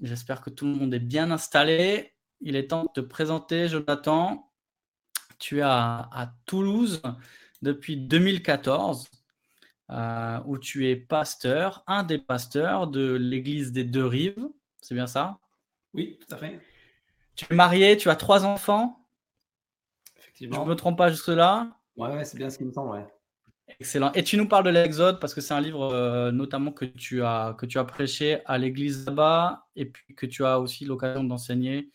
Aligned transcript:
J'espère 0.00 0.40
que 0.40 0.50
tout 0.50 0.66
le 0.66 0.74
monde 0.74 0.94
est 0.94 0.98
bien 0.98 1.30
installé. 1.30 2.14
Il 2.40 2.56
est 2.56 2.68
temps 2.68 2.84
de 2.84 2.88
te 2.94 3.00
présenter, 3.00 3.68
Jonathan. 3.68 4.50
Tu 5.38 5.58
es 5.58 5.62
à, 5.62 6.32
Toulouse 6.46 7.02
depuis 7.62 7.96
2014, 7.96 9.08
euh, 9.90 10.40
où 10.46 10.58
tu 10.58 10.88
es 10.88 10.96
pasteur, 10.96 11.82
un 11.86 12.02
des 12.02 12.18
pasteurs 12.18 12.86
de 12.86 13.12
l'église 13.14 13.72
des 13.72 13.84
Deux 13.84 14.06
Rives. 14.06 14.48
C'est 14.80 14.94
bien 14.94 15.06
ça? 15.06 15.38
Oui, 15.94 16.18
tout 16.20 16.34
à 16.34 16.38
fait. 16.38 16.60
Tu 17.36 17.46
es 17.50 17.54
marié, 17.54 17.96
tu 17.96 18.10
as 18.10 18.16
trois 18.16 18.44
enfants? 18.44 19.06
Effectivement. 20.18 20.56
Je 20.56 20.60
ne 20.62 20.66
me 20.66 20.74
trompe 20.74 20.98
pas 20.98 21.10
jusque-là? 21.10 21.70
Ouais, 21.96 22.24
c'est 22.24 22.36
bien 22.36 22.50
ce 22.50 22.58
qui 22.58 22.64
me 22.64 22.72
semble, 22.72 22.90
ouais. 22.90 23.13
Excellent. 23.80 24.12
Et 24.12 24.22
tu 24.22 24.36
nous 24.36 24.46
parles 24.46 24.64
de 24.64 24.70
l'Exode 24.70 25.20
parce 25.20 25.34
que 25.34 25.40
c'est 25.40 25.54
un 25.54 25.60
livre 25.60 25.92
euh, 25.92 26.30
notamment 26.30 26.70
que 26.70 26.84
tu 26.84 27.22
as 27.22 27.54
que 27.58 27.66
tu 27.66 27.78
as 27.78 27.84
prêché 27.84 28.40
à 28.44 28.58
l'église 28.58 29.06
là-bas 29.06 29.66
et 29.74 29.86
puis 29.86 30.14
que 30.14 30.26
tu 30.26 30.44
as 30.44 30.60
aussi 30.60 30.84
l'occasion 30.84 31.24
d'enseigner 31.24 31.90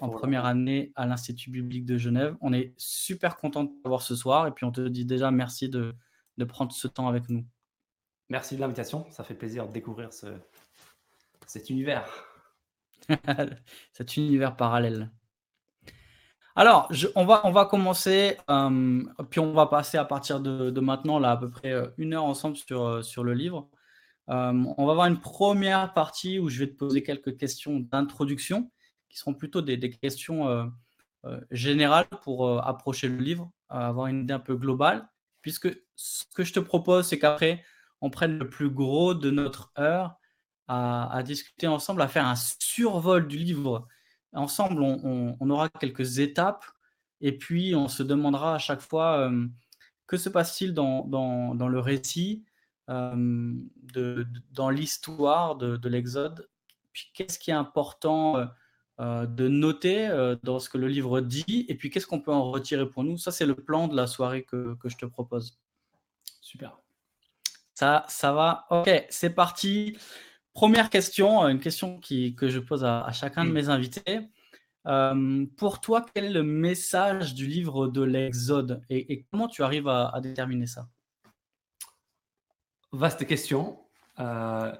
en 0.00 0.08
première 0.08 0.46
année 0.46 0.92
à 0.96 1.06
l'Institut 1.06 1.50
biblique 1.50 1.86
de 1.86 1.96
Genève. 1.96 2.36
On 2.40 2.52
est 2.52 2.74
super 2.76 3.36
content 3.36 3.64
de 3.64 3.70
t'avoir 3.82 4.02
ce 4.02 4.16
soir 4.16 4.46
et 4.46 4.50
puis 4.50 4.64
on 4.64 4.72
te 4.72 4.80
dit 4.80 5.04
déjà 5.04 5.30
merci 5.30 5.68
de, 5.68 5.94
de 6.38 6.44
prendre 6.44 6.72
ce 6.72 6.88
temps 6.88 7.08
avec 7.08 7.28
nous. 7.28 7.44
Merci 8.28 8.56
de 8.56 8.60
l'invitation. 8.60 9.06
Ça 9.10 9.22
fait 9.22 9.34
plaisir 9.34 9.68
de 9.68 9.72
découvrir 9.72 10.12
ce, 10.12 10.26
cet 11.46 11.70
univers. 11.70 12.08
cet 13.92 14.16
univers 14.16 14.56
parallèle. 14.56 15.10
Alors, 16.58 16.90
on, 17.16 17.26
va, 17.26 17.42
on 17.44 17.52
va 17.52 17.66
commencer, 17.66 18.38
euh, 18.48 19.04
puis 19.28 19.40
on 19.40 19.52
va 19.52 19.66
passer 19.66 19.98
à 19.98 20.06
partir 20.06 20.40
de, 20.40 20.80
maintenant, 20.80 21.18
là, 21.18 21.32
à 21.32 21.36
peu 21.36 21.50
près 21.50 21.72
euh, 21.72 21.88
une 21.98 22.14
heure 22.14 22.24
ensemble 22.24 22.56
sur, 22.56 22.82
euh, 22.82 23.02
sur 23.02 23.24
le 23.24 23.34
livre. 23.34 23.68
on 24.28 24.86
va 24.86 24.92
avoir 24.92 25.06
une 25.06 25.20
première 25.20 25.92
partie 25.92 26.38
où 26.38 26.48
je 26.48 26.60
vais 26.60 26.70
te 26.70 26.74
poser 26.74 27.02
quelques 27.02 27.36
questions 27.36 27.80
d'introduction, 27.80 28.70
qui 29.10 29.18
seront 29.18 29.34
plutôt 29.34 29.60
des, 29.60 29.78
questions 29.90 30.72
générales 31.50 32.06
pour 32.22 32.66
approcher 32.66 33.08
le 33.08 33.18
livre, 33.18 33.50
avoir 33.68 34.06
une 34.06 34.22
idée 34.22 34.34
un 34.34 34.40
peu 34.40 34.56
globale, 34.56 35.06
puisque 35.42 35.68
ce 35.94 36.24
que 36.34 36.42
je 36.42 36.54
te 36.54 36.60
propose, 36.60 37.06
c'est 37.06 37.18
qu'après, 37.18 37.62
on 38.00 38.08
prenne 38.10 38.38
le 38.38 38.48
plus 38.48 38.70
gros 38.70 39.14
de 39.14 39.30
notre 39.30 39.72
heure 39.78 40.16
à, 40.68 41.14
à 41.14 41.22
discuter 41.22 41.66
ensemble, 41.66 42.00
à 42.02 42.08
faire 42.08 42.26
un 42.26 42.36
survol 42.36 43.28
du 43.28 43.36
livre 43.36 43.86
ensemble, 44.32 44.82
on, 44.82 45.50
aura 45.50 45.68
quelques 45.68 46.18
étapes 46.18 46.64
et 47.20 47.36
puis 47.36 47.74
on 47.74 47.88
se 47.88 48.02
demandera 48.02 48.54
à 48.54 48.58
chaque 48.58 48.80
fois 48.80 49.28
euh, 49.28 49.46
que 50.06 50.16
se 50.16 50.28
passe-t-il 50.28 50.74
dans, 50.74 51.54
le 51.54 51.80
récit, 51.80 52.44
euh, 52.90 53.54
dans 54.52 54.70
l'histoire 54.70 55.56
de, 55.56 55.88
l'Exode, 55.88 56.48
puis 56.92 57.10
qu'est-ce 57.14 57.38
qui 57.38 57.50
est 57.50 57.54
important 57.54 58.48
euh, 59.00 59.26
de 59.26 59.48
noter 59.48 60.08
dans 60.42 60.58
ce 60.58 60.68
que 60.68 60.78
le 60.78 60.88
livre 60.88 61.20
dit, 61.20 61.66
et 61.68 61.74
puis 61.74 61.90
qu'est-ce 61.90 62.06
qu'on 62.06 62.20
peut 62.20 62.32
en 62.32 62.50
retirer 62.50 62.88
pour 62.88 63.04
nous? 63.04 63.18
Ça, 63.18 63.32
c'est 63.32 63.46
le 63.46 63.54
plan 63.54 63.88
de 63.88 63.96
la 63.96 64.06
soirée 64.06 64.44
que, 64.44 64.74
que 64.76 64.88
je 64.88 64.96
te 64.96 65.06
propose. 65.06 65.58
Super. 66.40 66.78
Ça, 67.74 68.06
ça 68.08 68.32
va? 68.32 68.66
Ok, 68.70 68.88
c'est 69.10 69.30
parti. 69.30 69.98
Première 70.56 70.88
question, 70.88 71.44
euh, 71.44 71.48
une 71.48 71.60
question 71.60 72.00
qui, 72.00 72.34
que 72.34 72.48
je 72.48 72.60
pose 72.60 72.82
à, 72.82 73.12
chacun 73.12 73.44
de 73.44 73.50
mes 73.50 73.68
invités. 73.68 74.20
Euh, 74.86 75.44
pour 75.58 75.82
toi, 75.82 76.06
quel 76.14 76.24
est 76.24 76.30
le 76.30 76.42
message 76.42 77.34
du 77.34 77.46
livre 77.46 77.88
de 77.88 78.00
l'Exode 78.00 78.82
et, 78.88 79.26
comment 79.30 79.48
tu 79.48 79.62
arrives 79.62 79.86
à, 79.86 80.18
déterminer 80.22 80.66
ça? 80.66 80.88
Vaste 82.90 83.26
question. 83.26 83.80
Euh, 84.18 84.74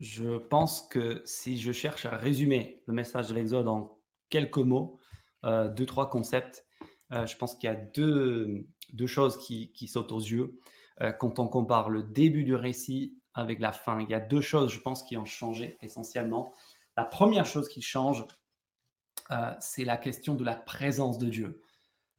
je 0.00 0.38
pense 0.38 0.88
que 0.88 1.22
si 1.24 1.56
je 1.56 1.70
cherche 1.70 2.04
à 2.04 2.16
résumer 2.16 2.82
le 2.86 2.92
message 2.92 3.28
de 3.28 3.34
l'Exode 3.34 3.68
en 3.68 4.00
quelques 4.28 4.58
mots, 4.58 4.98
deux, 5.44 5.86
trois 5.86 6.10
concepts, 6.10 6.66
je 7.12 7.36
pense 7.36 7.54
qu'il 7.54 7.70
y 7.70 7.72
a 7.72 7.76
deux, 7.76 8.66
deux 8.92 9.06
choses 9.06 9.38
qui, 9.38 9.70
qui, 9.70 9.86
sautent 9.86 10.10
aux 10.10 10.18
yeux 10.18 10.58
quand 11.20 11.38
on 11.38 11.46
compare 11.46 11.90
le 11.90 12.02
début 12.02 12.42
du 12.42 12.56
récit 12.56 13.16
avec 13.36 13.60
la 13.60 13.72
fin. 13.72 14.00
Il 14.00 14.08
y 14.08 14.14
a 14.14 14.20
deux 14.20 14.40
choses, 14.40 14.72
je 14.72 14.80
pense, 14.80 15.02
qui 15.02 15.16
ont 15.16 15.26
changé 15.26 15.78
essentiellement. 15.82 16.54
La 16.96 17.04
première 17.04 17.44
chose 17.44 17.68
qui 17.68 17.82
change, 17.82 18.24
euh, 19.30 19.52
c'est 19.60 19.84
la 19.84 19.98
question 19.98 20.34
de 20.34 20.44
la 20.44 20.56
présence 20.56 21.18
de 21.18 21.28
Dieu. 21.28 21.62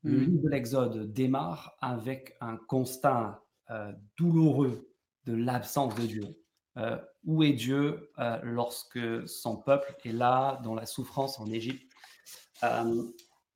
Le 0.03 0.19
hmm. 0.19 0.23
livre 0.23 0.44
de 0.44 0.50
l'Exode 0.50 1.13
démarre 1.13 1.75
avec 1.81 2.38
un 2.39 2.55
constat 2.55 3.44
euh, 3.72 3.91
douloureux 4.16 4.94
de 5.25 5.33
l'absence 5.33 5.95
de 5.95 6.05
Dieu. 6.05 6.44
Euh, 6.78 6.97
où 7.23 7.41
est 7.41 7.53
Dieu 7.53 8.11
lorsque 8.44 9.28
son 9.28 9.57
peuple 9.57 9.95
est 10.05 10.11
là 10.11 10.61
dans 10.63 10.75
la 10.75 10.85
souffrance 10.85 11.39
en 11.39 11.47
Égypte? 11.47 11.91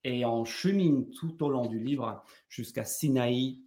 Et 0.03 0.25
on 0.25 0.43
chemine 0.43 1.11
tout 1.11 1.43
au 1.43 1.49
long 1.49 1.67
du 1.67 1.79
livre 1.79 2.25
jusqu'à 2.49 2.83
Sinaï, 2.83 3.61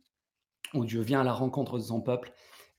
où 0.75 0.85
Dieu 0.85 1.01
vient 1.01 1.21
à 1.21 1.25
la 1.25 1.33
rencontre 1.33 1.79
de 1.79 1.85
son 1.85 2.01
peuple 2.01 2.33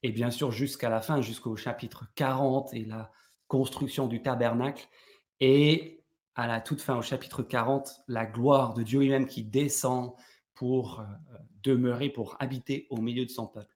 et 0.06 0.12
bien 0.12 0.30
sûr 0.30 0.52
jusqu'à 0.52 0.88
la 0.88 1.02
fin, 1.02 1.20
jusqu'au 1.22 1.56
chapitre 1.56 2.06
40 2.14 2.76
et 2.76 2.86
la 2.86 3.12
construction 3.48 4.06
du 4.06 4.22
tabernacle, 4.22 4.88
et 5.40 6.04
à 6.36 6.46
la 6.46 6.62
toute 6.62 6.80
fin, 6.80 6.96
au 6.96 7.02
chapitre 7.02 7.42
40, 7.42 8.04
la 8.08 8.28
gloire 8.28 8.76
de 8.76 8.84
Dieu 8.84 9.00
lui-même 9.00 9.26
qui 9.26 9.44
descend 9.44 10.14
pour 10.54 11.00
euh, 11.00 11.06
demeurer, 11.64 12.10
pour 12.10 12.38
habiter 12.40 12.86
au 12.92 12.98
milieu 12.98 13.26
de 13.26 13.32
son 13.32 13.48
peuple. 13.48 13.76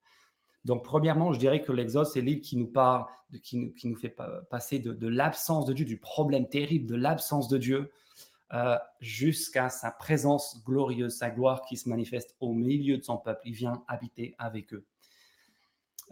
Donc, 0.66 0.84
premièrement, 0.84 1.34
je 1.34 1.40
dirais 1.40 1.64
que 1.64 1.72
l'Exode, 1.72 2.06
c'est 2.06 2.22
le 2.22 2.28
livre 2.28 2.42
qui 2.42 2.58
nous 2.58 2.68
parle, 2.68 3.06
qui, 3.42 3.74
nous, 3.86 3.96
fait 3.96 4.16
passer 4.52 4.78
de, 4.78 5.08
l'absence 5.08 5.66
de 5.66 5.74
Dieu, 5.74 5.86
du 5.86 5.98
problème 5.98 6.48
terrible 6.48 6.86
de 6.86 6.96
l'absence 6.96 7.48
de 7.48 7.58
Dieu, 7.58 7.92
euh, 8.54 8.78
jusqu'à 9.00 9.70
sa 9.70 9.90
présence 9.90 10.64
glorieuse, 10.64 11.18
sa 11.18 11.32
gloire 11.32 11.64
qui 11.64 11.76
se 11.76 11.90
manifeste 11.90 12.36
au 12.40 12.54
milieu 12.54 13.00
de 13.00 13.04
son 13.04 13.18
peuple. 13.18 13.42
Il 13.46 13.54
vient 13.54 13.84
habiter 13.88 14.36
avec 14.38 14.76
eux. 14.76 14.86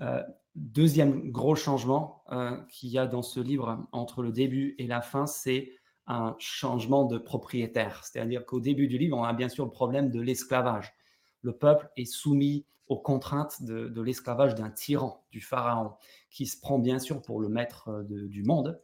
Euh, 0.02 0.24
deuxième 0.56 1.32
gros 1.32 1.56
changement 1.56 2.24
euh, 2.32 2.58
qu'il 2.70 2.90
y 2.90 2.98
a 2.98 3.08
dans 3.08 3.22
ce 3.22 3.40
livre 3.40 3.88
entre 3.92 4.24
le 4.24 4.32
début 4.32 4.76
et 4.80 4.88
la 4.88 5.02
fin, 5.02 5.28
c'est 5.28 5.72
un 6.08 6.36
changement 6.40 7.06
de 7.06 7.18
propriétaire. 7.18 8.04
C'est-à-dire 8.06 8.46
qu'au 8.46 8.60
début 8.60 8.88
du 8.88 8.98
livre, 8.98 9.18
on 9.18 9.24
a 9.24 9.34
bien 9.34 9.50
sûr 9.50 9.66
le 9.66 9.72
problème 9.72 10.10
de 10.10 10.22
l'esclavage. 10.22 10.94
Le 11.42 11.54
peuple 11.54 11.90
est 11.98 12.06
soumis 12.06 12.66
aux 12.88 13.00
contraintes 13.00 13.62
de, 13.64 14.02
l'esclavage 14.02 14.56
d'un 14.56 14.70
tyran, 14.70 15.26
du 15.32 15.42
pharaon, 15.42 15.92
qui 16.32 16.46
se 16.46 16.60
prend 16.60 16.80
bien 16.80 17.00
sûr 17.00 17.22
pour 17.22 17.42
le 17.42 17.50
maître 17.50 17.90
euh, 17.90 18.04
du 18.28 18.44
monde, 18.44 18.82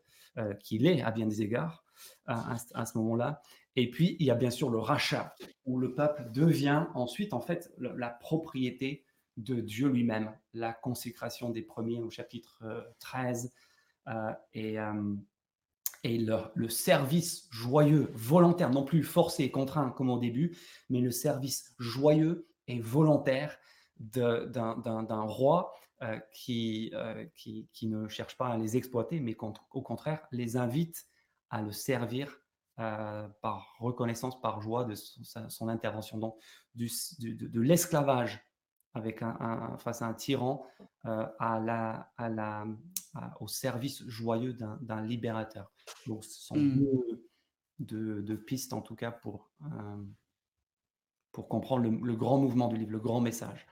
qu'il 0.64 0.88
est 0.88 1.04
à 1.04 1.12
bien 1.12 1.28
des 1.28 1.44
égards 1.44 1.86
à, 2.26 2.56
à 2.74 2.86
ce 2.88 2.98
moment-là. 2.98 3.40
Et 3.76 3.90
puis, 3.90 4.18
il 4.20 4.26
y 4.26 4.32
a 4.32 4.36
bien 4.36 4.50
sûr 4.50 4.72
le 4.72 4.80
rachat, 4.80 5.36
où 5.66 5.78
le 5.78 5.94
peuple 5.94 6.30
devient 6.32 6.88
ensuite, 6.96 7.34
en 7.34 7.40
fait, 7.40 7.72
la 7.78 8.10
propriété 8.10 9.04
de 9.38 9.56
Dieu 9.62 9.88
lui-même, 9.88 10.32
la 10.54 10.74
consécration 10.74 11.50
des 11.50 11.62
premiers 11.62 12.02
au 12.02 12.10
chapitre 12.10 12.94
13 13.00 13.52
euh, 14.08 14.12
euh, 14.12 14.34
et, 14.54 14.80
euh, 14.80 15.16
et 16.04 16.18
le, 16.18 16.70
service 16.70 17.48
joyeux, 17.50 18.12
volontaire, 18.14 18.70
non 18.70 18.84
plus 18.84 19.04
forcé 19.04 19.44
et 19.44 19.52
contraint 19.52 19.92
comme 19.92 20.10
au 20.10 20.20
début, 20.20 20.58
mais 20.90 21.00
le 21.00 21.12
service 21.12 21.74
joyeux 21.80 22.48
et 22.68 22.80
volontaire 22.80 23.58
d'un 23.98 25.22
roi 25.22 25.74
qui, 26.34 26.92
qui, 27.36 27.70
qui, 27.72 27.88
ne 27.88 28.10
cherche 28.10 28.36
pas 28.36 28.48
à 28.48 28.58
les 28.58 28.76
exploiter, 28.76 29.22
mais 29.22 29.38
au 29.72 29.82
contraire 29.82 30.28
les 30.34 30.58
invite 30.58 31.06
à 31.50 31.62
le 31.62 31.72
servir 31.72 32.38
par 32.76 33.76
reconnaissance, 33.80 34.42
par 34.42 34.60
joie 34.60 34.84
de 34.84 34.96
son, 34.96 35.70
intervention. 35.70 36.18
Donc, 36.18 36.38
du, 36.76 36.90
de 37.20 37.62
l'esclavage 37.62 38.46
avec 38.94 39.22
un, 39.22 39.78
face 39.80 40.02
à 40.02 40.08
un 40.08 40.14
tyran 40.14 40.66
euh, 41.06 41.26
à 41.40 41.60
la, 41.60 42.12
à 42.18 42.30
la, 42.30 42.66
au 43.40 43.48
service 43.48 44.04
joyeux 44.08 44.54
d'un 44.54 45.02
libérateur. 45.02 45.72
Donc, 46.08 46.24
ce 46.24 46.40
sont 46.40 46.56
mmh. 46.56 46.86
deux 47.80 48.22
de, 48.22 48.36
pistes, 48.36 48.74
en 48.74 48.82
tout 48.82 48.96
cas, 48.96 49.12
pour, 49.12 49.52
euh, 49.64 50.04
pour 51.32 51.48
comprendre 51.48 51.90
le, 51.90 52.16
grand 52.16 52.38
mouvement 52.38 52.68
du 52.68 52.78
livre, 52.78 52.92
le 52.92 53.00
grand 53.00 53.22
message. 53.22 53.66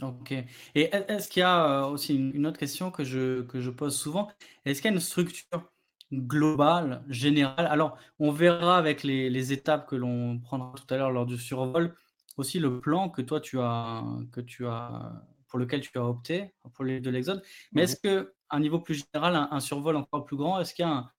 Ok. 0.00 0.32
Et 0.74 0.90
est-ce 0.94 1.28
qu'il 1.28 1.40
y 1.40 1.44
a 1.44 1.84
euh, 1.84 1.90
aussi 1.90 2.16
une 2.16 2.46
autre 2.46 2.58
question 2.58 2.90
que 2.90 3.04
je, 3.04 3.42
que 3.42 3.60
je 3.60 3.70
pose 3.70 3.96
souvent? 3.96 4.28
Est-ce 4.64 4.80
qu'il 4.80 4.90
y 4.90 4.94
a 4.94 4.94
une 4.94 5.00
structure 5.00 5.70
globale, 6.12 7.04
générale? 7.08 7.66
Alors, 7.66 7.98
on 8.18 8.30
verra 8.30 8.78
avec 8.78 9.02
les, 9.02 9.52
étapes 9.52 9.86
que 9.86 9.96
l'on 9.96 10.38
prendra 10.38 10.72
tout 10.74 10.94
à 10.94 10.96
l'heure 10.96 11.10
lors 11.10 11.26
du 11.26 11.36
survol, 11.36 11.94
aussi 12.38 12.58
le 12.58 12.80
plan 12.80 13.08
que 13.08 13.22
toi 13.22 13.40
tu 13.40 13.58
as, 13.60 14.04
que 14.32 14.40
tu 14.40 14.66
as, 14.66 15.24
pour 15.48 15.58
lequel 15.58 15.80
tu 15.80 15.96
as 15.98 16.04
opté 16.04 16.54
pour 16.74 16.84
les 16.84 17.00
de 17.00 17.10
l'Exode. 17.10 17.42
Mais 17.72 17.82
est-ce 17.82 17.96
que, 17.96 18.32
à 18.48 18.56
un 18.56 18.60
niveau 18.60 18.80
plus 18.80 19.04
général, 19.12 19.48
un, 19.50 19.60
survol 19.60 19.96
encore 19.96 20.24
plus 20.24 20.36
grand, 20.36 20.60
est-ce 20.60 20.74
qu'il 20.74 20.84
y 20.84 20.88
a 20.88 21.10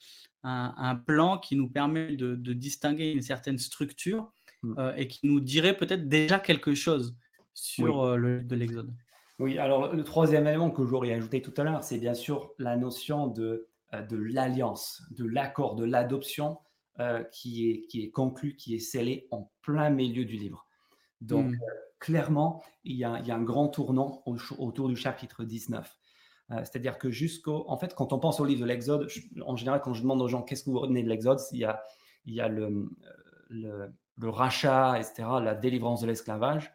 un, 0.44 0.96
plan 0.96 1.38
qui 1.38 1.56
nous 1.56 1.70
permet 1.70 2.16
de, 2.16 2.54
distinguer 2.54 3.12
une 3.12 3.22
certaine 3.22 3.58
structure 3.58 4.32
mmh. 4.64 4.74
euh, 4.78 4.96
et 4.96 5.08
qui 5.08 5.20
nous 5.24 5.40
dirait 5.40 5.78
peut-être 5.78 6.08
déjà 6.08 6.40
quelque 6.40 6.74
chose 6.74 7.16
sur 7.54 8.02
euh, 8.02 8.18
le 8.18 8.42
de 8.42 8.56
l'Exode 8.56 8.94
Oui, 9.40 9.58
alors 9.58 9.94
le 9.94 10.04
troisième 10.04 10.48
élément 10.48 10.72
que 10.72 10.86
j'aurais 10.86 11.14
ajouté 11.14 11.42
tout 11.42 11.54
à 11.58 11.64
l'heure, 11.64 11.84
c'est 11.84 12.00
bien 12.00 12.14
sûr 12.14 12.52
la 12.58 12.76
notion 12.78 13.28
de 13.28 13.68
euh, 13.94 14.02
de 14.02 14.18
l'alliance, 14.18 15.04
de 15.12 15.26
l'accord, 15.26 15.76
de 15.76 15.86
l'adoption 15.86 16.60
euh, 17.00 17.24
qui, 17.32 17.70
est, 17.70 17.82
qui 17.88 18.04
est 18.04 18.12
conclu, 18.12 18.56
qui 18.56 18.76
est 18.76 18.80
scellé 18.80 19.28
en 19.32 19.52
plein 19.62 19.90
milieu 19.90 20.26
du 20.26 20.36
livre. 20.36 20.68
Donc, 21.24 21.48
hmm. 21.48 21.56
euh, 21.56 21.74
clairement, 22.00 22.64
il 22.84 22.96
y, 22.98 23.04
a, 23.04 23.20
il 23.20 23.28
y, 23.28 23.32
a, 23.32 23.36
un 23.36 23.44
grand 23.44 23.70
tournant 23.70 24.24
autour 24.26 24.90
du 24.90 24.96
chapitre 24.96 25.44
19. 25.44 25.98
C'est-à-dire 26.50 27.00
que 27.00 27.10
jusqu'au. 27.10 27.66
En 27.68 27.78
fait, 27.78 27.96
quand 27.96 28.14
on 28.14 28.20
pense 28.20 28.40
au 28.40 28.46
livre 28.46 28.62
de 28.62 28.66
l'Exode, 28.66 29.08
en 29.44 29.56
général, 29.56 29.82
quand 29.82 29.94
je 29.94 30.04
demande 30.04 30.22
aux 30.22 30.28
gens 30.28 30.44
qu'est-ce 30.44 30.64
que 30.66 30.70
vous 30.70 30.80
retenez 30.80 31.02
de 31.02 31.10
l'Exode, 31.10 31.40
il 31.52 31.60
y 31.60 31.66
a, 31.66 31.82
il 32.26 32.36
y 32.36 32.42
a 32.42 32.48
le, 32.48 32.92
le, 33.50 33.92
le 34.18 34.30
rachat, 34.30 35.00
etc., 35.00 35.28
la 35.42 35.56
délivrance 35.56 36.02
de 36.02 36.08
l'esclavage. 36.08 36.72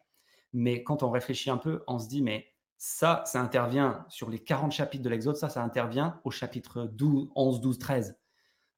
Mais 0.52 0.82
quand 0.82 1.02
on 1.02 1.10
réfléchit 1.10 1.50
un 1.50 1.58
peu, 1.58 1.84
on 1.86 1.98
se 1.98 2.08
dit, 2.08 2.22
mais 2.22 2.46
ça, 2.76 3.22
ça 3.26 3.40
intervient 3.40 4.04
sur 4.08 4.30
les 4.30 4.38
40 4.38 4.72
chapitres 4.72 5.04
de 5.04 5.10
l'Exode, 5.10 5.36
ça, 5.36 5.48
ça 5.48 5.62
intervient 5.62 6.20
au 6.24 6.30
chapitre 6.30 6.84
12, 6.84 7.30
11, 7.34 7.60
12, 7.60 7.78
13. 7.78 8.18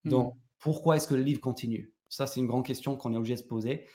Donc, 0.05 0.34
hmm. 0.34 0.38
pourquoi 0.58 0.96
est-ce 0.96 1.06
que 1.06 1.14
le 1.14 1.22
livre 1.22 1.40
continue? 1.40 1.93
Ça, 2.08 2.26
c'est 2.26 2.40
une 2.40 2.46
grande 2.46 2.67
question 2.67 2.96
qu'on 2.96 3.14
est 3.14 3.17
obligé 3.17 3.34
de 3.34 3.40
se 3.40 3.46
poser. 3.46 3.87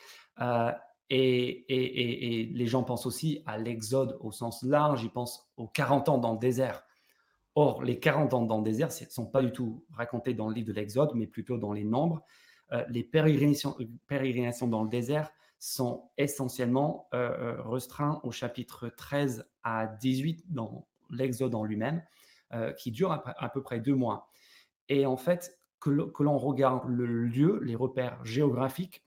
Euh, 0.41 0.71
et, 1.09 2.51
les 2.53 2.67
gens 2.67 2.83
pensent 2.83 3.05
aussi 3.05 3.41
à 3.45 3.57
l'Exode 3.57 4.17
au 4.21 4.31
sens 4.31 4.63
large, 4.63 5.03
ils 5.03 5.11
pensent 5.11 5.47
aux 5.57 5.67
40 5.67 6.09
ans 6.09 6.17
dans 6.17 6.33
le 6.33 6.39
désert. 6.39 6.83
Or, 7.55 7.83
les 7.83 7.99
40 7.99 8.33
ans 8.33 8.41
dans 8.41 8.57
le 8.57 8.63
désert 8.63 8.89
ne 8.89 9.09
sont 9.09 9.25
pas 9.25 9.41
du 9.41 9.51
tout 9.51 9.85
racontés 9.93 10.33
dans 10.33 10.49
le 10.49 10.55
livre 10.55 10.67
de 10.67 10.73
l'Exode, 10.73 11.11
mais 11.15 11.27
plutôt 11.27 11.57
dans 11.57 11.71
les 11.71 11.85
nombres. 11.85 12.21
Euh, 12.71 12.83
les 12.89 13.03
pérégrinations, 13.03 13.77
pérégrinations 14.07 14.67
dans 14.67 14.83
le 14.83 14.89
désert 14.89 15.31
sont 15.59 16.09
essentiellement 16.17 17.07
euh, 17.13 17.57
euh, 17.57 17.61
restreints 17.63 18.19
au 18.23 18.31
chapitre 18.31 18.89
13 18.89 19.47
à 19.63 19.87
18 19.87 20.45
dans 20.53 20.87
l'Exode 21.09 21.55
en 21.55 21.63
lui-même, 21.63 22.03
euh, 22.53 22.71
qui 22.73 22.91
dure 22.91 23.11
à, 23.11 23.49
peu 23.49 23.61
près 23.61 23.79
deux 23.79 23.95
mois. 23.95 24.29
Et 24.89 25.05
en 25.05 25.17
fait, 25.17 25.57
que 25.79 25.89
l'on 25.89 26.37
regarde 26.37 26.87
le 26.87 27.05
lieu, 27.05 27.59
les 27.63 27.75
repères 27.75 28.23
géographiques, 28.25 29.04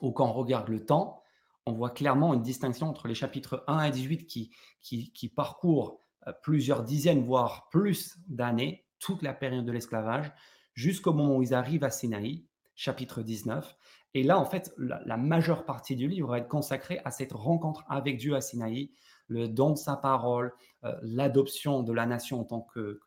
ou 0.00 0.12
qu'on 0.12 0.32
regarde 0.32 0.68
le 0.68 0.84
temps, 0.84 1.22
on 1.66 1.72
voit 1.72 1.90
clairement 1.90 2.34
une 2.34 2.42
distinction 2.42 2.88
entre 2.88 3.08
les 3.08 3.14
chapitres 3.14 3.64
1 3.66 3.76
à 3.76 3.90
18 3.90 4.26
qui, 4.26 4.50
qui, 4.80 5.28
parcourent 5.28 6.00
plusieurs 6.42 6.82
dizaines, 6.82 7.24
voire 7.24 7.68
plus 7.70 8.18
d'années, 8.26 8.86
toute 8.98 9.22
la 9.22 9.34
période 9.34 9.64
de 9.64 9.72
l'esclavage, 9.72 10.32
jusqu'au 10.74 11.12
moment 11.12 11.36
où 11.36 11.42
ils 11.42 11.54
arrivent 11.54 11.84
à 11.84 11.90
Sinaï, 11.90 12.46
chapitre 12.74 13.22
19, 13.22 13.76
et 14.14 14.22
là, 14.22 14.38
en 14.38 14.44
fait, 14.44 14.72
la, 14.78 15.16
majeure 15.16 15.64
partie 15.64 15.94
du 15.94 16.08
livre 16.08 16.28
va 16.28 16.38
être 16.38 16.48
consacrée 16.48 17.00
à 17.04 17.10
cette 17.10 17.32
rencontre 17.32 17.84
avec 17.88 18.16
Dieu 18.16 18.34
à 18.34 18.40
Sinaï, 18.40 18.90
le 19.26 19.48
don 19.48 19.70
de 19.70 19.76
sa 19.76 19.96
parole, 19.96 20.54
euh, 20.84 20.98
l'adoption 21.02 21.82
de 21.82 21.92
la 21.92 22.06
nation 22.06 22.40
en 22.40 22.44
tant 22.44 22.60
que, 22.62 23.00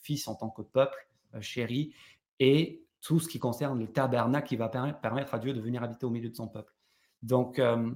fils, 0.00 0.26
en 0.26 0.34
tant 0.34 0.48
que 0.48 0.62
peuple 0.62 0.96
euh, 1.34 1.40
chéri, 1.40 1.94
et 2.40 2.85
tout 3.06 3.20
ce 3.20 3.28
qui 3.28 3.38
concerne 3.38 3.78
le 3.78 3.86
tabernacle 3.86 4.48
qui 4.48 4.56
va 4.56 4.68
permettre 4.68 5.34
à 5.34 5.38
Dieu 5.38 5.52
de 5.52 5.60
venir 5.60 5.82
habiter 5.82 6.06
au 6.06 6.10
milieu 6.10 6.28
de 6.28 6.34
son 6.34 6.48
peuple. 6.48 6.72
Donc, 7.22 7.58
euh, 7.58 7.90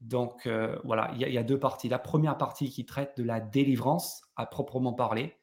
donc 0.00 0.48
voilà, 0.84 1.10
il 1.14 1.20
y, 1.20 1.38
a 1.38 1.42
deux 1.42 1.58
parties. 1.58 1.88
La 1.88 1.98
première 1.98 2.38
partie 2.38 2.70
qui 2.70 2.86
traite 2.86 3.16
de 3.18 3.22
la 3.22 3.38
délivrance 3.38 4.22
à 4.36 4.46
proprement 4.46 4.94
parler, 4.94 5.40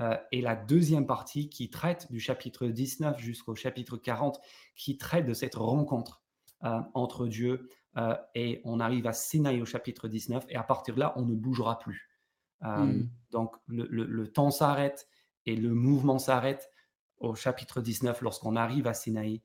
euh, 0.00 0.16
et 0.32 0.40
la 0.40 0.56
deuxième 0.56 1.06
partie 1.06 1.50
qui 1.50 1.68
traite 1.68 2.10
du 2.10 2.20
chapitre 2.20 2.66
19 2.66 3.18
jusqu'au 3.18 3.54
chapitre 3.54 3.96
40, 3.96 4.40
qui 4.74 4.96
traite 4.96 5.26
de 5.26 5.34
cette 5.34 5.56
rencontre 5.56 6.22
euh, 6.64 6.80
entre 6.94 7.26
Dieu 7.26 7.68
euh, 7.96 8.16
et 8.34 8.62
on 8.64 8.80
arrive 8.80 9.06
à 9.06 9.12
Sinaï 9.12 9.60
au 9.60 9.66
chapitre 9.66 10.08
19 10.08 10.46
et 10.48 10.56
à 10.56 10.62
partir 10.62 10.94
de 10.94 11.00
là, 11.00 11.12
on 11.16 11.22
ne 11.22 11.34
bougera 11.34 11.78
plus. 11.78 12.08
Hmm. 12.62 13.04
Donc 13.30 13.56
le, 13.68 14.26
temps 14.26 14.50
s'arrête 14.50 15.08
et 15.46 15.56
le 15.56 15.72
mouvement 15.72 16.18
s'arrête 16.18 16.70
au 17.20 17.34
chapitre 17.34 17.80
19 17.80 18.22
lorsqu'on 18.22 18.56
arrive 18.56 18.86
à 18.86 18.94
Sinaï. 18.94 19.42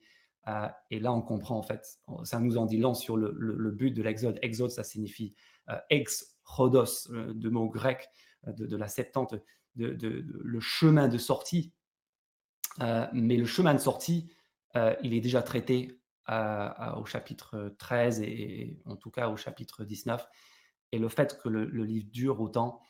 et 0.89 0.99
là, 0.99 1.13
on 1.13 1.21
comprend 1.21 1.57
en 1.57 1.63
fait, 1.63 1.99
ça 2.23 2.39
nous 2.39 2.57
en 2.57 2.65
dit 2.65 2.77
long 2.77 2.93
sur 2.93 3.17
le, 3.17 3.71
but 3.71 3.91
de 3.91 4.01
l'exode. 4.01 4.39
Exode, 4.41 4.71
ça 4.71 4.83
signifie 4.83 5.35
ex 5.89 6.37
rodos, 6.45 7.07
de 7.09 7.49
mot 7.49 7.69
grec 7.69 8.09
de, 8.47 8.77
la 8.77 8.87
Septante, 8.87 9.35
de, 9.75 10.25
le 10.43 10.59
chemin 10.59 11.07
de 11.07 11.17
sortie. 11.17 11.73
Euh, 12.81 13.07
mais 13.13 13.37
le 13.37 13.45
chemin 13.45 13.73
de 13.73 13.79
sortie, 13.79 14.29
euh, 14.75 14.95
il 15.01 15.13
est 15.13 15.21
déjà 15.21 15.41
traité 15.41 15.99
euh, 16.29 16.69
au 16.97 17.05
chapitre 17.05 17.73
13 17.77 18.21
et, 18.21 18.81
en 18.85 18.95
tout 18.95 19.11
cas 19.11 19.29
au 19.29 19.37
chapitre 19.37 19.83
19. 19.83 20.27
Et 20.91 20.99
le 20.99 21.09
fait 21.09 21.39
que 21.41 21.49
le, 21.49 21.65
livre 21.83 22.07
dure 22.11 22.41
autant 22.41 22.81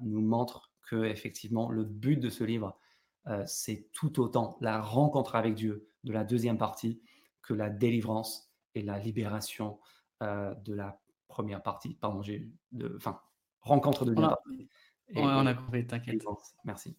nous 0.00 0.20
montre 0.20 0.72
que 0.82 1.04
effectivement 1.04 1.70
le 1.70 1.84
but 1.84 2.16
de 2.16 2.28
ce 2.28 2.42
livre, 2.42 2.76
c'est 3.46 3.88
tout 3.92 4.20
autant 4.20 4.58
la 4.60 4.80
rencontre 4.80 5.36
avec 5.36 5.54
Dieu 5.54 5.88
de 6.04 6.12
la 6.12 6.24
deuxième 6.24 6.58
partie 6.58 7.00
que 7.42 7.54
la 7.54 7.70
délivrance 7.70 8.52
et 8.74 8.82
la 8.82 8.98
libération 8.98 9.78
de 10.20 10.74
la 10.74 11.00
première 11.28 11.62
partie. 11.62 11.94
Pardon, 11.94 12.22
j'ai 12.22 12.48
de, 12.72 12.94
enfin, 12.96 13.20
rencontre 13.60 14.04
de 14.04 14.14
Dieu 14.14 14.26
on 15.14 15.46
a 15.46 15.54
compris, 15.54 15.86
t'inquiète. 15.86 16.22
Merci. 16.64 16.96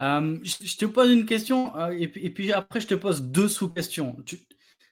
je, 0.00 0.76
te 0.76 0.84
pose 0.86 1.10
une 1.10 1.26
question 1.26 1.76
euh, 1.76 1.90
et, 1.90 2.08
puis, 2.08 2.52
après 2.52 2.80
je 2.80 2.86
te 2.86 2.94
pose 2.94 3.22
deux 3.22 3.48
sous-questions. 3.48 4.16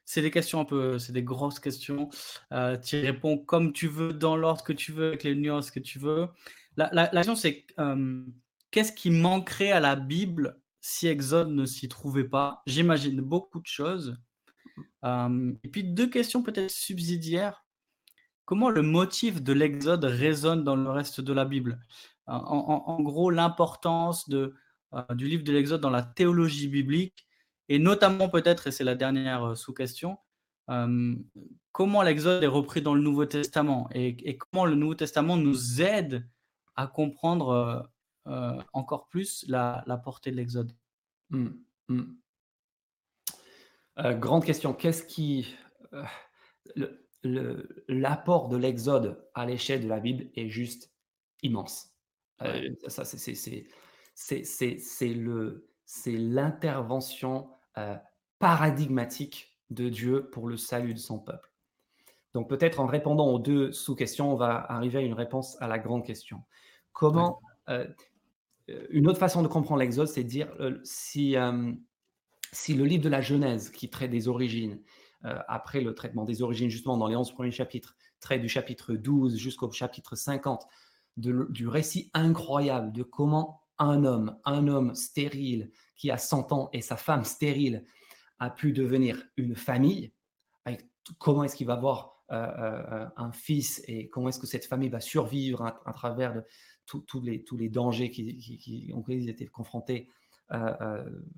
C'est 0.04 0.22
des 0.22 0.30
questions 0.30 0.60
un 0.60 0.64
peu, 0.64 0.98
c'est 0.98 1.12
des 1.12 1.22
grosses 1.22 1.60
questions. 1.60 2.10
Euh, 2.52 2.76
tu 2.76 3.00
réponds 3.00 3.38
comme 3.38 3.72
tu 3.72 3.88
veux, 3.88 4.12
dans 4.12 4.36
l'ordre 4.36 4.64
que 4.64 4.72
tu 4.72 4.92
veux, 4.92 5.08
avec 5.08 5.22
les 5.22 5.34
nuances 5.34 5.70
que 5.70 5.80
tu 5.80 5.98
veux. 5.98 6.28
La, 6.76 7.08
question 7.08 7.36
c'est 7.36 7.66
qu'est-ce 8.72 8.92
qui 8.92 9.10
manquerait 9.10 9.70
à 9.70 9.78
la 9.78 9.94
Bible 9.94 10.60
si 10.80 11.06
Exode 11.06 11.50
ne 11.50 11.64
s'y 11.64 11.88
trouvait 11.88 12.24
pas? 12.24 12.62
J'imagine 12.66 13.20
beaucoup 13.20 13.60
de 13.60 13.66
choses. 13.66 14.16
et 15.04 15.68
puis 15.70 15.84
deux 15.84 16.08
questions 16.08 16.42
peut-être 16.42 16.70
subsidiaires. 16.70 17.64
Comment 18.44 18.70
le 18.70 18.82
motif 18.82 19.40
de 19.42 19.52
l'Exode 19.52 20.04
résonne 20.04 20.64
dans 20.64 20.76
le 20.76 20.90
reste 20.90 21.20
de 21.20 21.32
la 21.32 21.44
Bible? 21.44 21.80
En, 22.26 23.00
gros, 23.00 23.30
l'importance 23.30 24.28
euh, 24.30 24.50
du 25.14 25.26
livre 25.26 25.44
de 25.44 25.52
l'Exode 25.52 25.80
dans 25.80 25.90
la 25.90 26.02
théologie 26.02 26.68
biblique, 26.68 27.26
et 27.68 27.78
notamment 27.78 28.28
peut-être, 28.28 28.66
et 28.66 28.70
c'est 28.70 28.84
la 28.84 28.94
dernière 28.94 29.44
euh, 29.44 29.54
sous-question, 29.54 30.18
euh, 30.70 31.14
comment 31.72 32.02
l'Exode 32.02 32.42
est 32.42 32.48
repris 32.48 32.82
dans 32.82 32.94
le 32.94 33.00
Nouveau 33.00 33.26
Testament 33.26 33.88
et, 33.92 34.38
comment 34.38 34.66
le 34.66 34.74
Nouveau 34.74 34.94
Testament 34.94 35.36
nous 35.36 35.82
aide 35.82 36.28
à 36.76 36.86
comprendre 36.86 37.90
encore 38.24 39.08
plus 39.08 39.44
la, 39.48 39.84
portée 40.04 40.30
de 40.30 40.36
l'Exode. 40.36 40.72
Mmh, 41.30 41.48
mmh. 41.88 42.02
grande 44.14 44.44
question. 44.44 44.74
Qu'est-ce 44.74 45.02
qui 45.02 45.54
l'apport 47.88 48.48
de 48.48 48.56
l'Exode 48.56 49.28
à 49.34 49.46
l'échelle 49.46 49.82
de 49.82 49.88
la 49.88 50.00
Bible 50.00 50.30
est 50.34 50.48
juste 50.48 50.92
immense? 51.42 51.92
Euh, 52.42 52.70
ça, 52.88 53.04
c'est 53.04 53.66
l'intervention 56.06 57.50
euh, 57.78 57.96
paradigmatique 58.38 59.58
de 59.70 59.88
Dieu 59.88 60.28
pour 60.30 60.48
le 60.48 60.56
salut 60.56 60.94
de 60.94 60.98
son 60.98 61.18
peuple. 61.18 61.50
Donc 62.34 62.48
peut-être 62.48 62.80
en 62.80 62.86
répondant 62.86 63.28
aux 63.28 63.38
deux 63.38 63.72
sous-questions, 63.72 64.32
on 64.32 64.36
va 64.36 64.66
arriver 64.70 64.98
à 64.98 65.02
une 65.02 65.12
réponse 65.12 65.60
à 65.60 65.68
la 65.68 65.78
grande 65.78 66.04
question. 66.04 66.42
Comment 66.92 67.40
euh, 67.68 67.86
une 68.90 69.08
autre 69.08 69.18
façon 69.18 69.42
de 69.42 69.48
comprendre 69.48 69.80
l'Exode, 69.80 70.08
c'est 70.08 70.24
de 70.24 70.28
dire 70.28 70.48
si, 70.84 71.36
si 72.52 72.74
le 72.74 72.84
livre 72.84 73.02
de 73.02 73.08
la 73.08 73.20
Genèse 73.20 73.70
qui 73.70 73.90
traite 73.90 74.10
des 74.10 74.28
origines 74.28 74.80
euh, 75.24 75.38
après 75.46 75.80
le 75.80 75.94
traitement 75.94 76.24
des 76.24 76.42
origines, 76.42 76.68
justement 76.68 76.96
dans 76.96 77.06
les 77.06 77.14
11 77.14 77.32
premiers 77.32 77.52
chapitres, 77.52 77.96
trait 78.18 78.40
du 78.40 78.48
chapitre 78.48 78.94
12 78.94 79.36
jusqu'au 79.36 79.70
chapitre 79.70 80.16
50, 80.16 80.66
du 81.16 81.68
récit 81.68 82.10
incroyable 82.14 82.90
de 82.92 83.02
comment 83.02 83.62
un 83.78 84.04
homme, 84.04 84.36
un 84.44 84.66
homme 84.66 84.94
stérile 84.94 85.70
qui 85.94 86.10
a 86.10 86.18
100 86.18 86.52
ans 86.52 86.70
et 86.72 86.82
sa 86.82 86.96
femme 86.96 87.24
stérile 87.24 87.84
a 88.38 88.50
pu 88.50 88.72
devenir 88.72 89.22
une 89.36 89.54
famille, 89.54 90.12
comment 91.18 91.44
est-ce 91.44 91.54
qu'il 91.54 91.66
va 91.66 91.74
avoir 91.74 92.24
euh, 92.32 92.36
euh, 92.58 93.06
un 93.16 93.30
fils 93.30 93.82
et 93.86 94.08
comment 94.08 94.28
est-ce 94.28 94.38
que 94.38 94.46
cette 94.46 94.64
famille 94.64 94.88
va 94.88 95.00
survivre 95.00 95.62
à, 95.84 95.92
travers 95.92 96.42
tous 97.00 97.20
les, 97.20 97.68
dangers 97.68 98.10
qui, 98.10 98.92
auxquels 98.94 99.22
ils 99.22 99.28
étaient 99.28 99.46
confrontés 99.46 100.08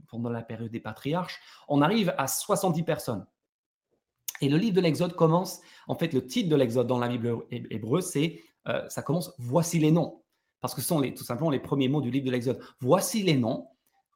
pendant 0.09 0.31
la 0.31 0.43
période 0.43 0.71
des 0.71 0.81
patriarches, 0.81 1.41
on 1.69 1.83
arrive 1.83 2.15
à 2.19 2.27
70 2.27 2.83
personnes. 2.83 3.27
Et 4.41 4.49
le 4.49 4.57
livre 4.57 4.75
de 4.75 4.81
l'Exode 4.81 5.15
commence, 5.15 5.61
en 5.87 5.95
fait, 5.95 6.13
le 6.13 6.27
titre 6.27 6.49
de 6.49 6.57
l'Exode 6.57 6.89
dans 6.89 6.99
la 6.99 7.09
Bible 7.09 7.45
hébreu, 7.51 8.01
c'est, 8.01 8.43
ça 8.89 9.03
commence, 9.03 9.33
voici 9.39 9.79
les 9.79 9.93
noms, 9.93 10.23
parce 10.61 10.75
que 10.75 10.81
ce 10.81 10.89
sont 10.89 10.99
les, 10.99 11.15
tout 11.15 11.25
simplement 11.25 11.51
les 11.51 11.61
premiers 11.61 11.89
mots 11.89 12.01
du 12.01 12.11
livre 12.11 12.27
de 12.27 12.33
l'Exode. 12.33 12.61
Voici 12.81 13.23
les 13.23 13.37
noms 13.37 13.69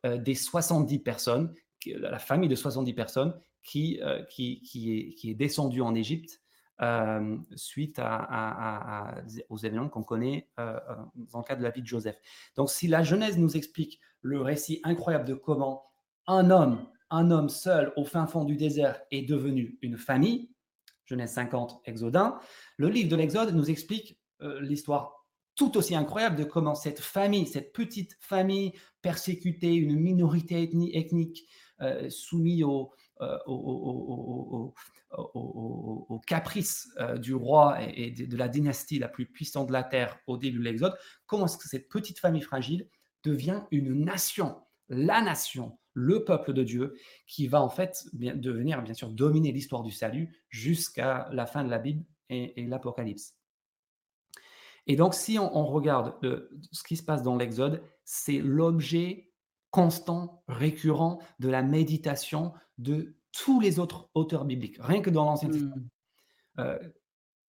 des 0.04 0.34
70 0.34 0.98
personnes, 0.98 1.54
la 1.86 2.18
famille 2.18 2.48
de 2.48 2.56
70 2.56 2.92
personnes 2.94 3.38
qui, 3.62 4.00
qui, 4.30 4.60
qui 4.62 5.30
est 5.30 5.34
descendue 5.34 5.80
en 5.80 5.94
Égypte 5.94 6.40
euh, 6.80 7.36
suite 7.56 8.00
aux 9.48 9.56
événements 9.56 9.88
qu'on 9.88 10.04
connaît 10.04 10.48
euh, 10.60 10.78
euh, 10.88 10.94
dans 11.32 11.44
le 11.48 11.56
de 11.56 11.62
la 11.62 11.70
vie 11.70 11.82
de 11.82 11.86
Joseph. 11.86 12.16
Donc, 12.54 12.70
si 12.70 12.86
la 12.86 13.02
Genèse 13.02 13.36
nous 13.36 13.56
explique 13.56 14.00
le 14.22 14.40
récit 14.40 14.80
incroyable 14.84 15.24
de 15.24 15.34
comment 15.34 15.90
un 16.28 16.50
homme, 16.50 16.86
un 17.10 17.32
homme 17.32 17.48
seul 17.48 17.92
au 17.96 18.04
fin 18.04 18.28
fond 18.28 18.44
du 18.44 18.56
désert 18.56 19.00
est 19.10 19.22
devenu 19.22 19.76
une 19.82 19.96
famille, 19.96 20.52
Genèse 21.04 21.32
50, 21.32 21.80
Exode 21.84 22.14
1, 22.14 22.38
le 22.76 22.88
livre 22.88 23.08
de 23.08 23.16
l'Exode 23.16 23.54
nous 23.54 23.70
explique 23.70 24.20
l'histoire 24.60 25.26
tout 25.56 25.76
aussi 25.78 25.96
incroyable 25.96 26.36
de 26.36 26.44
comment 26.44 26.76
cette 26.76 27.00
famille, 27.00 27.46
cette 27.46 27.72
petite 27.72 28.16
famille 28.20 28.72
persécutée, 29.02 29.74
une 29.74 29.98
minorité 29.98 30.62
ethnique, 30.62 31.48
soumise 32.10 32.62
au, 32.62 32.92
au, 33.46 34.74
aux, 35.10 36.20
caprices 36.26 36.88
du 37.16 37.34
roi 37.34 37.78
et, 37.82 38.10
de, 38.10 38.36
la 38.36 38.48
dynastie 38.48 38.98
la 38.98 39.08
plus 39.08 39.26
puissante 39.26 39.68
de 39.68 39.72
la 39.72 39.82
terre 39.82 40.18
au 40.26 40.36
début 40.36 40.58
de 40.58 40.64
l'Exode, 40.64 40.96
comment 41.26 41.46
est-ce 41.46 41.58
que 41.58 41.68
cette 41.68 41.88
petite 41.88 42.18
famille 42.18 42.42
fragile 42.42 42.88
devient 43.24 43.62
une 43.70 44.04
nation, 44.04 44.56
la 44.88 45.20
nation, 45.20 45.78
le 45.94 46.24
peuple 46.24 46.52
de 46.52 46.62
Dieu, 46.62 46.94
qui 47.26 47.48
va 47.48 47.62
en 47.62 47.68
fait 47.68 48.06
devenir 48.12 48.82
bien 48.82 48.94
sûr 48.94 49.08
dominer 49.08 49.52
l'histoire 49.52 49.82
du 49.82 49.90
salut 49.90 50.44
jusqu'à 50.48 51.28
la 51.32 51.46
fin 51.46 51.64
de 51.64 51.70
la 51.70 51.78
Bible 51.78 52.04
et, 52.30 52.66
l'Apocalypse. 52.66 53.34
Et 54.86 54.96
donc, 54.96 55.14
si 55.14 55.38
on, 55.38 55.66
regarde 55.66 56.14
ce 56.72 56.82
qui 56.82 56.96
se 56.96 57.02
passe 57.02 57.22
dans 57.22 57.36
l'Exode, 57.36 57.82
c'est 58.04 58.38
l'objet 58.38 59.32
constant, 59.70 60.42
récurrent 60.48 61.20
de 61.40 61.48
la 61.48 61.62
méditation 61.62 62.54
de 62.78 63.16
tous 63.32 63.60
les 63.60 63.78
autres 63.78 64.08
auteurs 64.14 64.44
bibliques, 64.44 64.78
rien 64.80 65.02
que 65.02 65.10
dans 65.10 65.24
l'Ancien 65.24 65.50
Testament. 65.50 65.76
Mmh. 65.76 66.60
Euh, 66.60 66.78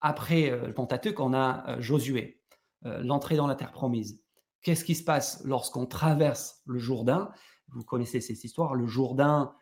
après 0.00 0.50
euh, 0.50 0.66
le 0.66 0.74
Pentateuque, 0.74 1.20
on 1.20 1.34
a 1.34 1.68
euh, 1.68 1.80
Josué, 1.80 2.40
l'entrée 2.82 3.36
dans 3.36 3.46
la 3.46 3.54
terre 3.54 3.72
promise. 3.72 4.22
Qu'est-ce 4.62 4.86
qui 4.86 4.94
se 4.94 5.04
passe 5.04 5.42
lorsqu'on 5.44 5.84
traverse 5.84 6.62
le 6.64 6.78
Jourdain? 6.78 7.30
Vous 7.68 7.84
connaissez 7.84 8.22
cette 8.22 8.42
histoire, 8.42 8.74
le 8.74 8.86
Jourdain 8.86 9.54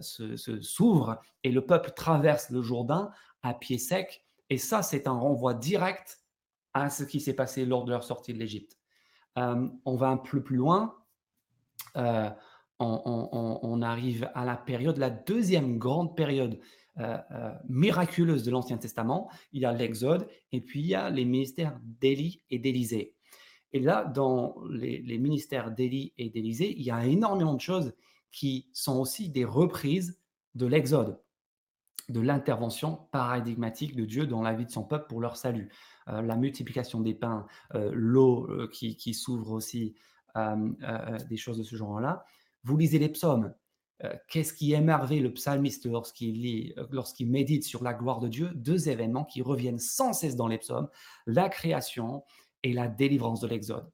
s'ouvre 0.00 1.20
et 1.42 1.50
le 1.50 1.64
peuple 1.64 1.92
traverse 1.92 2.50
le 2.50 2.60
Jourdain 2.60 3.10
à 3.42 3.54
pied 3.54 3.78
sec. 3.78 4.26
Et 4.50 4.58
ça, 4.58 4.82
c'est 4.82 5.06
un 5.06 5.18
renvoi 5.18 5.54
direct 5.54 6.20
à 6.74 6.90
ce 6.90 7.02
qui 7.04 7.18
s'est 7.18 7.32
passé 7.32 7.64
lors 7.64 7.84
de 7.84 7.92
leur 7.92 8.04
sortie 8.04 8.34
de 8.34 8.38
l'Égypte. 8.38 8.78
on 9.36 9.96
va 9.96 10.08
un 10.08 10.18
peu 10.18 10.42
plus 10.42 10.56
loin 10.56 10.94
on, 12.78 13.82
arrive 13.82 14.30
à 14.34 14.44
la 14.44 14.56
période, 14.56 14.98
la 14.98 15.10
deuxième 15.10 15.78
grande 15.78 16.16
période 16.16 16.58
euh, 16.98 17.18
euh, 17.32 17.52
miraculeuse 17.68 18.44
de 18.44 18.50
l'Ancien 18.50 18.78
Testament. 18.78 19.30
Il 19.52 19.62
y 19.62 19.64
a 19.64 19.72
l'Exode 19.72 20.28
et 20.52 20.60
puis 20.60 20.80
il 20.80 20.86
y 20.86 20.94
a 20.94 21.10
les 21.10 21.24
ministères 21.24 21.78
d'Élie 21.82 22.42
et 22.50 22.58
d'Élysée. 22.58 23.14
Et 23.72 23.80
là, 23.80 24.04
dans 24.04 24.56
les, 24.70 25.18
ministères 25.18 25.72
d'Élie 25.72 26.12
et 26.18 26.30
d'Élysée, 26.30 26.72
il 26.76 26.84
y 26.84 26.92
a 26.92 27.04
énormément 27.04 27.54
de 27.54 27.60
choses 27.60 27.92
qui 28.30 28.70
sont 28.72 29.00
aussi 29.00 29.28
des 29.28 29.44
reprises 29.44 30.20
de 30.54 30.66
l'Exode, 30.66 31.20
de 32.08 32.20
l'intervention 32.20 33.08
paradigmatique 33.10 33.96
de 33.96 34.04
Dieu 34.04 34.26
dans 34.26 34.42
la 34.42 34.52
vie 34.52 34.66
de 34.66 34.70
son 34.70 34.84
peuple 34.84 35.06
pour 35.08 35.20
leur 35.20 35.36
salut. 35.36 35.72
Euh, 36.08 36.22
la 36.22 36.36
multiplication 36.36 37.00
des 37.00 37.14
pains, 37.14 37.46
l'eau 37.72 38.48
qui 38.70 39.14
s'ouvre 39.14 39.50
aussi, 39.52 39.96
des 40.36 41.36
choses 41.36 41.58
de 41.58 41.62
ce 41.64 41.74
genre-là. 41.74 42.24
Vous 42.64 42.76
lisez 42.76 42.98
les 42.98 43.10
psaumes. 43.10 43.54
Euh, 44.02 44.12
qu'est-ce 44.28 44.52
qui 44.52 44.72
émerveille 44.72 45.20
le 45.20 45.32
psalmiste 45.32 45.86
lorsqu'il 45.86 46.40
lit, 46.40 46.74
euh, 46.78 47.02
médite 47.20 47.64
sur 47.64 47.84
la 47.84 47.94
gloire 47.94 48.20
de 48.20 48.28
Dieu? 48.28 48.50
Deux 48.54 48.88
événements 48.88 49.24
qui 49.24 49.42
reviennent 49.42 49.78
sans 49.78 50.12
cesse 50.12 50.34
dans 50.34 50.48
les 50.48 50.58
psaumes 50.58 50.88
la 51.26 51.48
création 51.48 52.24
et 52.62 52.72
la 52.72 52.88
délivrance 52.88 53.40
de 53.40 53.46
l'Exode. 53.46 53.88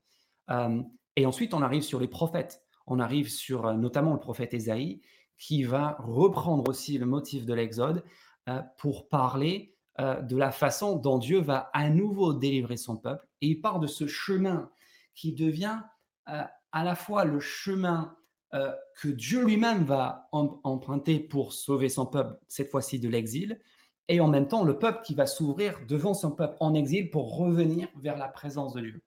Euh, 0.51 0.83
et 1.17 1.27
ensuite, 1.27 1.53
on 1.53 1.63
arrive 1.63 1.83
sur 1.83 2.01
les 2.01 2.09
prophètes. 2.09 2.63
On 2.87 2.99
arrive 2.99 3.29
sur 3.29 3.75
notamment 3.75 4.15
le 4.15 4.21
prophète 4.21 4.55
Ésaïe 4.55 5.01
qui 5.37 5.65
va 5.65 5.97
reprendre 5.99 6.69
aussi 6.69 6.97
le 6.97 7.07
motif 7.07 7.45
de 7.45 7.55
l'Exode 7.55 8.05
pour 8.79 9.09
parler 9.09 9.77
de 9.99 10.37
la 10.37 10.51
façon 10.51 10.97
dont 10.97 11.19
Dieu 11.19 11.41
va 11.41 11.71
à 11.73 11.89
nouveau 11.89 12.33
délivrer 12.33 12.77
son 12.77 12.97
peuple. 12.97 13.29
Et 13.41 13.49
il 13.49 13.61
part 13.61 13.81
de 13.81 13.87
ce 13.87 14.07
chemin 14.07 14.71
qui 15.15 15.33
devient 15.33 15.81
à 16.27 16.85
la 16.85 16.95
fois 16.95 17.25
le 17.25 17.39
chemin 17.39 18.17
euh, 18.53 18.73
que 19.01 19.09
Dieu 19.09 19.45
lui-même 19.45 19.85
va 19.85 20.29
emprunter 20.33 21.21
pour 21.21 21.53
sauver 21.53 21.89
son 21.89 22.07
peuple, 22.07 22.37
cette 22.49 22.71
fois-ci 22.71 22.99
de 22.99 23.09
l'exil, 23.09 23.61
et 24.09 24.21
en 24.21 24.27
même 24.27 24.49
temps 24.49 24.65
le 24.65 24.77
peuple 24.79 25.03
qui 25.05 25.15
va 25.15 25.27
s'ouvrir 25.27 25.79
devant 25.87 26.15
son 26.15 26.33
peuple 26.33 26.57
en 26.59 26.75
exil 26.75 27.11
pour 27.11 27.37
revenir 27.37 27.89
vers 27.97 28.17
la 28.17 28.27
présence 28.27 28.75
de 28.75 28.81
Dieu. 28.81 29.03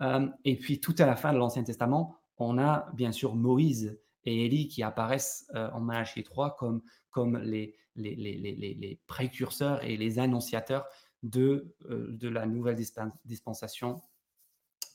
Euh, 0.00 0.26
et 0.44 0.56
puis 0.56 0.80
tout 0.80 0.94
à 0.98 1.04
la 1.04 1.14
fin 1.14 1.32
de 1.32 1.38
l'Ancien 1.38 1.62
Testament, 1.62 2.16
on 2.38 2.58
a 2.58 2.90
bien 2.94 3.12
sûr 3.12 3.34
Moïse 3.34 4.00
et 4.24 4.46
Élie 4.46 4.68
qui 4.68 4.82
apparaissent 4.82 5.46
euh, 5.54 5.70
en 5.72 5.80
Malachie 5.80 6.24
3 6.24 6.56
comme, 6.56 6.80
comme 7.10 7.36
les, 7.36 7.76
les, 7.96 8.16
les, 8.16 8.32
les, 8.32 9.00
précurseurs 9.06 9.84
et 9.84 9.98
les 9.98 10.18
annonciateurs 10.18 10.86
de, 11.22 11.74
de 11.88 12.28
la 12.28 12.46
nouvelle 12.46 12.78
dispensation 13.24 14.00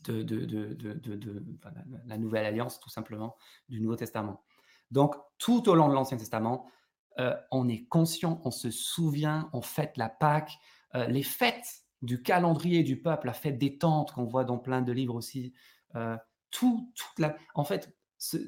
de, 0.06 1.44
la 2.06 2.18
nouvelle 2.18 2.46
alliance, 2.46 2.80
tout 2.80 2.90
simplement, 2.90 3.36
du 3.68 3.82
Nouveau 3.82 3.96
Testament. 3.96 4.44
Donc, 4.92 5.16
tout 5.38 5.70
au 5.70 5.76
long 5.76 5.88
de 5.88 5.94
l'Ancien 5.94 6.18
Testament, 6.18 6.70
euh, 7.20 7.36
on 7.52 7.68
est 7.68 7.86
conscient, 7.86 8.42
on 8.46 8.52
se 8.52 8.72
souvient, 8.72 9.50
on 9.54 9.62
fête 9.62 9.98
la 9.98 10.10
Pâque, 10.10 10.54
euh, 10.96 11.06
les 11.08 11.24
fêtes 11.24 11.84
du 12.02 12.22
calendrier 12.22 12.84
du 12.84 13.02
peuple, 13.02 13.28
la 13.28 13.34
fête 13.34 13.58
des 13.58 13.78
tentes 13.78 14.14
qu'on 14.14 14.24
voit 14.24 14.46
dans 14.46 14.58
plein 14.58 14.82
de 14.82 14.92
livres 14.92 15.16
aussi. 15.16 15.54
Euh, 15.96 16.18
tout, 16.50 16.92
toute 16.96 17.20
la... 17.20 17.36
En 17.56 17.66
fait, 17.66 17.96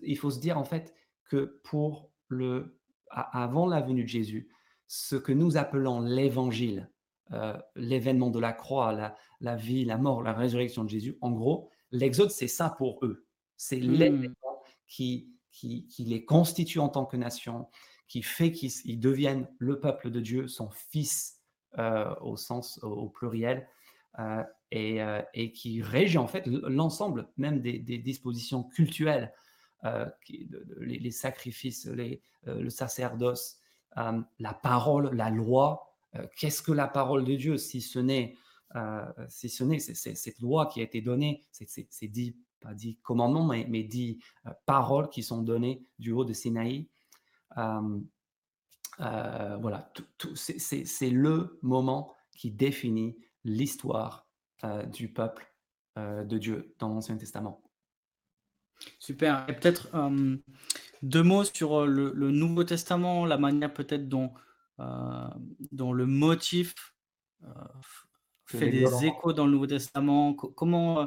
il 0.03 0.17
faut 0.17 0.31
se 0.31 0.39
dire 0.39 0.57
en 0.57 0.63
fait 0.63 0.95
que 1.25 1.59
pour 1.63 2.11
le, 2.27 2.79
avant 3.09 3.67
la 3.67 3.81
venue 3.81 4.03
de 4.03 4.09
Jésus, 4.09 4.49
ce 4.87 5.15
que 5.15 5.31
nous 5.31 5.57
appelons 5.57 6.01
l'évangile, 6.01 6.89
euh, 7.33 7.57
l'événement 7.75 8.29
de 8.29 8.39
la 8.39 8.51
croix, 8.51 9.15
la, 9.39 9.55
vie, 9.55 9.85
la 9.85 9.97
mort, 9.97 10.21
la 10.21 10.33
résurrection 10.33 10.83
de 10.83 10.89
Jésus. 10.89 11.17
En 11.21 11.31
gros, 11.31 11.69
l'Exode, 11.91 12.29
c'est 12.29 12.49
ça 12.49 12.69
pour 12.69 12.99
eux. 13.05 13.25
C'est 13.55 13.77
mmh. 13.77 13.91
l'événement 13.91 14.63
qui, 14.87 15.29
qui, 15.51 15.87
les 15.99 16.25
constitue 16.25 16.79
en 16.79 16.89
tant 16.89 17.05
que 17.05 17.15
nation, 17.15 17.69
qui 18.09 18.21
fait 18.21 18.51
qu'ils 18.51 18.99
deviennent 18.99 19.47
le 19.59 19.79
peuple 19.79 20.09
de 20.11 20.19
Dieu, 20.19 20.49
son 20.49 20.69
fils 20.71 21.39
euh, 21.79 22.13
au 22.19 22.35
sens 22.35 22.79
au, 22.83 23.07
pluriel, 23.07 23.65
euh, 24.19 24.43
et, 24.71 25.53
qui 25.53 25.81
régit 25.81 26.17
en 26.17 26.27
fait 26.27 26.45
l'ensemble 26.47 27.29
même 27.37 27.61
des, 27.61 27.79
dispositions 27.79 28.63
culturelles, 28.63 29.33
les, 30.81 31.11
sacrifices, 31.11 31.87
le 31.87 32.69
sacerdoce, 32.69 33.57
la 33.95 34.53
parole, 34.53 35.15
la 35.15 35.29
loi, 35.29 35.90
qu'est-ce 36.35 36.61
que 36.61 36.71
la 36.71 36.87
parole 36.87 37.23
de 37.23 37.35
Dieu 37.35 37.57
si 37.57 37.81
ce 37.81 37.99
n'est 37.99 38.35
euh, 38.75 39.05
si 39.27 39.49
ce 39.49 39.63
n'est 39.63 39.79
cette 39.79 40.39
loi 40.39 40.67
qui 40.67 40.79
a 40.79 40.83
été 40.83 41.01
donnée, 41.01 41.43
c'est 41.51 42.07
dit, 42.07 42.37
pas 42.61 42.73
dit 42.73 42.97
commandement, 43.01 43.45
mais, 43.45 43.65
mais 43.69 43.83
dit 43.83 44.19
euh, 44.45 44.51
paroles 44.65 45.09
qui 45.09 45.23
sont 45.23 45.41
données 45.41 45.83
du 45.99 46.11
haut 46.11 46.23
de 46.23 46.33
Sinaï. 46.33 46.87
voilà, 48.97 49.91
c'est 50.35 51.09
le 51.09 51.59
moment 51.61 52.13
qui 52.37 52.51
définit 52.51 53.17
l'histoire 53.43 54.27
du 54.91 55.11
peuple 55.11 55.53
de 55.97 56.37
Dieu 56.37 56.75
dans 56.79 56.87
l'Ancien 56.87 57.17
Testament. 57.17 57.61
Super. 58.99 59.45
Et 59.49 59.53
peut-être 59.53 59.89
deux 61.01 61.23
mots 61.23 61.43
sur 61.43 61.85
le, 61.85 62.31
Nouveau 62.31 62.63
Testament, 62.63 63.25
la 63.25 63.37
manière 63.37 63.73
peut-être 63.73 64.07
dont 64.07 64.31
euh, 64.33 64.39
dont 65.71 65.93
le 65.93 66.05
motif 66.05 66.73
euh, 67.43 67.47
fait 68.45 68.69
des 68.71 69.05
échos 69.05 69.33
dans 69.33 69.45
le 69.45 69.51
Nouveau 69.53 69.67
Testament. 69.67 70.33
Comment, 70.33 71.01
euh, 71.01 71.05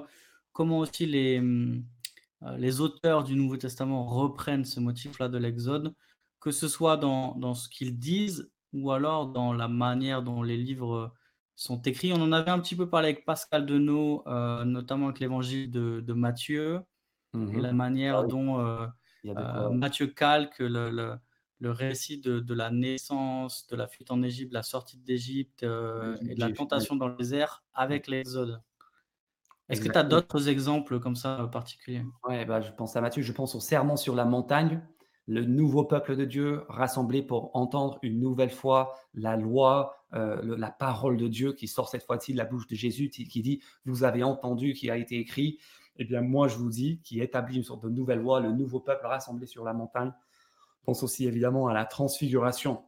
comment 0.52 0.78
aussi 0.78 1.07
les, 1.07 1.43
les 2.57 2.81
auteurs 2.81 3.25
du 3.25 3.37
Nouveau 3.37 3.57
Testament 3.57 4.04
reprennent 4.07 4.64
ce 4.64 4.81
motif-là 4.81 5.28
de 5.28 5.38
l'Exode, 5.38 5.95
que 6.40 6.50
ce 6.50 6.69
soit 6.69 6.97
dans, 6.97 7.35
dans 7.37 7.54
ce 7.54 7.69
qu'ils 7.69 7.99
disent 7.99 8.50
ou 8.73 8.90
alors 8.90 9.28
dans 9.28 9.52
la 9.52 9.69
manière 9.69 10.23
dont 10.23 10.43
les 10.43 10.57
livres 10.57 11.12
sont 11.54 11.81
écrits. 11.83 12.12
On 12.12 12.21
en 12.21 12.33
avait 12.33 12.50
un 12.50 12.59
petit 12.59 12.75
peu 12.76 12.88
parlé 12.88 13.11
avec 13.11 13.25
Pascal 13.25 13.64
Denot, 13.66 14.25
notamment 14.64 15.07
avec 15.07 15.21
l'évangile 15.21 15.71
de, 15.71 16.00
de, 16.00 16.12
Matthieu. 16.12 16.81
et 17.35 17.37
Mhm. 17.38 17.61
la 17.62 17.73
manière 17.73 18.16
Ah 18.19 18.23
oui. 18.23 18.28
dont 18.31 18.59
euh, 18.61 18.87
euh. 19.26 19.71
Matthieu 19.71 20.07
calque 20.09 20.59
le, 20.61 20.90
le- 20.90 21.16
le 21.64 21.71
récit 21.71 22.21
de, 22.21 22.40
de 22.40 22.54
la 22.54 22.71
naissance, 22.71 23.66
de 23.68 23.76
la 23.76 23.88
fuite 23.88 24.11
en 24.11 24.23
Égypte, 24.23 24.52
la 24.52 24.62
sortie 24.62 24.99
d'Égypte 24.99 25.62
euh, 25.62 26.16
et 26.28 26.35
de 26.35 26.40
la 26.40 26.50
tentation 26.50 26.94
dans 26.94 27.09
le 27.09 27.16
désert 27.16 27.64
avec 27.73 28.06
l'Exode. 28.06 28.62
Est-ce 29.71 29.80
que 29.80 29.88
tu 29.88 29.99
as 29.99 30.04
d'autres 30.04 30.49
exemples 30.49 31.00
comme 31.00 31.16
ça 31.16 31.40
euh, 31.40 31.47
particuliers? 31.47 32.02
Ouais, 32.28 32.44
bah, 32.44 32.61
je 32.61 32.71
pense 32.73 32.97
à 32.97 33.00
Matthieu, 33.00 33.23
je 33.23 33.33
pense 33.33 33.54
au 33.54 33.61
serment 33.61 33.97
sur 33.97 34.14
la 34.14 34.26
montagne, 34.26 34.83
le 35.26 35.44
nouveau 35.44 35.85
peuple 35.85 36.16
de 36.16 36.26
Dieu 36.26 36.64
rassemblé 36.68 37.23
pour 37.23 37.56
entendre 37.56 37.99
une 38.02 38.21
nouvelle 38.21 38.50
fois 38.50 38.94
la 39.14 39.37
loi, 39.37 39.97
euh, 40.12 40.40
le- 40.42 40.56
la 40.56 40.71
parole 40.71 41.16
de 41.16 41.28
Dieu 41.28 41.54
qui 41.54 41.66
sort 41.66 41.88
cette 41.88 42.04
fois-ci 42.04 42.33
de 42.35 42.38
la 42.38 42.44
bouche 42.44 42.66
de 42.66 42.75
Jésus, 42.75 43.09
qui 43.09 43.26
qui 43.26 43.40
dit, 43.40 43.62
vous 43.87 44.04
avez 44.04 44.23
entendu, 44.23 44.75
qui 44.75 44.90
a 44.90 44.99
été 44.99 45.18
écrit. 45.18 45.59
Eh 45.97 46.04
bien, 46.04 46.21
moi, 46.21 46.49
je 46.49 46.56
vous 46.59 46.68
dis, 46.68 47.00
qui 47.02 47.21
établit 47.21 47.56
une 47.56 47.62
sorte 47.64 47.85
de 47.85 47.88
nouvelle 47.88 48.18
loi, 48.18 48.40
le 48.40 48.52
nouveau 48.52 48.80
peuple 48.80 49.06
rassemblé 49.06 49.47
sur 49.47 49.64
la 49.64 49.73
montagne. 49.73 50.12
Je 50.84 50.92
pense 50.92 51.02
aussi 51.02 51.26
évidemment 51.26 51.68
à 51.68 51.72
la 51.72 51.86
transfiguration, 51.86 52.82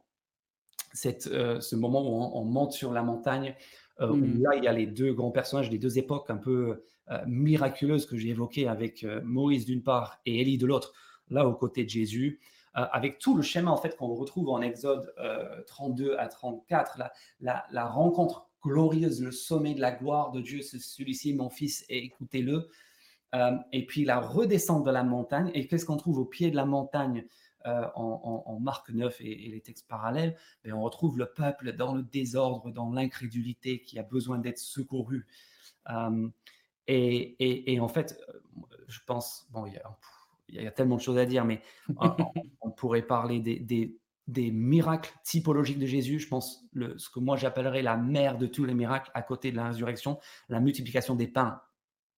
cette, 0.93 1.25
euh, 1.25 1.59
ce 1.59 1.75
moment 1.75 2.03
où 2.03 2.13
on, 2.13 2.41
on 2.41 2.45
monte 2.45 2.73
sur 2.73 2.93
la 2.93 3.01
montagne, 3.01 3.55
euh, 4.01 4.11
où 4.11 4.17
Mm. 4.17 4.43
là, 4.43 4.55
il 4.55 4.63
y 4.63 4.67
a 4.67 4.71
les 4.71 4.85
deux 4.85 5.13
grands 5.13 5.31
personnages 5.31 5.71
des 5.71 5.79
deux 5.79 5.97
époques 5.97 6.29
un 6.29 6.37
peu 6.37 6.83
euh, 7.09 7.17
miraculeuses 7.25 8.05
que 8.05 8.15
j'ai 8.15 8.29
évoquées 8.29 8.67
avec 8.67 9.03
Moïse 9.23 9.65
d'une 9.65 9.81
part 9.81 10.19
et 10.27 10.41
Élie 10.41 10.59
de 10.59 10.67
l'autre, 10.67 10.93
là 11.31 11.47
aux 11.47 11.55
côtés 11.55 11.85
de 11.85 11.89
Jésus, 11.89 12.39
avec 12.75 13.17
tout 13.17 13.35
le 13.35 13.41
schéma 13.41 13.71
en 13.71 13.77
fait 13.77 13.97
qu'on 13.97 14.13
retrouve 14.13 14.49
en 14.49 14.61
Exode 14.61 15.11
euh, 15.17 15.63
32 15.65 16.15
à 16.19 16.27
34, 16.27 16.99
la, 16.99 17.11
la, 17.39 17.65
la 17.71 17.85
rencontre 17.87 18.47
glorieuse, 18.61 19.23
le 19.23 19.31
sommet 19.31 19.73
de 19.73 19.81
la 19.81 19.91
gloire 19.91 20.29
de 20.29 20.39
Dieu, 20.39 20.61
c'est 20.61 20.77
celui-ci, 20.77 21.33
mon 21.33 21.49
fils, 21.49 21.83
et 21.89 22.05
écoutez-le. 22.05 22.69
Et 23.71 23.85
puis 23.87 24.05
la 24.05 24.19
redescente 24.19 24.83
de 24.85 24.91
la 24.91 25.03
montagne. 25.03 25.51
Et 25.53 25.67
qu'est-ce 25.67 25.85
qu'on 25.85 25.97
trouve 25.97 26.19
au 26.19 26.25
pied 26.25 26.49
de 26.49 26.55
la 26.55 26.65
montagne? 26.65 27.25
En, 27.65 27.89
en- 27.95 28.43
en 28.51 28.59
Marc 28.59 28.89
9 28.89 29.19
et, 29.21 29.47
et 29.47 29.51
les 29.51 29.61
textes 29.61 29.87
parallèles 29.87 30.37
Ben, 30.63 30.73
On 30.73 30.81
retrouve 30.81 31.17
le 31.17 31.25
peuple 31.25 31.73
dans 31.73 31.93
le 31.95 32.03
désordre, 32.03 32.71
dans 32.71 32.91
l'incrédulité, 32.91 33.81
qui 33.81 33.99
a 33.99 34.03
besoin 34.03 34.37
d'être 34.37 34.59
secouru. 34.59 35.27
Euh, 35.89 36.27
et, 36.87 37.35
et- 37.43 37.73
et 37.73 37.79
en 37.79 37.87
fait, 37.87 38.19
euh, 38.29 38.39
je 38.87 38.99
pense, 39.05 39.47
bon, 39.51 39.65
il 39.65 39.73
y, 39.73 39.77
a, 39.77 39.97
il 40.49 40.61
y 40.63 40.67
a 40.67 40.71
tellement 40.71 40.95
de 40.95 41.01
choses 41.01 41.17
à 41.17 41.25
dire, 41.25 41.43
mais 41.45 41.61
on, 41.97 42.15
on 42.61 42.71
pourrait 42.71 43.01
parler 43.01 43.39
des, 43.39 43.59
des- 43.59 43.97
des 44.27 44.51
miracles 44.51 45.13
typologiques 45.23 45.79
de 45.79 45.85
Jésus. 45.85 46.19
Je 46.19 46.27
pense 46.27 46.65
le, 46.73 46.97
ce 46.97 47.09
que 47.09 47.19
moi 47.19 47.37
j'appellerais 47.37 47.81
la 47.81 47.95
mère 47.95 48.37
de 48.37 48.45
tous 48.45 48.65
les 48.65 48.73
miracles 48.73 49.09
à 49.13 49.21
côté 49.21 49.51
de 49.51 49.55
la 49.55 49.67
résurrection, 49.67 50.19
la 50.49 50.59
multiplication 50.59 51.15
des 51.15 51.27
pains 51.27 51.61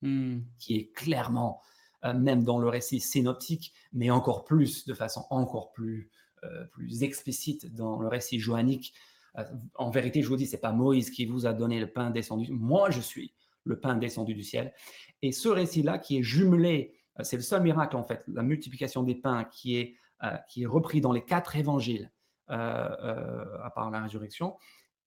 Mm. 0.02 0.40
qui 0.58 0.78
est 0.78 0.92
clairement, 0.94 1.62
euh, 2.06 2.14
même 2.14 2.44
dans 2.44 2.60
le 2.60 2.68
récit 2.70 3.00
synoptique, 3.00 3.74
mais 3.94 4.10
encore 4.10 4.44
plus, 4.46 4.86
de 4.86 4.94
façon 4.94 5.26
encore 5.30 5.72
plus, 5.72 6.10
euh, 6.44 6.66
plus 6.72 7.04
explicite 7.04 7.74
dans 7.76 8.00
le 8.00 8.08
récit 8.08 8.40
johannique. 8.40 8.94
Euh, 9.38 9.44
en 9.76 9.90
vérité, 9.90 10.22
je 10.22 10.28
vous 10.30 10.38
dis, 10.38 10.48
c'est 10.48 10.58
pas 10.62 10.72
Moïse 10.72 11.10
qui 11.10 11.26
vous 11.26 11.46
a 11.46 11.54
donné 11.54 11.80
le 11.80 11.88
pain 11.92 12.10
descendu. 12.10 12.52
Moi, 12.52 12.90
je 12.90 13.02
suis 13.02 13.34
le 13.66 13.80
pain 13.80 13.96
descendu 13.96 14.34
du 14.34 14.44
ciel. 14.44 14.74
Et 15.22 15.32
ce 15.32 15.50
récit-là, 15.50 16.00
qui 16.00 16.18
est 16.18 16.24
jumelé, 16.24 16.96
c'est 17.22 17.36
le 17.36 17.42
seul 17.44 17.62
miracle 17.62 17.98
en 17.98 18.04
fait, 18.04 18.24
la 18.28 18.42
multiplication 18.44 19.04
des 19.04 19.16
pains, 19.16 19.44
qui 19.44 19.76
est, 19.78 19.96
qui 20.50 20.64
est 20.64 20.66
repris 20.66 21.02
dans 21.02 21.12
les 21.12 21.24
quatre 21.24 21.56
évangiles, 21.58 22.12
à 22.48 23.72
part 23.76 23.92
la 23.92 24.02
résurrection, 24.02 24.56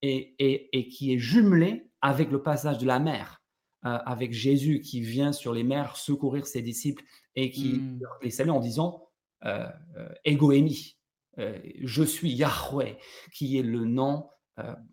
et, 0.01 0.35
et- 0.39 0.77
et 0.77 0.87
qui 0.87 1.13
est 1.13 1.17
jumelé 1.17 1.89
avec 2.01 2.31
le 2.31 2.41
passage 2.43 2.77
de 2.77 2.85
la 2.85 2.99
mer 2.99 3.42
euh, 3.85 3.97
avec 4.05 4.33
Jésus 4.33 4.81
qui 4.81 5.01
vient 5.01 5.31
sur 5.33 5.53
les 5.53 5.63
mers 5.63 5.95
secourir 5.97 6.45
ses 6.47 6.61
disciples 6.61 7.03
et 7.35 7.49
qui 7.51 7.73
Mm. 7.79 7.99
les 8.21 8.31
salue 8.31 8.49
en 8.49 8.59
disant 8.59 9.07
euh, 9.45 9.67
euh, 9.97 10.09
Ego 10.25 10.51
eimi, 10.53 10.97
euh, 11.39 11.59
je 11.81 12.03
suis 12.03 12.31
Yahweh, 12.31 12.97
qui 13.33 13.57
est 13.57 13.63
le 13.63 13.85
nom, 13.85 14.29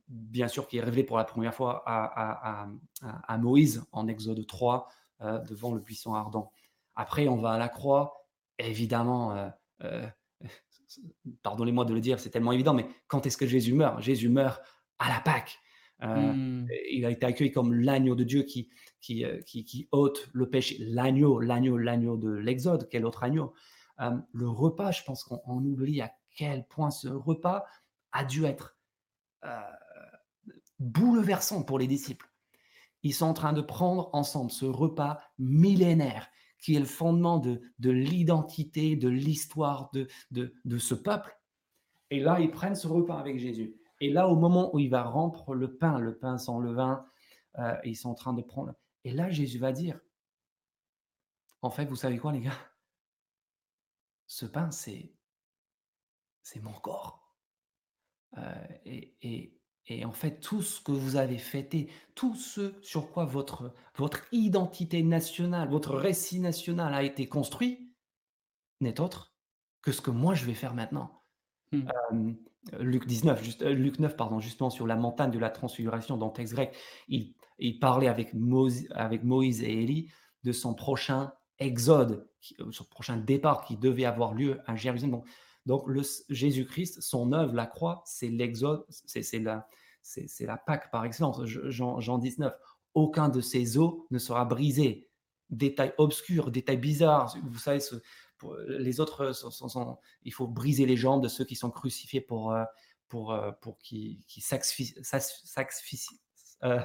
bien 0.09 0.49
sûr, 0.49 0.67
qui 0.67 0.79
est 0.79 0.81
révélé 0.81 1.05
pour 1.05 1.19
la 1.19 1.25
première 1.25 1.55
fois 1.55 1.83
à, 1.87 2.05
à- 2.05 2.63
à- 2.63 2.69
à- 3.03 3.33
à 3.35 3.39
Moïse 3.39 3.85
en 3.93 4.09
Exode 4.09 4.45
3, 4.47 4.89
euh, 5.21 5.39
devant 5.41 5.73
le 5.75 5.81
buisson 5.81 6.15
ardent. 6.15 6.51
Après, 6.97 7.29
on 7.29 7.37
va 7.37 7.51
à 7.53 7.59
la 7.59 7.69
croix, 7.69 8.27
évidemment. 8.59 9.51
Pardonnez-moi 11.43 11.85
de 11.85 11.95
le 11.95 12.01
dire, 12.01 12.19
c'est 12.19 12.31
tellement 12.31 12.53
évident, 12.53 12.75
mais 12.75 12.87
quand 13.07 13.27
est-ce 13.27 13.37
que 13.37 13.47
Jésus 13.47 13.75
meurt? 13.75 14.01
Jésus 14.03 14.29
meurt 14.29 14.61
à 14.99 15.09
la 15.09 15.21
Pâque. 15.21 15.59
Euh, 16.03 16.33
Mm. 16.33 16.69
il 16.91 17.05
a 17.05 17.11
été 17.11 17.27
accueilli 17.27 17.51
comme 17.53 17.75
l'agneau 17.75 18.15
de 18.15 18.25
Dieu 18.25 18.43
qui, 18.45 18.71
qui, 19.01 19.25
euh, 19.25 19.41
qui, 19.43 19.65
qui 19.65 19.89
ôte 19.93 20.29
le 20.33 20.49
péché. 20.49 20.77
L'agneau, 20.81 21.41
l'agneau, 21.41 21.77
l'agneau 21.77 22.17
de 22.17 22.31
l'Exode, 22.31 22.89
quel 22.91 23.05
autre 23.05 23.23
agneau? 23.23 23.53
Euh, 24.01 24.17
Le 24.33 24.49
repas, 24.49 24.93
je 24.93 25.03
pense 25.05 25.25
qu'on 25.25 25.41
on 25.47 25.59
oublie 25.65 26.01
à 26.01 26.11
quel 26.35 26.67
point 26.67 26.91
ce 26.91 27.09
repas 27.09 27.65
a 28.13 28.25
dû 28.25 28.45
être 28.47 28.79
euh, 29.45 29.61
bouleversant 30.79 31.63
pour 31.65 31.79
les 31.79 31.87
disciples. 31.87 32.29
Ils 33.03 33.15
sont 33.15 33.27
en 33.27 33.35
train 33.35 33.53
de 33.53 33.61
prendre 33.63 34.11
ensemble 34.15 34.51
ce 34.51 34.65
repas 34.67 35.21
millénaire 35.39 36.29
qui 36.59 36.77
est 36.77 36.81
le 36.81 36.85
fondement 36.87 37.39
de, 37.39 37.63
de 37.79 37.91
l'identité, 37.91 38.95
de 38.97 39.09
l'histoire 39.09 39.91
de, 39.95 40.09
de, 40.31 40.55
de 40.65 40.79
ce 40.79 40.95
peuple. 40.95 41.35
Et 42.11 42.21
là, 42.21 42.39
ils 42.41 42.51
prennent 42.51 42.75
ce 42.75 42.87
repas 42.87 43.19
avec 43.19 43.39
Jésus. 43.39 43.80
Et 44.01 44.11
là, 44.11 44.29
au 44.29 44.37
moment 44.37 44.75
où 44.75 44.79
il 44.79 44.89
va 44.91 45.03
rompre 45.05 45.55
le 45.55 45.77
pain, 45.77 45.99
le 45.99 46.17
pain 46.19 46.39
sans 46.39 46.59
levain, 46.59 47.07
euh, 47.59 47.77
ils 47.85 47.97
sont 47.97 48.11
en 48.11 48.15
train 48.15 48.33
de 48.33 48.43
prendre. 48.43 48.75
Et 49.05 49.13
là, 49.13 49.31
Jésus 49.31 49.59
va 49.59 49.73
dire, 49.73 50.01
en 51.63 51.71
fait, 51.71 51.85
vous 51.87 51.97
savez 51.97 52.19
quoi, 52.19 52.33
les 52.33 52.41
gars? 52.41 52.59
Ce 54.27 54.47
pain, 54.47 54.71
c'est 54.71 55.13
c'est 56.43 56.61
mon 56.61 56.73
corps. 56.73 57.37
Euh, 58.39 58.67
et, 58.85 59.17
et- 59.23 59.57
et 59.87 60.05
en 60.05 60.13
fait, 60.13 60.39
tout 60.41 60.63
ce 60.63 60.81
que 60.81 60.93
vous 60.93 61.17
avez 61.17 61.39
fêté, 61.39 61.91
tout 62.15 62.37
ce 62.37 62.81
sur 62.81 63.11
quoi 63.11 63.25
votre, 63.25 63.75
votre 63.97 64.23
identité 64.33 65.03
nationale, 65.03 65.69
votre 65.69 65.97
récit 65.97 66.39
national 66.39 66.95
a 66.95 67.03
été 67.03 67.29
construit, 67.29 67.93
n'est 68.81 69.01
autre 69.01 69.35
que 69.83 69.91
ce 69.91 70.01
que 70.01 70.13
moi 70.13 70.35
je 70.35 70.45
vais 70.45 70.55
faire 70.55 70.75
maintenant. 70.75 71.25
Hmm. 71.73 71.89
Euh, 72.13 72.33
Luc 72.79 73.07
19, 73.07 73.43
juste, 73.43 73.63
euh, 73.63 73.73
Luc 73.73 73.99
9, 73.99 74.17
pardon, 74.17 74.39
justement 74.41 74.71
sur 74.71 74.87
la 74.87 74.97
montagne 74.97 75.31
de 75.31 75.39
la 75.39 75.51
transfiguration 75.51 76.17
dans 76.17 76.27
le 76.27 76.33
texte 76.33 76.55
grec, 76.55 76.77
il, 77.09 77.35
parlait 77.81 78.09
avec 78.09 78.35
Moïse, 78.35 79.63
et 79.63 79.83
Élie 79.83 80.11
de 80.45 80.53
son 80.53 80.75
prochain 80.75 81.33
exode, 81.59 82.29
euh, 82.61 82.71
son 82.71 82.85
prochain 82.85 83.17
départ 83.17 83.65
qui 83.65 83.77
devait 83.77 84.05
avoir 84.05 84.35
lieu 84.35 84.61
à 84.67 84.77
Jérusalem. 84.77 85.23
Donc, 85.67 85.85
le 85.87 86.03
Jésus-Christ, 86.29 87.01
son 87.01 87.33
œuvre, 87.33 87.55
la 87.55 87.67
croix, 87.67 88.03
c'est 88.07 88.29
l'exode, 88.29 88.85
c'est 88.89 89.39
la, 89.39 89.67
c'est 90.03 90.47
la 90.47 90.57
Pâque 90.57 90.91
par 90.91 91.05
excellence. 91.05 91.45
Je- 91.45 91.71
Jean, 91.71 92.01
Jean 92.01 92.19
19, 92.19 92.53
aucun 92.95 93.29
de 93.29 93.41
ses 93.41 93.79
os 93.79 93.95
ne 94.11 94.19
sera 94.19 94.45
brisé. 94.45 95.09
Détail 95.51 95.93
obscur, 95.99 96.51
détail 96.51 96.77
bizarre. 96.79 97.35
Vous 97.45 97.59
savez, 97.59 97.81
ce- 97.81 97.97
pour- 98.41 98.57
les 98.57 98.99
autres, 99.01 99.33
sont- 99.33 99.51
sont- 99.53 99.69
sont- 99.69 99.99
il 100.25 100.33
faut 100.33 100.49
briser 100.49 100.87
les 100.87 100.97
jambes 100.97 101.23
de 101.23 101.29
ceux 101.29 101.45
qui 101.45 101.55
sont 101.55 101.71
crucifiés 101.71 102.21
pour, 102.23 102.53
euh, 102.53 102.65
pour, 103.09 103.33
euh, 103.33 103.53
pour 103.61 103.79
qu'ils 103.79 104.25
qu'ils 104.25 104.43
s'asphyxient. 104.43 106.19
euh. 106.65 106.81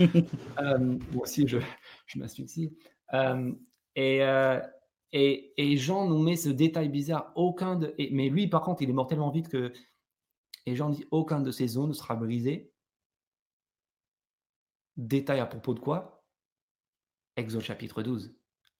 Euh, 0.00 0.78
moi 1.12 1.22
aussi, 1.24 1.46
je, 1.46 1.58
je 2.06 2.18
m'asphyxie. 2.18 2.74
Euh, 3.12 3.52
et, 3.94 4.22
euh, 4.22 4.58
et, 5.12 5.52
et 5.58 5.76
Jean 5.76 6.08
nous 6.08 6.22
met 6.22 6.36
ce 6.36 6.48
détail 6.48 6.88
bizarre. 6.88 7.30
Aucun 7.34 7.76
de, 7.76 7.94
et- 7.98 8.10
mais 8.10 8.30
lui, 8.30 8.46
par 8.48 8.62
contre, 8.62 8.80
il 8.82 8.88
est 8.88 8.94
mort 8.94 9.06
tellement 9.06 9.30
vite 9.30 9.48
que. 9.48 9.72
Et 10.66 10.76
Jean 10.76 10.88
dit 10.88 11.04
aucun 11.10 11.40
de 11.42 11.50
ses 11.50 11.76
os 11.76 11.86
ne 11.86 11.92
sera 11.92 12.16
brisé. 12.16 12.72
Détail 14.96 15.40
à 15.40 15.46
propos 15.46 15.74
de 15.74 15.80
quoi? 15.80 16.24
Exode 17.36 17.62
chapitre 17.62 18.02
12. 18.02 18.34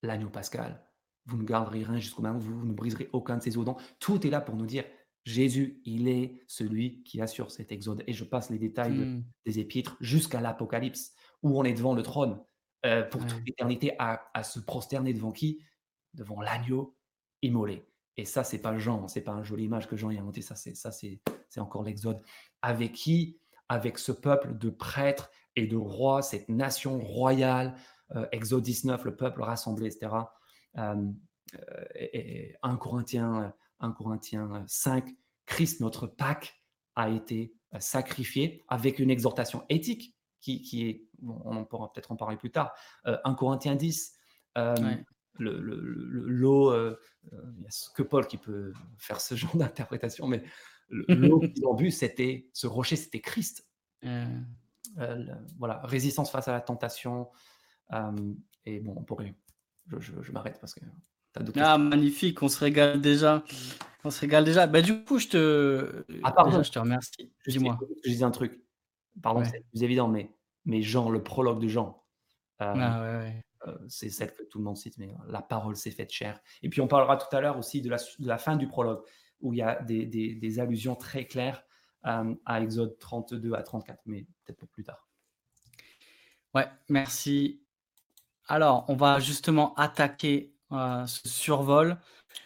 L'agneau 0.05 0.29
pascal. 0.31 0.81
Vous 1.27 1.37
ne 1.39 1.45
garderez 1.45 1.83
rien 1.83 1.99
jusqu'au 1.99 2.23
moment 2.23 2.37
où 2.37 2.41
vous 2.43 2.65
ne 2.67 2.73
briserez 2.75 3.09
aucun 3.13 3.39
de 3.39 3.43
ses 3.43 3.57
os. 3.57 3.65
Donc, 3.65 3.81
tout 3.99 4.27
est 4.27 4.31
là 4.31 4.41
pour 4.41 4.55
nous 4.57 4.67
dire 4.67 4.85
Jésus, 5.25 5.81
il 5.87 6.07
est 6.09 6.39
celui 6.47 7.03
qui 7.03 7.21
assure 7.23 7.51
cet 7.51 7.73
exode. 7.73 8.05
Et 8.07 8.13
je 8.13 8.25
passe 8.25 8.51
les 8.51 8.59
détails 8.59 8.93
de- 8.99 9.05
Hmm. 9.07 9.25
des 9.47 9.59
épîtres 9.59 9.97
jusqu'à 10.01 10.41
l'Apocalypse, 10.43 11.15
où 11.43 11.59
on 11.59 11.65
est 11.65 11.73
devant 11.73 11.95
le 11.95 12.03
trône 12.03 12.39
euh, 12.85 13.03
pour 13.03 13.23
Ouais. 13.23 13.27
toute 13.29 13.47
l'éternité 13.47 13.95
à, 13.99 14.31
à 14.35 14.43
se 14.43 14.61
prosterner 14.61 15.15
devant 15.15 15.33
qui? 15.33 15.63
Devant 16.13 16.43
l'agneau 16.43 16.95
immolé. 17.41 17.87
Et 18.19 18.27
ça, 18.27 18.45
c'est 18.45 18.59
pas 18.61 18.77
Jean, 18.79 19.09
c'est 19.09 19.23
pas 19.23 19.33
une 19.33 19.43
jolie 19.45 19.65
image 19.65 19.89
que 19.89 19.97
Jean 19.97 20.11
a 20.11 20.13
inventé, 20.21 20.43
ça, 20.43 20.55
c'est 20.55 20.75
ça, 20.77 20.93
c'est 20.93 21.21
c'est 21.49 21.61
encore 21.61 21.83
l'Exode. 21.85 22.21
Avec 22.61 22.93
qui? 22.93 23.39
Avec 23.71 23.97
ce 23.99 24.13
peuple 24.13 24.59
de 24.59 24.69
prêtres 24.69 25.31
et 25.57 25.67
de 25.67 25.77
rois, 25.77 26.21
cette 26.21 26.51
nation 26.51 26.99
royale. 27.01 27.75
Euh, 28.15 28.27
Exode 28.33 28.63
19, 28.63 29.05
le 29.05 29.17
peuple 29.17 29.43
rassemblé, 29.43 29.87
etc. 29.87 30.13
Euh, 30.79 30.95
euh, 31.55 31.85
et, 31.95 32.51
et 32.51 32.57
1 32.63 32.77
Corinthiens, 32.77 33.53
1 33.81 33.93
Corinthiens 33.93 34.65
5, 34.67 35.09
Christ, 35.47 35.81
notre 35.81 36.07
Pâque, 36.07 36.61
a 36.97 37.09
été 37.09 37.55
euh, 37.75 37.81
sacrifié 37.81 38.65
avec 38.69 38.99
une 38.99 39.11
exhortation 39.11 39.65
éthique 39.69 40.15
qui, 40.41 40.63
qui 40.63 40.89
est, 40.89 41.09
bon, 41.21 41.41
on 41.45 41.65
pourra 41.65 41.93
peut-être 41.93 42.13
en 42.13 42.17
parler 42.17 42.37
plus 42.37 42.51
tard, 42.51 42.73
euh, 43.07 43.19
1 43.25 43.35
Corinthiens 43.35 43.75
10, 43.75 44.15
L'eau, 45.41 46.73
il 46.73 47.37
n'y 47.59 47.67
a 47.67 47.71
que 47.97 48.03
Paul 48.05 48.29
qui 48.29 48.39
peut 48.39 48.73
faire 48.99 49.21
ce 49.21 49.35
genre 49.35 49.57
d'interprétation, 49.57 50.29
mais 50.29 50.45
l'eau 50.89 51.41
qu'ils 51.55 51.67
ont 51.67 51.75
bu, 51.75 51.91
c'était 51.91 52.49
ce 52.53 52.69
rocher, 52.69 52.95
c'était 52.95 53.21
Christ. 53.21 53.69
voilà, 55.59 55.81
résistance 55.83 56.31
face 56.31 56.47
à 56.47 56.53
la 56.53 56.61
tentation. 56.61 57.29
Et 58.65 58.81
bon, 58.81 58.95
on 58.97 59.03
pourrait. 59.03 59.35
Je, 59.99 60.33
m'arrête 60.33 60.59
parce 60.61 60.75
que 60.75 60.81
ah, 61.57 61.79
magnifique, 61.79 62.43
on 62.43 62.49
se 62.49 62.59
régale 62.59 63.01
déjà. 63.01 63.45
On 64.05 64.11
se 64.11 64.21
régale 64.21 64.45
déjà. 64.45 64.67
Bah, 64.67 64.83
du 64.83 65.05
coup, 65.05 65.19
je 65.19 65.29
te, 65.29 66.05
ah, 66.23 66.33
pardon. 66.33 66.63
je 66.63 66.71
te 66.71 66.79
remercie. 66.79 67.33
Dis-moi. 67.47 67.79
Je 68.05 68.11
disais 68.11 68.25
un 68.25 68.31
truc. 68.31 68.63
Pardon, 69.23 69.45
c'est 69.45 69.65
plus 69.71 69.83
évident, 69.83 70.09
mais, 70.09 70.35
mais 70.65 70.83
Jean, 70.83 71.09
le 71.11 71.23
prologue 71.23 71.61
de 71.61 71.69
Jean, 71.69 72.05
ah, 72.59 72.75
ouais, 72.75 73.17
ouais. 73.19 73.45
Euh, 73.67 73.79
c'est 73.89 74.11
celle 74.11 74.35
que 74.35 74.43
tout 74.43 74.59
le 74.59 74.65
monde 74.65 74.77
cite, 74.77 74.99
mais 74.99 75.15
la 75.29 75.41
parole 75.41 75.77
s'est 75.77 75.91
faite 75.91 76.13
chère. 76.13 76.41
Et 76.63 76.69
puis 76.69 76.81
on 76.81 76.89
parlera 76.89 77.17
tout 77.17 77.35
à 77.35 77.41
l'heure 77.41 77.59
aussi 77.59 77.81
de 77.81 77.89
la, 77.89 77.97
de 77.97 78.27
la, 78.27 78.39
fin 78.39 78.57
du 78.57 78.69
prologue, 78.69 79.03
où 79.41 79.53
il 79.53 79.59
y 79.59 79.63
a 79.63 79.81
des, 79.83 80.05
des, 80.07 80.59
allusions 80.61 80.97
très 80.97 81.27
claires 81.27 81.63
euh, 82.07 82.35
à 82.45 82.61
Exode 82.61 82.99
32 82.99 83.55
à 83.55 83.63
34, 83.63 84.03
mais 84.07 84.27
peut-être 84.45 84.59
pour 84.59 84.69
plus 84.69 84.85
tard. 84.85 85.09
Ouais, 86.55 86.69
merci. 86.89 87.64
Alors, 88.47 88.85
on 88.89 88.95
va 88.95 89.21
justement 89.21 89.75
attaquer 89.75 90.53
euh, 90.73 91.07
ce 91.07 91.29
survol. 91.29 91.99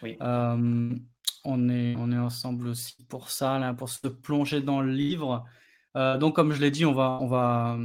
Oui. 0.03 0.17
on, 0.21 1.69
est, 1.69 1.95
on 1.97 2.11
est 2.11 2.17
ensemble 2.17 2.67
aussi 2.67 3.03
pour 3.05 3.29
ça, 3.29 3.57
là, 3.59 3.73
pour 3.73 3.89
se 3.89 4.07
plonger 4.07 4.61
dans 4.61 4.81
le 4.81 4.91
livre. 4.91 5.45
donc, 5.95 6.35
comme 6.35 6.53
je 6.53 6.61
l'ai 6.61 6.71
dit, 6.71 6.85
on 6.85 6.93
va, 6.93 7.17
on 7.21 7.27
va 7.27 7.77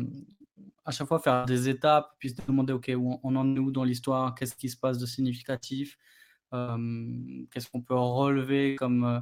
à 0.85 0.91
chaque 0.91 1.09
fois 1.09 1.19
faire 1.19 1.47
des 1.47 1.69
étapes, 1.69 2.15
puis 2.19 2.31
se 2.31 2.37
demander, 2.47 2.73
OK, 2.73 2.91
où 2.97 3.19
on 3.23 3.37
en 3.37 3.57
est 3.57 3.59
où 3.59 3.71
dans 3.71 3.85
l'histoire, 3.85 4.35
qu'est-ce 4.35 4.55
qui 4.55 4.69
se 4.69 4.77
passe 4.77 4.99
de 4.99 5.07
significatif, 5.07 5.97
qu'est-ce 7.51 7.69
qu'on 7.71 7.83
peut 7.83 7.95
relever 7.95 8.77
comme, 8.77 9.05
euh, 9.05 9.21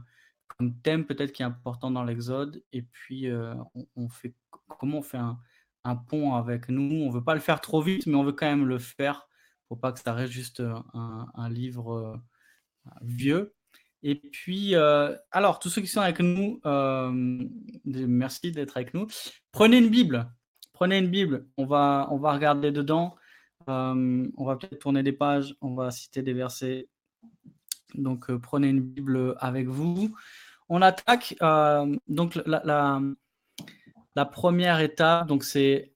comme 0.48 0.78
thème 0.80 1.04
peut-être 1.04 1.32
qui 1.32 1.42
est 1.42 1.46
important 1.46 1.90
dans 1.90 2.04
l'Exode, 2.04 2.62
et 2.72 2.82
puis 2.82 3.28
euh, 3.28 3.54
on, 3.96 4.08
fait, 4.08 4.34
comment 4.78 4.98
on 4.98 5.02
fait 5.02 5.18
un, 5.18 5.38
un, 5.84 5.96
pont 5.96 6.34
avec 6.34 6.68
nous. 6.68 7.04
On 7.04 7.10
veut 7.10 7.24
pas 7.24 7.34
le 7.34 7.40
faire 7.40 7.60
trop 7.60 7.82
vite, 7.82 8.06
mais 8.06 8.14
on 8.14 8.24
veut 8.24 8.32
quand 8.32 8.46
même 8.46 8.66
le 8.66 8.78
faire 8.78 9.28
pour 9.68 9.80
pas 9.80 9.92
que 9.92 10.00
ça 10.00 10.12
reste 10.12 10.32
juste 10.32 10.60
euh, 10.60 10.74
un, 11.34 11.48
livre 11.48 12.20
vieux. 13.02 13.54
Et 14.02 14.16
puis, 14.16 14.74
alors, 14.74 15.60
tous 15.60 15.70
ceux 15.70 15.80
qui 15.80 15.86
sont 15.86 16.00
avec 16.00 16.18
nous, 16.20 16.60
merci 17.84 18.50
d'être 18.52 18.76
avec 18.76 18.94
nous. 18.94 19.06
Prenez 19.52 19.78
une 19.78 19.90
Bible, 19.90 20.28
prenez 20.72 20.98
une 20.98 21.08
Bible, 21.08 21.46
on 21.56 21.64
va, 21.64 22.08
on 22.10 22.18
va 22.18 22.32
regarder 22.32 22.72
dedans. 22.72 23.16
Euh, 23.68 24.28
on 24.36 24.44
va 24.44 24.56
peut-être 24.56 24.78
tourner 24.78 25.02
des 25.02 25.12
pages, 25.12 25.54
on 25.60 25.74
va 25.74 25.90
citer 25.90 26.22
des 26.22 26.32
versets. 26.32 26.88
Donc, 27.94 28.30
euh, 28.30 28.38
prenez 28.38 28.68
une 28.68 28.80
Bible 28.80 29.36
avec 29.38 29.68
vous. 29.68 30.14
On 30.68 30.82
attaque. 30.82 31.36
Euh, 31.42 31.96
donc, 32.08 32.40
la, 32.46 33.00
première 34.26 34.80
étape, 34.80 35.26
donc 35.26 35.44
c'est 35.44 35.92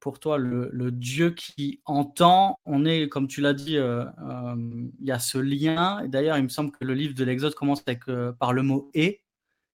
pour 0.00 0.20
toi 0.20 0.38
le, 0.38 0.90
Dieu 0.90 1.30
qui 1.30 1.80
entend. 1.84 2.58
On 2.64 2.84
est, 2.84 3.08
comme 3.08 3.26
tu 3.26 3.40
l'as 3.40 3.54
dit, 3.54 3.74
il 3.76 5.06
y 5.06 5.10
a 5.10 5.18
ce 5.18 5.38
lien. 5.38 6.00
Et 6.04 6.08
d'ailleurs, 6.08 6.38
il 6.38 6.44
me 6.44 6.48
semble 6.48 6.70
que 6.70 6.84
le 6.84 6.94
livre 6.94 7.14
de 7.14 7.24
l'Exode 7.24 7.54
commence 7.54 7.82
avec, 7.86 8.04
par 8.38 8.52
le 8.52 8.62
mot 8.62 8.90
et, 8.94 9.22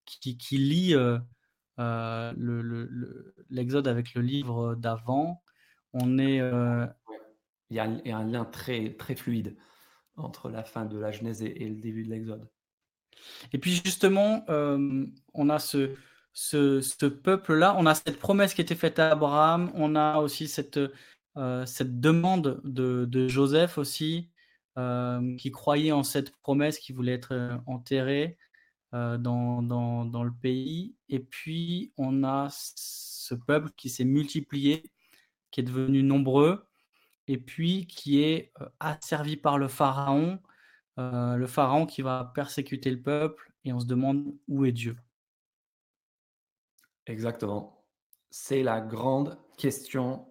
qui, 0.07 0.39
qui 0.39 0.59
lie 0.59 0.95
euh, 1.81 2.33
l'Exode 3.49 3.89
avec 3.89 4.15
le 4.15 4.21
livre 4.21 4.75
d'avant, 4.75 5.43
on 5.95 6.19
est. 6.19 6.41
Euh, 6.41 6.87
il, 7.71 7.77
y 7.77 7.81
a 7.81 8.17
un, 8.17 8.25
lien 8.25 8.45
très, 8.45 8.95
très 8.95 9.15
fluide 9.15 9.57
entre 10.17 10.51
la 10.51 10.63
fin 10.63 10.85
de 10.85 10.99
la 10.99 11.11
Genèse 11.11 11.43
et, 11.43 11.69
le 11.69 11.81
début 11.81 12.05
de 12.05 12.11
l'Exode. 12.11 12.49
Et 13.53 13.59
puis 13.59 13.81
justement, 13.83 14.45
euh, 14.51 15.07
on 15.33 15.49
a 15.49 15.59
ce, 15.59 15.95
ce, 16.43 17.07
peuple-là, 17.07 17.75
on 17.79 17.87
a 17.87 17.95
cette 17.95 18.19
promesse 18.19 18.55
qui 18.55 18.61
était 18.61 18.75
faite 18.75 18.99
à 18.99 19.11
Abraham, 19.13 19.71
on 19.75 19.97
a 19.97 20.19
aussi 20.19 20.49
cette, 20.49 20.81
cette 21.67 22.01
demande 22.01 22.61
de, 22.65 23.29
Joseph 23.29 23.79
aussi, 23.79 24.31
qui 25.39 25.51
croyait 25.51 25.93
en 25.93 26.03
cette 26.03 26.37
promesse, 26.39 26.79
qui 26.79 26.93
voulait 26.93 27.13
être 27.15 27.61
enterré. 27.67 28.39
Euh, 28.93 29.19
dans, 29.19 29.63
dans, 29.63 30.25
le 30.25 30.33
pays. 30.33 30.97
Et 31.09 31.21
puis, 31.21 31.93
on 31.97 32.25
a 32.25 32.49
ce 32.51 33.37
peuple 33.37 33.71
qui 33.77 33.89
s'est 33.89 34.05
multiplié, 34.05 34.83
qui 35.53 35.61
est 35.61 35.63
devenu 35.63 36.03
nombreux, 36.03 36.67
et 37.29 37.39
puis 37.39 37.87
qui 37.87 38.21
est 38.21 38.53
euh, 38.61 38.69
asservi 38.81 39.37
par 39.37 39.59
le 39.59 39.69
Pharaon, 39.69 40.41
euh, 40.99 41.37
le 41.37 41.47
Pharaon 41.47 41.87
qui 41.87 42.03
va 42.03 42.33
persécuter 42.35 42.91
le 42.91 43.01
peuple, 43.01 43.53
et 43.65 43.73
on 43.73 43.79
se 43.79 43.87
demande 43.87 44.35
où 44.49 44.65
est 44.65 44.73
Dieu. 44.73 44.97
Exactement. 47.11 47.85
C'est 48.31 48.63
la 48.63 48.81
grande 48.81 49.39
question 49.59 50.27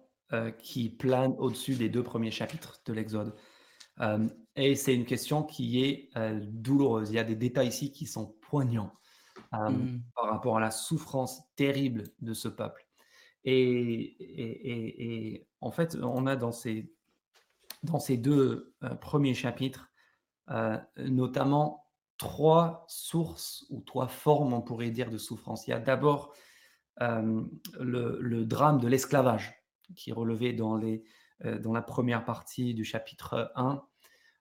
qui 0.58 0.90
plane 0.90 1.34
au-dessus 1.38 1.74
des 1.74 1.88
deux 1.88 2.04
premiers 2.04 2.30
chapitres 2.30 2.80
de 2.86 2.92
l'Exode. 2.92 3.34
et 4.56 4.74
c'est 4.76 4.94
une 4.94 5.04
question 5.04 5.42
qui 5.42 5.84
est 5.84 6.10
douloureuse. 6.40 7.10
Il 7.10 7.16
y 7.16 7.18
a 7.18 7.24
des 7.24 7.36
détails 7.36 7.68
ici 7.68 7.92
qui 7.92 8.06
sont 8.06 8.36
poignant 8.40 8.92
mmh. 9.52 9.98
par 10.14 10.30
rapport 10.30 10.56
à 10.56 10.60
la 10.60 10.70
souffrance 10.70 11.42
terrible 11.56 12.04
de 12.20 12.32
ce 12.32 12.48
peuple. 12.48 12.86
Et, 13.44 15.34
et, 15.34 15.46
en 15.60 15.70
fait, 15.72 15.96
on 16.00 16.26
a 16.26 16.36
dans 16.36 16.52
ces, 16.52 16.92
dans 17.82 17.98
ces 17.98 18.16
deux 18.16 18.74
premiers 19.00 19.34
chapitres, 19.34 19.90
notamment 20.96 21.90
trois 22.18 22.84
sources 22.86 23.64
ou 23.70 23.80
trois 23.80 24.08
formes, 24.08 24.52
on 24.52 24.60
pourrait 24.60 24.90
dire, 24.90 25.10
de 25.10 25.18
souffrance. 25.18 25.66
Il 25.66 25.70
y 25.70 25.74
a 25.74 25.80
d'abord 25.80 26.34
le, 26.98 28.44
drame 28.44 28.78
de 28.78 28.88
l'esclavage 28.88 29.54
qui 29.96 30.10
est 30.10 30.14
relevé 30.14 30.52
dans, 30.52 30.76
les, 30.76 31.04
dans 31.60 31.72
la 31.72 31.82
première 31.82 32.24
partie 32.24 32.74
du 32.74 32.84
chapitre 32.84 33.52
1 33.56 33.82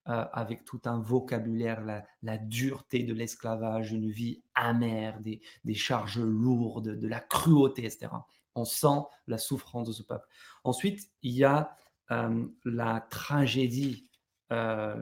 euh, 0.10 0.26
avec 0.34 0.66
tout 0.66 0.82
un 0.86 0.98
vocabulaire, 0.98 1.84
la, 2.24 2.38
dureté 2.40 3.04
de 3.04 3.14
l'esclavage, 3.14 3.92
une 3.92 4.10
vie 4.10 4.42
amère, 4.56 5.20
des, 5.20 5.40
charges 5.76 6.20
lourdes, 6.20 6.98
de 6.98 7.08
la 7.08 7.20
cruauté, 7.20 7.86
etc. 7.86 8.08
On 8.56 8.66
sent 8.66 9.04
la 9.28 9.38
souffrance 9.38 9.88
de 9.88 9.94
ce 9.94 10.02
peuple. 10.02 10.26
Ensuite, 10.64 11.12
il 11.22 11.34
y 11.34 11.44
a 11.44 11.76
euh, 12.10 12.48
la 12.66 13.02
tragédie, 13.12 14.08
euh, 14.52 14.96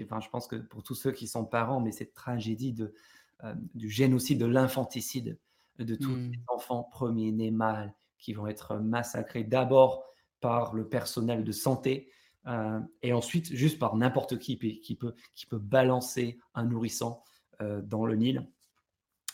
enfin, 0.00 0.18
je 0.18 0.28
pense 0.28 0.48
que 0.48 0.56
pour 0.56 0.82
tous 0.82 0.96
ceux 0.96 1.12
qui 1.12 1.28
sont 1.28 1.44
parents, 1.44 1.80
mais 1.80 1.92
cette 1.92 2.14
tragédie 2.14 2.72
de, 2.72 2.92
du 3.74 3.88
génocide, 3.88 4.40
de 4.40 4.46
l'infanticide, 4.46 5.38
de 5.78 5.94
tous 5.94 6.10
mmh. 6.10 6.32
les 6.32 6.40
enfants 6.48 6.88
premiers-nés 6.90 7.50
mâles 7.50 7.94
qui 8.18 8.32
vont 8.32 8.46
être 8.46 8.76
massacrés 8.76 9.44
d'abord 9.44 10.04
par 10.40 10.74
le 10.74 10.88
personnel 10.88 11.44
de 11.44 11.52
santé, 11.52 12.10
euh, 12.46 12.80
et 13.02 13.12
ensuite, 13.12 13.52
juste 13.52 13.78
par 13.78 13.96
n'importe 13.96 14.38
qui 14.38 14.58
qui 14.80 14.94
peut, 14.94 15.14
qui 15.34 15.46
peut 15.46 15.58
balancer 15.58 16.38
un 16.54 16.64
nourrisson 16.64 17.20
euh, 17.60 17.82
dans 17.82 18.06
le 18.06 18.16
Nil. 18.16 18.48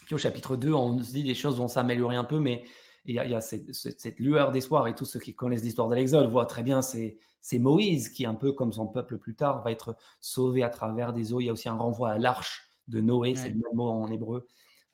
Puis 0.07 0.15
au 0.15 0.19
chapitre 0.19 0.57
2, 0.57 0.73
on 0.73 1.03
se 1.03 1.13
dit 1.13 1.23
des 1.23 1.35
choses 1.35 1.57
vont 1.57 1.69
s'améliorer 1.69 2.17
un 2.17 2.25
peu, 2.25 2.41
mais 2.41 2.65
il 3.07 3.15
y 3.15 3.19
a, 3.19 3.41
cette, 3.41 4.19
lueur 4.19 4.51
d'espoir 4.51 4.89
et 4.89 4.95
tous 4.95 5.05
ceux 5.05 5.21
qui 5.21 5.35
connaissent 5.35 5.63
l'histoire 5.63 5.89
de 5.89 5.95
l'Exode 5.95 6.31
voient 6.31 6.47
très 6.47 6.63
bien, 6.63 6.81
c'est, 6.81 7.19
Moïse 7.53 8.09
qui, 8.09 8.25
un 8.25 8.35
peu 8.35 8.53
comme 8.53 8.73
son 8.73 8.87
peuple 8.87 9.19
plus 9.19 9.35
tard, 9.35 9.63
va 9.63 9.71
être 9.71 9.97
sauvé 10.21 10.63
à 10.63 10.71
travers 10.71 11.13
des 11.13 11.35
eaux. 11.35 11.41
Il 11.41 11.47
y 11.47 11.51
a 11.51 11.53
aussi 11.53 11.69
un 11.69 11.77
renvoi 11.77 12.13
à 12.13 12.19
l'arche 12.19 12.71
de 12.89 13.01
Noé, 13.01 13.35
c'est 13.35 13.51
le 13.51 13.57
même 13.57 13.75
mot 13.75 13.89
en 13.89 14.11
hébreu, 14.11 14.47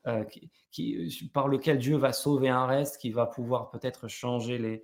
euh, 0.06 0.24
qui, 0.70 1.30
par 1.34 1.48
lequel 1.48 1.78
Dieu 1.78 1.96
va 1.96 2.12
sauver 2.12 2.48
un 2.48 2.66
reste, 2.66 2.98
qui 2.98 3.10
va 3.10 3.26
pouvoir 3.26 3.70
peut-être 3.70 4.08
changer 4.08 4.82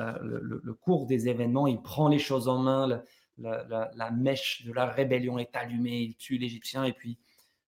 euh, 0.00 0.12
le, 0.20 0.74
cours 0.74 1.06
des 1.06 1.28
événements, 1.28 1.66
il 1.66 1.80
prend 1.82 2.08
les 2.08 2.18
choses 2.18 2.48
en 2.48 2.58
main, 2.58 3.02
la, 3.38 4.10
mèche 4.10 4.64
de 4.64 4.72
la 4.72 4.86
rébellion 4.86 5.38
est 5.38 5.54
allumée, 5.56 6.00
il 6.00 6.16
tue 6.16 6.38
l'Égyptien 6.38 6.84
et 6.84 6.92
puis 6.92 7.18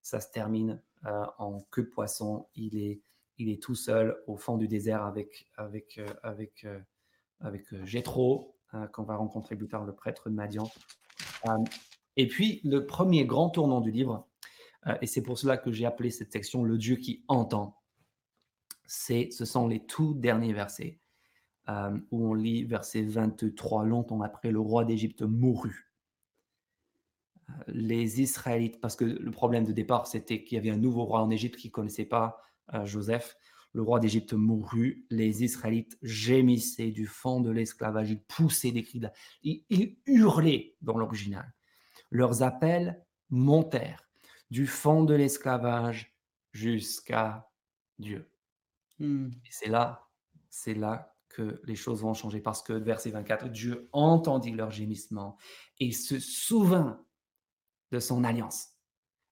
ça 0.02 0.20
se 0.20 0.30
termine 0.30 0.80
euh, 1.06 1.24
en 1.38 1.60
queue 1.70 1.88
poisson. 1.88 2.46
Il 2.54 2.78
est, 2.78 3.00
il 3.38 3.50
est 3.50 3.62
tout 3.62 3.74
seul 3.74 4.16
au 4.26 4.36
fond 4.36 4.56
du 4.56 4.68
désert 4.68 5.02
avec, 5.02 5.46
avec, 5.56 5.98
euh, 5.98 6.06
avec, 6.22 6.64
qu'on 8.92 9.02
va 9.02 9.16
rencontrer 9.16 9.56
plus 9.56 9.68
tard, 9.68 9.84
le 9.84 9.94
prêtre 9.94 10.30
de 10.30 10.34
Madian. 10.34 10.70
et 12.16 12.28
puis, 12.28 12.60
le 12.64 12.86
premier 12.86 13.26
grand 13.26 13.50
tournant 13.50 13.80
du 13.80 13.90
livre, 13.90 14.26
et 15.00 15.06
c'est 15.06 15.22
pour 15.22 15.38
cela 15.38 15.56
que 15.56 15.72
j'ai 15.72 15.86
appelé 15.86 16.10
cette 16.10 16.32
section 16.32 16.62
Le 16.64 16.76
Dieu 16.76 16.96
qui 16.96 17.24
entend, 17.28 17.80
c'est, 18.86 19.30
ce 19.30 19.44
sont 19.44 19.66
les 19.66 19.80
tout 19.80 20.14
derniers 20.14 20.52
versets. 20.52 21.00
Euh, 21.70 21.98
où 22.10 22.28
on 22.28 22.34
lit 22.34 22.64
verset 22.64 23.00
23, 23.00 23.84
longtemps 23.84 24.20
après 24.20 24.50
le 24.50 24.60
roi 24.60 24.84
d'Égypte 24.84 25.22
mourut. 25.22 25.90
Euh, 27.48 27.52
les 27.68 28.20
Israélites, 28.20 28.82
parce 28.82 28.96
que 28.96 29.06
le 29.06 29.30
problème 29.30 29.64
de 29.64 29.72
départ, 29.72 30.06
c'était 30.06 30.44
qu'il 30.44 30.56
y 30.56 30.58
avait 30.58 30.68
un 30.68 30.76
nouveau 30.76 31.04
roi 31.04 31.22
en 31.22 31.30
Égypte 31.30 31.56
qui 31.56 31.68
ne 31.68 31.72
connaissait 31.72 32.04
pas 32.04 32.38
euh, 32.74 32.84
Joseph. 32.84 33.34
le 33.72 33.80
roi 33.80 33.98
d'Égypte 33.98 34.34
mourut, 34.34 35.06
les 35.08 35.42
Israélites 35.42 35.96
gémissaient 36.02 36.90
du 36.90 37.06
fond 37.06 37.40
de 37.40 37.50
l'esclavage, 37.50 38.10
ils 38.10 38.20
poussaient 38.20 38.70
des 38.70 38.82
cris, 38.82 39.00
ils, 39.42 39.96
hurlaient 40.04 40.76
dans 40.82 40.98
l'original. 40.98 41.50
Leurs 42.10 42.42
appels 42.42 43.02
montèrent 43.30 44.03
du 44.54 44.68
fond 44.68 45.02
de 45.02 45.14
l'esclavage 45.14 46.16
jusqu'à 46.52 47.50
Dieu. 47.98 48.30
Hmm. 49.00 49.30
c'est 49.50 49.68
là, 49.68 50.06
c'est 50.48 50.74
là 50.74 51.12
que 51.28 51.60
les 51.64 51.74
choses 51.74 52.02
vont 52.02 52.14
changer 52.14 52.40
parce 52.40 52.62
que 52.62 52.72
verset 52.72 53.10
24, 53.10 53.48
Dieu 53.48 53.88
entendit 53.90 54.52
leur 54.52 54.70
gémissement 54.70 55.36
et 55.80 55.90
se 55.90 56.20
souvint 56.20 57.04
de 57.90 57.98
son 57.98 58.22
alliance. 58.22 58.68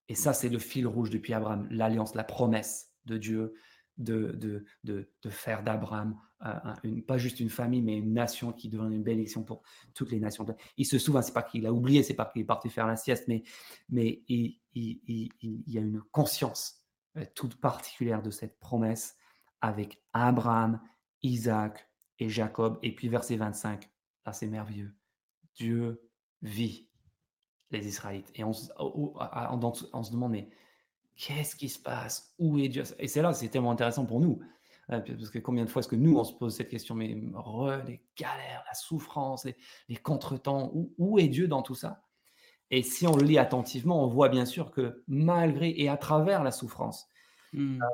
Et 0.08 0.16
ça, 0.16 0.32
c'est 0.32 0.48
le 0.48 0.58
fil 0.58 0.88
rouge 0.88 1.11
depuis 1.11 1.35
Abraham, 1.35 1.68
l'alliance, 1.70 2.16
la 2.16 2.24
promesse 2.24 2.90
de 3.04 3.16
Dieu 3.16 3.54
de, 3.98 4.32
de, 4.32 4.64
de, 4.82 5.08
de 5.22 5.30
faire 5.30 5.62
d'Abraham 5.62 6.18
pas 7.07 7.18
juste 7.18 7.40
une 7.40 7.50
famille, 7.50 7.83
mais 7.83 7.96
une 7.96 8.12
nation 8.12 8.52
qui 8.52 8.68
devient 8.68 8.94
une 8.94 9.02
bénédiction 9.02 9.42
pour 9.42 9.62
toutes 9.94 10.11
les 10.11 10.20
nations. 10.20 10.46
Il 10.76 10.87
se 10.87 10.98
souvient, 10.98 11.22
c'est 11.22 11.33
pas 11.33 11.42
qu'il 11.42 11.66
a 11.66 11.72
oublié, 11.72 12.02
c'est 12.02 12.14
pas 12.14 12.26
qu'il 12.26 12.42
est 12.42 12.46
parti 12.46 12.68
faire 12.68 12.87
la 12.87 12.96
sieste, 12.96 13.24
mais, 13.28 13.42
mais 13.88 14.22
il, 14.28 14.59
il, 14.74 15.00
il, 15.07 15.62
y 15.66 15.78
a 15.78 15.81
une 15.81 16.00
conscience 16.11 16.83
euh, 17.16 17.24
toute 17.35 17.61
particulière 17.61 18.22
de 18.22 18.31
cette 18.31 18.59
promesse 18.59 19.16
avec 19.61 20.02
Abraham, 20.12 20.81
Isaac 21.22 21.88
et 22.18 22.28
Jacob. 22.28 22.78
Et 22.83 22.94
puis 22.94 23.09
verset 23.09 23.37
25, 23.37 23.88
là 24.26 24.33
c'est 24.33 24.48
merveilleux. 24.48 24.94
Dieu 25.55 26.02
vit 26.42 26.88
les 27.70 27.87
Israélites. 27.87 28.31
Et 28.35 28.44
on, 28.44 28.52
on, 28.78 29.12
on 29.92 30.02
se 30.02 30.11
demande, 30.11 30.33
mais 30.33 30.48
qu'est-ce 31.16 31.55
qui 31.55 31.68
se 31.68 31.78
passe? 31.78 32.35
Où 32.38 32.59
est 32.59 32.68
Dieu? 32.68 32.83
Et 32.98 33.09
c'est 33.09 33.22
là, 33.22 33.33
c'est 33.33 33.48
tellement 33.48 33.70
intéressant 33.70 34.05
pour 34.07 34.20
nous. 34.20 34.40
Euh, 34.92 35.00
parce 35.00 35.31
que 35.31 35.38
combien 35.38 35.64
de 35.64 35.70
fois 35.70 35.81
est-ce 35.81 35.88
que 35.88 35.96
nous, 35.96 36.16
on 36.16 36.24
se 36.24 36.35
pose 36.35 36.55
cette 36.55 36.68
question, 36.68 36.94
mais 36.94 37.09
les 37.09 38.02
galères, 38.16 38.64
la 38.66 38.74
souffrance, 38.74 39.46
les, 39.88 39.96
contretemps, 39.96 40.72
où, 40.98 41.18
est 41.18 41.28
Dieu 41.28 41.48
dans 41.48 41.62
tout 41.62 41.74
ça? 41.74 42.02
Et 42.70 42.83
si 42.83 43.07
on 43.07 43.16
le 43.16 43.24
lit 43.24 43.38
attentivement, 43.38 44.02
on 44.05 44.09
voit 44.09 44.28
bien 44.28 44.46
sûr 44.46 44.70
que 44.70 45.02
malgré 45.07 45.74
et 45.76 45.88
à 45.88 45.96
travers 45.96 46.42
la 46.42 46.50
souffrance, 46.50 47.07
mmh. 47.52 47.83
euh, 47.83 47.87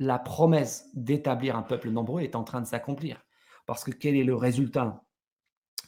la 0.00 0.18
promesse 0.18 0.88
d'établir 0.94 1.56
un 1.56 1.62
peuple 1.62 1.90
nombreux 1.90 2.22
est 2.22 2.34
en 2.34 2.44
train 2.44 2.60
de 2.60 2.66
s'accomplir. 2.66 3.24
Parce 3.66 3.84
que 3.84 3.90
quel 3.90 4.16
est 4.16 4.24
le 4.24 4.34
résultat 4.34 5.04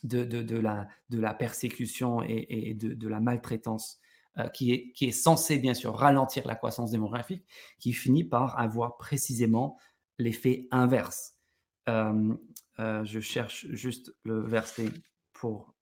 de, 0.03 0.25
de, 0.25 0.57
la, 0.57 0.88
de 1.11 1.20
la 1.20 1.35
persécution 1.35 2.23
et, 2.23 2.75
de, 2.75 2.94
de 2.94 3.09
la 3.09 3.20
maltraitance 3.20 4.01
euh, 4.38 4.49
qui, 4.49 4.73
est, 4.73 4.92
qui 4.92 5.07
est 5.07 5.12
censé 5.12 5.59
bien 5.59 5.75
sûr 5.75 5.94
ralentir 5.94 6.46
la 6.46 6.55
croissance 6.55 6.92
démographique, 6.92 7.44
qui 7.81 7.92
finit 7.92 8.23
par 8.23 8.59
avoir 8.61 8.96
précisément 8.96 9.77
l'effet 10.21 10.69
inverse. 10.71 11.35
Euh, 11.89 12.35
euh, 12.79 13.05
je 13.05 13.21
cherche 13.21 13.67
juste 13.71 14.15
le 14.25 14.41
verset 14.41 14.91
pour... 15.33 15.75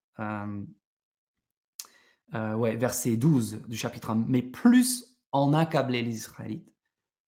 ouais, 2.33 2.75
verset 2.75 3.17
12 3.17 3.61
du 3.67 3.77
chapitre 3.77 4.11
1. 4.11 4.25
Mais 4.27 4.41
plus 4.41 5.17
on 5.31 5.53
accablait 5.53 6.01
les 6.01 6.15
Israélites, 6.15 6.73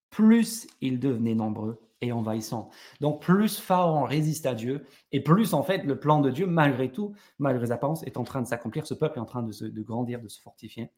plus 0.10 0.68
ils 0.82 1.00
devenaient 1.00 1.36
nombreux 1.36 1.80
et 2.02 2.12
envahissants. 2.12 2.70
Donc 3.00 3.22
plus 3.22 3.60
Pharaon 3.60 4.04
résiste 4.04 4.46
à 4.46 4.56
Dieu, 4.56 4.86
et 5.12 5.22
plus 5.22 5.54
en 5.54 5.64
fait 5.64 5.84
le 5.84 6.00
plan 6.00 6.20
de 6.20 6.32
Dieu, 6.32 6.48
malgré 6.48 6.92
tout, 6.92 7.14
malgré 7.38 7.66
les 7.66 7.72
apparences, 7.72 8.04
est 8.04 8.18
en 8.18 8.24
train 8.24 8.42
de 8.42 8.48
s'accomplir. 8.48 8.88
Ce 8.88 8.94
peuple 8.94 9.20
est 9.20 9.22
en 9.22 9.26
train 9.26 9.44
de, 9.44 9.52
se, 9.52 9.66
grandir, 9.66 10.20
de 10.20 10.28
se 10.28 10.42
fortifier. 10.42 10.90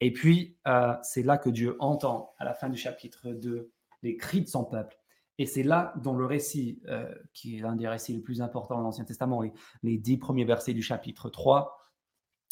Et 0.00 0.12
puis, 0.12 0.58
euh, 0.66 0.94
c'est 1.02 1.22
là 1.22 1.38
que 1.38 1.48
Dieu 1.48 1.76
entend, 1.80 2.34
à 2.38 2.44
la 2.44 2.52
fin 2.52 2.68
du 2.68 2.76
chapitre 2.76 3.30
2, 3.32 3.70
les 4.02 4.16
cris 4.16 4.42
de 4.42 4.48
son 4.48 4.64
peuple. 4.64 4.96
Et 5.38 5.46
c'est 5.46 5.62
là 5.62 5.92
dont 6.02 6.14
le 6.14 6.24
récit, 6.24 6.80
euh, 6.88 7.12
qui 7.34 7.56
est 7.58 7.60
l'un 7.60 7.76
des 7.76 7.86
récits 7.86 8.14
les 8.14 8.20
plus 8.20 8.40
importants 8.40 8.76
dans 8.76 8.82
l'Ancien 8.82 9.04
Testament, 9.04 9.42
les, 9.42 9.52
les 9.82 9.98
dix 9.98 10.16
premiers 10.16 10.44
versets 10.44 10.72
du 10.72 10.82
chapitre 10.82 11.28
3, 11.28 11.76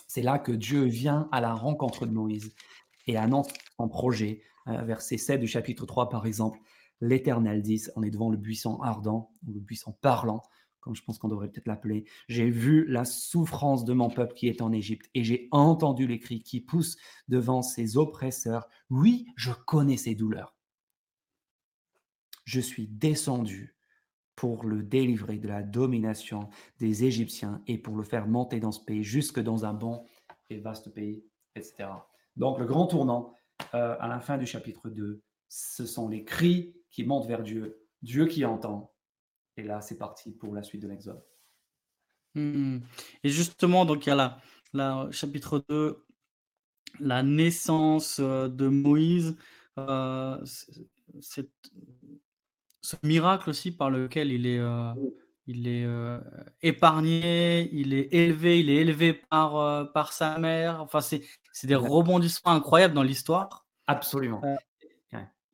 c'est 0.07 0.23
là 0.23 0.39
que 0.39 0.53
Dieu 0.53 0.85
vient 0.85 1.29
à 1.33 1.41
la 1.41 1.55
rencontre 1.55 2.07
de 2.07 2.13
Moïse 2.13 2.55
et 3.07 3.17
annonce 3.17 3.49
son 3.77 3.89
projet. 3.89 4.43
Euh, 4.69 4.83
verset 4.83 5.19
7 5.19 5.41
du 5.41 5.47
chapitre 5.47 5.87
3, 5.87 6.09
par 6.09 6.27
exemple, 6.27 6.59
l'Éternel 7.01 7.63
dit, 7.63 7.83
on 7.97 8.03
est 8.03 8.11
devant 8.11 8.31
le 8.31 8.37
buisson 8.37 8.81
ardent, 8.81 9.31
ou 9.47 9.53
le 9.53 9.61
buisson 9.61 9.93
parlant, 10.01 10.43
comme 10.81 10.95
je 10.95 11.03
pense 11.03 11.19
qu'on 11.19 11.29
devrait 11.29 11.49
peut-être 11.49 11.67
l'appeler. 11.67 12.05
J'ai 12.29 12.49
vu 12.49 12.87
la 12.87 13.05
souffrance 13.05 13.85
de 13.85 13.93
mon 13.93 14.11
peuple 14.11 14.35
qui 14.35 14.49
est 14.49 14.63
en 14.63 14.73
Égypte 14.73 15.11
et 15.15 15.25
j'ai 15.25 15.49
entendu 15.51 16.07
les 16.07 16.19
cris 16.19 16.43
qui 16.43 16.61
poussent 16.61 16.97
devant 17.29 17.63
ses 17.63 17.97
oppresseurs. 17.97 18.69
Oui, 18.91 19.27
je 19.37 19.51
connais 19.67 19.97
ses 19.97 20.15
douleurs. 20.15 20.54
Je 22.45 22.61
suis 22.61 22.87
descendu 22.89 23.77
pour 24.37 24.65
le 24.65 24.83
délivrer 24.83 25.39
de 25.39 25.49
la 25.49 25.63
domination 25.63 26.49
des 26.81 27.05
Égyptiens 27.05 27.63
et 27.67 27.79
pour 27.79 27.97
le 27.97 28.03
faire 28.03 28.27
monter 28.27 28.61
dans 28.61 28.73
ce 28.73 28.85
pays 28.85 29.05
jusque 29.05 29.41
dans 29.41 29.65
un 29.65 29.73
bon 29.73 30.05
et 30.51 30.59
vaste 30.59 30.93
pays, 30.93 31.25
etc. 31.55 31.89
Donc 32.37 32.59
le 32.59 32.67
grand 32.67 32.87
tournant 32.87 33.37
euh, 33.75 33.97
à 34.01 34.09
la 34.09 34.21
fin 34.21 34.39
du 34.39 34.47
chapitre 34.47 34.91
2, 34.91 35.23
ce 35.49 35.87
sont 35.87 36.09
les 36.09 36.25
cris 36.25 36.75
qui 36.91 37.05
montent 37.05 37.27
vers 37.27 37.43
Dieu, 37.43 37.81
Dieu 38.03 38.27
qui 38.27 38.45
entend, 38.45 38.93
et 39.57 39.63
là, 39.63 39.81
c'est 39.81 39.99
parti 39.99 40.33
pour 40.33 40.55
la 40.55 40.63
suite 40.63 40.83
de 40.83 40.89
l'Exode. 40.89 41.23
Mmh 42.35 42.81
et 43.23 43.29
justement, 43.29 43.85
donc 43.85 44.07
il 44.07 44.09
y 44.09 44.13
a 44.13 44.41
la, 44.73 45.09
chapitre 45.13 45.65
2, 45.69 46.05
la 46.99 47.23
naissance 47.23 48.19
euh, 48.19 48.49
de 48.49 48.67
Moïse, 48.67 49.37
euh, 49.79 50.45
ce 52.85 52.97
miracle 53.03 53.51
aussi 53.51 53.73
par 53.73 53.91
lequel 53.91 54.31
il 54.33 54.47
est, 54.47 54.59
euh, 54.59 54.93
il 55.47 55.67
est 55.67 55.87
épargné, 56.63 57.69
il 57.73 57.95
est 57.95 58.13
élevé, 58.13 58.61
il 58.61 58.71
est 58.71 58.77
élevé 58.77 59.15
par, 59.15 59.93
par 59.93 60.13
sa 60.13 60.39
mère. 60.39 60.81
Enfin, 60.83 61.01
c'est 61.01 61.67
des 61.67 61.75
rebondissements 61.75 62.53
incroyables 62.53 62.95
dans 62.95 63.03
l'histoire. 63.03 63.67
Absolument 63.87 64.41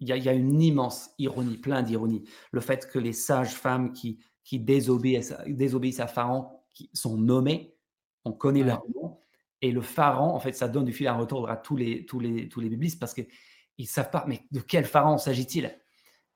il 0.00 0.08
y, 0.08 0.28
a, 0.28 0.32
une 0.32 0.62
immense 0.62 1.10
ironie, 1.18 1.58
plein 1.58 1.82
d'ironie. 1.82 2.24
Le 2.52 2.60
fait 2.60 2.90
que 2.90 2.98
les 2.98 3.12
sages 3.12 3.52
femmes 3.52 3.92
qui, 3.92 4.18
qui 4.44 4.58
désobéissent, 4.58 5.34
désobéissent 5.46 6.00
à 6.00 6.06
Pharaon 6.06 6.48
qui 6.72 6.90
sont 6.94 7.18
nommées, 7.18 7.74
on 8.24 8.32
connaît 8.32 8.62
leur 8.62 8.82
nom, 8.94 9.18
et 9.60 9.70
le 9.70 9.82
Pharaon, 9.82 10.30
en 10.30 10.40
fait, 10.40 10.52
ça 10.52 10.68
donne 10.68 10.86
du 10.86 10.92
fil 10.92 11.06
à 11.06 11.12
retour 11.12 11.50
à 11.50 11.56
tous 11.56 11.76
les, 11.76 12.06
tous 12.06 12.18
les, 12.18 12.48
tous 12.48 12.60
les 12.60 12.70
biblistes 12.70 12.98
parce 12.98 13.12
qu'ils 13.12 13.26
ne 13.78 13.84
savent 13.84 14.10
pas, 14.10 14.24
mais 14.26 14.40
de 14.50 14.60
quel 14.60 14.86
Pharaon 14.86 15.18
s'agit-il? 15.18 15.78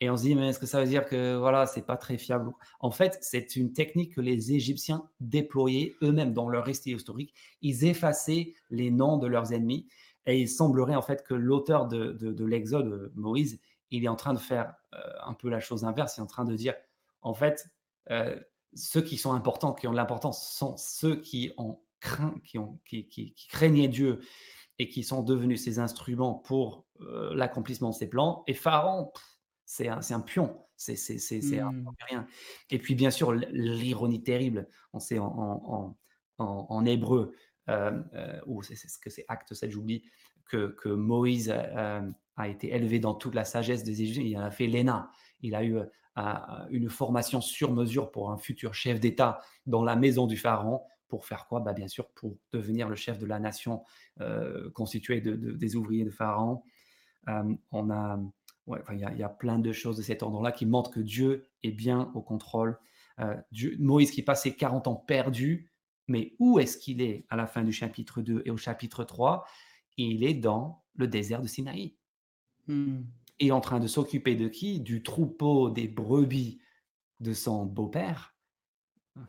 Et 0.01 0.11
on 0.11 0.17
se 0.17 0.23
dit, 0.23 0.35
mais 0.35 0.49
est-ce 0.49 0.59
que 0.59 0.67
ça 0.67 0.81
veut 0.81 0.89
dire 0.89 1.07
que 1.07 1.37
voilà, 1.37 1.67
c'est 1.67 1.87
pas 1.87 1.97
très 1.97 2.19
fiable 2.19 2.53
En 2.81 2.91
fait, 2.91 3.17
c'est 3.21 3.57
une 3.57 3.73
technique 3.73 4.15
que 4.15 4.21
les 4.21 4.53
Égyptiens 4.53 5.09
déployaient 5.21 5.95
eux-mêmes 6.03 6.33
dans 6.33 6.49
leur 6.49 6.65
récit 6.65 6.93
historique. 6.93 7.35
Ils 7.63 7.85
effaçaient 7.85 8.55
les 8.71 8.91
noms 8.91 9.19
de 9.19 9.29
leurs 9.29 9.53
ennemis 9.53 9.87
et 10.27 10.41
il 10.41 10.49
semblerait 10.49 10.97
en 10.97 11.03
fait 11.03 11.23
que 11.23 11.35
l'auteur 11.35 11.87
de, 11.87 12.13
de, 12.13 12.45
l'Exode, 12.45 13.13
Moïse, 13.15 13.61
il 13.91 14.05
est 14.05 14.09
en 14.09 14.17
train 14.17 14.35
de 14.35 14.39
faire 14.39 14.75
euh, 14.95 14.99
un 15.25 15.35
peu 15.35 15.49
la 15.49 15.61
chose 15.61 15.85
inverse. 15.85 16.17
Il 16.17 16.21
est 16.21 16.23
en 16.25 16.27
train 16.27 16.45
de 16.45 16.57
dire, 16.57 16.75
en 17.23 17.35
fait, 17.35 17.67
euh, 18.11 18.39
ceux 18.75 19.03
qui 19.03 19.17
sont 19.17 19.33
importants, 19.33 19.73
qui 19.73 19.87
ont 19.87 19.93
de 19.93 19.97
l'importance, 19.97 20.53
sont 20.53 20.77
ceux 20.77 21.17
qui 21.17 21.53
ont 21.57 21.79
craint, 22.01 22.35
qui, 22.45 22.59
ont, 22.59 22.79
qui, 22.85 23.35
craignaient 23.49 23.89
Dieu 23.89 24.21
et 24.79 24.89
qui 24.89 25.05
sont 25.05 25.23
devenus 25.23 25.63
ses 25.63 25.79
instruments 25.79 26.35
pour 26.35 26.85
euh, 27.01 27.35
l'accomplissement 27.35 27.91
de 27.91 27.95
ses 27.95 28.09
plans. 28.09 28.43
Et 28.47 28.55
Pharaon, 28.55 29.13
c'est 29.67 29.89
un, 29.89 30.01
un, 30.11 30.21
pion, 30.21 30.57
c'est 30.77 30.95
mmh. 30.95 31.91
rien. 32.09 32.27
Et 32.71 32.79
puis 32.79 32.95
bien 32.95 33.11
sûr, 33.11 33.33
l'ironie 33.33 34.23
terrible, 34.23 34.69
on 34.93 35.01
sait 35.01 35.19
en, 35.19 35.27
en, 35.27 35.97
en, 36.39 36.67
en 36.69 36.85
hébreu, 36.85 37.35
euh, 37.71 38.03
euh, 38.15 38.41
ou 38.47 38.63
c'est 38.63 38.75
ce 38.77 38.99
que 38.99 39.11
c'est 39.11 39.25
Acte 39.29 39.55
7, 39.55 39.71
j'oublie, 39.71 40.03
que, 40.47 40.69
que, 40.79 40.89
Moïse 40.89 41.53
euh, 41.55 42.03
a 42.37 42.49
été 42.49 42.75
élevé 42.75 42.99
dans 42.99 43.15
toute 43.15 43.35
la 43.35 43.45
sagesse 43.45 43.85
des 43.85 44.03
Égyptiens. 44.03 44.25
Il 44.25 44.37
a 44.37 44.51
fait 44.51 44.67
l'ENA. 44.67 45.11
Il 45.41 45.55
a 45.55 45.65
eu 45.65 45.79
une 46.71 46.89
formation 46.89 47.41
sur 47.41 47.73
mesure 47.73 48.11
pour 48.11 48.31
un 48.31 48.39
futur 48.39 48.75
chef 48.75 49.01
d'État 49.01 49.41
dans 49.67 49.83
la 49.83 49.97
maison 49.97 50.27
du 50.27 50.37
Pharaon. 50.37 50.83
Pour 51.09 51.27
faire 51.27 51.47
quoi? 51.47 51.61
Bah, 51.61 51.73
Bien 51.73 51.89
sûr, 51.89 52.09
pour 52.11 52.37
devenir 52.53 52.89
le 52.89 52.97
chef 52.97 53.19
de 53.19 53.27
la 53.27 53.39
nation 53.39 53.83
constituée 54.75 55.21
de, 55.21 55.35
des 55.35 55.77
ouvriers 55.77 56.05
de 56.05 56.11
Pharaon. 56.11 56.63
on 57.27 57.91
a, 57.91 58.21
ouais, 58.67 58.81
il 58.93 58.99
y, 58.99 59.23
a 59.23 59.29
plein 59.29 59.59
de 59.59 59.73
choses 59.73 59.97
de 59.97 60.03
cet 60.03 60.23
ordre-là 60.23 60.53
qui 60.53 60.67
montrent 60.67 60.91
que 60.91 61.01
Dieu 61.01 61.49
est 61.63 61.73
bien 61.73 62.11
au 62.15 62.23
contrôle. 62.23 62.79
Dieu, 63.53 63.77
Moïse 63.79 64.11
qui 64.11 64.23
passait 64.23 64.55
40 64.55 64.89
ans 64.89 64.97
perdu, 64.97 65.71
mais 66.09 66.35
où 66.39 66.59
est-ce 66.59 66.79
qu'il 66.79 67.01
est 67.01 67.27
à 67.29 67.37
la 67.37 67.47
fin 67.47 67.63
du 67.63 67.73
chapitre 67.73 68.23
2 68.23 68.43
et 68.45 68.51
au 68.51 68.57
chapitre 68.57 69.05
3 69.05 69.47
Il 69.97 70.25
est 70.25 70.35
dans 70.35 70.83
le 70.95 71.07
désert 71.07 71.43
de 71.43 71.47
Sinaï. 71.47 71.97
Il 72.69 73.49
est 73.49 73.51
en 73.51 73.61
train 73.61 73.81
de 73.81 73.87
s'occuper 73.87 74.35
de 74.35 74.49
qui? 74.49 74.81
Du 74.81 75.03
troupeau 75.03 75.71
des 75.71 75.89
brebis 75.89 76.61
de 77.21 77.33
son 77.33 77.65
beau-père, 77.65 78.35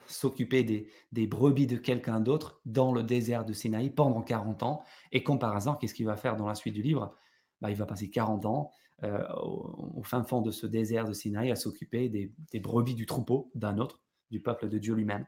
s'occuper 0.08 0.64
des, 0.64 0.90
des, 1.12 1.28
brebis 1.28 1.68
de 1.68 1.78
quelqu'un 1.78 2.20
d'autre 2.20 2.62
dans 2.66 2.92
le 2.92 3.04
désert 3.04 3.46
de 3.46 3.54
Sinaï 3.54 3.90
pendant 3.90 4.22
40 4.22 4.64
ans. 4.64 4.84
Et 5.12 5.24
comme 5.24 5.40
par 5.40 5.56
hasard, 5.56 5.78
qu'est-ce 5.78 5.94
qu'il 5.94 6.06
va 6.06 6.16
faire 6.16 6.36
dans 6.36 6.48
la 6.48 6.56
suite 6.56 6.74
du 6.74 6.82
livre? 6.82 7.16
Bah, 7.62 7.70
il 7.70 7.78
va 7.78 7.86
passer 7.86 8.10
40 8.10 8.46
ans 8.46 8.72
au, 9.04 10.02
fin 10.04 10.24
fond 10.24 10.42
de 10.42 10.52
ce 10.52 10.66
désert 10.66 11.06
de 11.06 11.14
Sinaï 11.14 11.52
à 11.52 11.56
s'occuper 11.56 12.10
des, 12.10 12.60
brebis 12.60 12.96
du 12.96 13.06
troupeau 13.06 13.52
d'un 13.56 13.78
autre, 13.78 14.02
du 14.32 14.42
peuple 14.42 14.70
de 14.70 14.78
Dieu 14.78 14.96
lui-même. 14.96 15.26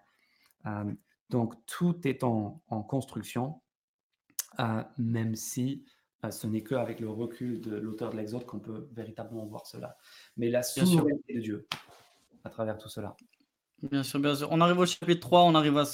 donc 1.29 1.53
tout 1.65 2.07
est 2.07 2.23
en, 2.23 2.61
construction, 2.87 3.61
même 4.97 5.35
si 5.35 5.85
ce 6.29 6.47
n'est 6.47 6.63
qu'avec 6.63 6.99
le 6.99 7.09
recul 7.09 7.61
de 7.61 7.75
l'auteur 7.75 8.11
de 8.11 8.17
l'Exode 8.17 8.45
qu'on 8.45 8.59
peut 8.59 8.87
véritablement 8.93 9.45
voir 9.45 9.65
cela. 9.65 9.97
Mais 10.37 10.49
la 10.49 10.63
souveraineté 10.63 11.35
de 11.35 11.41
Dieu 11.41 11.67
à 12.43 12.49
travers 12.49 12.77
tout 12.77 12.89
cela. 12.89 13.15
Bien 13.83 14.03
sûr, 14.03 14.19
bien 14.19 14.35
sûr. 14.35 14.47
On 14.51 14.59
arrive 14.61 14.79
au 14.79 14.85
chapitre 14.85 15.19
3, 15.19 15.43
on 15.43 15.53
arrive 15.53 15.77
à 15.77 15.85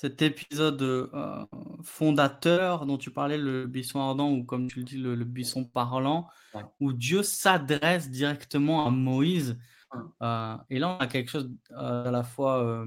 cet 0.00 0.22
épisode 0.22 0.80
euh, 0.80 1.44
fondateur 1.82 2.86
dont 2.86 2.98
tu 2.98 3.10
parlais, 3.10 3.36
le 3.36 3.66
buisson 3.66 3.98
ardent, 3.98 4.30
ou 4.30 4.44
comme 4.44 4.68
tu 4.68 4.78
le 4.78 4.84
dis, 4.84 4.96
le, 4.96 5.16
buisson 5.24 5.64
parlant, 5.64 6.28
où 6.78 6.92
Dieu 6.92 7.24
s'adresse 7.24 8.08
directement 8.08 8.86
à 8.86 8.90
Moïse. 8.90 9.58
Euh, 10.22 10.56
et 10.70 10.78
là, 10.78 10.90
on 10.90 10.98
a 10.98 11.08
quelque 11.08 11.32
chose 11.32 11.50
euh, 11.72 12.04
à 12.04 12.12
la 12.12 12.22
fois 12.22 12.86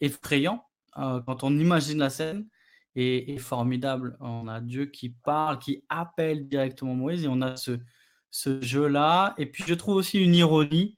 effrayant 0.00 0.66
quand 0.96 1.44
on 1.44 1.56
imagine 1.56 1.98
la 1.98 2.10
scène 2.10 2.44
et, 2.96 3.38
formidable. 3.38 4.16
On 4.18 4.48
a 4.48 4.60
Dieu 4.60 4.86
qui 4.86 5.10
parle, 5.10 5.60
qui 5.60 5.84
appelle 5.88 6.48
directement 6.48 6.96
Moïse, 6.96 7.22
et 7.22 7.28
on 7.28 7.40
a 7.40 7.54
ce, 7.54 7.78
ce 8.32 8.60
jeu-là. 8.60 9.34
Et 9.38 9.46
puis, 9.46 9.62
je 9.64 9.74
trouve 9.74 9.94
aussi 9.94 10.18
une 10.18 10.34
ironie 10.34 10.96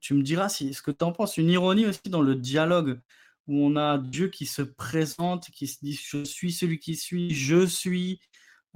tu 0.00 0.14
me 0.14 0.22
diras 0.22 0.48
si, 0.48 0.74
ce 0.74 0.82
que 0.82 0.90
tu 0.90 1.04
en 1.04 1.12
penses. 1.12 1.36
Une 1.36 1.50
ironie 1.50 1.86
aussi 1.86 2.08
dans 2.08 2.22
le 2.22 2.34
dialogue 2.34 3.00
où 3.46 3.58
on 3.66 3.76
a 3.76 3.98
Dieu 3.98 4.28
qui 4.28 4.46
se 4.46 4.62
présente, 4.62 5.50
qui 5.50 5.66
se 5.66 5.78
dit 5.82 5.92
Je 5.92 6.24
suis 6.24 6.52
celui 6.52 6.78
qui 6.78 6.96
suis, 6.96 7.30
je 7.30 7.66
suis. 7.66 8.20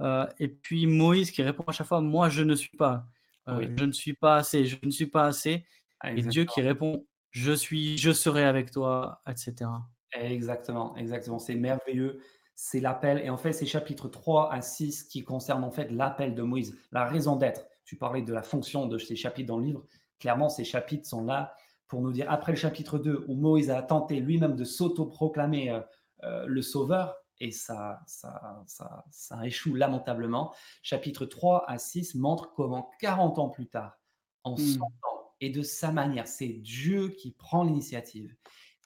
Euh, 0.01 0.25
et 0.39 0.47
puis 0.47 0.87
Moïse 0.87 1.31
qui 1.31 1.43
répond 1.43 1.63
à 1.67 1.71
chaque 1.71 1.87
fois 1.87 2.01
Moi, 2.01 2.29
je 2.29 2.43
ne 2.43 2.55
suis 2.55 2.77
pas. 2.77 3.05
Euh, 3.47 3.67
je 3.77 3.83
ne 3.83 3.91
suis 3.91 4.13
pas 4.13 4.37
assez, 4.37 4.65
je 4.65 4.77
ne 4.83 4.91
suis 4.91 5.07
pas 5.07 5.25
assez. 5.25 5.65
Ah, 6.01 6.11
et 6.13 6.21
Dieu 6.21 6.45
qui 6.45 6.61
répond 6.61 7.05
Je 7.31 7.51
suis, 7.51 7.97
je 7.97 8.11
serai 8.11 8.45
avec 8.45 8.71
toi, 8.71 9.21
etc. 9.27 9.69
Exactement, 10.13 10.95
exactement. 10.95 11.39
C'est 11.39 11.55
merveilleux. 11.55 12.19
C'est 12.55 12.79
l'appel. 12.79 13.21
Et 13.23 13.29
en 13.29 13.37
fait, 13.37 13.53
c'est 13.53 13.65
chapitre 13.65 14.09
3 14.09 14.51
à 14.51 14.61
6 14.61 15.03
qui 15.03 15.23
concernent 15.23 15.63
en 15.63 15.71
fait 15.71 15.89
l'appel 15.91 16.35
de 16.35 16.41
Moïse, 16.41 16.77
la 16.91 17.05
raison 17.05 17.35
d'être. 17.35 17.65
Tu 17.85 17.95
parlais 17.95 18.21
de 18.21 18.33
la 18.33 18.43
fonction 18.43 18.85
de 18.85 18.97
ces 18.97 19.15
chapitres 19.15 19.47
dans 19.47 19.57
le 19.57 19.65
livre. 19.65 19.85
Clairement, 20.19 20.49
ces 20.49 20.63
chapitres 20.63 21.07
sont 21.07 21.23
là 21.23 21.55
pour 21.87 22.01
nous 22.01 22.11
dire, 22.11 22.29
après 22.29 22.51
le 22.51 22.57
chapitre 22.57 22.99
2, 22.99 23.25
où 23.27 23.35
Moïse 23.35 23.71
a 23.71 23.81
tenté 23.81 24.19
lui-même 24.19 24.55
de 24.55 24.63
s'auto-proclamer 24.63 25.71
euh, 25.71 25.79
euh, 26.23 26.45
le 26.45 26.61
sauveur, 26.61 27.15
et 27.39 27.51
ça, 27.51 28.01
ça, 28.05 28.61
ça, 28.67 29.05
ça, 29.09 29.45
échoue 29.45 29.73
lamentablement. 29.73 30.53
Chapitre 30.83 31.25
3 31.25 31.65
à 31.67 31.77
6 31.77 32.15
montre 32.15 32.53
comment 32.53 32.91
40 32.99 33.39
ans 33.39 33.49
plus 33.49 33.67
tard, 33.67 33.97
en 34.43 34.57
son 34.57 34.79
temps 34.79 35.19
et 35.41 35.49
de 35.49 35.61
sa 35.61 35.91
manière, 35.91 36.27
c'est 36.27 36.47
Dieu 36.47 37.09
qui 37.09 37.31
prend 37.31 37.63
l'initiative 37.63 38.35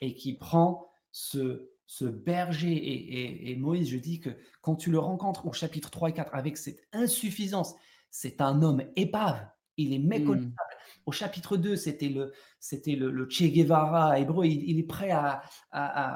et 0.01 0.13
qui 0.15 0.33
prend 0.33 0.87
ce, 1.11 1.69
ce 1.87 2.05
berger. 2.05 2.73
Et, 2.73 3.51
et, 3.51 3.55
Moïse, 3.55 3.89
je 3.89 3.97
dis 3.97 4.19
que 4.19 4.29
quand 4.61 4.75
tu 4.75 4.91
le 4.91 4.99
rencontres 4.99 5.47
au 5.47 5.53
chapitre 5.53 5.89
3 5.89 6.09
et 6.09 6.13
4 6.13 6.35
avec 6.35 6.57
cette 6.57 6.81
insuffisance, 6.91 7.75
c'est 8.11 8.41
un 8.41 8.61
homme 8.61 8.83
épave, 8.95 9.47
il 9.77 9.93
est 9.93 9.99
méconnaissable. 9.99 10.51
Mmh 10.51 10.73
au 11.05 11.11
chapitre 11.11 11.57
2, 11.57 11.75
c'était 11.75 12.09
le, 12.09 12.33
c'était 12.59 12.95
le, 12.95 13.27
Che 13.29 13.43
Guevara 13.43 14.19
hébreu. 14.19 14.45
Il, 14.45 14.79
est 14.79 14.83
prêt 14.83 15.11
à, 15.11 15.43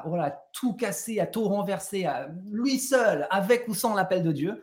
voilà, 0.06 0.44
tout 0.54 0.74
casser, 0.74 1.20
à 1.20 1.28
tout 1.28 1.44
renverser, 1.44 2.06
à, 2.06 2.30
lui 2.52 2.80
seul, 2.80 3.28
avec 3.30 3.68
ou 3.68 3.74
sans 3.74 3.94
l'appel 3.94 4.24
de 4.24 4.32
Dieu. 4.32 4.62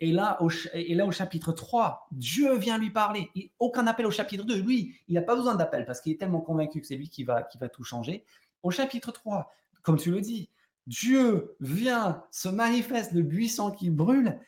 Et 0.00 0.12
là, 0.12 0.42
au, 0.42 0.50
et 0.72 0.94
là, 0.94 1.04
au 1.04 1.10
chapitre 1.10 1.52
3, 1.52 2.08
Dieu 2.10 2.56
vient 2.56 2.78
lui 2.78 2.90
parler. 2.90 3.30
aucun 3.58 3.86
appel 3.86 4.06
au 4.06 4.10
chapitre 4.10 4.44
2. 4.44 4.56
Lui, 4.56 4.96
il 5.08 5.14
n'a 5.14 5.22
pas 5.22 5.36
besoin 5.36 5.54
d'appel 5.54 5.84
parce 5.84 6.00
qu'il 6.00 6.12
est 6.12 6.18
tellement 6.18 6.40
convaincu 6.40 6.80
que 6.80 6.86
c'est 6.86 6.96
lui 6.96 7.08
qui 7.08 7.22
va, 7.22 7.42
qui 7.42 7.58
va 7.58 7.68
tout 7.68 7.84
changer. 7.84 8.24
Au 8.62 8.70
chapitre 8.70 9.12
3, 9.12 9.52
comme 9.82 9.98
tu 9.98 10.10
le 10.10 10.20
dis, 10.20 10.50
Dieu 10.86 11.54
vient, 11.60 12.24
se 12.30 12.48
manifeste, 12.48 13.12
le 13.12 13.22
buisson 13.22 13.70
qui 13.70 13.90
brûle, 13.90 14.40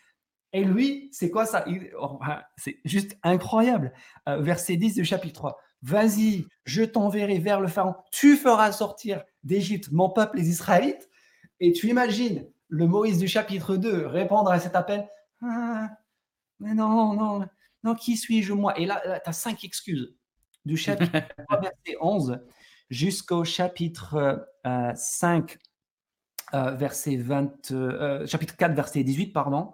et 0.52 0.64
lui, 0.64 1.08
c'est 1.12 1.30
quoi 1.30 1.46
ça? 1.46 1.64
Oh, 1.98 2.18
C'est 2.56 2.78
juste 2.84 3.16
incroyable. 3.22 3.92
Euh, 4.28 4.40
verset 4.40 4.76
10 4.76 4.94
du 4.94 5.04
chapitre 5.04 5.34
3. 5.34 5.60
Vas-y, 5.82 6.46
je 6.64 6.82
t'enverrai 6.82 7.38
vers 7.38 7.60
le 7.60 7.68
pharaon. 7.68 7.94
Tu 8.12 8.36
feras 8.36 8.70
sortir 8.70 9.24
d'Égypte 9.44 9.90
mon 9.90 10.10
peuple, 10.10 10.36
les 10.36 10.50
Israélites. 10.50 11.08
Et 11.60 11.72
tu 11.72 11.88
imagines 11.88 12.46
le 12.68 12.86
Moïse 12.86 13.18
du 13.18 13.28
chapitre 13.28 13.76
2 13.76 14.06
répondre 14.06 14.50
à 14.50 14.60
cet 14.60 14.76
appel. 14.76 15.08
Ah, 15.42 15.88
mais 16.60 16.74
non, 16.74 17.14
non, 17.14 17.46
non, 17.82 17.94
qui 17.94 18.16
suis-je 18.16 18.52
moi? 18.52 18.78
Et 18.78 18.84
là, 18.84 19.02
tu 19.24 19.30
as 19.30 19.32
cinq 19.32 19.64
excuses. 19.64 20.14
Du 20.64 20.76
chapitre 20.76 21.12
3, 21.48 21.60
verset 21.60 21.96
11 22.00 22.40
jusqu'au 22.90 23.42
chapitre 23.44 24.46
5, 24.94 25.58
euh, 26.54 26.58
euh, 26.58 26.70
verset 26.72 27.16
20, 27.16 28.26
chapitre 28.26 28.54
4, 28.56 28.74
verset 28.74 29.02
18, 29.02 29.32
pardon. 29.32 29.72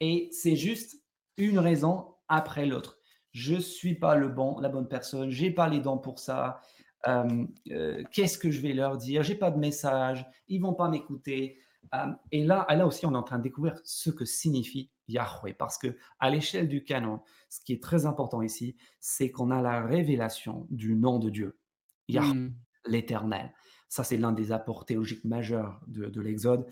Et 0.00 0.28
c'est 0.32 0.56
juste 0.56 1.02
une 1.36 1.58
raison 1.58 2.14
après 2.28 2.66
l'autre. 2.66 2.98
Je 3.32 3.54
ne 3.54 3.60
suis 3.60 3.94
pas 3.94 4.14
le 4.14 4.28
bon, 4.28 4.58
la 4.60 4.68
bonne 4.68 4.88
personne, 4.88 5.30
j'ai 5.30 5.50
pas 5.50 5.68
les 5.68 5.80
dents 5.80 5.98
pour 5.98 6.18
ça. 6.18 6.60
Euh, 7.06 7.44
euh, 7.70 8.02
qu'est-ce 8.10 8.38
que 8.38 8.50
je 8.50 8.60
vais 8.60 8.72
leur 8.72 8.96
dire? 8.96 9.22
J'ai 9.22 9.34
pas 9.34 9.50
de 9.50 9.58
message, 9.58 10.26
ils 10.48 10.60
vont 10.60 10.74
pas 10.74 10.88
m'écouter. 10.88 11.58
Euh, 11.94 12.06
et 12.32 12.44
là, 12.44 12.66
là 12.68 12.86
aussi, 12.86 13.06
on 13.06 13.12
est 13.12 13.16
en 13.16 13.22
train 13.22 13.38
de 13.38 13.42
découvrir 13.42 13.78
ce 13.84 14.10
que 14.10 14.24
signifie 14.24 14.90
Yahweh, 15.08 15.54
parce 15.54 15.78
que 15.78 15.96
à 16.18 16.30
l'échelle 16.30 16.68
du 16.68 16.82
canon, 16.82 17.20
ce 17.48 17.60
qui 17.60 17.72
est 17.72 17.82
très 17.82 18.06
important 18.06 18.42
ici, 18.42 18.76
c'est 18.98 19.30
qu'on 19.30 19.50
a 19.50 19.62
la 19.62 19.84
révélation 19.84 20.66
du 20.70 20.96
nom 20.96 21.18
de 21.18 21.30
Dieu, 21.30 21.58
Yahweh, 22.08 22.34
hmm. 22.34 22.54
l'Éternel. 22.86 23.52
Ça, 23.88 24.02
c'est 24.02 24.16
l'un 24.16 24.32
des 24.32 24.50
apports 24.50 24.84
théologiques 24.84 25.24
majeurs 25.24 25.80
de, 25.86 26.06
de 26.06 26.20
l'Exode 26.20 26.66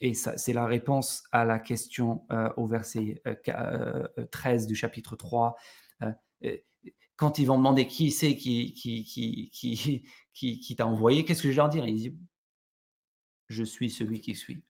et 0.00 0.14
c'est 0.14 0.52
la 0.52 0.66
réponse 0.66 1.24
à 1.32 1.44
la 1.44 1.58
question 1.58 2.26
au 2.56 2.66
verset 2.66 3.22
13 4.30 4.66
du 4.66 4.74
chapitre 4.74 5.16
3. 5.16 5.56
quand 7.16 7.38
ils 7.38 7.46
vont 7.46 7.56
demander 7.56 7.86
qui 7.86 8.10
c'est 8.10 8.36
qui, 8.36 8.74
qui, 8.74 9.04
qui, 9.04 10.02
qui, 10.34 10.76
t'a 10.76 10.86
envoyé, 10.86 11.24
qu'est-ce 11.24 11.42
que 11.42 11.50
je 11.50 11.56
leur 11.56 11.68
dire 11.68 11.86
Il 11.86 11.96
dit 11.96 12.18
Je 13.48 13.62
suis 13.62 13.90
celui 13.90 14.20
qui 14.20 14.34
suis. 14.34 14.62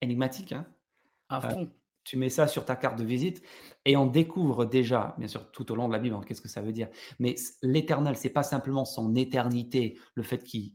Énigmatique, 0.00 0.52
hein? 0.52 0.66
Tu 2.04 2.16
mets 2.16 2.30
ça 2.30 2.48
sur 2.48 2.64
ta 2.64 2.76
carte 2.76 2.98
de 2.98 3.04
visite 3.04 3.42
et 3.84 3.96
on 3.96 4.06
découvre 4.06 4.64
déjà, 4.64 5.14
bien 5.18 5.28
sûr, 5.28 5.50
tout 5.52 5.70
au 5.70 5.76
long 5.76 5.86
de 5.86 5.92
la 5.92 5.98
Bible, 5.98 6.16
hein, 6.16 6.22
qu'est-ce 6.26 6.40
que 6.40 6.48
ça 6.48 6.62
veut 6.62 6.72
dire. 6.72 6.88
Mais 7.18 7.34
l'éternel, 7.62 8.16
c'est 8.16 8.30
pas 8.30 8.42
simplement 8.42 8.84
son 8.86 9.14
éternité, 9.14 9.98
le 10.14 10.22
fait 10.22 10.42
qu'il 10.42 10.72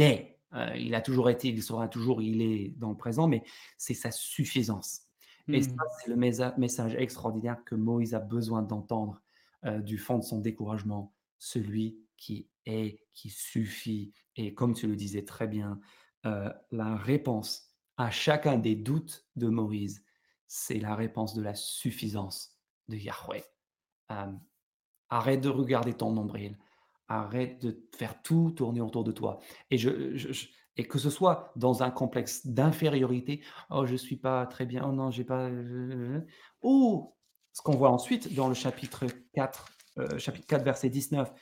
est, 0.00 0.33
euh, 0.54 0.76
il 0.76 0.94
a 0.94 1.00
toujours 1.00 1.30
été, 1.30 1.48
il 1.48 1.62
sera 1.62 1.88
toujours, 1.88 2.22
il 2.22 2.42
est 2.42 2.68
dans 2.76 2.90
le 2.90 2.96
présent, 2.96 3.26
mais 3.26 3.42
c'est 3.76 3.94
sa 3.94 4.10
suffisance. 4.10 5.02
Et 5.48 5.62
ça, 5.62 5.72
mmh. 5.72 5.78
c'est 5.98 6.10
le 6.10 6.16
message 6.56 6.94
extraordinaire 6.94 7.62
que 7.64 7.74
Moïse 7.74 8.14
a 8.14 8.20
besoin 8.20 8.62
d'entendre 8.62 9.20
euh, 9.66 9.80
du 9.80 9.98
fond 9.98 10.18
de 10.18 10.24
son 10.24 10.40
découragement. 10.40 11.12
Celui 11.38 11.98
qui 12.16 12.48
est, 12.64 13.00
qui 13.12 13.28
suffit. 13.28 14.12
Et 14.36 14.54
comme 14.54 14.72
tu 14.72 14.86
le 14.86 14.96
disais 14.96 15.24
très 15.24 15.46
bien, 15.46 15.80
euh, 16.24 16.50
la 16.70 16.96
réponse 16.96 17.74
à 17.98 18.10
chacun 18.10 18.56
des 18.56 18.74
doutes 18.74 19.26
de 19.36 19.48
Moïse, 19.48 20.02
c'est 20.46 20.78
la 20.78 20.94
réponse 20.94 21.34
de 21.34 21.42
la 21.42 21.54
suffisance 21.54 22.58
de 22.88 22.96
Yahweh. 22.96 23.44
arrête 25.10 25.40
de 25.40 25.48
regarder 25.48 25.92
ton 25.92 26.12
nombril. 26.12 26.56
Arrête 27.14 27.62
de 27.62 27.86
faire 27.96 28.20
tout 28.22 28.50
tourner 28.50 28.80
autour 28.80 29.04
de 29.04 29.12
toi. 29.12 29.38
Et, 29.70 29.78
que 30.88 30.98
ce 30.98 31.10
soit 31.10 31.52
dans 31.54 31.82
un 31.82 31.90
complexe 31.90 32.46
d'infériorité, 32.46 33.42
oh, 33.70 33.86
je 33.86 33.92
ne 33.92 33.96
suis 33.96 34.16
pas 34.16 34.46
très 34.46 34.66
bien, 34.66 34.84
oh 34.84 34.92
non, 34.92 35.10
j'ai 35.10 35.24
pas. 35.24 35.48
Ou 36.62 37.14
ce 37.52 37.62
qu'on 37.62 37.76
voit 37.76 37.90
ensuite 37.90 38.34
dans 38.34 38.48
le 38.48 38.54
chapitre 38.54 39.06
4, 39.34 39.68
euh, 39.98 40.18
chapitre 40.18 40.46
4 40.46 40.64
verset 40.64 40.90
19, 40.90 41.32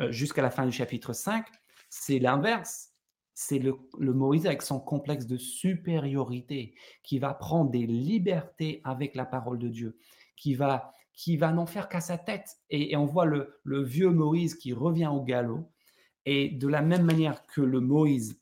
euh, 0.00 0.12
jusqu'à 0.12 0.42
la 0.42 0.50
fin 0.50 0.66
du 0.66 0.72
chapitre 0.72 1.12
5, 1.12 1.46
c'est 1.88 2.18
l'inverse. 2.18 2.90
C'est 3.34 3.58
le, 3.58 3.74
Moïse 3.98 4.46
avec 4.46 4.60
son 4.60 4.78
complexe 4.78 5.26
de 5.26 5.38
supériorité 5.38 6.74
qui 7.02 7.18
va 7.18 7.32
prendre 7.32 7.70
des 7.70 7.86
libertés 7.86 8.82
avec 8.84 9.14
la 9.14 9.24
parole 9.24 9.58
de 9.58 9.68
Dieu, 9.68 9.98
qui 10.36 10.54
va 10.54 10.92
qui 11.12 11.36
va 11.36 11.52
n'en 11.52 11.66
faire 11.66 11.88
qu'à 11.88 12.00
sa 12.00 12.18
tête. 12.18 12.56
Et, 12.70 12.96
on 12.96 13.04
voit 13.04 13.26
le, 13.26 13.60
vieux 13.64 14.10
Moïse 14.10 14.54
qui 14.54 14.72
revient 14.72 15.10
au 15.12 15.22
galop. 15.22 15.70
Et 16.24 16.50
de 16.50 16.68
la 16.68 16.82
même 16.82 17.04
manière 17.04 17.46
que 17.46 17.60
le 17.60 17.80
Moïse, 17.80 18.40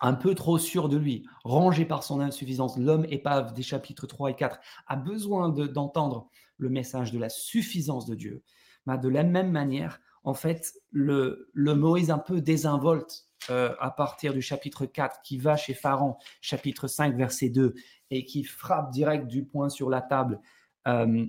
un 0.00 0.14
peu 0.14 0.34
trop 0.34 0.58
sûr 0.58 0.88
de 0.88 0.96
lui, 0.96 1.26
rangé 1.44 1.84
par 1.84 2.02
son 2.02 2.20
insuffisance, 2.20 2.78
l'homme 2.78 3.06
épave 3.08 3.52
des 3.52 3.62
chapitres 3.62 4.06
3 4.06 4.30
et 4.30 4.34
4, 4.34 4.58
a 4.86 4.96
besoin 4.96 5.50
d'entendre 5.50 6.30
le 6.56 6.68
message 6.68 7.12
de 7.12 7.18
la 7.18 7.28
suffisance 7.28 8.06
de 8.06 8.14
Dieu. 8.14 8.42
Bah, 8.86 8.96
de 8.96 9.08
la 9.08 9.22
même 9.22 9.50
manière, 9.50 10.00
en 10.24 10.34
fait, 10.34 10.72
le, 10.90 11.50
Moïse 11.54 12.10
un 12.10 12.18
peu 12.18 12.40
désinvolte, 12.40 13.26
euh, 13.50 13.74
à 13.78 13.90
partir 13.90 14.32
du 14.32 14.40
chapitre 14.40 14.86
4 14.86 15.20
qui 15.22 15.36
va 15.36 15.56
chez 15.56 15.74
Pharaon, 15.74 16.16
chapitre 16.40 16.88
5, 16.88 17.14
verset 17.14 17.50
2, 17.50 17.74
et 18.10 18.24
qui 18.24 18.42
frappe 18.42 18.90
direct 18.90 19.26
du 19.26 19.44
poing 19.44 19.68
sur 19.68 19.90
la 19.90 20.00
table. 20.00 20.40
Euh, 20.88 21.26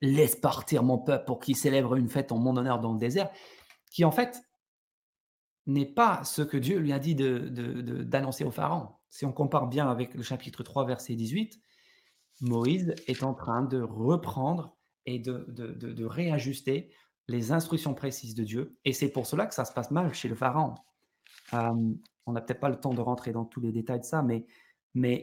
laisse 0.00 0.36
partir 0.36 0.82
mon 0.82 0.98
peuple 0.98 1.24
pour 1.24 1.40
qu'il 1.40 1.56
célèbre 1.56 1.96
une 1.96 2.08
fête 2.08 2.32
en 2.32 2.38
mon 2.38 2.56
honneur 2.56 2.80
dans 2.80 2.92
le 2.92 2.98
désert, 2.98 3.30
qui 3.90 4.04
en 4.04 4.10
fait 4.10 4.42
n'est 5.66 5.92
pas 5.92 6.24
ce 6.24 6.42
que 6.42 6.56
Dieu 6.56 6.78
lui 6.78 6.92
a 6.92 6.98
dit 6.98 7.14
d'annoncer 7.14 8.44
au 8.44 8.50
Pharaon. 8.50 8.88
Si 9.10 9.24
on 9.24 9.32
compare 9.32 9.68
bien 9.68 9.88
avec 9.88 10.14
le 10.14 10.22
chapitre 10.22 10.62
3, 10.62 10.86
verset 10.86 11.14
18, 11.14 11.60
Moïse 12.40 12.94
est 13.06 13.22
en 13.22 13.34
train 13.34 13.62
de 13.62 13.80
reprendre 13.80 14.76
et 15.06 15.18
de, 15.18 16.04
réajuster 16.04 16.90
les 17.26 17.52
instructions 17.52 17.94
précises 17.94 18.34
de 18.34 18.44
Dieu. 18.44 18.78
Et 18.84 18.92
c'est 18.92 19.10
pour 19.10 19.26
cela 19.26 19.46
que 19.46 19.54
ça 19.54 19.64
se 19.64 19.72
passe 19.72 19.90
mal 19.90 20.14
chez 20.14 20.28
le 20.28 20.34
Pharaon. 20.34 20.74
Euh, 21.52 21.94
on 22.26 22.32
n'a 22.32 22.40
peut-être 22.40 22.60
pas 22.60 22.68
le 22.68 22.80
temps 22.80 22.94
de 22.94 23.00
rentrer 23.00 23.32
dans 23.32 23.44
tous 23.44 23.60
les 23.60 23.72
détails 23.72 24.00
de 24.00 24.04
ça, 24.04 24.22
mais 24.22 24.46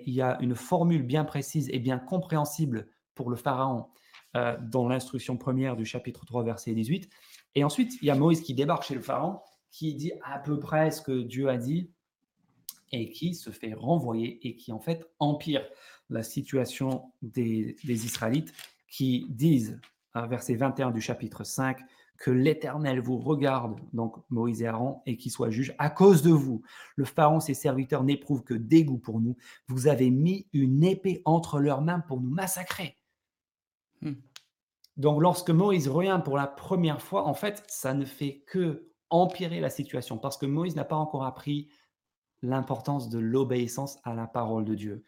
il 0.05 0.13
y 0.13 0.21
a 0.21 0.37
une 0.41 0.55
formule 0.55 1.03
bien 1.03 1.25
précise 1.25 1.69
et 1.71 1.79
bien 1.79 1.99
compréhensible 1.99 2.87
pour 3.15 3.29
le 3.29 3.35
Pharaon 3.35 3.87
euh, 4.35 4.57
dans 4.61 4.87
l'instruction 4.87 5.37
première 5.37 5.75
du 5.75 5.85
chapitre 5.85 6.25
3, 6.25 6.43
verset 6.43 6.73
18. 6.73 7.09
Et 7.55 7.63
ensuite, 7.63 7.93
il 8.01 8.07
y 8.07 8.11
a 8.11 8.15
Moïse 8.15 8.41
qui 8.41 8.53
débarque 8.53 8.83
chez 8.83 8.95
le 8.95 9.01
Pharaon, 9.01 9.39
qui 9.71 9.93
dit 9.95 10.11
à 10.23 10.39
peu 10.39 10.59
près 10.59 10.91
ce 10.91 11.01
que 11.01 11.21
Dieu 11.21 11.49
a 11.49 11.57
dit 11.57 11.89
et 12.91 13.09
qui 13.11 13.33
se 13.33 13.49
fait 13.49 13.73
renvoyer 13.73 14.45
et 14.47 14.55
qui 14.55 14.71
en 14.71 14.79
fait 14.79 15.05
empire 15.19 15.65
la 16.09 16.23
situation 16.23 17.11
des, 17.21 17.75
Israélites 17.83 18.53
qui 18.89 19.25
disent, 19.29 19.79
à 20.13 20.27
verset 20.27 20.55
21 20.55 20.91
du 20.91 21.01
chapitre 21.01 21.43
5, 21.43 21.79
que 22.17 22.31
l'Éternel 22.31 22.99
vous 22.99 23.17
regarde, 23.17 23.79
donc 23.93 24.17
Moïse 24.29 24.61
et 24.61 24.67
Aaron, 24.67 25.01
et 25.05 25.17
qu'il 25.17 25.31
soit 25.31 25.49
juge 25.49 25.73
à 25.77 25.89
cause 25.89 26.21
de 26.21 26.31
vous. 26.31 26.61
Le 26.95 27.03
Pharaon, 27.03 27.39
ses 27.39 27.53
serviteurs 27.53 28.03
n'éprouvent 28.03 28.43
que 28.43 28.53
dégoût 28.53 28.97
pour 28.97 29.19
nous. 29.19 29.35
Vous 29.67 29.87
avez 29.87 30.09
mis 30.09 30.47
une 30.53 30.83
épée 30.83 31.21
entre 31.25 31.59
leurs 31.59 31.81
mains 31.81 31.99
pour 31.99 32.21
nous 32.21 32.29
massacrer. 32.29 32.97
Hmm. 34.01 34.13
Donc 34.97 35.21
lorsque 35.21 35.49
Moïse 35.49 35.87
revient 35.87 36.21
pour 36.23 36.37
la 36.37 36.47
première 36.47 37.01
fois, 37.01 37.25
en 37.25 37.33
fait, 37.33 37.63
ça 37.67 37.93
ne 37.93 38.05
fait 38.05 38.43
que 38.47 38.91
empirer 39.09 39.59
la 39.59 39.69
situation, 39.69 40.17
parce 40.17 40.37
que 40.37 40.45
Moïse 40.45 40.75
n'a 40.75 40.85
pas 40.85 40.95
encore 40.95 41.25
appris 41.25 41.69
l'importance 42.41 43.09
de 43.09 43.19
l'obéissance 43.19 43.99
à 44.03 44.13
la 44.13 44.27
parole 44.27 44.65
de 44.65 44.75
Dieu, 44.75 45.03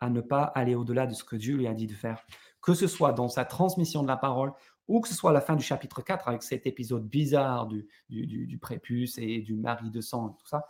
à 0.00 0.10
ne 0.10 0.20
pas 0.20 0.44
aller 0.44 0.74
au-delà 0.74 1.06
de 1.06 1.14
ce 1.14 1.24
que 1.24 1.36
Dieu 1.36 1.56
lui 1.56 1.66
a 1.66 1.74
dit 1.74 1.86
de 1.86 1.92
faire, 1.92 2.24
que 2.62 2.74
ce 2.74 2.86
soit 2.86 3.12
dans 3.12 3.28
sa 3.28 3.44
transmission 3.44 4.02
de 4.02 4.08
la 4.08 4.16
parole 4.16 4.52
ou 4.86 5.00
que 5.00 5.08
ce 5.08 5.14
soit 5.14 5.30
à 5.30 5.34
la 5.34 5.40
fin 5.40 5.54
du 5.54 5.62
chapitre 5.62 6.02
4 6.02 6.28
avec 6.28 6.42
cet 6.42 6.66
épisode 6.66 7.06
bizarre 7.06 7.66
du, 7.66 8.58
prépuce 8.60 9.18
et 9.18 9.40
du 9.40 9.54
mari 9.54 9.90
de 9.90 10.00
sang, 10.00 10.30
tout 10.30 10.46
ça, 10.46 10.66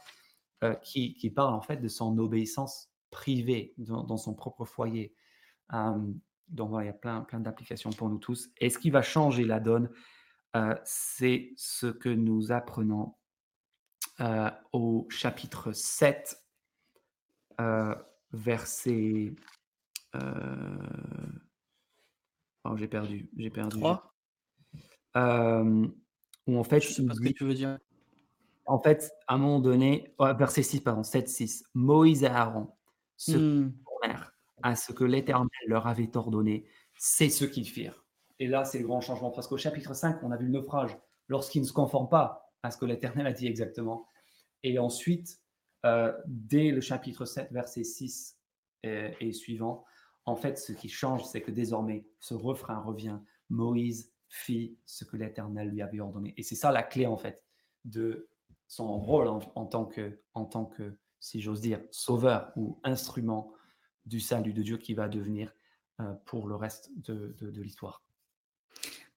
euh, 0.65 0.75
qui, 0.75 1.31
parle 1.35 1.55
en 1.55 1.61
fait 1.61 1.77
de 1.77 1.89
son 1.89 2.19
obéissance 2.19 2.91
privée 3.11 3.75
dans, 3.79 4.17
son 4.17 4.35
propre 4.35 4.65
foyer. 4.65 5.15
Euh, 5.73 6.13
donc 6.49 6.71
voilà, 6.71 6.85
il 6.85 6.89
y 6.89 6.91
a 6.91 6.95
plein, 6.95 7.23
plein 7.23 7.41
d'applications 7.41 7.91
pour 7.91 8.09
nous 8.09 8.19
tous. 8.19 8.51
Et 8.59 8.71
ce 8.71 8.79
qui 8.79 8.91
va 8.91 9.03
changer 9.03 9.45
la 9.45 9.61
donne, 9.61 9.91
euh, 10.57 10.75
c'est 10.85 11.53
ce 11.57 11.87
que 11.87 12.09
nous 12.09 12.53
apprenons 12.53 13.15
au 14.73 15.07
chapitre 15.11 15.73
7, 15.73 16.43
verset... 18.33 19.35
Oh, 22.65 22.77
j'ai 22.77 22.89
perdu, 22.89 23.31
j'ai 23.37 23.51
perdu. 23.51 23.79
3 23.79 24.15
euh, 25.17 25.87
où 26.47 26.59
en 26.59 26.65
fait, 26.65 26.81
Je 26.81 26.89
sais 26.89 27.05
pas 27.05 27.15
ce 27.15 27.21
que 27.21 27.29
tu 27.29 27.45
veux 27.45 27.55
dire. 27.55 27.79
en 28.67 28.79
fait, 28.79 29.13
à 29.27 29.35
un 29.35 29.39
moment 29.39 29.61
donné, 29.61 30.15
verset 30.19 30.63
6, 30.63 30.81
pardon, 30.81 31.03
7, 31.03 31.29
6, 31.29 31.65
Moïse 31.75 32.23
et 32.23 32.27
Aaron 32.27 32.71
se 33.17 33.37
hmm. 33.37 33.73
tournèrent 33.85 34.33
à 34.63 34.77
ce 34.77 34.93
que 34.93 35.05
l'Éternel 35.05 35.49
leur 35.67 35.87
avait 35.87 36.17
ordonné, 36.17 36.67
c'est 36.97 37.29
ce 37.29 37.45
qu'ils 37.45 37.69
firent. 37.69 38.05
Et 38.39 38.47
là, 38.47 38.65
c'est 38.65 38.79
le 38.79 38.87
grand 38.87 39.01
changement, 39.01 39.31
parce 39.31 39.49
qu'au 39.49 39.57
chapitre 39.57 39.95
5, 39.95 40.23
on 40.23 40.31
a 40.31 40.37
vu 40.37 40.47
le 40.47 40.53
naufrage, 40.53 40.97
lorsqu'ils 41.29 41.63
ne 41.63 41.67
se 41.67 41.73
conforment 41.73 42.09
pas 42.09 42.53
à 42.63 42.71
ce 42.71 42.79
que 42.79 42.85
l'Éternel 42.85 43.27
a 43.27 43.33
dit 43.33 43.47
exactement. 43.47 44.07
Et 44.63 44.79
ensuite, 44.79 45.41
euh, 45.87 46.13
dès 46.27 46.71
le 46.71 46.81
chapitre 46.81 47.25
7, 47.25 47.53
verset 47.53 47.85
6 47.85 48.39
et, 48.83 49.13
et 49.21 49.33
suivant, 49.33 49.85
en 50.25 50.37
fait, 50.37 50.59
ce 50.59 50.73
qui 50.73 50.89
change, 50.89 51.25
c'est 51.25 51.41
que 51.41 51.51
désormais, 51.51 52.07
ce 52.21 52.35
refrain 52.35 52.81
revient. 52.81 53.19
Moïse 53.49 54.13
fit 54.29 54.77
ce 54.85 55.05
que 55.05 55.17
l'Éternel 55.17 55.71
lui 55.71 55.83
avait 55.83 56.01
ordonné. 56.01 56.35
Et 56.37 56.43
c'est 56.43 56.55
ça 56.55 56.71
la 56.71 56.83
clé, 56.83 57.07
en 57.07 57.17
fait, 57.17 57.43
de 57.85 58.29
son 58.67 58.99
rôle 58.99 59.29
en, 59.29 59.67
tant, 59.67 59.87
que, 59.87 60.21
en 60.35 60.45
tant 60.45 60.67
que, 60.67 60.99
si 61.21 61.41
j'ose 61.41 61.61
dire, 61.61 61.81
sauveur 61.91 62.53
ou 62.57 62.79
instrument 62.85 63.53
du 64.09 64.21
salut 64.21 64.53
de 64.53 64.63
Dieu 64.63 64.77
qui 64.77 64.95
va 64.95 65.09
devenir 65.09 65.53
euh, 66.01 66.13
pour 66.27 66.49
le 66.49 66.57
reste 66.57 66.91
de, 67.05 67.35
l'histoire. 67.61 68.03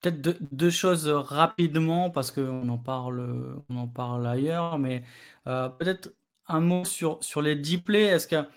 Peut-être 0.02 0.22
deux, 0.52 0.70
choses 0.70 1.08
rapidement, 1.08 2.10
parce 2.10 2.32
qu'on 2.32 2.68
en 2.70 2.78
parle, 2.78 3.62
on 3.70 3.78
en 3.78 3.88
parle 3.88 4.26
ailleurs, 4.26 4.80
mais 4.80 5.04
euh, 5.48 5.70
peut-être 5.70 6.14
un 6.48 6.60
mot 6.60 6.86
sur, 6.86 7.24
sur 7.24 7.42
les 7.42 7.56
diplés. 7.56 8.04
Est-ce 8.04 8.28
que 8.28 8.48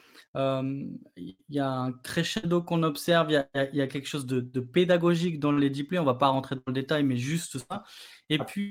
il 1.16 1.36
y 1.48 1.60
a 1.60 1.70
un 1.70 1.92
crescendo 1.92 2.60
qu'on 2.60 2.82
observe, 2.82 3.30
il 3.30 3.46
y, 3.72 3.80
a, 3.80 3.86
quelque 3.86 4.08
chose 4.08 4.26
de, 4.26 4.60
pédagogique 4.60 5.38
dans 5.38 5.52
les 5.52 5.70
diplés, 5.70 6.00
on 6.00 6.02
ne 6.02 6.06
va 6.06 6.14
pas 6.14 6.26
rentrer 6.26 6.56
dans 6.56 6.62
le 6.66 6.72
détail, 6.72 7.04
mais 7.04 7.16
juste 7.16 7.58
ça. 7.58 7.84
Et 8.28 8.38
puis, 8.38 8.68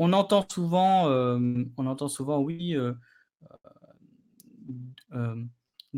on 0.00 0.12
entend 0.12 0.44
souvent, 0.50 1.06
on 1.06 1.86
entend 1.86 2.08
souvent 2.08 2.40
oui, 2.40 2.74
euh, 2.74 2.92
euh, 5.12 5.44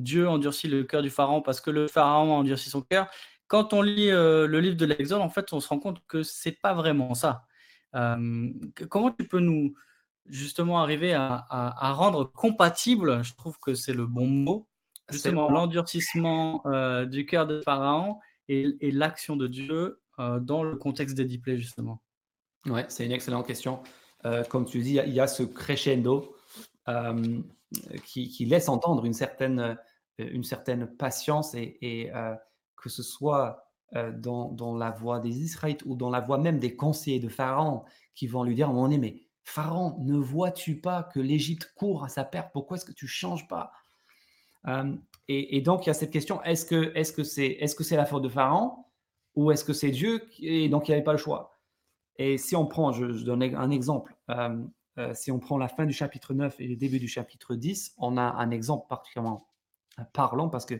Dieu 0.03 0.29
endurcit 0.29 0.69
le 0.69 0.85
cœur 0.85 1.03
du 1.03 1.11
pharaon 1.11 1.43
parce 1.43 1.61
que 1.61 1.71
le 1.71 1.89
pharaon 1.89 2.35
a 2.35 2.39
endurci 2.39 2.71
son 2.71 2.83
cœur. 2.83 3.09
Quand 3.47 3.73
on 3.73 3.83
lit 3.83 4.11
euh, 4.11 4.47
le 4.47 4.61
livre 4.61 4.77
de 4.77 4.85
l'Exode, 4.85 5.21
en 5.21 5.31
fait, 5.31 5.53
on 5.53 5.61
se 5.61 5.69
rend 5.69 5.79
compte 5.79 6.03
que 6.07 6.23
c'est 6.23 6.61
pas 6.61 6.75
vraiment 6.75 7.15
ça. 7.15 7.47
comment 7.93 9.11
tu 9.11 9.27
peux 9.27 9.41
nous 9.41 9.75
justement 10.27 10.81
arriver 10.81 11.15
à, 11.15 11.47
à, 11.49 11.93
rendre 11.93 12.31
compatible, 12.31 13.25
je 13.25 13.35
trouve 13.35 13.59
que 13.59 13.75
c'est 13.75 13.95
le 13.95 14.07
bon 14.07 14.27
mot, 14.27 14.69
justement 15.11 15.51
l'endurcissement 15.51 16.63
euh, 16.67 17.07
du 17.07 17.27
cœur 17.27 17.47
de 17.47 17.61
Pharaon 17.63 18.19
et, 18.49 18.91
l'action 18.93 19.37
de 19.37 19.47
Dieu 19.47 20.01
euh, 20.19 20.41
dans 20.41 20.63
le 20.63 20.77
contexte 20.77 21.17
des 21.17 21.25
dix 21.25 21.41
justement? 21.57 22.03
Ouais, 22.67 22.87
c'est 22.89 23.05
une 23.05 23.13
excellente 23.13 23.47
question. 23.47 23.81
Euh, 24.25 24.43
comme 24.45 24.65
tu 24.65 24.81
dis, 24.81 24.99
il 25.05 25.13
y, 25.13 25.21
a 25.21 25.27
ce 25.27 25.43
crescendo 25.43 26.35
qui, 28.05 28.45
laisse 28.47 28.69
entendre 28.69 29.05
une 29.05 29.13
certaine, 29.13 29.77
une 30.19 30.45
certaine 30.45 30.87
patience 30.87 31.55
et, 31.55 32.11
que 32.77 32.89
ce 32.89 33.03
soit 33.03 33.65
dans, 33.93 34.51
dans, 34.53 34.77
la 34.77 34.91
voix 34.91 35.19
des 35.21 35.41
Israélites 35.41 35.83
ou 35.87 35.97
dans 35.97 36.11
la 36.11 36.21
voix 36.21 36.39
même 36.39 36.59
des 36.59 36.77
conseillers 36.77 37.21
de 37.21 37.29
Pharaon 37.29 37.85
qui 38.15 38.27
vont 38.27 38.45
lui 38.45 38.55
dire 38.55 38.69
à 38.69 38.73
un 38.73 38.99
mais 38.99 39.23
Pharaon, 39.49 39.97
ne 40.01 40.19
vois-tu 40.19 40.79
pas 40.79 41.03
que 41.03 41.21
l'Égypte 41.21 41.73
court 41.75 42.05
à 42.05 42.09
sa 42.09 42.23
perte? 42.23 42.51
Pourquoi 42.53 42.77
est-ce 42.77 42.85
que 42.85 42.93
tu 42.93 43.07
changes 43.07 43.49
pas? 43.49 43.73
Euh, 44.67 44.95
et, 45.29 45.61
donc, 45.63 45.87
il 45.87 45.89
y 45.89 45.91
a 45.91 45.95
cette 45.95 46.11
question 46.11 46.43
est-ce 46.43 46.67
que 46.67 47.23
c'est 47.25 47.57
que 47.57 47.85
c'est 47.85 47.97
la 47.97 48.05
faute 48.05 48.23
de 48.23 48.29
Pharaon 48.29 48.85
ou 49.35 49.51
est-ce 49.51 49.65
que 49.65 49.73
c'est 49.73 49.91
Dieu 49.91 50.29
et 50.39 50.69
donc 50.69 50.89
il 50.89 50.91
n'y 50.91 50.95
avait 50.97 51.05
pas 51.05 51.13
le 51.13 51.19
choix? 51.19 51.59
Et 52.17 52.37
si 52.37 52.57
on 52.57 52.67
prend, 52.67 52.93
je, 52.93 53.07
donne 53.25 53.43
un 53.43 53.71
exemple, 53.71 54.15
euh, 54.31 54.63
euh, 54.99 55.15
si 55.15 55.31
on 55.31 55.39
prend 55.39 55.57
la 55.57 55.69
fin 55.69 55.87
du 55.87 55.93
chapitre 55.93 56.35
9 56.35 56.61
et 56.61 56.67
le 56.67 56.77
début 56.77 56.99
du 56.99 57.09
chapitre 57.09 57.55
10, 57.55 57.95
on 57.99 58.17
a 58.17 58.23
un 58.23 58.51
exemple 58.51 58.87
particulièrement 58.89 59.48
parlant 60.05 60.49
parce 60.49 60.67
que 60.67 60.75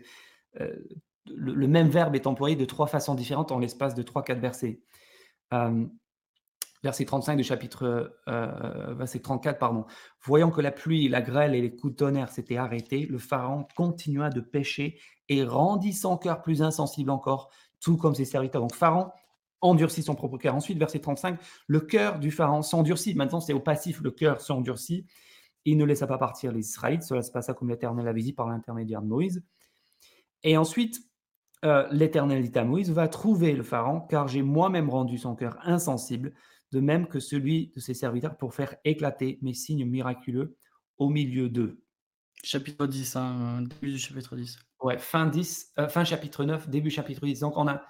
le, 1.27 1.67
même 1.67 1.89
verbe 1.89 2.15
est 2.15 2.27
employé 2.27 2.57
de 2.57 2.65
trois 2.65 2.87
façons 2.87 3.15
différentes 3.15 3.53
en 3.53 3.59
l'espace 3.59 3.95
de 3.95 4.03
3-4 4.03 4.39
versets 4.41 4.81
verset 6.83 7.05
35 7.05 7.37
du 7.37 7.45
chapitre 7.45 8.13
euh, 8.29 8.95
verset 8.95 9.21
34, 9.21 9.59
pardon. 9.59 9.85
Voyant 10.23 10.51
que 10.51 10.61
la 10.61 10.71
pluie, 10.71 11.09
la 11.09 11.21
grêle 11.21 11.55
et 11.55 11.61
les 11.61 11.75
coups 11.75 11.93
de 11.93 11.97
tonnerre 11.97 12.31
s'étaient 12.31 12.57
arrêtés, 12.57 13.07
le 13.07 13.19
Pharaon 13.19 13.67
continua 13.77 14.31
de 14.31 14.41
pécher 14.41 14.99
et 15.29 15.45
rendit 15.45 15.93
son 15.93 16.17
cœur 16.17 16.43
plus 16.43 16.63
insensible 16.63 17.11
encore, 17.11 17.51
tout 17.81 17.97
comme 17.97 18.15
ses 18.15 18.25
serviteurs. 18.25 18.63
Donc 18.63 18.75
Pharaon 18.75 19.11
endurcit 19.61 20.03
son 20.03 20.15
propre 20.15 20.39
cœur. 20.39 20.55
Ensuite, 20.55 20.79
verset 20.79 21.01
35, 21.01 21.39
le 21.67 21.81
cœur 21.81 22.19
du 22.19 22.31
Pharaon 22.31 22.63
s'endurcit. 22.63 23.15
Maintenant, 23.15 23.41
c'est 23.41 23.53
au 23.53 23.61
passif, 23.61 24.01
le 24.01 24.11
cœur 24.11 24.41
s'endurcit. 24.41 25.07
Il 25.65 25.77
ne 25.77 25.85
laissa 25.85 26.07
pas 26.07 26.19
partir 26.19 26.53
les 26.53 26.61
Israélites. 26.61 27.03
Cela 27.03 27.23
se 27.23 27.31
passa 27.31 27.55
comme 27.55 27.69
l'Éternel 27.69 28.07
avait 28.09 28.23
dit 28.23 28.33
par 28.33 28.49
l'intermédiaire 28.49 29.03
de 29.03 29.09
Moïse. 29.09 29.43
Et 30.43 30.57
ensuite, 30.57 31.01
euh, 31.65 31.87
l'Éternel 31.91 32.49
dit 32.49 32.59
à 32.59 32.65
Moïse, 32.65 32.91
va 32.91 33.09
trouver 33.09 33.53
le 33.53 33.63
Pharaon, 33.63 34.01
car 34.01 34.29
j'ai 34.29 34.43
moi-même 34.43 34.89
rendu 34.89 35.19
son 35.19 35.35
cœur 35.35 35.59
insensible 35.63 36.33
de 36.71 36.81
même 36.81 37.07
que 37.07 37.19
celui 37.19 37.73
de 37.75 37.81
ses 37.81 37.95
serviteurs 37.95 38.37
pour 38.37 38.55
faire 38.55 38.77
éclater 38.85 39.39
mes 39.43 39.55
signes 39.55 39.87
miraculeux 39.87 40.57
au 40.99 41.09
milieu 41.09 41.49
d'eux. 41.49 41.83
Chapitre 42.45 42.87
10, 42.87 43.17
hein, 43.17 43.63
début 43.63 43.93
du 43.93 43.99
chapitre 43.99 44.37
10. 44.37 44.59
Ouais, 44.83 44.99
fin, 44.99 45.27
10, 45.27 45.73
euh, 45.79 45.89
fin 45.89 46.05
chapitre 46.05 46.45
9, 46.45 46.69
début 46.69 46.91
chapitre 46.91 47.27
10. 47.27 47.41
Donc 47.41 47.57
on 47.57 47.67
a 47.67 47.83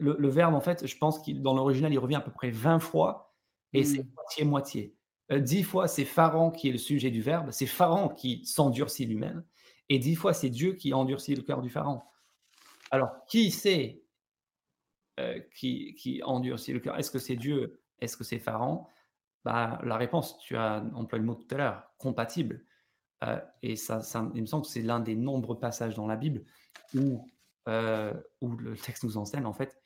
le, 0.00 0.28
verbe, 0.28 0.54
en 0.54 0.60
fait, 0.60 0.86
je 0.86 0.96
pense 0.96 1.18
qu'il 1.18 1.42
dans 1.42 1.54
l'original, 1.54 1.92
il 1.92 1.98
revient 1.98 2.16
à 2.16 2.20
peu 2.20 2.30
près 2.30 2.50
20 2.50 2.78
fois 2.78 3.34
et 3.72 3.84
c'est 3.84 4.02
hmm. 4.02 4.12
moitié-moitié. 4.14 4.95
Euh, 5.32 5.40
dix 5.40 5.64
fois, 5.64 5.88
c'est 5.88 6.04
Pharaon 6.04 6.50
qui 6.50 6.68
est 6.68 6.72
le 6.72 6.78
sujet 6.78 7.10
du 7.10 7.20
verbe, 7.20 7.50
c'est 7.50 7.66
Pharaon 7.66 8.08
qui 8.08 8.44
s'endurcit 8.44 9.06
lui-même, 9.06 9.44
et 9.88 9.98
dix 9.98 10.14
fois, 10.14 10.32
c'est 10.32 10.50
Dieu 10.50 10.74
qui 10.74 10.92
endurcit 10.92 11.34
le 11.34 11.42
cœur 11.42 11.62
du 11.62 11.70
Pharaon. 11.70 12.02
Alors, 12.90 13.10
qui 13.26 13.50
c'est 13.50 14.02
euh, 15.18 15.40
qui, 15.54 16.20
endurcit 16.24 16.72
le 16.72 16.80
cœur? 16.80 16.98
Est-ce 16.98 17.10
que 17.10 17.18
c'est 17.18 17.36
Dieu? 17.36 17.80
Est-ce 18.00 18.16
que 18.16 18.24
c'est 18.24 18.38
Pharaon? 18.38 18.86
Bah, 19.44 19.80
La 19.84 19.96
réponse, 19.96 20.38
tu 20.38 20.56
as 20.56 20.84
employé 20.94 21.20
le 21.20 21.26
mot 21.26 21.34
tout 21.34 21.52
à 21.54 21.58
l'heure, 21.58 21.90
compatible. 21.98 22.64
Euh, 23.24 23.40
et 23.62 23.76
ça, 23.76 24.02
ça, 24.02 24.30
il 24.34 24.42
me 24.42 24.46
semble 24.46 24.64
que 24.64 24.70
c'est 24.70 24.82
l'un 24.82 25.00
des 25.00 25.16
nombreux 25.16 25.58
passages 25.58 25.94
dans 25.94 26.06
la 26.06 26.16
Bible 26.16 26.44
où, 26.94 27.26
où 28.40 28.56
le 28.56 28.76
texte 28.76 29.04
nous 29.04 29.16
enseigne, 29.16 29.46
en 29.46 29.54
fait, 29.54 29.80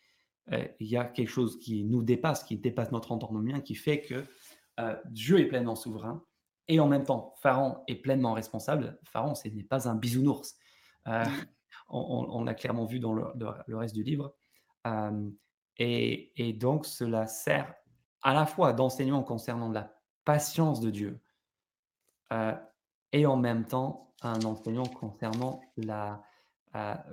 il 0.51 0.87
y 0.89 0.97
a 0.97 1.05
quelque 1.05 1.29
chose 1.29 1.59
qui 1.61 1.85
nous 1.85 2.03
dépasse, 2.03 2.43
qui 2.43 2.57
dépasse 2.57 2.91
notre 2.91 3.13
entendement, 3.13 3.61
qui 3.61 3.75
fait 3.75 4.01
que 4.01 4.27
euh, 4.81 4.97
Dieu 5.07 5.41
est 5.41 5.47
pleinement 5.47 5.77
souverain 5.77 6.25
et 6.69 6.81
en 6.81 6.87
même 6.87 7.05
temps, 7.05 7.35
Pharaon 7.39 7.83
est 7.89 7.97
pleinement 7.97 8.33
responsable. 8.33 8.99
Pharaon, 9.05 9.35
ce 9.35 9.49
n'est 9.49 9.65
pas 9.65 9.89
un 9.89 9.95
bisounours. 9.95 10.57
Euh, 11.09 11.25
on, 11.89 12.45
l'a 12.45 12.55
clairement 12.55 12.85
vu 12.85 13.01
dans 13.01 13.13
le, 13.13 13.77
reste 13.77 13.95
du 13.95 14.03
livre. 14.03 14.35
Euh, 14.87 15.31
et, 15.79 16.53
donc, 16.59 16.87
cela 16.87 17.27
sert 17.27 17.75
à 18.23 18.35
la 18.35 18.47
fois 18.47 18.73
d'enseignement 18.73 19.23
concernant 19.23 19.71
la 19.71 19.93
patience 20.25 20.81
de 20.81 20.91
Dieu 20.91 21.21
et 23.13 23.27
en 23.27 23.37
même 23.37 23.65
temps 23.65 24.15
un 24.23 24.41
enseignement 24.43 24.87
concernant 24.87 25.63
la, 25.77 26.23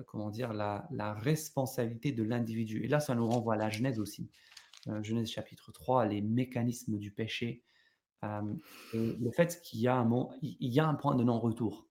comment 0.06 0.30
dire, 0.30 0.54
la, 0.54 0.86
la 0.92 1.14
responsabilité 1.14 2.12
de 2.12 2.24
l'individu. 2.24 2.84
Et 2.84 2.88
là, 2.88 3.00
ça 3.00 3.16
nous 3.16 3.28
renvoie 3.28 3.56
à 3.56 3.58
la 3.58 3.70
Genèse 3.70 4.00
aussi. 4.00 4.30
Euh, 4.88 5.02
Genèse 5.04 5.30
chapitre 5.30 5.72
3, 5.72 6.06
les 6.06 6.22
mécanismes 6.22 6.98
du 6.98 7.12
péché. 7.12 7.64
Euh, 8.24 8.42
le 8.94 9.32
fait 9.32 9.62
qu'il 9.62 9.80
y, 9.80 9.88
a 9.88 9.96
un, 9.96 10.30
il 10.42 10.74
y 10.74 10.80
a 10.80 10.88
un 10.88 10.96
point 10.96 11.16
de 11.16 11.24
non-retour. 11.24 11.88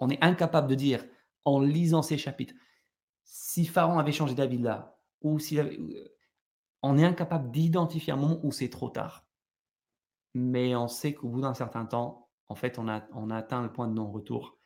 On 0.00 0.10
est 0.10 0.22
incapable 0.22 0.68
de 0.68 0.74
dire, 0.74 1.04
en 1.44 1.60
lisant 1.60 2.02
ces 2.02 2.18
chapitres, 2.18 2.54
si 3.24 3.64
Pharaon 3.64 3.98
avait 3.98 4.12
changé 4.12 4.34
d'avis 4.34 4.58
là, 4.58 4.98
ou 5.22 5.38
s'il 5.38 5.60
euh, 5.60 6.08
on 6.82 6.98
est 6.98 7.04
incapable 7.04 7.50
d'identifier 7.50 8.12
un 8.12 8.16
moment 8.16 8.40
où 8.42 8.52
c'est 8.52 8.68
trop 8.68 8.90
tard. 8.90 9.26
Mais 10.34 10.74
on 10.74 10.88
sait 10.88 11.14
qu'au 11.14 11.28
bout 11.28 11.40
d'un 11.40 11.54
certain 11.54 11.86
temps, 11.86 12.28
en 12.48 12.54
fait, 12.54 12.78
on 12.78 12.88
a, 12.88 13.06
on 13.12 13.30
a 13.30 13.36
atteint 13.36 13.62
le 13.62 13.72
point 13.72 13.88
de 13.88 13.94
non-retour. 13.94 14.58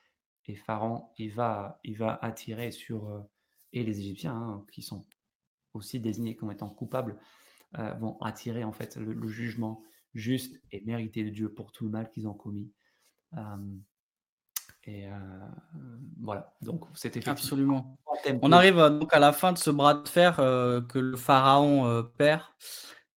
Et 0.47 0.55
Pharaon, 0.55 1.11
il 1.19 1.33
va, 1.33 1.81
il 1.85 1.97
va 1.99 2.19
attirer 2.23 2.71
sur, 2.71 3.27
et 3.73 3.83
les 3.83 4.01
Égyptiens, 4.01 4.35
hein, 4.35 4.65
qui 4.73 4.83
sont 4.83 5.07
aussi 5.75 6.01
désignés 6.01 6.37
comme 6.37 6.51
étant 6.51 6.71
coupables, 6.71 7.19
euh, 7.79 7.93
vont 7.95 8.17
attirer 8.23 8.65
en 8.65 8.73
fait 8.73 8.97
le, 8.97 9.29
jugement 9.29 9.83
juste 10.15 10.59
et 10.73 10.81
mérité 10.87 11.25
de 11.25 11.29
Dieu 11.29 11.53
pour 11.53 11.73
tout 11.73 11.85
le 11.85 11.91
mal 11.91 12.09
qu'ils 12.09 12.27
ont 12.27 12.33
commis. 12.33 12.73
et 14.85 15.07
euh, 15.07 15.19
voilà, 16.19 16.55
donc 16.63 16.87
c'était 16.95 17.29
absolument. 17.29 17.99
On 18.41 18.51
arrive 18.51 18.79
euh, 18.79 18.89
donc 18.89 19.13
à 19.13 19.19
la 19.19 19.33
fin 19.33 19.53
de 19.53 19.59
ce 19.59 19.69
bras 19.71 19.93
de 19.93 20.09
fer 20.09 20.37
que 20.37 20.99
le 20.99 21.19
pharaon 21.19 22.03
perd. 22.17 22.45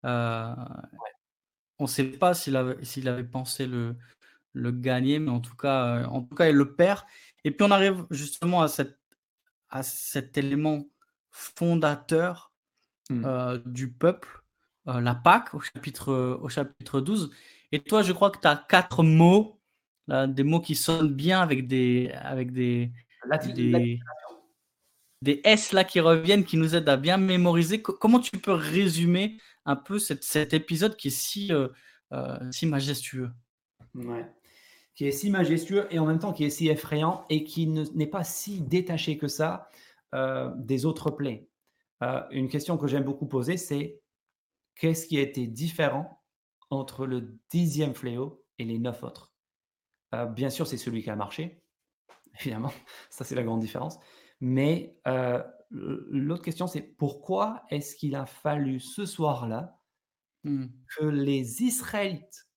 On 0.04 1.84
ne 1.84 1.88
sait 1.88 2.04
pas 2.04 2.34
s'il 2.34 2.58
avait, 2.58 2.84
s'il 2.84 3.08
avait 3.08 3.24
pensé 3.24 3.66
le, 3.66 3.96
le 4.52 4.72
gagner, 4.72 5.20
mais 5.20 5.32
en 5.32 5.40
tout 5.40 5.56
cas, 5.56 6.06
en 6.08 6.24
tout 6.24 6.36
cas, 6.36 6.50
il 6.50 6.56
le 6.56 6.76
perd. 6.76 7.06
Et 7.46 7.52
puis 7.52 7.66
on 7.66 7.72
arrive 7.72 8.06
justement 8.12 8.62
à, 8.62 8.68
cette, 8.68 9.00
à 9.70 9.84
cet 9.84 10.38
élément 10.38 10.84
fondateur 11.32 12.52
mmh. 13.10 13.60
du 13.66 13.94
peuple 13.94 14.39
euh, 14.90 15.02
la 15.02 15.14
Pâque 15.16 15.54
au 15.54 15.60
chapitre, 15.60 16.40
au 16.42 16.50
chapitre 16.50 17.00
12. 17.02 17.32
Et 17.72 17.80
toi, 17.80 18.02
je 18.02 18.12
crois 18.12 18.32
que 18.32 18.40
tu 18.40 18.48
as 18.48 18.56
quatre 18.56 19.04
mots, 19.04 19.60
des 20.08 20.44
mots 20.44 20.60
qui 20.60 20.74
sonnent 20.74 21.14
bien 21.14 21.40
avec 21.40 21.68
des, 21.68 22.12
avec 22.16 22.52
des, 22.52 22.92
des, 25.22 25.42
S 25.44 25.72
là 25.72 25.84
qui 25.84 26.00
reviennent, 26.00 26.44
qui 26.44 26.58
nous 26.58 26.76
aident 26.76 26.90
à 26.90 26.98
bien 26.98 27.18
mémoriser. 27.18 27.82
comment 27.82 28.20
tu 28.20 28.38
peux 28.38 28.54
résumer 28.54 29.38
un 29.66 29.76
peu 29.76 30.00
cet 30.00 30.54
épisode 30.54 30.96
qui 30.96 31.10
est 31.10 31.12
si, 31.12 31.54
euh, 31.54 31.68
euh, 32.12 32.40
si 32.52 32.66
majestueux? 32.66 33.30
Ouais. 33.94 34.26
Qui 34.96 35.06
est 35.06 35.12
si 35.12 35.30
majestueux 35.30 35.88
et 35.92 36.00
en 36.00 36.08
même 36.08 36.20
temps 36.20 36.34
qui 36.34 36.44
est 36.44 36.50
si 36.50 36.70
effrayant 36.70 37.26
et 37.30 37.44
qui 37.44 37.68
n'est 37.68 38.08
pas 38.08 38.24
si 38.24 38.62
détaché 38.62 39.18
que 39.18 39.28
ça 39.28 39.70
des 40.56 40.86
autres 40.88 41.12
plaies. 41.12 41.48
une 42.32 42.50
question 42.50 42.78
que 42.78 42.88
j'aime 42.88 43.04
beaucoup 43.04 43.28
poser, 43.28 43.58
c'est 43.58 44.02
Qu'est-ce 44.76 45.08
qui 45.08 45.18
a 45.18 45.22
été 45.22 45.48
différent 45.48 46.24
entre 46.70 47.06
le 47.06 47.40
dixième 47.52 47.94
fléau 47.96 48.46
et 48.60 48.66
les 48.66 48.80
neuf 48.80 49.04
autres? 49.04 49.34
Euh, 50.16 50.26
Bien 50.26 50.50
sûr, 50.50 50.68
c'est 50.68 50.78
celui 50.78 51.04
qui 51.04 51.10
a 51.10 51.16
marché, 51.16 51.64
évidemment, 52.42 52.72
ça 53.10 53.24
c'est 53.26 53.36
la 53.36 53.44
grande 53.44 53.62
différence. 53.62 54.00
Mais 54.42 54.98
euh, 55.08 55.44
l'autre 55.72 56.44
question, 56.44 56.68
c'est 56.68 56.82
pourquoi 56.84 57.64
est-ce 57.70 57.96
qu'il 57.96 58.16
a 58.16 58.26
fallu 58.26 58.80
ce 58.80 59.06
soir-là 59.06 59.80
mmh. 60.44 60.68
que 60.98 61.06
les 61.06 61.64
Israélites 61.64 62.50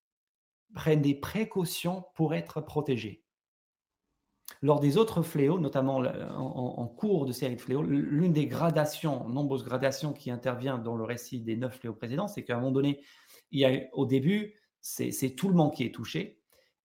prennent 0.75 1.01
des 1.01 1.15
précautions 1.15 2.05
pour 2.15 2.35
être 2.35 2.61
protégés? 2.61 3.22
Lors 4.61 4.79
des 4.79 4.97
autres 4.97 5.21
fléaux, 5.21 5.59
notamment 5.59 5.97
en, 5.97 6.87
cours 6.87 7.25
de 7.25 7.31
série 7.31 7.55
de 7.55 7.61
fléaux, 7.61 7.83
l'une 7.83 8.33
des 8.33 8.47
gradations, 8.47 9.27
nombreuses 9.27 9.63
gradations 9.63 10.13
qui 10.13 10.31
intervient 10.31 10.77
dans 10.77 10.95
le 10.95 11.03
récit 11.03 11.39
des 11.39 11.57
neuf 11.57 11.79
fléaux 11.79 11.93
précédents, 11.93 12.27
c'est 12.27 12.43
qu'à 12.43 12.55
un 12.55 12.59
moment 12.59 12.71
donné, 12.71 13.01
il 13.51 13.59
y 13.59 13.65
a, 13.65 13.81
au 13.93 14.05
début, 14.05 14.55
c'est 14.81 15.35
tout 15.35 15.49
le 15.49 15.55
monde 15.55 15.73
qui 15.73 15.83
est 15.83 15.93
touché. 15.93 16.39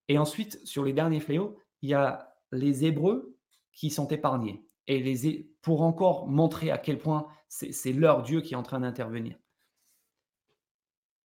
Et 0.08 0.18
ensuite, 0.18 0.60
sur 0.66 0.84
les 0.84 0.92
derniers 0.92 1.20
fléaux, 1.20 1.58
il 1.82 1.90
y 1.90 1.94
a 1.94 2.34
les 2.52 2.84
Hébreux 2.84 3.36
qui 3.72 3.90
sont 3.90 4.08
épargnés. 4.08 4.64
Et 4.86 5.00
les, 5.00 5.50
pour 5.62 5.82
encore 5.82 6.26
montrer 6.26 6.70
à 6.70 6.78
quel 6.78 6.98
point 6.98 7.28
c'est 7.48 7.92
leur 7.92 8.22
Dieu 8.22 8.40
qui 8.40 8.54
est 8.54 8.56
en 8.56 8.62
train 8.62 8.80
d'intervenir. 8.80 9.36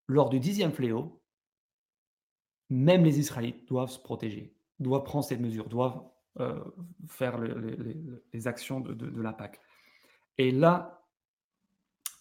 Lors 0.07 0.29
du 0.29 0.39
dixième 0.39 0.71
fléau, 0.71 1.21
même 2.69 3.03
les 3.03 3.19
Israélites 3.19 3.67
doivent 3.67 3.91
se 3.91 3.99
protéger, 3.99 4.55
doivent 4.79 5.03
prendre 5.03 5.25
cette 5.25 5.39
mesure, 5.39 5.69
doivent 5.69 6.01
faire 7.07 7.38
les, 7.39 8.47
actions 8.47 8.79
de, 8.79 9.32
Pâque. 9.32 9.59
Et 10.38 10.51
là, 10.51 11.03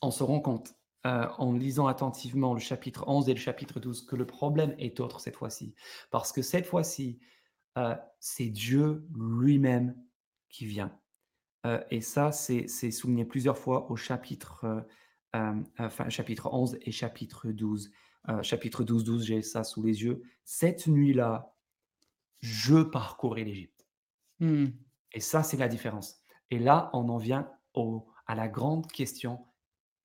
on 0.03 0.11
se 0.11 0.23
rend 0.23 0.41
compte, 0.41 0.75
euh, 1.07 1.27
en 1.39 1.53
lisant 1.53 1.87
attentivement 1.87 2.53
le 2.53 2.61
chapitre 2.61 3.05
11 3.07 3.29
et 3.29 3.35
le 3.35 3.41
chapitre 3.41 3.81
12, 3.81 4.07
que 4.07 4.17
le 4.17 4.27
problème 4.27 4.75
est 4.79 5.01
autre 5.01 5.21
cette 5.21 5.37
fois-ci. 5.37 5.75
Parce 6.11 6.33
que 6.33 6.43
cette 6.43 6.67
fois-ci, 6.67 7.19
euh, 7.79 7.95
c'est 8.19 8.49
Dieu 8.49 9.07
lui-même 9.15 9.97
qui 10.49 10.67
vient. 10.67 10.93
et 11.91 12.01
ça, 12.01 12.33
c'est 12.33 12.67
souligné 12.69 13.25
plusieurs 13.25 13.59
fois 13.59 13.91
au 13.91 13.97
chapitre, 13.97 14.87
enfin, 15.35 16.09
chapitre 16.09 16.53
11 16.53 16.79
et 16.81 16.91
chapitre 16.91 17.49
12. 17.53 17.93
chapitre 18.43 18.83
12, 18.83 19.05
12, 19.05 19.25
j'ai 19.27 19.43
ça 19.43 19.63
sous 19.63 19.83
les 19.83 20.03
yeux. 20.03 20.23
Cette 20.43 20.87
nuit-là, 20.89 21.55
je 22.41 22.83
parcourais 22.83 23.45
l'Égypte. 23.45 23.80
Mmh. 24.41 24.67
Et 25.13 25.21
ça, 25.21 25.43
c'est 25.43 25.57
la 25.57 25.69
différence. 25.69 26.23
Et 26.51 26.59
là, 26.59 26.91
on 26.93 27.09
en 27.09 27.19
vient 27.19 27.51
à 28.27 28.35
la 28.35 28.49
grande 28.49 28.91
question 28.91 29.47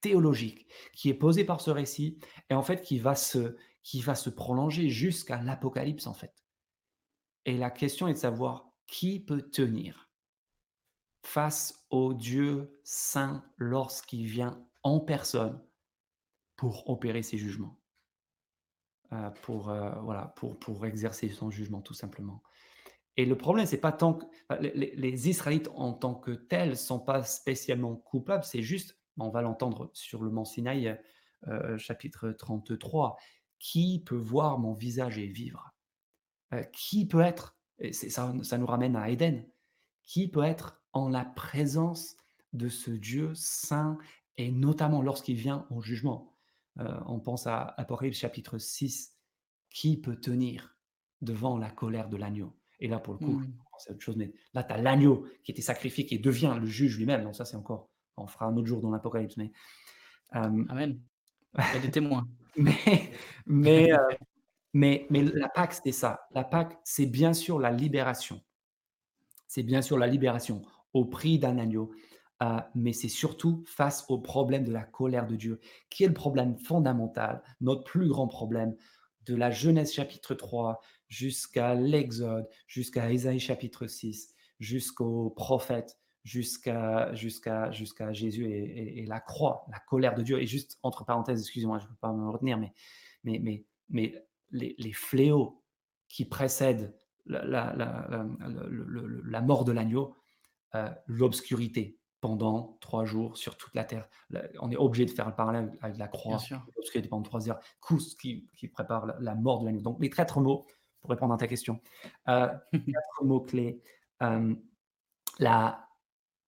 théologique 0.02 0.68
qui 0.94 1.10
est 1.10 1.16
posée 1.16 1.46
par 1.46 1.62
ce 1.62 1.72
récit 1.72 2.20
et 2.50 2.54
en 2.54 2.62
fait 2.62 2.82
qui 2.82 3.00
va 3.00 3.16
se, 3.16 3.58
qui 3.84 4.02
va 4.02 4.16
se 4.16 4.30
prolonger 4.30 4.90
jusqu'à 4.90 5.42
l'Apocalypse 5.42 6.08
en 6.08 6.14
fait. 6.14 6.46
Et 7.46 7.58
la 7.58 7.72
question 7.72 8.08
est 8.08 8.14
de 8.14 8.18
savoir 8.20 8.72
qui 8.88 9.20
peut 9.20 9.42
tenir 9.42 10.10
face 11.24 11.86
au 11.90 12.14
Dieu 12.14 12.80
saint 12.84 13.44
lorsqu'il 13.58 14.28
vient 14.28 14.64
en 14.84 15.00
personne 15.00 15.60
pour 16.56 16.88
opérer 16.90 17.24
ses 17.24 17.38
jugements, 17.38 17.80
euh, 19.12 19.30
pour, 19.42 19.70
euh, 19.70 19.92
voilà, 20.02 20.34
pour, 20.36 20.60
pour 20.60 20.86
exercer 20.86 21.30
son 21.30 21.50
jugement 21.50 21.82
tout 21.82 21.96
simplement. 21.96 22.44
Et 23.18 23.26
le 23.26 23.38
problème, 23.38 23.66
c'est 23.66 23.80
pas 23.80 23.93
tant 23.93 24.16
que 24.16 24.26
les, 24.59 25.30
Israélites 25.30 25.70
en 25.76 25.93
tant 25.93 26.16
que 26.16 26.32
tels 26.32 26.78
sont 26.78 26.99
pas 26.99 27.24
spécialement 27.24 27.95
coupables, 27.95 28.43
c'est 28.43 28.61
juste, 28.61 28.99
on 29.18 29.30
va 29.30 29.41
l'entendre 29.41 29.89
sur 29.93 30.24
le 30.24 30.32
mont 30.32 30.43
Sinaï, 30.43 30.99
euh, 31.47 31.78
chapitre 31.78 32.32
33, 32.32 33.18
qui 33.59 34.03
peut 34.05 34.18
voir 34.18 34.59
mon 34.59 34.74
visage 34.74 35.18
et 35.18 35.28
vivre? 35.28 35.74
Euh, 36.53 36.63
Qui 36.74 37.07
peut 37.07 37.22
être, 37.22 37.57
et 37.80 37.93
ça, 37.93 38.34
ça 38.43 38.57
nous 38.57 38.66
ramène 38.66 38.95
à 38.95 39.09
Éden, 39.09 39.45
qui 40.03 40.28
peut 40.28 40.43
être 40.43 40.82
en 40.93 41.09
la 41.09 41.26
présence 41.26 42.18
de 42.53 42.70
ce 42.70 42.91
Dieu 42.91 43.34
saint 43.34 43.97
et 44.38 44.51
notamment 44.51 45.01
lorsqu'il 45.01 45.38
vient 45.38 45.66
au 45.70 45.82
jugement? 45.82 46.36
Euh, 46.80 46.99
On 47.05 47.20
pense 47.20 47.47
à 47.47 47.74
Apocalypse 47.78 48.20
chapitre 48.20 48.57
6, 48.57 49.16
qui 49.70 49.97
peut 49.97 50.20
tenir 50.20 50.76
devant 51.22 51.57
la 51.57 51.72
colère 51.72 52.09
de 52.09 52.18
l'agneau? 52.18 52.55
Et 52.80 52.88
là, 52.88 52.99
pour 52.99 53.13
le 53.13 53.19
coup, 53.19 53.39
mmh. 53.39 53.53
c'est 53.78 53.91
autre 53.91 54.01
chose. 54.01 54.17
Mais 54.17 54.32
là, 54.53 54.63
tu 54.63 54.73
as 54.73 54.78
l'agneau 54.78 55.26
qui 55.43 55.51
était 55.51 55.61
sacrifié, 55.61 56.05
qui 56.05 56.19
devient 56.19 56.55
le 56.59 56.65
juge 56.65 56.97
lui-même. 56.97 57.23
Donc, 57.23 57.36
ça, 57.36 57.45
c'est 57.45 57.57
encore. 57.57 57.89
On 58.17 58.28
fera 58.28 58.45
un 58.45 58.55
autre 58.55 58.67
jour 58.67 58.82
dans 58.82 58.91
l'Apocalypse. 58.91 59.38
Mais, 59.38 59.51
Amen. 60.32 60.99
Il 61.57 61.73
y 61.73 61.78
a 61.78 61.80
des 61.80 61.91
témoins. 61.91 62.28
mais, 62.57 63.11
mais, 63.45 63.91
Mais, 64.76 65.07
mais 65.09 65.23
la 65.23 65.47
Pâque, 65.47 65.73
c'est 65.82 65.93
ça. 65.93 66.28
La 66.32 66.43
Pâque, 66.43 66.78
c'est 66.84 67.05
bien 67.05 67.34
sûr 67.34 67.59
la 67.59 67.71
libération. 67.71 68.41
C'est 69.47 69.63
bien 69.63 69.82
sûr 69.82 69.97
la 69.97 70.05
libération 70.05 70.63
au 70.91 71.05
prix 71.05 71.39
d'un 71.39 71.57
agneau, 71.57 71.91
euh, 72.43 72.59
mais 72.76 72.91
c'est 72.91 73.07
surtout 73.07 73.63
face 73.67 74.03
au 74.09 74.19
problème 74.19 74.65
de 74.65 74.73
la 74.73 74.84
colère 74.84 75.28
de 75.28 75.38
Dieu, 75.38 75.61
qui 75.89 76.03
est 76.03 76.07
le 76.07 76.13
problème 76.13 76.57
fondamental, 76.57 77.41
notre 77.61 77.86
plus 77.86 78.09
grand 78.09 78.28
problème, 78.28 78.76
de 79.26 79.34
la 79.34 79.49
Genèse 79.49 79.93
chapitre 79.93 80.36
3 80.36 80.82
jusqu'à 81.08 81.76
l'Exode, 81.76 82.47
jusqu'à 82.68 83.12
Ésaïe 83.12 83.39
chapitre 83.39 83.88
6, 83.88 84.34
jusqu'aux 84.60 85.30
prophètes, 85.32 85.97
jusqu'à 86.24 87.14
jusqu'à 87.14 87.72
jusqu'à 87.72 88.12
Jésus 88.12 88.49
et, 88.51 89.06
la 89.06 89.20
croix, 89.20 89.66
la 89.72 89.80
colère 89.80 90.16
de 90.16 90.24
Dieu. 90.24 90.41
Et 90.41 90.47
juste 90.47 90.80
entre 90.82 91.06
parenthèses, 91.06 91.41
excusez-moi, 91.41 91.80
je 91.80 91.86
ne 91.86 91.89
peux 91.89 91.97
pas 92.01 92.12
me 92.12 92.30
retenir, 92.30 92.58
mais, 92.58 92.74
mais, 93.24 93.39
mais, 93.39 93.66
mais 93.89 94.26
les, 94.51 94.93
fléaux 94.93 95.64
qui 96.08 96.26
précèdent 96.26 96.95
la, 97.26 97.43
la, 97.45 99.41
mort 99.41 99.66
de 99.66 99.72
l'agneau, 99.72 100.16
euh, 100.76 100.89
l'obscurité 101.08 101.99
pendant 102.22 102.78
trois 102.82 103.06
jours 103.06 103.38
sur 103.38 103.56
toute 103.56 103.76
la 103.76 103.84
terre. 103.84 104.08
On 104.60 104.72
est 104.72 104.78
obligé 104.78 105.06
de 105.06 105.12
faire 105.12 105.28
le 105.28 105.36
parallèle 105.36 105.78
avec 105.82 105.97
la 105.97 106.08
croix, 106.08 106.39
l'obscurité 106.76 107.08
pendant 107.08 107.22
trois 107.22 107.47
heures, 107.49 107.60
ce 107.88 108.16
qui, 108.16 108.49
qui 108.56 108.68
prépare 108.68 109.06
la, 109.20 109.36
mort 109.36 109.60
de 109.60 109.66
l'agneau. 109.66 109.82
Donc 109.82 110.01
les 110.01 110.10
quatre 110.10 110.41
mots, 110.41 110.66
pour 111.06 111.12
répondre 111.12 111.36
à 111.36 111.38
ta 111.38 111.47
question, 111.47 111.80
euh, 112.30 112.47
quatre 112.74 113.24
mots 113.24 113.41
clés. 113.41 113.80
Euh, 114.24 114.56
la 115.38 115.88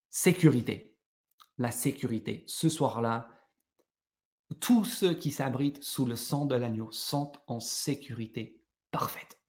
sécurité. 0.09 0.95
La 1.59 1.71
sécurité. 1.71 2.43
Ce 2.47 2.69
soir-là, 2.69 3.29
tous 4.59 4.83
ceux 4.83 5.13
qui 5.13 5.31
s'abritent 5.31 5.83
sous 5.83 6.05
le 6.05 6.15
sang 6.15 6.45
de 6.45 6.55
l'agneau 6.55 6.91
sont 6.91 7.31
en 7.45 7.59
sécurité 7.59 8.59
parfaite. 8.89 9.39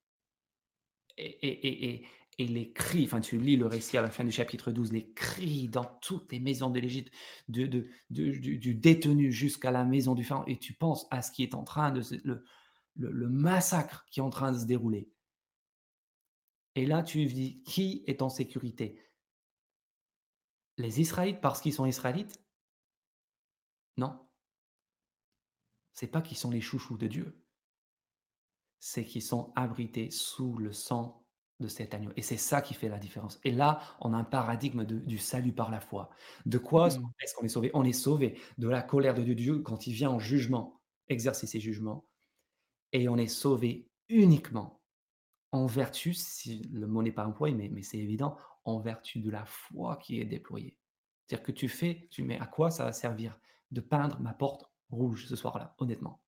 Et, 1.16 2.04
les 2.38 2.72
cris, 2.72 3.04
enfin 3.04 3.20
tu 3.20 3.36
lis 3.36 3.56
le 3.56 3.66
récit 3.66 3.98
à 3.98 4.02
la 4.02 4.11
fin 4.11 4.22
du 4.22 4.30
chapitre 4.30 4.70
12, 4.70 4.92
les 4.92 5.11
cris 5.11 5.68
dans 5.68 5.84
toutes 6.00 6.30
les 6.30 6.38
maisons 6.38 6.70
de 6.70 6.78
l'Égypte, 6.78 7.12
de, 7.48 7.88
du, 8.11 8.74
détenu 8.74 9.32
jusqu'à 9.32 9.72
la 9.72 9.84
maison 9.84 10.14
du 10.14 10.22
pharaon, 10.22 10.44
et 10.46 10.56
tu 10.56 10.72
penses 10.72 11.09
à 11.11 11.20
ce 11.20 11.32
qui 11.32 11.42
est 11.42 11.56
en 11.56 11.64
train 11.64 11.90
de 11.90 12.00
se, 12.00 12.14
le, 12.99 13.11
le, 13.11 13.28
massacre 13.28 14.05
qui 14.11 14.20
est 14.20 14.22
en 14.22 14.30
train 14.30 14.53
de 14.53 14.59
se 14.59 14.66
dérouler. 14.66 15.11
Et 16.74 16.84
là, 16.84 17.03
tu 17.03 17.24
dis, 17.24 17.62
qui 17.62 18.05
est 18.07 18.20
en 18.22 18.28
sécurité? 18.28 19.03
Les 20.76 21.01
Israélites 21.01 21.40
parce 21.40 21.61
qu'ils 21.61 21.72
sont 21.72 21.86
Israélites? 21.86 22.40
Non 23.96 24.28
c'est 25.99 26.07
pas 26.07 26.22
qu'ils 26.22 26.36
sont 26.36 26.53
les 26.53 26.61
chouchous 26.61 26.96
de 26.96 27.09
Dieu, 27.09 27.42
c'est 28.78 29.05
qu'ils 29.05 29.22
sont 29.22 29.53
abrités 29.57 30.12
sous 30.12 30.57
le 30.57 30.72
sang 30.72 31.26
de 31.59 31.66
cet 31.66 31.92
agneau. 31.92 32.12
Et 32.14 32.22
c'est 32.22 32.36
ça 32.36 32.62
qui 32.62 32.72
fait 32.72 32.88
la 32.88 33.01
différence. 33.01 33.40
Et 33.42 33.51
là, 33.51 33.80
on 33.99 34.14
a 34.14 34.16
un 34.16 34.22
paradigme 34.22 34.84
du 34.84 35.18
salut 35.18 35.53
par 35.53 35.72
la 35.72 35.80
foi. 35.80 36.11
De 36.46 36.57
quoi 36.57 36.86
mmh. 36.86 37.03
est-ce 37.20 37.34
qu'on 37.34 37.44
est 37.44 37.49
sauvé 37.49 37.72
On 37.74 37.82
est 37.82 37.92
sauvé 37.92 38.38
de 38.59 38.68
la 38.68 38.80
colère 38.80 39.14
de 39.14 39.24
Dieu 39.24 39.59
quand 39.59 39.88
il 39.88 39.92
vient 39.92 40.11
en 40.11 40.20
jugement, 40.20 40.80
exercer 41.09 41.49
ses 41.49 41.59
jugements. 41.59 42.07
Et 42.93 43.09
on 43.09 43.16
est 43.16 43.26
sauvé 43.26 43.89
uniquement 44.09 44.80
en 45.53 45.66
vertu, 45.66 46.14
si 46.14 46.62
le 46.72 46.86
mot 46.86 47.03
n'est 47.03 47.12
pas 47.12 47.26
employé, 47.26 47.55
mais, 47.55 47.82
c'est 47.82 47.99
évident, 47.99 48.36
en 48.64 48.78
vertu 48.78 49.20
de 49.20 49.30
la 49.30 49.45
foi 49.45 49.97
qui 49.97 50.20
est 50.20 50.24
déployée. 50.24 50.76
C'est-à-dire 51.26 51.47
que 51.47 51.53
tu 51.53 51.68
fais, 51.68 52.09
tu 52.11 52.22
mets 52.22 52.39
à 52.39 52.47
quoi 52.47 52.70
ça 52.70 52.84
va 52.84 52.93
servir 52.93 53.39
de 53.70 53.80
peindre 53.80 54.18
ma 54.20 54.34
porte 54.34 54.70
rouge 54.91 55.26
ce 55.26 55.36
soir-là, 55.36 55.74
honnêtement? 55.78 56.22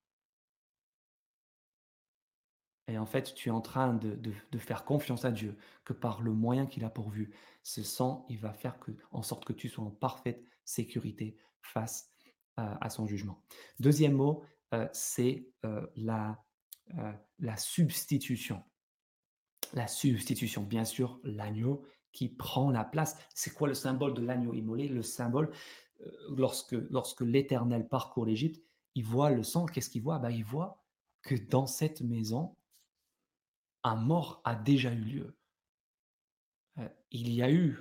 Et 2.88 2.98
en 2.98 3.06
fait, 3.06 3.34
tu 3.34 3.50
es 3.50 3.52
en 3.52 3.60
train 3.60 3.94
de, 3.94 4.32
faire 4.58 4.84
confiance 4.84 5.24
à 5.24 5.30
Dieu, 5.30 5.56
que 5.84 5.92
par 5.92 6.22
le 6.22 6.32
moyen 6.32 6.66
qu'il 6.66 6.84
a 6.84 6.90
pourvu, 6.90 7.32
ce 7.62 7.82
sang, 7.82 8.26
il 8.28 8.38
va 8.38 8.52
faire 8.52 8.78
en 9.12 9.22
sorte 9.22 9.44
que 9.44 9.52
tu 9.52 9.68
sois 9.68 9.84
en 9.84 9.90
parfaite 9.90 10.42
sécurité 10.64 11.36
face 11.62 12.10
à 12.56 12.90
son 12.90 13.06
jugement. 13.06 13.42
Deuxième 13.78 14.12
mot, 14.12 14.42
euh, 14.74 14.88
c'est 14.92 15.48
euh, 15.64 15.86
la, 15.96 16.42
euh, 16.98 17.12
la 17.38 17.56
substitution. 17.56 18.62
La 19.72 19.86
substitution, 19.86 20.62
bien 20.62 20.84
sûr, 20.84 21.20
l'agneau 21.22 21.84
qui 22.12 22.28
prend 22.28 22.70
la 22.70 22.84
place. 22.84 23.16
C'est 23.34 23.54
quoi 23.54 23.68
le 23.68 23.74
symbole 23.74 24.14
de 24.14 24.22
l'agneau 24.22 24.52
immolé? 24.52 24.88
Le 24.88 25.02
symbole, 25.02 25.52
euh, 26.00 26.10
lorsque, 26.36 26.72
lorsque 26.72 27.20
l'Éternel 27.20 27.88
parcourt 27.88 28.26
l'Égypte, 28.26 28.62
il 28.94 29.04
voit 29.04 29.30
le 29.30 29.42
sang. 29.42 29.66
Qu'est-ce 29.66 29.90
qu'il 29.90 30.02
voit? 30.02 30.18
Ben, 30.18 30.30
Il 30.30 30.44
voit 30.44 30.82
que 31.22 31.34
dans 31.34 31.66
cette 31.66 32.00
maison, 32.00 32.56
un 33.84 33.96
mort 33.96 34.40
a 34.44 34.56
déjà 34.56 34.92
eu 34.92 35.00
lieu. 35.00 35.36
Euh, 36.78 36.88
il 37.10 37.32
y 37.32 37.42
a 37.42 37.50
eu 37.50 37.78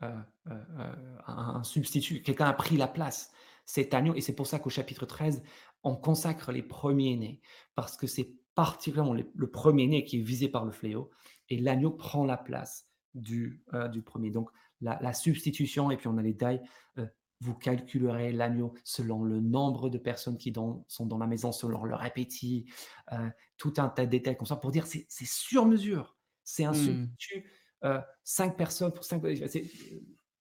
un, 0.00 1.62
substitut, 1.62 2.22
quelqu'un 2.22 2.46
a 2.46 2.52
pris 2.52 2.76
la 2.76 2.88
place, 2.88 3.32
cet 3.64 3.94
agneau. 3.94 4.14
Et 4.14 4.20
c'est 4.20 4.34
pour 4.34 4.46
ça 4.46 4.58
qu'au 4.58 4.70
chapitre 4.70 5.06
13, 5.06 5.42
on 5.82 5.96
consacre 5.96 6.52
les 6.52 6.62
premiers-nés, 6.62 7.40
parce 7.74 7.96
que 7.96 8.06
c'est 8.06 8.34
particulièrement 8.54 9.14
le, 9.14 9.50
premier-né 9.50 10.04
qui 10.04 10.18
est 10.18 10.22
visé 10.22 10.48
par 10.48 10.64
le 10.64 10.72
fléau, 10.72 11.10
et 11.48 11.58
l'agneau 11.58 11.90
prend 11.90 12.24
la 12.24 12.36
place 12.36 12.86
du, 13.14 13.62
du 13.90 14.02
premier. 14.02 14.30
Donc, 14.30 14.50
la, 14.82 15.12
substitution, 15.12 15.90
et 15.90 15.96
puis 15.96 16.08
on 16.08 16.18
a 16.18 16.22
les 16.22 16.36
tailles. 16.36 16.60
Euh, 16.98 17.06
vous 17.40 17.54
calculerez 17.54 18.32
l'agneau 18.32 18.74
selon 18.84 19.24
le 19.24 19.40
nombre 19.40 19.90
de 19.90 19.98
personnes 19.98 20.38
qui 20.38 20.52
sont 20.88 21.06
dans 21.06 21.18
la 21.18 21.26
maison, 21.26 21.52
selon 21.52 21.84
leur 21.84 22.02
appétit, 22.02 22.66
euh, 23.12 23.28
tout 23.56 23.74
un 23.78 23.88
tas 23.88 24.06
de 24.06 24.10
détails 24.10 24.36
comme 24.36 24.46
ça 24.46 24.56
pour 24.56 24.70
dire 24.70 24.86
c'est 24.86 25.06
sur 25.08 25.66
mesure. 25.66 26.16
C'est 26.44 26.64
un 26.64 26.72
mmh. 26.72 26.74
substitut, 26.74 27.50
euh, 27.84 28.00
cinq 28.24 28.56
personnes 28.56 28.92
pour 28.92 29.04
cinq, 29.04 29.22
c'est 29.48 29.70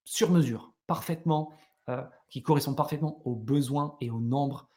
sur 0.04 0.32
mesure, 0.32 0.74
parfaitement, 0.88 1.54
qui 2.30 2.42
correspond 2.42 2.74
parfaitement 2.74 3.22
aux 3.28 3.36
besoins 3.36 3.98
et 4.00 4.10
au 4.10 4.22
nombre 4.22 4.70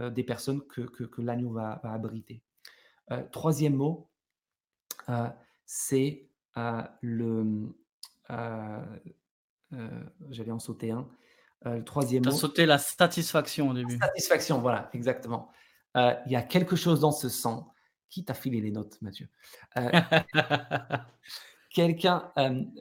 des 0.00 0.24
personnes 0.24 0.62
que, 0.66 0.80
que, 0.82 1.20
l'agneau 1.20 1.50
va, 1.50 1.80
va, 1.82 1.92
abriter. 1.92 2.42
troisième 3.32 3.74
mot, 3.74 4.08
c'est 5.66 6.28
le, 7.02 7.72
euh, 8.30 8.98
euh, 9.72 9.88
j'allais 10.30 10.50
en 10.50 10.58
sauter 10.58 10.90
un. 10.90 11.08
Euh, 11.66 11.76
le 11.76 11.84
troisième 11.84 12.24
mot. 12.24 12.30
sauté 12.30 12.66
la 12.66 12.78
satisfaction 12.78 13.68
au 13.68 13.74
début. 13.74 13.98
satisfaction, 13.98 14.60
voilà, 14.60 14.90
exactement. 14.92 15.50
Il 15.94 16.32
y 16.32 16.36
a 16.36 16.42
quelque 16.42 16.76
chose 16.76 17.00
dans 17.00 17.12
ce 17.12 17.28
sang. 17.28 17.72
Qui 18.08 18.24
t'a 18.24 18.34
filé 18.34 18.60
les 18.60 18.72
notes, 18.72 19.00
Mathieu 19.02 19.28
Quelqu'un, 21.70 22.32
il 22.36 22.72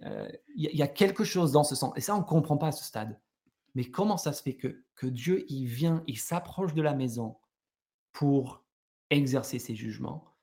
y, 0.56 0.82
a 0.82 0.88
quelque 0.88 1.24
chose 1.24 1.52
dans 1.52 1.64
ce 1.64 1.76
sang. 1.76 1.94
Et 1.96 2.02
ça, 2.02 2.16
on 2.16 2.22
ne 2.22 2.24
comprend 2.24 2.58
pas 2.58 2.70
à 2.70 2.72
ce 2.72 2.84
stade. 2.84 3.20
Mais 3.76 3.86
comment 3.86 4.18
ça 4.18 4.34
se 4.34 4.42
fait 4.42 4.56
que, 4.56 4.84
que 5.00 5.08
Dieu, 5.08 5.46
il 5.48 5.66
vient, 5.66 6.04
il 6.08 6.20
s'approche 6.20 6.74
de 6.74 6.82
la 6.82 6.94
maison 6.94 7.38
pour 8.12 8.66
exercer 9.10 9.58
ses 9.58 9.74
jugements 9.74 10.36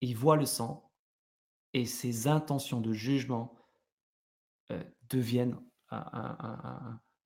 Il 0.00 0.16
voit 0.16 0.36
le 0.36 0.44
sang 0.44 0.90
et 1.72 1.86
ses 1.86 2.26
intentions 2.26 2.80
de 2.80 2.92
jugement 2.92 3.54
euh, 4.72 4.82
deviennent 5.08 5.56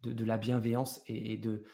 de, 0.03 0.25
la 0.25 0.37
bienveillance 0.37 1.01
et, 1.07 1.39
de, 1.39 1.65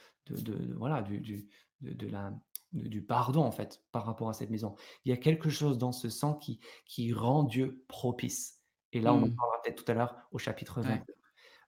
voilà, 0.77 1.03
du, 1.03 1.49
de, 1.81 2.07
la, 2.07 2.33
du 2.71 3.03
pardon, 3.03 3.43
en 3.43 3.51
fait, 3.51 3.83
par 3.91 4.07
rapport 4.07 4.29
à 4.29 4.35
cette 4.35 4.51
maison. 4.51 4.77
Il 5.05 5.11
y 5.11 5.13
a 5.13 5.17
quelque 5.17 5.51
chose 5.51 5.79
dans 5.79 5.91
ce 5.91 6.09
sang 6.09 6.35
qui, 6.35 6.61
qui 6.87 7.13
rend 7.13 7.43
Dieu 7.43 7.85
propice. 7.89 8.63
Et 8.93 9.01
là, 9.01 9.13
on 9.15 9.23
en 9.25 9.27
mmh. 9.27 9.35
parlera 9.35 9.63
peut-être 9.65 9.85
tout 9.85 9.91
à 9.91 9.95
l'heure 9.97 10.29
au 10.31 10.39
chapitre 10.39 10.81
20. 10.81 11.03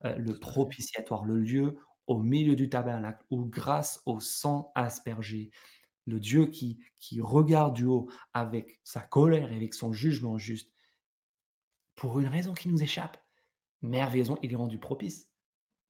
Euh, 0.04 0.16
le 0.18 0.38
propitiatoire, 0.38 1.24
le 1.24 1.40
lieu 1.40 1.78
au 2.06 2.18
milieu 2.18 2.56
du 2.56 2.68
tabernacle 2.68 3.24
où, 3.30 3.44
grâce 3.44 4.02
au 4.06 4.20
sang 4.20 4.72
aspergé, 4.74 5.50
le 6.06 6.18
Dieu 6.18 6.46
qui, 6.46 6.80
qui 6.98 7.20
regarde 7.20 7.74
du 7.74 7.84
haut 7.84 8.10
avec 8.32 8.80
sa 8.82 9.00
colère 9.00 9.52
et 9.52 9.56
avec 9.56 9.74
son 9.74 9.92
jugement 9.92 10.36
juste, 10.36 10.72
pour 11.94 12.18
une 12.18 12.26
raison 12.26 12.54
qui 12.54 12.68
nous 12.68 12.82
échappe, 12.82 13.22
merveilleusement, 13.82 14.38
il 14.42 14.52
est 14.52 14.56
rendu 14.56 14.78
propice. 14.78 15.28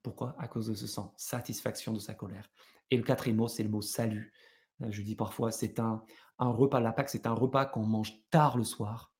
Pourquoi? 0.03 0.35
À 0.39 0.49
cause 0.49 0.67
de 0.67 0.75
ce 0.75 0.87
sang, 0.87 1.15
satisfaction 1.17 1.93
de 1.93 1.99
sa 1.99 2.15
colère. 2.15 2.51
Et 2.91 2.97
le 2.97 3.03
quatrième 3.03 3.37
mot, 3.37 3.49
c'est 3.49 3.63
le 3.63 3.69
mot 3.69 3.83
salut. 3.83 4.33
Euh, 4.83 4.91
je 4.91 5.03
dis 5.03 5.15
parfois, 5.15 5.53
c'est 5.53 5.79
un, 5.79 6.05
un 6.39 6.51
repas, 6.51 6.81
la 6.81 6.93
Pâque, 6.93 7.09
c'est 7.09 7.27
un 7.27 7.35
repas 7.35 7.67
qu'on 7.67 7.87
mange 7.87 8.13
tard 8.31 8.57
le 8.57 8.65
soir, 8.65 9.15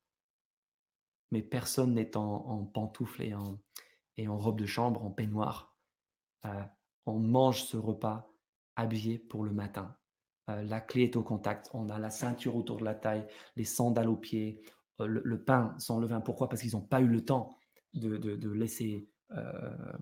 mais 1.31 1.43
personne 1.43 1.95
n'est 1.95 2.17
en, 2.17 2.67
pantoufles 2.67 3.23
et 3.23 3.35
en, 3.35 3.59
et 4.17 4.29
en 4.29 4.37
robe 4.37 4.59
de 4.59 4.67
chambre, 4.67 5.05
en 5.05 5.11
peignoir. 5.11 5.75
Euh, 6.45 6.63
on 7.07 7.19
mange 7.19 7.63
ce 7.65 7.77
repas 7.77 8.31
habillé 8.77 9.19
pour 9.19 9.45
le 9.45 9.53
matin. 9.53 9.97
Euh, 10.51 10.63
la 10.65 10.81
clé 10.81 11.05
est 11.05 11.17
au 11.17 11.23
contact. 11.23 11.71
On 11.75 11.89
a 11.91 11.99
la 11.99 12.11
ceinture 12.11 12.57
autour 12.57 12.79
de 12.79 12.85
la 12.85 12.95
taille, 12.95 13.27
les 13.57 13.65
sandales 13.65 14.09
aux 14.09 14.17
pieds, 14.17 14.61
le, 14.99 15.21
le, 15.25 15.43
pain 15.43 15.75
sans 15.79 15.99
levain. 15.99 16.21
Pourquoi? 16.21 16.49
Parce 16.49 16.63
qu'ils 16.63 16.73
n'ont 16.73 16.81
pas 16.81 17.01
eu 17.01 17.09
le 17.09 17.25
temps 17.25 17.57
de, 17.95 18.51
laisser, 18.53 19.09
euh, 19.33 19.93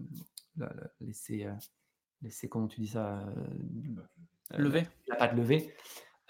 laisser, 1.01 1.44
euh, 1.46 1.55
laisser, 2.22 2.48
comment 2.48 2.68
tu 2.68 2.80
dis 2.80 2.88
ça 2.88 3.24
Lever. 4.57 4.86
La 5.09 5.16
pâte 5.16 5.34
levée. 5.34 5.74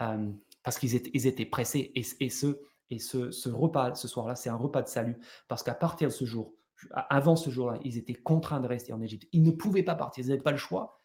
euh, 0.02 0.32
parce 0.62 0.78
qu'ils 0.78 0.94
étaient, 0.94 1.10
ils 1.14 1.26
étaient 1.26 1.46
pressés. 1.46 1.90
Et, 1.94 2.04
et 2.20 2.30
ce, 2.30 2.60
et 2.90 2.98
ce, 2.98 3.30
ce 3.30 3.48
repas, 3.48 3.94
ce 3.94 4.08
soir-là, 4.08 4.34
c'est 4.34 4.50
un 4.50 4.56
repas 4.56 4.82
de 4.82 4.88
salut, 4.88 5.16
parce 5.48 5.62
qu'à 5.62 5.74
partir 5.74 6.08
de 6.08 6.12
ce 6.12 6.24
jour, 6.24 6.54
avant 6.92 7.36
ce 7.36 7.50
jour-là, 7.50 7.78
ils 7.84 7.96
étaient 7.98 8.14
contraints 8.14 8.60
de 8.60 8.66
rester 8.66 8.92
en 8.92 9.00
Égypte. 9.02 9.28
Ils 9.32 9.42
ne 9.42 9.50
pouvaient 9.50 9.82
pas 9.82 9.94
partir, 9.94 10.24
ils 10.24 10.28
n'avaient 10.28 10.42
pas 10.42 10.52
le 10.52 10.56
choix. 10.58 10.98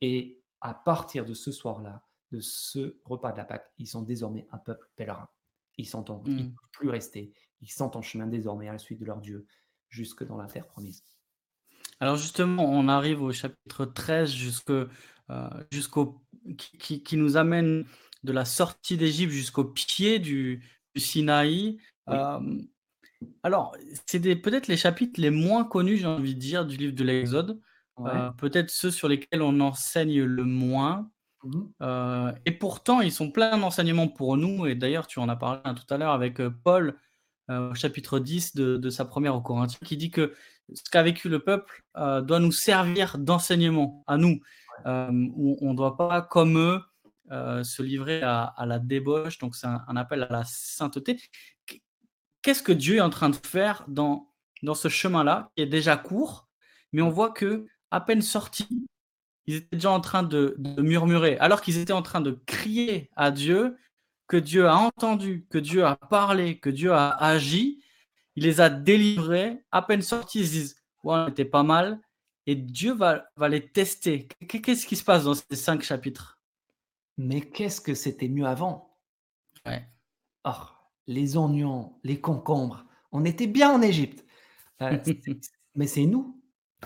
Et 0.00 0.42
à 0.60 0.74
partir 0.74 1.24
de 1.24 1.34
ce 1.34 1.52
soir-là, 1.52 2.02
de 2.30 2.40
ce 2.40 2.96
repas 3.04 3.32
de 3.32 3.36
la 3.36 3.44
Pâque, 3.44 3.70
ils 3.78 3.86
sont 3.86 4.02
désormais 4.02 4.46
un 4.52 4.58
peuple 4.58 4.88
pèlerin. 4.96 5.28
Ils 5.78 5.86
sont 5.88 6.10
en, 6.10 6.22
ils 6.26 6.36
ne 6.36 6.42
Mm. 6.44 6.54
peuvent 6.54 6.70
plus 6.72 6.88
rester. 6.88 7.32
Ils 7.60 7.70
sont 7.70 7.96
en 7.96 8.02
chemin 8.02 8.26
désormais 8.26 8.68
à 8.68 8.72
la 8.72 8.78
suite 8.78 8.98
de 9.00 9.04
leur 9.04 9.20
Dieu, 9.20 9.46
jusque 9.88 10.24
dans 10.24 10.36
la 10.36 10.46
terre 10.46 10.66
promise. 10.66 11.04
Alors 12.00 12.16
justement, 12.16 12.64
on 12.64 12.88
arrive 12.88 13.22
au 13.22 13.32
chapitre 13.32 13.84
13 13.84 14.30
jusque, 14.30 14.70
euh, 14.70 14.88
jusqu'au, 15.70 16.22
qui, 16.58 16.78
qui- 16.78 17.02
qui 17.02 17.16
nous 17.16 17.36
amène 17.36 17.84
de 18.24 18.32
la 18.32 18.44
sortie 18.44 18.96
d'Égypte 18.96 19.32
jusqu'au 19.32 19.64
pied 19.64 20.18
du, 20.18 20.64
du 20.94 21.00
Sinaï. 21.00 21.78
Oui. 22.08 22.14
Euh, 22.16 22.62
alors, 23.42 23.76
c'est 24.06 24.20
peut-être 24.36 24.68
les 24.68 24.76
chapitres 24.76 25.20
les 25.20 25.30
moins 25.30 25.64
connus, 25.64 25.98
j'ai 25.98 26.06
envie 26.06 26.34
de 26.34 26.40
dire, 26.40 26.64
du 26.64 26.76
livre 26.76 26.94
de 26.94 27.04
l'Exode. 27.04 27.60
Ouais. 27.98 28.10
Euh, 28.14 28.30
peut-être 28.30 28.70
ceux 28.70 28.90
sur 28.90 29.08
lesquels 29.08 29.42
on 29.42 29.60
enseigne 29.60 30.22
le 30.22 30.44
moins. 30.44 31.10
Mhm. 31.44 31.72
Euh, 31.82 32.32
et 32.46 32.52
pourtant, 32.52 33.00
ils 33.00 33.12
sont 33.12 33.30
pleins 33.30 33.58
d'enseignements 33.58 34.08
pour 34.08 34.36
nous. 34.36 34.66
Et 34.66 34.74
d'ailleurs, 34.74 35.06
tu 35.06 35.18
en 35.18 35.28
as 35.28 35.36
parlé 35.36 35.60
hein, 35.64 35.74
tout 35.74 35.92
à 35.92 35.98
l'heure 35.98 36.12
avec 36.12 36.40
euh, 36.40 36.50
Paul, 36.64 36.96
euh, 37.50 37.70
au 37.70 37.74
chapitre 37.74 38.18
10 38.18 38.54
de, 38.54 38.76
de 38.76 38.90
sa 38.90 39.04
première 39.04 39.34
au 39.34 39.40
Corinthiens, 39.40 39.80
qui 39.84 39.96
dit 39.96 40.10
que 40.10 40.32
ce 40.72 40.82
qu'a 40.90 41.02
vécu 41.02 41.28
le 41.28 41.40
peuple 41.40 41.82
doit 41.94 42.38
nous 42.38 42.52
servir 42.52 43.18
d'enseignement 43.18 44.04
à 44.06 44.16
nous. 44.16 44.40
Où 44.86 45.58
on 45.60 45.72
ne 45.72 45.76
doit 45.76 45.96
pas, 45.96 46.22
comme 46.22 46.56
eux, 46.56 46.80
se 47.30 47.82
livrer 47.82 48.22
à, 48.22 48.44
à 48.44 48.64
la 48.64 48.78
débauche. 48.78 49.38
Donc, 49.38 49.54
c'est 49.54 49.66
un, 49.66 49.84
un 49.86 49.96
appel 49.96 50.22
à 50.22 50.32
la 50.32 50.44
sainteté. 50.46 51.18
Qu'est-ce 52.42 52.62
que 52.62 52.72
Dieu 52.72 52.96
est 52.96 53.00
en 53.00 53.10
train 53.10 53.30
de 53.30 53.36
faire 53.36 53.84
dans, 53.88 54.30
dans 54.62 54.74
ce 54.74 54.88
chemin-là, 54.88 55.50
qui 55.56 55.62
est 55.62 55.66
déjà 55.66 55.96
court, 55.96 56.48
mais 56.92 57.02
on 57.02 57.10
voit 57.10 57.30
que 57.30 57.66
à 57.90 58.00
peine 58.00 58.22
sortis, 58.22 58.86
ils 59.46 59.56
étaient 59.56 59.76
déjà 59.76 59.90
en 59.90 60.00
train 60.00 60.22
de, 60.22 60.54
de 60.58 60.82
murmurer, 60.82 61.36
alors 61.38 61.60
qu'ils 61.60 61.78
étaient 61.78 61.92
en 61.92 62.02
train 62.02 62.20
de 62.20 62.40
crier 62.46 63.10
à 63.16 63.30
Dieu, 63.30 63.76
que 64.32 64.36
Dieu 64.38 64.66
a 64.66 64.76
entendu, 64.76 65.46
que 65.50 65.58
Dieu 65.58 65.84
a 65.84 65.94
parlé, 65.96 66.58
que 66.58 66.70
Dieu 66.70 66.92
a 66.92 67.10
agi. 67.10 67.84
Il 68.34 68.44
les 68.44 68.62
a 68.62 68.70
délivrés. 68.70 69.62
À 69.70 69.82
peine 69.82 70.00
sortis, 70.00 70.40
ils 70.40 70.46
se 70.46 70.52
disent 70.52 70.76
Ouais, 71.04 71.16
on 71.16 71.28
était 71.28 71.44
pas 71.44 71.62
mal. 71.62 72.00
Et 72.46 72.54
Dieu 72.54 72.94
va, 72.94 73.26
va 73.36 73.50
les 73.50 73.68
tester. 73.68 74.28
Qu'est-ce 74.48 74.86
qui 74.86 74.96
se 74.96 75.04
passe 75.04 75.24
dans 75.24 75.34
ces 75.34 75.54
cinq 75.54 75.82
chapitres? 75.82 76.40
Mais 77.18 77.42
qu'est-ce 77.42 77.82
que 77.82 77.94
c'était 77.94 78.28
mieux 78.28 78.46
avant? 78.46 78.96
Ouais. 79.66 79.86
Oh, 80.44 80.50
les 81.06 81.36
oignons, 81.36 81.98
les 82.04 82.20
concombres, 82.20 82.84
on 83.10 83.24
était 83.24 83.46
bien 83.46 83.72
en 83.74 83.82
Égypte. 83.82 84.24
Euh, 84.80 84.90
mais 85.74 85.86
c'est 85.86 86.06
nous. 86.06 86.40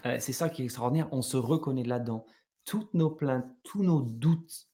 Euh, 0.04 0.18
c'est 0.20 0.32
ça 0.32 0.48
qui 0.48 0.62
est 0.62 0.64
extraordinaire. 0.66 1.08
On 1.12 1.22
se 1.22 1.36
reconnaît 1.36 1.84
là-dedans. 1.84 2.26
Toutes 2.64 2.92
nos 2.94 3.10
plaintes, 3.10 3.46
tous 3.62 3.82
nos 3.82 4.00
doutes. 4.02 4.68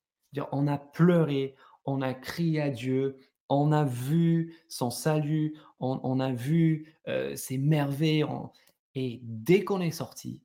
On 0.53 0.67
a 0.67 0.79
pleuré, 0.79 1.55
on 1.85 2.01
a 2.01 2.15
crié 2.15 2.61
à 2.63 2.71
Dieu, 2.71 3.19
on 3.51 3.71
a 3.71 3.85
vu 3.85 4.57
son 4.69 4.91
salut, 4.91 5.59
on, 5.79 6.01
on 6.03 6.21
a 6.21 6.33
vu 6.33 6.97
euh, 7.07 7.37
ses 7.37 7.59
merveilles. 7.59 8.25
on- 8.25 8.51
Et 8.95 9.21
dès 9.23 9.63
qu'on 9.65 9.81
est 9.83 9.91
sorti, 9.91 10.43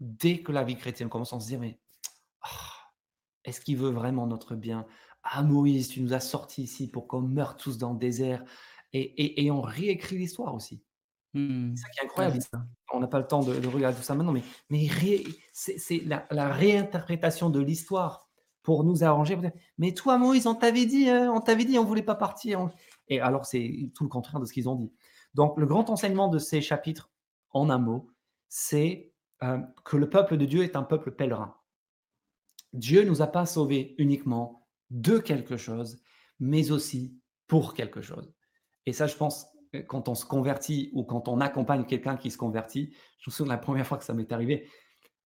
dès 0.00 0.42
que 0.42 0.50
la 0.50 0.64
vie 0.64 0.76
chrétienne 0.76 1.08
commence, 1.08 1.32
on 1.32 1.38
se 1.40 1.46
dit, 1.46 1.56
mais 1.58 1.78
ah, 2.42 2.48
est-ce 3.44 3.60
qu'il 3.60 3.76
veut 3.76 3.90
vraiment 3.90 4.26
notre 4.26 4.56
bien? 4.56 4.84
Ah 5.24 5.42
Moïse, 5.42 5.88
tu 5.88 6.00
nous 6.02 6.12
as 6.12 6.20
sortis 6.20 6.62
ici 6.64 6.88
pour 6.90 7.08
qu'on 7.08 7.22
meure 7.22 7.56
tous 7.56 7.78
dans 7.78 7.92
le 7.94 7.98
désert. 7.98 8.44
Et, 8.92 9.00
et- 9.00 9.44
et 9.46 9.50
on 9.50 9.60
réécrit 9.62 10.18
l'histoire 10.18 10.54
aussi. 10.54 10.82
Hmm. 11.32 11.74
C'est 11.74 11.82
ça 11.82 11.88
qui 11.88 12.00
est 12.00 12.04
incroyable. 12.04 12.36
Ouais. 12.36 12.58
On 12.92 13.00
n'a 13.00 13.08
pas 13.08 13.18
le 13.18 13.26
temps 13.26 13.42
de, 13.42 13.58
de 13.58 13.66
regarder 13.66 13.96
tout 13.96 14.04
ça 14.04 14.14
maintenant, 14.14 14.32
mais, 14.32 14.44
mais 14.70 14.86
ré- 14.86 15.26
c'est 15.52 15.78
c'est 15.78 15.98
la, 16.04 16.26
la 16.30 16.52
réinterprétation 16.52 17.50
de 17.50 17.58
l'histoire 17.60 18.28
pour 18.62 18.84
nous 18.84 19.02
arranger. 19.02 19.36
Mais 19.78 19.92
toi, 19.94 20.16
Moïse, 20.18 20.46
on 20.46 20.54
t'avait 20.54 20.86
dit, 20.86 21.08
hein, 21.10 21.32
on 21.34 21.40
t'avait 21.40 21.64
dit, 21.64 21.78
on 21.78 21.84
voulait 21.84 22.02
pas 22.02 22.14
partir. 22.14 22.60
on- 22.60 22.70
Et 23.08 23.18
alors, 23.20 23.46
c'est 23.46 23.90
tout 23.94 24.04
le 24.04 24.08
contraire 24.10 24.40
de 24.40 24.44
ce 24.46 24.52
qu'ils 24.52 24.68
ont 24.68 24.76
dit. 24.76 24.92
Donc, 25.34 25.58
le 25.58 25.66
grand 25.66 25.90
enseignement 25.90 26.28
de 26.28 26.38
ces 26.38 26.60
chapitres, 26.62 27.10
en 27.50 27.68
un 27.70 27.78
mot, 27.78 28.10
c'est 28.48 29.10
euh, 29.42 29.58
que 29.84 29.96
le 29.96 30.08
peuple 30.08 30.36
de 30.36 30.44
Dieu 30.46 30.62
est 30.62 30.76
un 30.76 30.82
peuple 30.84 31.10
pèlerin. 31.10 31.56
Dieu 32.72 33.02
ne 33.02 33.08
nous 33.08 33.22
a 33.22 33.26
pas 33.26 33.46
sauvés 33.46 33.94
uniquement 33.98 34.63
de 34.94 35.18
quelque 35.18 35.56
chose, 35.56 36.00
mais 36.40 36.70
aussi 36.70 37.18
pour 37.48 37.74
quelque 37.74 38.00
chose. 38.00 38.32
Et 38.86 38.92
ça, 38.92 39.06
je 39.06 39.16
pense, 39.16 39.46
euh, 39.74 39.82
quand 39.82 40.08
on 40.08 40.14
se 40.14 40.24
convertit 40.24 40.90
ou 40.92 41.04
quand 41.04 41.28
on 41.28 41.40
accompagne 41.40 41.84
quelqu'un 41.84 42.16
qui 42.16 42.30
se 42.30 42.38
convertit, 42.38 42.94
je 43.18 43.28
me 43.28 43.32
souviens 43.32 43.52
de 43.52 43.58
la 43.58 43.62
première 43.62 43.86
fois 43.86 43.98
que 43.98 44.04
ça 44.04 44.14
m'est 44.14 44.32
arrivé, 44.32 44.70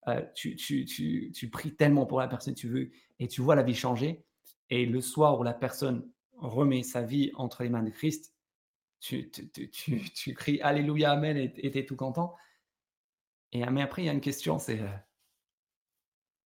euh, 0.08 0.22
tu, 0.34 0.56
tu, 0.56 0.86
tu, 0.86 1.30
tu 1.32 1.50
pries 1.50 1.76
tellement 1.76 2.06
pour 2.06 2.18
la 2.18 2.28
personne 2.28 2.54
que 2.54 2.60
tu 2.60 2.68
veux 2.68 2.90
et 3.18 3.28
tu 3.28 3.42
vois 3.42 3.54
la 3.54 3.62
vie 3.62 3.74
changer. 3.74 4.24
Et 4.70 4.86
le 4.86 5.00
soir 5.00 5.38
où 5.38 5.42
la 5.42 5.54
personne 5.54 6.10
remet 6.38 6.82
sa 6.82 7.02
vie 7.02 7.30
entre 7.34 7.62
les 7.62 7.68
mains 7.68 7.82
de 7.82 7.90
Christ, 7.90 8.34
tu, 9.00 9.30
cries 10.34 10.60
Alléluia, 10.62 11.12
Amen 11.12 11.36
et 11.36 11.52
tu 11.52 11.78
es 11.78 11.84
tout 11.84 11.96
content. 11.96 12.34
Et 13.52 13.64
mais 13.66 13.82
après, 13.82 14.02
il 14.02 14.06
y 14.06 14.08
a 14.08 14.12
une 14.12 14.20
question, 14.20 14.58
c'est 14.58 14.80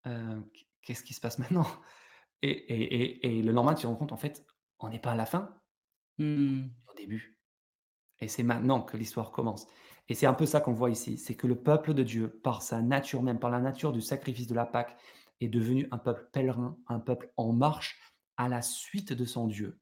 euh, 0.08 0.40
qu'est-ce 0.82 1.04
qui 1.04 1.14
se 1.14 1.22
passe 1.22 1.40
maintenant? 1.40 1.68
Et, 2.42 2.50
et, 2.50 3.28
et, 3.28 3.40
et 3.40 3.42
le 3.42 3.52
lendemain, 3.52 3.74
tu 3.76 3.84
te 3.84 3.88
rends 3.88 3.96
compte, 3.96 4.12
en 4.12 4.18
fait, 4.18 4.46
on 4.80 4.90
n'est 4.90 5.00
pas 5.00 5.12
à 5.12 5.16
la 5.16 5.26
fin, 5.26 5.56
Hmm. 6.18 6.68
au 6.92 6.96
début. 6.96 7.38
Et 8.20 8.28
c'est 8.28 8.44
maintenant 8.44 8.82
que 8.82 8.96
l'histoire 8.98 9.32
commence. 9.32 9.66
Et 10.10 10.14
c'est 10.14 10.28
un 10.28 10.34
peu 10.34 10.46
ça 10.46 10.60
qu'on 10.62 10.74
voit 10.74 10.90
ici, 10.92 11.18
c'est 11.18 11.36
que 11.36 11.48
le 11.48 11.56
peuple 11.56 11.94
de 11.94 12.04
Dieu, 12.04 12.30
par 12.44 12.62
sa 12.62 12.82
nature 12.82 13.24
même, 13.24 13.40
par 13.40 13.50
la 13.50 13.60
nature 13.60 13.92
du 13.94 14.02
sacrifice 14.02 14.46
de 14.48 14.54
la 14.54 14.66
Pâque, 14.66 14.96
est 15.40 15.48
devenu 15.48 15.88
un 15.92 15.98
peuple 15.98 16.30
pèlerin, 16.32 16.78
un 16.88 17.00
peuple 17.00 17.32
en 17.38 17.54
marche 17.54 18.00
à 18.38 18.50
la 18.50 18.62
suite 18.62 19.14
de 19.14 19.26
son 19.26 19.48
Dieu. 19.48 19.80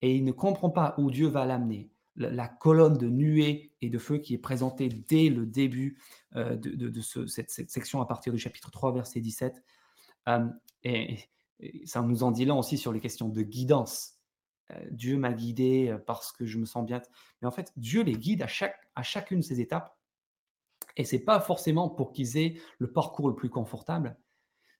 Et 0.00 0.14
il 0.14 0.24
ne 0.24 0.32
comprend 0.32 0.70
pas 0.70 0.94
où 0.98 1.10
Dieu 1.10 1.26
va 1.26 1.44
l'amener. 1.44 1.90
La, 2.16 2.30
la 2.30 2.48
colonne 2.48 2.96
de 2.96 3.08
nuée 3.08 3.72
et 3.82 3.90
de 3.90 3.98
feu 3.98 4.18
qui 4.18 4.34
est 4.34 4.38
présentée 4.38 4.88
dès 4.88 5.28
le 5.28 5.44
début 5.46 5.98
euh, 6.36 6.56
de, 6.56 6.70
de- 6.70 6.88
de 6.88 7.00
ce- 7.00 7.26
cette, 7.26 7.50
cette 7.50 7.70
section 7.70 8.00
à 8.00 8.06
partir 8.06 8.32
du 8.32 8.38
chapitre 8.38 8.70
3, 8.70 8.92
verset 8.92 9.20
17. 9.20 9.62
Euh, 10.28 10.46
et 10.84 11.18
ça 11.84 12.02
nous 12.02 12.22
en 12.22 12.30
dit 12.30 12.44
là 12.44 12.54
aussi 12.54 12.78
sur 12.78 12.92
les 12.92 13.00
questions 13.00 13.28
de 13.28 13.42
guidance. 13.42 14.14
Euh, 14.70 14.84
Dieu 14.90 15.16
m'a 15.16 15.32
guidé 15.32 15.88
euh, 15.88 15.98
parce 15.98 16.32
que 16.32 16.46
je 16.46 16.58
me 16.58 16.64
sens 16.64 16.84
bien. 16.84 17.02
Mais 17.40 17.48
en 17.48 17.50
fait, 17.50 17.72
Dieu 17.76 18.02
les 18.02 18.16
guide 18.16 18.42
à, 18.42 18.46
chaque, 18.46 18.88
à 18.94 19.02
chacune 19.02 19.40
de 19.40 19.44
ces 19.44 19.60
étapes. 19.60 19.96
Et 20.96 21.04
c'est 21.04 21.20
pas 21.20 21.40
forcément 21.40 21.88
pour 21.88 22.12
qu'ils 22.12 22.36
aient 22.36 22.56
le 22.78 22.92
parcours 22.92 23.28
le 23.28 23.34
plus 23.34 23.50
confortable, 23.50 24.16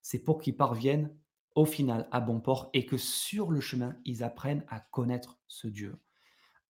c'est 0.01 0.21
pour 0.21 0.41
qu'ils 0.41 0.57
parviennent 0.57 1.17
au 1.55 1.65
final 1.65 2.09
à 2.13 2.21
bon 2.21 2.41
port 2.41 2.71
et 2.73 2.85
que 2.87 2.97
sur 2.97 3.51
le 3.51 3.61
chemin, 3.61 3.97
ils 4.05 4.23
apprennent 4.23 4.65
à 4.69 4.81
connaître 4.81 5.39
ce 5.49 5.67
Dieu 5.67 6.01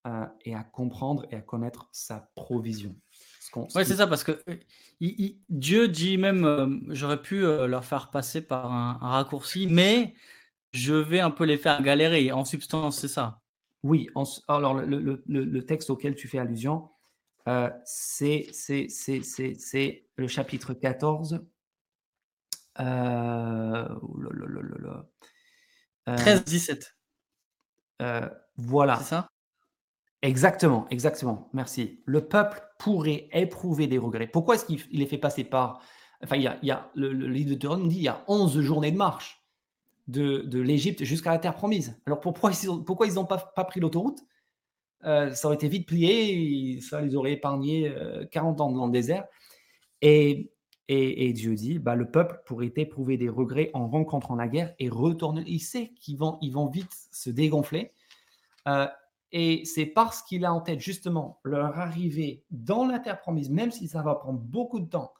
euh, 0.07 0.25
et 0.41 0.55
à 0.55 0.63
comprendre 0.63 1.25
et 1.31 1.35
à 1.35 1.41
connaître 1.41 1.89
sa 1.91 2.31
provision. 2.35 2.95
Qui- 3.67 3.73
c'est 3.85 3.95
ça, 3.97 4.07
parce 4.07 4.23
que 4.23 4.31
euh, 4.49 4.55
il- 4.99 5.15
il- 5.19 5.39
Dieu 5.49 5.87
dit 5.87 6.17
même, 6.17 6.45
euh, 6.45 6.67
j'aurais 6.89 7.21
pu 7.21 7.43
euh, 7.45 7.67
leur 7.67 7.85
faire 7.85 8.09
passer 8.09 8.41
par 8.41 8.71
un, 8.71 8.97
un 9.01 9.09
raccourci, 9.09 9.67
mais 9.67 10.13
je 10.73 10.93
vais 10.93 11.19
un 11.19 11.31
peu 11.31 11.45
les 11.45 11.57
faire 11.57 11.81
galérer. 11.81 12.31
En 12.31 12.45
substance, 12.45 12.99
c'est 12.99 13.07
ça. 13.07 13.41
Oui, 13.83 14.09
en 14.15 14.23
alors 14.47 14.73
le, 14.73 14.99
le- 14.99 15.23
le- 15.27 15.43
le 15.45 15.65
texte 15.65 15.89
auquel 15.89 16.15
tu 16.15 16.27
fais 16.27 16.39
allusion, 16.39 16.89
euh, 17.47 17.69
c'est 17.85 18.47
le 20.17 20.27
chapitre 20.27 20.73
14. 20.73 21.45
Euh, 22.79 23.87
oh 24.01 24.19
là 24.21 24.29
là 24.33 24.45
là 24.47 24.61
là 24.61 24.77
là. 24.79 25.05
Euh, 26.09 26.15
13-17, 26.17 26.95
euh, 28.01 28.29
voilà, 28.57 28.97
c'est 28.97 29.05
ça? 29.05 29.27
Exactement, 30.25 30.87
exactement, 30.89 31.49
merci. 31.53 32.01
Le 32.05 32.27
peuple 32.27 32.61
pourrait 32.79 33.27
éprouver 33.31 33.87
des 33.87 33.97
regrets. 33.97 34.27
Pourquoi 34.27 34.55
est-ce 34.55 34.65
qu'il 34.65 34.79
il 34.91 35.01
est 35.01 35.07
fait 35.07 35.17
passer 35.17 35.43
par... 35.43 35.81
Enfin, 36.23 36.37
il 36.37 36.43
y 36.43 36.71
a, 36.71 36.91
le, 36.95 37.09
livre 37.11 37.49
de 37.49 37.55
Deutéronome 37.55 37.87
dit 37.87 37.97
il 37.97 38.03
y 38.03 38.07
a 38.07 38.23
11 38.27 38.61
journées 38.61 38.91
de 38.91 38.97
marche 38.97 39.45
de, 40.07 40.59
l'Égypte 40.59 41.03
jusqu'à 41.03 41.31
la 41.31 41.39
terre 41.39 41.55
promise. 41.55 41.99
Alors 42.05 42.19
pourquoi 42.19 42.51
ils 42.51 42.67
n'ont 42.67 42.83
pourquoi 42.83 43.07
ils 43.07 43.13
pas, 43.13 43.63
pris 43.65 43.79
l'autoroute? 43.79 44.19
Euh, 45.03 45.33
Ça 45.33 45.47
aurait 45.47 45.55
été 45.55 45.67
vite 45.67 45.87
plié, 45.87 46.79
ça 46.81 47.01
les 47.01 47.15
aurait 47.15 47.33
épargné 47.33 47.89
euh, 47.89 48.25
40 48.31 48.61
ans 48.61 48.71
dans 48.71 48.85
le 48.87 48.91
désert. 48.91 49.25
Et 50.01 50.51
Dieu 50.87 51.55
dit, 51.55 51.79
bah, 51.79 51.95
le 51.95 52.09
peuple 52.09 52.41
pourrait 52.45 52.71
éprouver 52.75 53.17
des 53.17 53.29
regrets 53.29 53.71
en 53.73 53.87
rencontrant 53.87 54.35
la 54.35 54.47
guerre 54.47 54.73
et 54.79 54.89
retourner. 54.89 55.43
Il 55.47 55.59
sait 55.59 55.91
qu'ils 55.99 56.17
vont, 56.17 56.37
ils 56.41 56.51
vont 56.51 56.67
vite 56.67 56.91
se 57.11 57.29
dégonfler. 57.29 57.91
Euh, 58.67 58.87
et 59.37 59.65
c'est 59.65 59.85
parce 59.85 60.21
qu'il 60.23 60.45
a 60.45 60.53
en 60.53 60.61
tête 60.61 60.79
justement 60.79 61.41
leur 61.43 61.77
arrivée 61.77 62.45
dans 62.51 62.87
la 62.87 62.99
terre 62.99 63.19
promise, 63.19 63.49
même 63.49 63.69
si 63.69 63.89
ça 63.89 64.01
va 64.01 64.15
prendre 64.15 64.39
beaucoup 64.39 64.79
de 64.79 64.89
temps, 64.89 65.13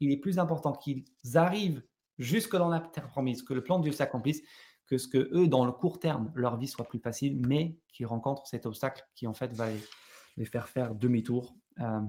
il 0.00 0.10
est 0.10 0.16
plus 0.16 0.40
important 0.40 0.72
qu'ils 0.72 1.04
arrivent 1.34 1.80
jusque 2.18 2.56
dans 2.56 2.68
la 2.68 2.80
terre 2.80 3.06
promise, 3.06 3.44
que 3.44 3.54
le 3.54 3.62
plan 3.62 3.78
de 3.78 3.84
Dieu 3.84 3.92
s'accomplisse, 3.92 4.42
que 4.88 4.98
ce 4.98 5.06
que 5.06 5.30
eux, 5.32 5.46
dans 5.46 5.64
le 5.64 5.70
court 5.70 6.00
terme, 6.00 6.32
leur 6.34 6.56
vie 6.56 6.66
soit 6.66 6.88
plus 6.88 6.98
facile, 6.98 7.40
mais 7.46 7.78
qu'ils 7.92 8.06
rencontrent 8.06 8.44
cet 8.44 8.66
obstacle 8.66 9.06
qui, 9.14 9.28
en 9.28 9.34
fait, 9.34 9.52
va 9.52 9.68
les, 10.36 10.44
faire 10.46 10.68
faire 10.68 10.96
demi-tour 10.96 11.54
euh, 11.78 12.00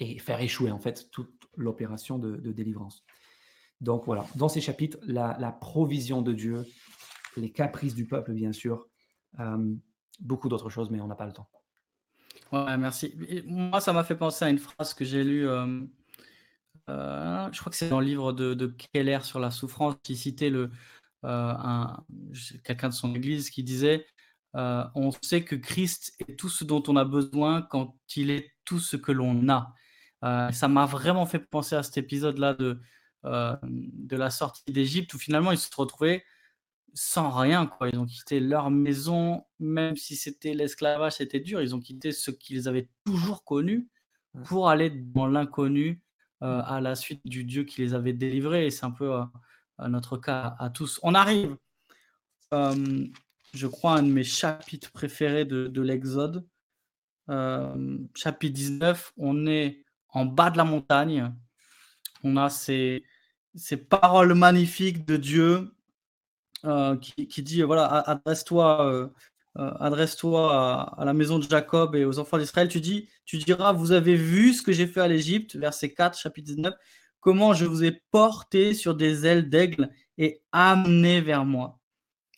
et 0.00 0.18
faire 0.18 0.42
échouer, 0.42 0.70
en 0.70 0.78
fait, 0.78 1.10
toute 1.10 1.32
l'opération 1.56 2.18
de, 2.18 2.52
délivrance. 2.52 3.06
Donc 3.80 4.04
voilà, 4.04 4.26
dans 4.34 4.50
ces 4.50 4.60
chapitres, 4.60 4.98
la, 5.06 5.56
provision 5.62 6.20
de 6.20 6.34
Dieu, 6.34 6.66
les 7.38 7.50
caprices 7.50 7.94
du 7.94 8.06
peuple, 8.06 8.34
bien 8.34 8.52
sûr, 8.52 8.86
euh, 9.40 9.74
beaucoup 10.22 10.48
d'autres 10.48 10.70
choses, 10.70 10.90
mais 10.90 11.00
on 11.00 11.06
n'a 11.06 11.14
pas 11.14 11.26
le 11.26 11.32
temps. 11.32 11.48
Ouais, 12.52 12.76
merci. 12.76 13.14
moi, 13.46 13.80
ça 13.80 13.92
m'a 13.92 14.04
fait 14.04 14.16
penser 14.16 14.44
à 14.44 14.50
une 14.50 14.58
phrase 14.58 14.94
que 14.94 15.04
j'ai 15.04 15.24
lue. 15.24 15.48
Euh, 15.48 15.80
je 17.52 17.60
crois 17.60 17.70
que 17.70 17.76
c'est 17.76 17.88
dans 17.88 18.00
le 18.00 18.06
livre 18.06 18.32
de, 18.32 18.74
Keller 18.92 19.20
sur 19.22 19.38
la 19.38 19.50
souffrance, 19.50 19.96
qui 20.02 20.16
citait 20.16 20.50
le, 20.50 20.70
euh, 21.24 21.86
quelqu'un 22.64 22.88
de 22.88 22.94
son 22.94 23.14
église 23.14 23.50
qui 23.50 23.62
disait 23.62 24.06
euh, 24.56 24.84
On 24.94 25.10
sait 25.22 25.44
que 25.44 25.54
Christ 25.54 26.12
est 26.26 26.38
tout 26.38 26.48
ce 26.48 26.64
dont 26.64 26.82
on 26.88 26.96
a 26.96 27.04
besoin 27.04 27.62
quand 27.62 27.96
il 28.16 28.30
est 28.30 28.50
tout 28.64 28.80
ce 28.80 28.96
que 28.96 29.12
l'on 29.12 29.48
a. 29.48 29.74
Euh, 30.24 30.50
ça 30.52 30.68
m'a 30.68 30.86
vraiment 30.86 31.26
fait 31.26 31.38
penser 31.38 31.76
à 31.76 31.82
cet 31.82 31.98
épisode-là 31.98 32.54
de, 32.54 32.80
de 33.24 34.16
la 34.16 34.30
sortie 34.30 34.72
d'Égypte 34.72 35.14
où 35.14 35.18
finalement 35.18 35.52
ils 35.52 35.58
se 35.58 35.70
retrouvaient 35.76 36.24
sans 36.94 37.30
rien. 37.30 37.66
Quoi. 37.66 37.88
Ils 37.88 37.98
ont 37.98 38.06
quitté 38.06 38.40
leur 38.40 38.70
maison, 38.70 39.44
même 39.58 39.96
si 39.96 40.16
c'était 40.16 40.54
l'esclavage, 40.54 41.14
c'était 41.14 41.40
dur. 41.40 41.62
Ils 41.62 41.74
ont 41.74 41.80
quitté 41.80 42.12
ce 42.12 42.30
qu'ils 42.30 42.68
avaient 42.68 42.88
toujours 43.04 43.44
connu 43.44 43.88
pour 44.44 44.68
aller 44.68 44.90
dans 44.90 45.26
l'inconnu 45.26 46.00
à 46.40 46.80
la 46.80 46.96
suite 46.96 47.20
du 47.24 47.44
Dieu 47.44 47.62
qui 47.62 47.82
les 47.82 47.94
avait 47.94 48.12
délivrés. 48.12 48.66
Et 48.66 48.70
c'est 48.70 48.84
un 48.84 48.90
peu 48.90 49.10
notre 49.88 50.16
cas 50.16 50.56
à 50.58 50.70
tous. 50.70 51.00
On 51.02 51.14
arrive, 51.14 51.56
euh, 52.54 53.06
je 53.54 53.66
crois, 53.66 53.94
à 53.94 53.98
un 53.98 54.02
de 54.02 54.12
mes 54.12 54.24
chapitres 54.24 54.90
préférés 54.92 55.44
de, 55.44 55.80
l'Exode. 55.80 56.46
Euh, 57.28 57.98
chapitre 58.14 58.54
19, 58.54 59.12
on 59.16 59.46
est 59.46 59.84
en 60.08 60.24
bas 60.24 60.50
de 60.50 60.56
la 60.56 60.64
montagne. 60.64 61.32
On 62.24 62.36
a 62.36 62.50
ces, 62.50 63.04
ces 63.54 63.76
paroles 63.76 64.34
magnifiques 64.34 65.04
de 65.06 65.16
Dieu 65.16 65.74
euh, 66.64 66.96
qui, 66.96 67.42
dit, 67.42 67.62
voilà, 67.62 67.86
adresse-toi 67.86 69.10
adresse-toi 69.54 70.96
à, 70.98 71.04
la 71.04 71.12
maison 71.12 71.38
de 71.38 71.44
Jacob 71.44 71.94
et 71.94 72.06
aux 72.06 72.18
enfants 72.18 72.38
d'Israël. 72.38 72.68
Tu, 72.68 72.80
dis, 72.80 73.08
tu 73.26 73.36
diras, 73.36 73.72
vous 73.72 73.92
avez 73.92 74.16
vu 74.16 74.54
ce 74.54 74.62
que 74.62 74.72
j'ai 74.72 74.86
fait 74.86 75.00
à 75.00 75.08
l'Égypte, 75.08 75.56
verset 75.56 75.92
4, 75.92 76.18
chapitre 76.18 76.46
19 76.46 76.74
comment 77.22 77.54
je 77.54 77.64
vous 77.64 77.84
ai 77.84 78.02
porté 78.10 78.74
sur 78.74 78.94
des 78.94 79.24
ailes 79.26 79.48
d'aigle 79.48 79.90
et 80.18 80.42
amené 80.50 81.22
vers 81.22 81.46
moi. 81.46 81.78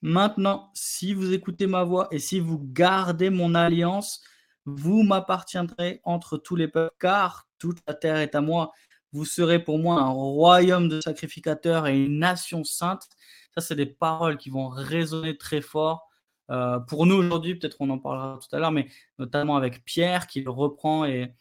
Maintenant, 0.03 0.71
si 0.75 1.15
vous 1.15 1.33
écoutez 1.33 1.67
ma 1.67 1.83
voix 1.83 2.07
et 2.13 2.19
si 2.19 2.39
vous 2.39 2.61
gardez 2.63 3.31
mon 3.31 3.55
alliance, 3.55 4.23
vous 4.67 5.03
m'appartiendrez 5.03 6.01
entre 6.05 6.37
tous 6.37 6.55
les 6.55 6.69
peuples, 6.69 6.95
car 7.01 7.49
toute 7.59 7.79
la 7.89 7.95
terre 7.95 8.19
est 8.19 8.35
à 8.35 8.43
moi. 8.43 8.73
Vous 9.15 9.25
serez 9.25 9.63
pour 9.63 9.79
moi 9.79 10.01
un 10.01 10.11
royaume 10.11 10.89
de 10.89 11.01
sacrificateurs 11.01 11.87
et 11.87 12.05
une 12.05 12.19
nation 12.19 12.65
sainte. 12.65 13.09
Ça, 13.55 13.61
c'est 13.61 13.77
des 13.77 13.87
paroles 13.87 14.37
qui 14.37 14.51
vont 14.51 14.69
résonner 14.69 15.39
très 15.39 15.61
fort. 15.61 16.11
Euh, 16.51 16.81
pour 16.81 17.07
nous 17.07 17.15
aujourd'hui, 17.15 17.55
peut-être 17.55 17.77
on 17.79 17.89
en 17.91 17.99
parlera 18.01 18.41
tout 18.43 18.55
à 18.55 18.59
l'heure, 18.59 18.73
mais 18.73 18.89
notamment 19.21 19.57
avec 19.57 19.85
Pierre 19.85 20.27
qui 20.27 20.41
le 20.41 20.51
reprend 20.51 21.05
et, 21.05 21.33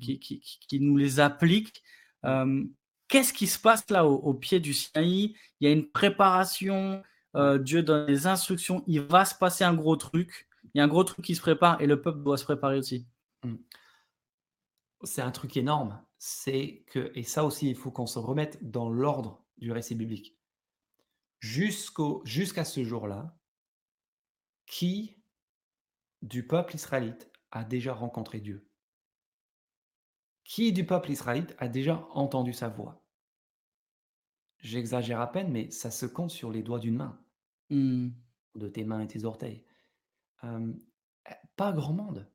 qui, 0.00 0.80
nous 0.80 0.96
les 0.96 1.20
applique. 1.20 1.84
Euh, 2.24 2.64
Qu'est-ce 3.06 3.32
qui 3.32 3.46
se 3.46 3.60
passe 3.60 3.88
là 3.90 4.04
au, 4.04 4.34
pied 4.34 4.58
du 4.58 4.74
Sinaï? 4.74 5.36
Il 5.60 5.64
y 5.64 5.66
a 5.68 5.72
une 5.72 5.88
préparation, 5.88 7.00
euh, 7.36 7.58
Dieu 7.58 7.84
donne 7.84 8.06
des 8.06 8.26
instructions, 8.26 8.82
il 8.88 9.02
va 9.02 9.24
se 9.24 9.36
passer 9.36 9.62
un 9.62 9.74
gros 9.74 9.96
truc. 9.96 10.48
Il 10.74 10.78
y 10.78 10.80
a 10.80 10.84
un 10.84 10.88
gros 10.88 11.04
truc 11.04 11.24
qui 11.24 11.36
se 11.36 11.40
prépare 11.40 11.80
et 11.80 11.86
le 11.86 12.00
peuple 12.00 12.24
doit 12.24 12.36
se 12.36 12.44
préparer 12.44 12.76
aussi. 12.76 13.06
Mmh. 13.44 13.54
C'est 15.04 15.22
un 15.22 15.30
truc 15.30 15.56
énorme. 15.56 16.00
C'est 16.22 16.84
que, 16.88 17.10
et 17.14 17.22
ça 17.22 17.46
aussi, 17.46 17.70
il 17.70 17.74
faut 17.74 17.90
qu'on 17.90 18.06
se 18.06 18.18
remette 18.18 18.58
dans 18.62 18.90
l'ordre 18.90 19.42
du 19.56 19.72
récit 19.72 19.94
biblique. 19.94 20.38
Jusqu'au, 21.38 22.20
jusqu'à 22.26 22.66
ce 22.66 22.84
jour-là, 22.84 23.38
qui 24.66 25.16
du 26.20 26.46
peuple 26.46 26.74
israélite 26.74 27.32
a 27.52 27.64
déjà 27.64 27.94
rencontré 27.94 28.38
Dieu? 28.38 28.68
Qui 30.44 30.74
du 30.74 30.84
peuple 30.84 31.10
israélite 31.10 31.54
a 31.56 31.68
déjà 31.68 32.06
entendu 32.10 32.52
sa 32.52 32.68
voix? 32.68 33.02
J'exagère 34.58 35.22
à 35.22 35.32
peine, 35.32 35.50
mais 35.50 35.70
ça 35.70 35.90
se 35.90 36.04
compte 36.04 36.30
sur 36.30 36.52
les 36.52 36.62
doigts 36.62 36.80
d'une 36.80 36.96
main, 36.96 37.24
mmh. 37.70 38.10
de 38.56 38.68
tes 38.68 38.84
mains 38.84 39.00
et 39.00 39.08
tes 39.08 39.24
orteils. 39.24 39.64
Pas 41.56 41.72
grand 41.72 41.94
monde. 41.94 42.30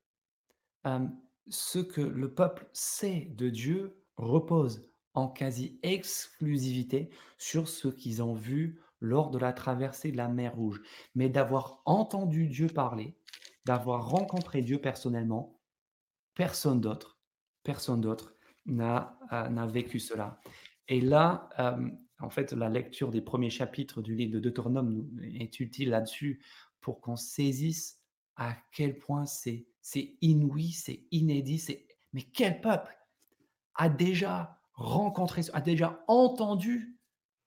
Ce 1.49 1.79
que 1.79 2.01
le 2.01 2.33
peuple 2.33 2.67
sait 2.73 3.27
de 3.35 3.49
Dieu 3.49 3.97
repose 4.17 4.89
en 5.13 5.27
quasi-exclusivité 5.27 7.09
sur 7.37 7.67
ce 7.67 7.87
qu'ils 7.87 8.21
ont 8.21 8.33
vu 8.33 8.81
lors 8.99 9.31
de 9.31 9.37
la 9.37 9.53
traversée 9.53 10.11
de 10.11 10.17
la 10.17 10.27
mer 10.27 10.55
Rouge. 10.55 10.81
Mais 11.13 11.29
d'avoir 11.29 11.81
entendu 11.85 12.47
Dieu 12.47 12.67
parler, 12.67 13.15
d'avoir 13.65 14.09
rencontré 14.09 14.61
Dieu 14.61 14.79
personnellement, 14.79 15.59
personne 16.33 16.81
d'autre, 16.81 17.19
personne 17.63 18.01
d'autre 18.01 18.35
n'a 18.65 19.17
n'a 19.31 19.67
vécu 19.67 19.99
cela. 19.99 20.39
Et 20.87 21.01
là, 21.01 21.49
en 22.19 22.29
fait, 22.29 22.53
la 22.53 22.69
lecture 22.69 23.11
des 23.11 23.21
premiers 23.21 23.49
chapitres 23.49 24.01
du 24.01 24.15
livre 24.15 24.33
de 24.33 24.39
Deutéronome 24.39 25.09
est 25.21 25.59
utile 25.59 25.89
là-dessus 25.89 26.41
pour 26.81 27.01
qu'on 27.01 27.15
saisisse 27.15 27.99
à 28.37 28.55
quel 28.71 28.97
point 28.97 29.25
c'est 29.25 29.65
inouï, 30.21 30.71
c'est 30.71 31.05
inédit, 31.11 31.59
c'est 31.59 31.85
mais 32.13 32.23
quel 32.23 32.61
peuple 32.61 32.97
a 33.75 33.89
déjà 33.89 34.57
rencontré, 34.73 35.41
a 35.53 35.61
déjà 35.61 36.03
entendu 36.07 36.97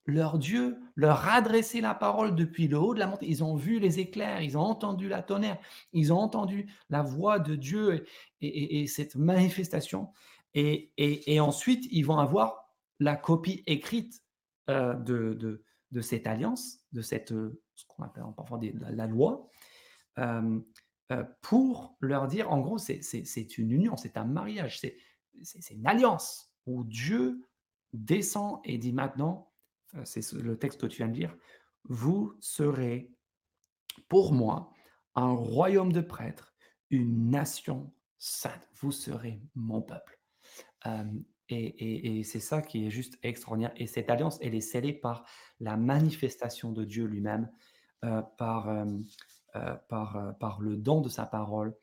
leur 0.04 0.38
Dieu 0.38 0.78
leur 0.94 1.28
adresser 1.28 1.80
la 1.80 1.94
parole 1.94 2.34
depuis 2.34 2.68
le 2.68 2.78
haut 2.78 2.94
de 2.94 2.98
la 2.98 3.06
montagne? 3.06 3.28
Ils 3.28 3.44
ont 3.44 3.56
vu 3.56 3.78
les 3.78 3.98
éclairs, 3.98 4.42
ils 4.42 4.56
ont 4.58 4.62
entendu 4.62 5.08
la 5.08 5.22
tonnerre, 5.22 5.58
ils 5.92 6.12
ont 6.12 6.18
entendu 6.18 6.66
la 6.90 7.02
voix 7.02 7.38
de 7.38 7.54
Dieu 7.54 8.06
et, 8.40 8.86
cette 8.86 9.16
manifestation. 9.16 10.08
Et, 10.54 11.40
ensuite, 11.40 11.86
ils 11.90 12.04
vont 12.04 12.18
avoir 12.18 12.74
la 13.00 13.16
copie 13.16 13.62
écrite 13.66 14.22
euh, 14.68 14.94
de, 14.94 15.62
cette 16.02 16.26
alliance, 16.26 16.80
de 16.92 17.00
cette, 17.00 17.32
euh, 17.32 17.60
ce 17.74 17.84
qu'on 17.86 18.02
appelle 18.02 18.24
parfois 18.36 18.60
la, 18.90 19.06
loi, 19.06 19.48
euh, 20.18 20.60
pour 21.40 21.96
leur 22.00 22.26
dire, 22.26 22.50
en 22.52 22.60
gros, 22.60 22.78
c'est 22.78 23.58
une 23.58 23.70
union, 23.70 23.96
c'est 23.96 24.16
un 24.16 24.24
mariage, 24.24 24.80
c'est 24.80 25.74
une 25.74 25.86
alliance 25.86 26.52
où 26.66 26.84
Dieu 26.84 27.46
descend 27.92 28.60
et 28.64 28.78
dit 28.78 28.92
maintenant, 28.92 29.50
c'est 30.04 30.32
le 30.32 30.58
texte 30.58 30.80
que 30.80 30.86
tu 30.86 30.98
viens 30.98 31.08
de 31.08 31.16
lire, 31.16 31.34
vous 31.84 32.34
serez 32.40 33.10
pour 34.08 34.32
moi 34.32 34.72
un 35.14 35.32
royaume 35.32 35.92
de 35.92 36.02
prêtres, 36.02 36.54
une 36.90 37.30
nation 37.30 37.92
sainte, 38.18 38.68
vous 38.80 38.92
serez 38.92 39.40
mon 39.54 39.80
peuple. 39.80 40.18
Et, 41.50 42.22
c'est 42.24 42.40
ça 42.40 42.60
qui 42.60 42.86
est 42.86 42.90
juste 42.90 43.18
extraordinaire. 43.22 43.72
Et 43.76 43.86
cette 43.86 44.10
alliance, 44.10 44.38
elle 44.42 44.54
est 44.54 44.60
scellée 44.60 44.92
par 44.92 45.24
la 45.60 45.76
manifestation 45.76 46.72
de 46.72 46.84
Dieu 46.84 47.04
lui-même, 47.06 47.50
euh, 48.04 48.22
par, 48.36 48.68
euh, 48.68 48.84
euh, 48.84 48.98
par, 49.88 50.34
par 50.38 50.60
le 50.60 50.76
don 50.76 51.00
de 51.00 51.08
sa 51.08 51.24
parole 51.24 51.74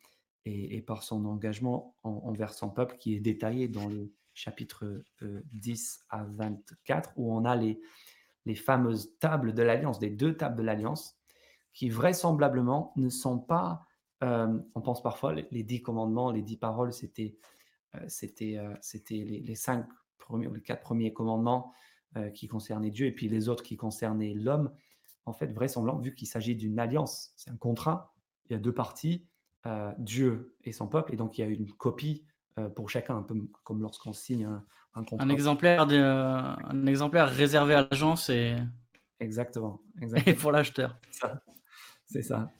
et, 0.45 0.81
par 0.81 1.03
son 1.03 1.25
engagement 1.25 1.95
envers 2.03 2.53
son 2.53 2.69
peuple 2.69 2.97
qui 2.97 3.15
est 3.15 3.19
détaillé 3.19 3.67
dans 3.67 3.87
le 3.87 4.13
chapitre 4.33 5.03
10 5.21 6.05
à 6.09 6.23
24, 6.23 7.13
où 7.15 7.33
on 7.33 7.45
a 7.45 7.55
les, 7.55 7.79
les 8.45 8.55
fameuses 8.55 9.17
tables 9.19 9.53
de 9.53 9.63
l'alliance, 9.63 9.99
des 9.99 10.09
deux 10.09 10.37
tables 10.37 10.57
de 10.57 10.63
l'alliance, 10.63 11.17
qui 11.73 11.89
vraisemblablement 11.89 12.93
ne 12.95 13.09
sont 13.09 13.39
pas, 13.39 13.85
on 14.21 14.81
pense 14.83 15.03
parfois, 15.03 15.33
les 15.33 15.63
dix 15.63 15.81
commandements, 15.81 16.31
les 16.31 16.41
dix 16.41 16.57
paroles, 16.57 16.93
c'était 16.93 17.37
euh, 17.95 17.99
euh, 18.01 18.75
les, 19.09 19.55
cinq 19.55 19.85
premiers 20.17 20.49
les 20.49 20.61
quatre 20.61 20.81
premiers 20.81 21.13
commandements 21.13 21.73
euh, 22.17 22.29
qui 22.29 22.47
concernaient 22.47 22.91
Dieu 22.91 23.07
et 23.07 23.11
puis 23.11 23.27
les 23.27 23.49
autres 23.49 23.63
qui 23.63 23.77
concernaient 23.77 24.33
l'homme. 24.33 24.71
En 25.25 25.33
fait, 25.33 25.47
vraisemblablement, 25.47 26.01
vu 26.01 26.13
qu'il 26.13 26.27
s'agit 26.27 26.55
d'une 26.55 26.79
alliance, 26.79 27.33
c'est 27.35 27.49
un 27.49 27.57
contrat, 27.57 28.13
il 28.45 28.53
y 28.53 28.55
a 28.55 28.59
deux 28.59 28.73
parties, 28.73 29.25
Dieu 29.97 30.55
et 30.63 30.71
son 30.71 30.87
peuple, 30.87 31.13
et 31.13 31.17
donc 31.17 31.37
il 31.37 31.41
y 31.41 31.43
a 31.43 31.47
une 31.47 31.71
copie 31.71 32.25
pour 32.75 32.89
chacun, 32.89 33.17
un 33.17 33.23
peu 33.23 33.35
comme 33.63 33.81
lorsqu'on 33.81 34.13
signe 34.13 34.45
un, 34.93 35.03
contrat. 35.03 35.25
Un 35.25 35.29
exemplaire, 35.29 35.87
de, 35.87 35.97
un 35.97 36.85
exemplaire 36.85 37.27
réservé 37.27 37.73
à 37.73 37.87
l'agence 37.89 38.29
et... 38.29 38.55
Exactement, 39.19 39.81
exactement. 40.01 40.33
Et 40.33 40.37
pour 40.37 40.51
l'acheteur. 40.51 40.99
C'est 42.05 42.21
ça. 42.21 42.51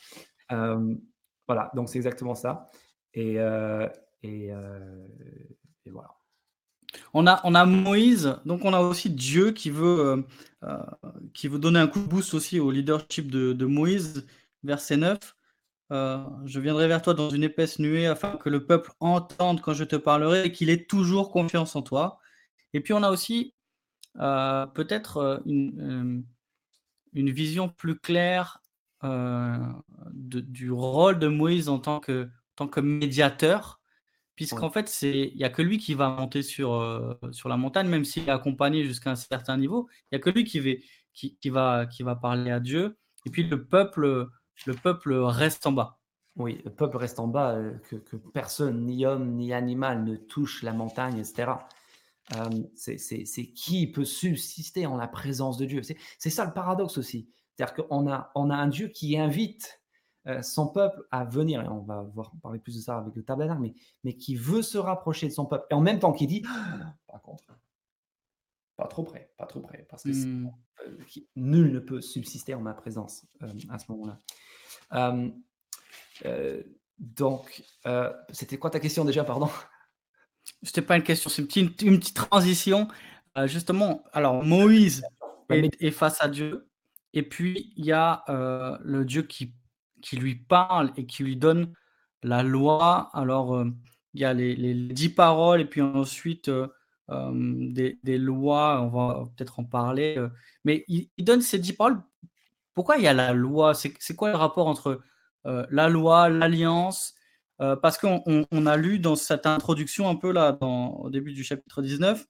voilà, 0.49 1.71
donc 1.75 1.89
c'est 1.89 1.97
exactement 1.97 2.33
ça. 2.33 2.71
Et, 3.13 3.35
et, 4.23 4.51
voilà. 5.91 6.09
On 7.13 7.25
a, 7.25 7.65
Moïse, 7.65 8.37
donc 8.45 8.65
on 8.65 8.73
a 8.73 8.79
aussi 8.79 9.09
Dieu 9.09 9.51
qui 9.51 9.69
veut, 9.69 10.25
qui 11.33 11.47
veut 11.47 11.59
donner 11.59 11.79
un 11.79 11.87
coup 11.87 11.99
de 11.99 12.07
boost 12.07 12.33
aussi 12.33 12.59
au 12.59 12.71
leadership 12.71 13.31
de, 13.31 13.65
Moïse, 13.65 14.25
verset 14.63 14.97
9. 14.97 15.17
je 15.89 16.59
viendrai 16.59 16.87
vers 16.87 17.01
toi 17.01 17.13
dans 17.13 17.29
une 17.29 17.43
épaisse 17.43 17.79
nuée 17.79 18.07
afin 18.07 18.37
que 18.37 18.49
le 18.49 18.65
peuple 18.65 18.91
entende 18.99 19.61
quand 19.61 19.73
je 19.73 19.83
te 19.83 19.95
parlerai 19.95 20.45
et 20.45 20.51
qu'il 20.51 20.69
ait 20.69 20.85
toujours 20.85 21.31
confiance 21.31 21.75
en 21.75 21.81
toi. 21.81 22.19
Et 22.73 22.81
puis 22.81 22.93
on 22.93 23.03
a 23.03 23.09
aussi 23.09 23.53
peut-être 24.15 25.41
une, 25.45 26.25
vision 27.13 27.69
plus 27.69 27.97
claire 27.97 28.61
du 29.03 30.71
rôle 30.71 31.19
de 31.19 31.27
Moïse 31.27 31.69
en 31.69 31.79
tant 31.79 31.99
que 31.99 32.79
médiateur, 32.79 33.79
puisqu'en 34.35 34.69
fait, 34.69 35.01
il 35.01 35.35
n'y 35.35 35.43
a 35.43 35.49
que 35.49 35.61
lui 35.61 35.77
qui 35.77 35.93
va 35.93 36.09
monter 36.09 36.41
sur, 36.41 37.17
sur 37.31 37.49
la 37.49 37.57
montagne, 37.57 37.87
même 37.87 38.05
s'il 38.05 38.27
est 38.27 38.31
accompagné 38.31 38.83
jusqu'à 38.83 39.11
un 39.11 39.15
certain 39.15 39.57
niveau, 39.57 39.87
il 40.11 40.15
n'y 40.15 40.17
a 40.17 40.19
que 40.19 40.29
lui 40.29 40.43
qui 40.43 40.59
va, 40.59 40.71
qui, 41.13 41.37
qui, 41.37 41.49
va, 41.49 41.85
qui 41.85 42.03
va 42.03 42.15
parler 42.15 42.51
à 42.51 42.59
Dieu, 42.59 42.97
et 43.25 43.29
puis 43.29 43.43
le 43.43 43.65
peuple, 43.65 44.27
le 44.65 44.73
peuple 44.73 45.13
reste 45.13 45.65
en 45.65 45.71
bas. 45.71 45.99
Oui, 46.35 46.61
le 46.65 46.71
peuple 46.71 46.97
reste 46.97 47.19
en 47.19 47.27
bas, 47.27 47.57
que, 47.89 47.95
que, 47.95 48.17
personne, 48.17 48.85
ni 48.85 49.05
homme, 49.05 49.35
ni 49.35 49.53
animal, 49.53 50.03
ne 50.03 50.15
touche 50.17 50.63
la 50.63 50.73
montagne, 50.73 51.17
etc. 51.17 51.53
c'est 52.75 53.51
qui 53.53 53.87
peut 53.87 54.05
subsister 54.05 54.85
en 54.85 54.97
la 54.97 55.07
présence 55.07 55.57
de 55.57 55.65
Dieu? 55.65 55.81
C'est 56.19 56.29
ça 56.29 56.45
le 56.45 56.53
paradoxe 56.53 56.97
aussi. 56.97 57.29
C'est-à-dire 57.55 57.85
qu'on 57.85 58.11
a, 58.11 58.31
on 58.35 58.49
a 58.49 58.55
un 58.55 58.67
Dieu 58.67 58.89
qui 58.89 59.17
invite 59.17 59.63
euh, 59.69 59.84
son 60.41 60.67
peuple 60.67 61.05
à 61.11 61.23
venir, 61.23 61.61
et 61.61 61.67
on 61.67 61.81
va 61.81 62.01
voir, 62.01 62.31
parler 62.41 62.59
plus 62.59 62.75
de 62.75 62.81
ça 62.81 62.97
avec 62.97 63.15
le 63.15 63.23
tabernacle, 63.23 63.61
mais, 63.61 63.73
mais 64.03 64.15
qui 64.15 64.35
veut 64.35 64.61
se 64.61 64.77
rapprocher 64.77 65.27
de 65.27 65.33
son 65.33 65.45
peuple. 65.45 65.65
Et 65.69 65.73
en 65.73 65.81
même 65.81 65.99
temps 65.99 66.13
qui 66.13 66.27
dit, 66.27 66.43
ah, 66.47 66.95
par 67.07 67.21
contre, 67.21 67.43
pas 68.75 68.87
trop 68.87 69.03
près, 69.03 69.31
pas 69.37 69.45
trop 69.45 69.61
près, 69.61 69.85
parce 69.89 70.03
que 70.03 70.09
mmh. 70.09 70.51
euh, 70.85 70.97
nul 71.35 71.71
ne 71.71 71.79
peut 71.79 72.01
subsister 72.01 72.55
en 72.55 72.61
ma 72.61 72.73
présence 72.73 73.25
euh, 73.43 73.53
à 73.69 73.77
ce 73.79 73.91
moment-là. 73.91 74.19
donc, 76.97 77.63
c'était 78.31 78.57
quoi 78.57 78.69
ta 78.69 78.79
question 78.79 79.05
déjà, 79.05 79.23
pardon? 79.23 79.49
C'était 80.63 80.81
pas 80.81 80.97
une 80.97 81.03
question, 81.03 81.29
c'est 81.29 81.43
une 81.55 81.71
une 81.81 81.99
petite 81.99 82.15
transition. 82.15 82.87
justement, 83.45 84.03
alors 84.11 84.43
Moïse 84.43 85.03
est, 85.49 85.91
face 85.91 86.17
à 86.21 86.27
Dieu, 86.27 86.67
et 87.13 87.23
puis, 87.23 87.73
il 87.77 87.85
y 87.85 87.91
a 87.91 88.23
le 88.81 89.05
Dieu 89.05 89.21
qui, 89.21 89.53
qui 90.05 90.17
lui 90.17 90.35
parle 90.35 90.91
et 90.97 91.05
qui 91.05 91.23
lui 91.23 91.35
donne 91.35 91.73
la 92.23 92.43
loi. 92.43 93.09
Alors, 93.13 93.65
il 94.13 94.21
y 94.21 94.25
a 94.25 94.33
les, 94.33 94.73
dix 94.73 95.09
paroles 95.09 95.61
et 95.61 95.65
puis 95.65 95.81
ensuite 95.81 96.49
des, 97.09 97.99
des, 98.03 98.17
lois. 98.17 98.81
On 98.81 98.89
va 98.89 99.23
peut-être 99.35 99.59
en 99.59 99.63
parler. 99.63 100.17
mais 100.63 100.85
il, 100.87 101.09
donne 101.19 101.41
ces 101.41 101.59
dix 101.59 101.73
paroles. 101.73 102.01
Pourquoi 102.73 102.97
il 102.97 103.03
y 103.03 103.07
a 103.07 103.13
la 103.13 103.33
loi? 103.33 103.73
C'est 103.73 104.15
quoi 104.15 104.29
le 104.29 104.37
rapport 104.37 104.67
entre 104.67 105.01
la 105.43 105.89
loi, 105.89 106.29
l'alliance? 106.29 107.15
Parce 107.57 107.97
qu'on 107.97 108.21
on, 108.51 108.65
a 108.65 108.77
lu 108.77 108.99
dans 108.99 109.15
cette 109.15 109.45
introduction 109.45 110.09
un 110.09 110.15
peu 110.15 110.31
là, 110.31 110.57
au 110.61 111.09
début 111.09 111.33
du 111.33 111.43
chapitre 111.43 111.81
19, 111.81 112.25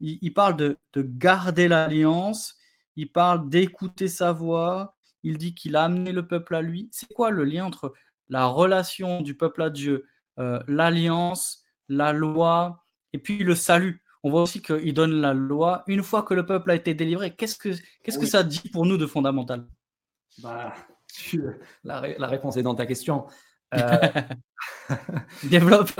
il, 0.00 0.32
parle 0.32 0.56
de 0.56 0.78
garder 0.96 1.68
l'alliance 1.68 2.60
il 2.96 3.10
parle 3.10 3.48
d'écouter 3.48 4.08
sa 4.08 4.32
voix, 4.32 4.94
il 5.22 5.38
dit 5.38 5.54
qu'il 5.54 5.76
a 5.76 5.84
amené 5.84 6.12
le 6.12 6.26
peuple 6.26 6.54
à 6.54 6.62
lui. 6.62 6.88
C'est 6.92 7.12
quoi 7.12 7.30
le 7.30 7.44
lien 7.44 7.64
entre 7.64 7.92
la 8.28 8.46
relation 8.46 9.22
du 9.22 9.36
peuple 9.36 9.62
à 9.62 9.70
Dieu, 9.70 10.06
euh, 10.38 10.60
l'alliance, 10.66 11.64
la 11.88 12.12
loi 12.12 12.84
et 13.12 13.18
puis 13.18 13.38
le 13.38 13.54
salut? 13.54 14.02
On 14.22 14.30
voit 14.30 14.42
aussi 14.42 14.60
qu'il 14.60 14.92
donne 14.92 15.20
la 15.20 15.32
loi 15.32 15.82
une 15.86 16.02
fois 16.02 16.22
que 16.22 16.34
le 16.34 16.44
peuple 16.44 16.70
a 16.70 16.74
été 16.74 16.94
délivré. 16.94 17.34
Qu'est-ce 17.34 17.56
que, 17.56 17.70
qu'est-ce 18.02 18.18
que 18.18 18.26
ça 18.26 18.42
dit 18.42 18.68
pour 18.70 18.84
nous 18.84 18.98
de 18.98 19.06
fondamental? 19.06 19.66
Bah, 20.42 20.74
la, 21.84 22.26
réponse 22.26 22.56
est 22.56 22.62
dans 22.62 22.74
ta 22.74 22.86
question. 22.86 23.26
Euh... 23.74 23.96
Développe. 25.44 25.90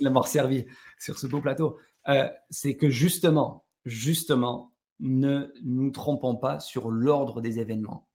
Il 0.00 0.10
m'a 0.10 0.22
servi 0.22 0.66
sur 0.98 1.18
ce 1.18 1.26
beau 1.26 1.40
plateau. 1.40 1.78
Euh, 2.08 2.28
c'est 2.50 2.76
que 2.76 2.90
justement, 2.90 3.64
justement, 3.84 4.72
ne 5.00 5.52
nous 5.62 5.90
trompons 5.90 6.36
pas 6.36 6.60
sur 6.60 6.90
l'ordre 6.90 7.40
des 7.40 7.60
événements. 7.60 8.05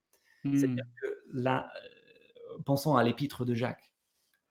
C'est-à-dire 0.43 0.85
mmh. 0.85 1.01
que 1.01 1.07
là, 1.33 1.71
euh, 1.75 2.57
pensons 2.65 2.95
à 2.95 3.03
l'épître 3.03 3.45
de 3.45 3.53
Jacques. 3.53 3.91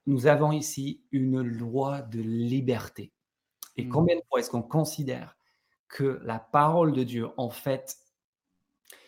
Nous 0.07 0.27
avons 0.27 0.53
ici 0.53 1.03
une 1.11 1.43
loi 1.43 2.03
de 2.03 2.21
liberté. 2.21 3.13
Et 3.77 3.85
mmh. 3.85 3.89
combien 3.89 4.17
de 4.17 4.23
fois 4.29 4.41
est-ce 4.41 4.51
qu'on 4.51 4.63
considère 4.63 5.37
que 5.89 6.21
la 6.25 6.39
parole 6.39 6.93
de 6.93 7.03
Dieu, 7.03 7.29
en 7.37 7.51
fait, 7.51 7.97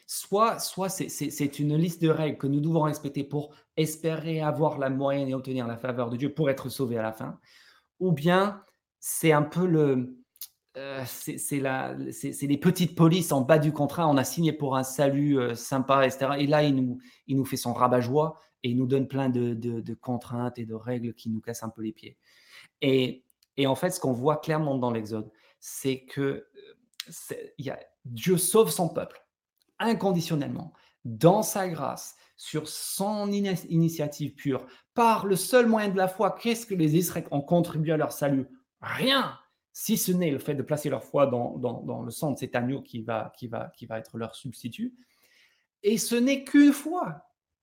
soit, 0.07 0.59
soit 0.59 0.89
c'est 0.89 1.59
une 1.59 1.76
liste 1.76 2.03
de 2.03 2.09
règles 2.09 2.39
que 2.39 2.47
nous 2.47 2.61
devons 2.61 2.83
respecter 2.83 3.24
pour 3.24 3.55
espérer 3.76 4.41
avoir 4.41 4.78
la 4.78 4.91
moyenne 4.91 5.28
et 5.28 5.35
obtenir 5.35 5.66
la 5.66 5.78
faveur 5.78 6.11
de 6.11 6.16
Dieu 6.16 6.35
pour 6.35 6.51
être 6.51 6.68
sauvé 6.68 6.99
à 6.99 7.03
la 7.03 7.12
fin, 7.12 7.39
ou 8.01 8.12
bien 8.12 8.62
c'est 9.01 9.33
un 9.33 9.43
peu 9.43 9.66
le, 9.66 10.22
euh, 10.79 11.05
c'est 11.07 12.47
des 12.47 12.57
petites 12.57 12.97
polices 12.97 13.33
en 13.33 13.43
bas 13.43 13.59
du 13.59 13.73
contrat. 13.73 14.09
On 14.09 14.16
a 14.16 14.25
signé 14.25 14.53
pour 14.53 14.77
un 14.77 14.83
salut 14.83 15.39
euh, 15.39 15.55
sympa, 15.55 16.07
etc. 16.07 16.33
Et 16.39 16.47
là, 16.47 16.62
il 16.62 16.99
nous, 17.27 17.45
fait 17.45 17.57
son 17.57 17.75
rabat-joie 17.75 18.41
et 18.62 18.70
il 18.70 18.79
nous 18.79 18.87
donne 18.87 19.07
plein 19.07 19.29
de, 19.29 19.95
contraintes 20.01 20.59
et 20.59 20.64
de 20.64 20.75
règles 20.75 21.14
qui 21.14 21.29
nous 21.29 21.41
cassent 21.41 21.62
un 21.62 21.68
peu 21.68 21.83
les 21.83 21.93
pieds. 21.93 22.16
Et, 22.81 23.25
en 23.66 23.75
fait, 23.75 23.91
ce 23.91 24.01
qu'on 24.01 24.12
voit 24.12 24.39
clairement 24.39 24.79
dans 24.79 24.91
l'Exode, 24.91 25.31
c'est 25.61 26.05
que 26.05 26.47
a, 27.68 27.79
Dieu 28.05 28.39
sauve 28.39 28.70
son 28.70 28.89
peuple 28.89 29.23
inconditionnellement, 29.79 30.73
dans 31.05 31.43
sa 31.43 31.68
grâce, 31.68 32.16
sur 32.37 32.68
son 32.68 33.31
initiative 33.31 34.35
pure, 34.35 34.64
par 34.95 35.27
le 35.27 35.37
seul 35.37 35.66
moyen 35.66 35.89
de 35.89 35.97
la 35.97 36.09
foi. 36.09 36.37
Qu'est-ce 36.41 36.66
que 36.66 36.75
les 36.75 36.97
Israélites 36.97 37.33
ont 37.33 37.41
contribué 37.41 37.93
à 37.93 37.97
leur 37.97 38.12
salut? 38.12 38.47
Rien 38.81 39.39
si 39.73 39.97
ce 39.97 40.12
n'est 40.12 40.31
le 40.31 40.39
fait 40.39 40.55
de 40.55 40.62
placer 40.62 40.91
leur 40.91 41.03
foi 41.03 41.27
dans, 41.27 42.03
le 42.05 42.11
sang 42.11 42.33
de 42.33 42.39
cet 42.39 42.55
agneau 42.55 42.83
qui 42.83 43.03
va, 43.03 43.33
qui, 43.37 43.49
va, 43.49 43.73
qui 43.77 43.87
va 43.87 43.99
être 43.99 44.18
leur 44.18 44.35
substitut. 44.35 44.95
Et 45.83 45.99
ce 45.99 46.14
n'est 46.14 46.45
qu'une 46.45 46.73
fois 46.73 47.23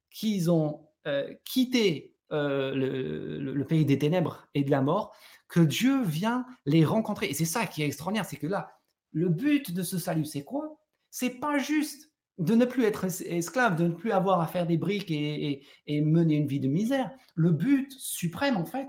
qu'ils 0.09 0.49
ont 0.51 0.87
euh, 1.07 1.33
quitté 1.45 2.15
euh, 2.31 2.73
le, 2.73 3.65
pays 3.65 3.85
des 3.85 3.99
ténèbres 3.99 4.47
et 4.55 4.63
de 4.63 4.71
la 4.71 4.81
mort 4.81 5.15
que 5.47 5.59
Dieu 5.59 6.03
vient 6.03 6.45
les 6.65 6.83
rencontrer. 6.83 7.27
Et 7.27 7.33
c'est 7.33 7.45
ça 7.45 7.67
qui 7.67 7.83
est 7.83 7.85
extraordinaire, 7.85 8.25
c'est 8.25 8.37
que 8.37 8.47
là, 8.47 8.71
le 9.11 9.29
but 9.29 9.71
de 9.71 9.83
ce 9.83 9.97
salut, 9.97 10.25
c'est 10.25 10.43
quoi? 10.43 10.79
C'est 11.11 11.39
pas 11.39 11.57
juste 11.57 12.11
de 12.37 12.55
ne 12.55 12.65
plus 12.65 12.85
être 12.85 13.05
esclave, 13.25 13.75
de 13.75 13.87
ne 13.87 13.93
plus 13.93 14.11
avoir 14.11 14.41
à 14.41 14.47
faire 14.47 14.65
des 14.65 14.77
briques 14.77 15.11
et 15.11 15.61
mener 15.87 16.35
une 16.35 16.47
vie 16.47 16.59
de 16.59 16.67
misère. 16.67 17.11
Le 17.35 17.51
but 17.51 17.91
suprême, 17.91 18.57
en 18.57 18.65
fait, 18.65 18.87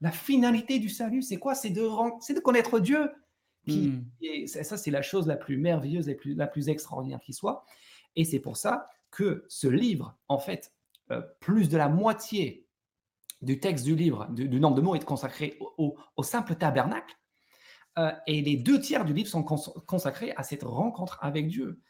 la 0.00 0.10
finalité 0.10 0.78
du 0.78 0.88
salut, 0.88 1.22
c'est 1.22 1.38
quoi? 1.38 1.54
C'est 1.54 1.70
de, 1.70 1.82
de 1.82 2.40
connaître 2.40 2.78
Dieu. 2.78 3.10
Qui, 3.66 3.88
hmm. 3.88 4.04
et 4.22 4.46
ça, 4.46 4.76
c'est 4.76 4.90
la 4.90 5.02
chose 5.02 5.26
la 5.26 5.36
plus 5.36 5.58
merveilleuse, 5.58 6.06
la 6.08 6.14
plus, 6.14 6.34
la 6.34 6.46
plus 6.46 6.68
extraordinaire 6.68 7.20
qui 7.20 7.32
soit. 7.32 7.64
Et 8.16 8.24
c'est 8.24 8.40
pour 8.40 8.56
ça 8.56 8.88
que 9.10 9.44
ce 9.48 9.68
livre, 9.68 10.16
en 10.28 10.38
fait, 10.38 10.72
euh, 11.10 11.22
plus 11.40 11.68
de 11.68 11.76
la 11.76 11.88
moitié 11.88 12.66
du 13.42 13.60
texte 13.60 13.84
du 13.84 13.94
livre, 13.94 14.26
du, 14.30 14.60
nombre 14.60 14.76
de 14.76 14.80
mots, 14.80 14.94
est 14.94 15.04
consacré 15.04 15.58
au, 15.60 15.96
simple 16.22 16.54
tabernacle. 16.56 17.14
Euh, 17.98 18.12
et 18.26 18.42
les 18.42 18.56
deux 18.56 18.80
tiers 18.80 19.04
du 19.04 19.12
livre 19.12 19.28
sont 19.28 19.42
consacrés 19.42 20.32
à 20.36 20.42
cette 20.42 20.62
rencontre 20.62 21.18
avec 21.20 21.48
Dieu. 21.48 21.80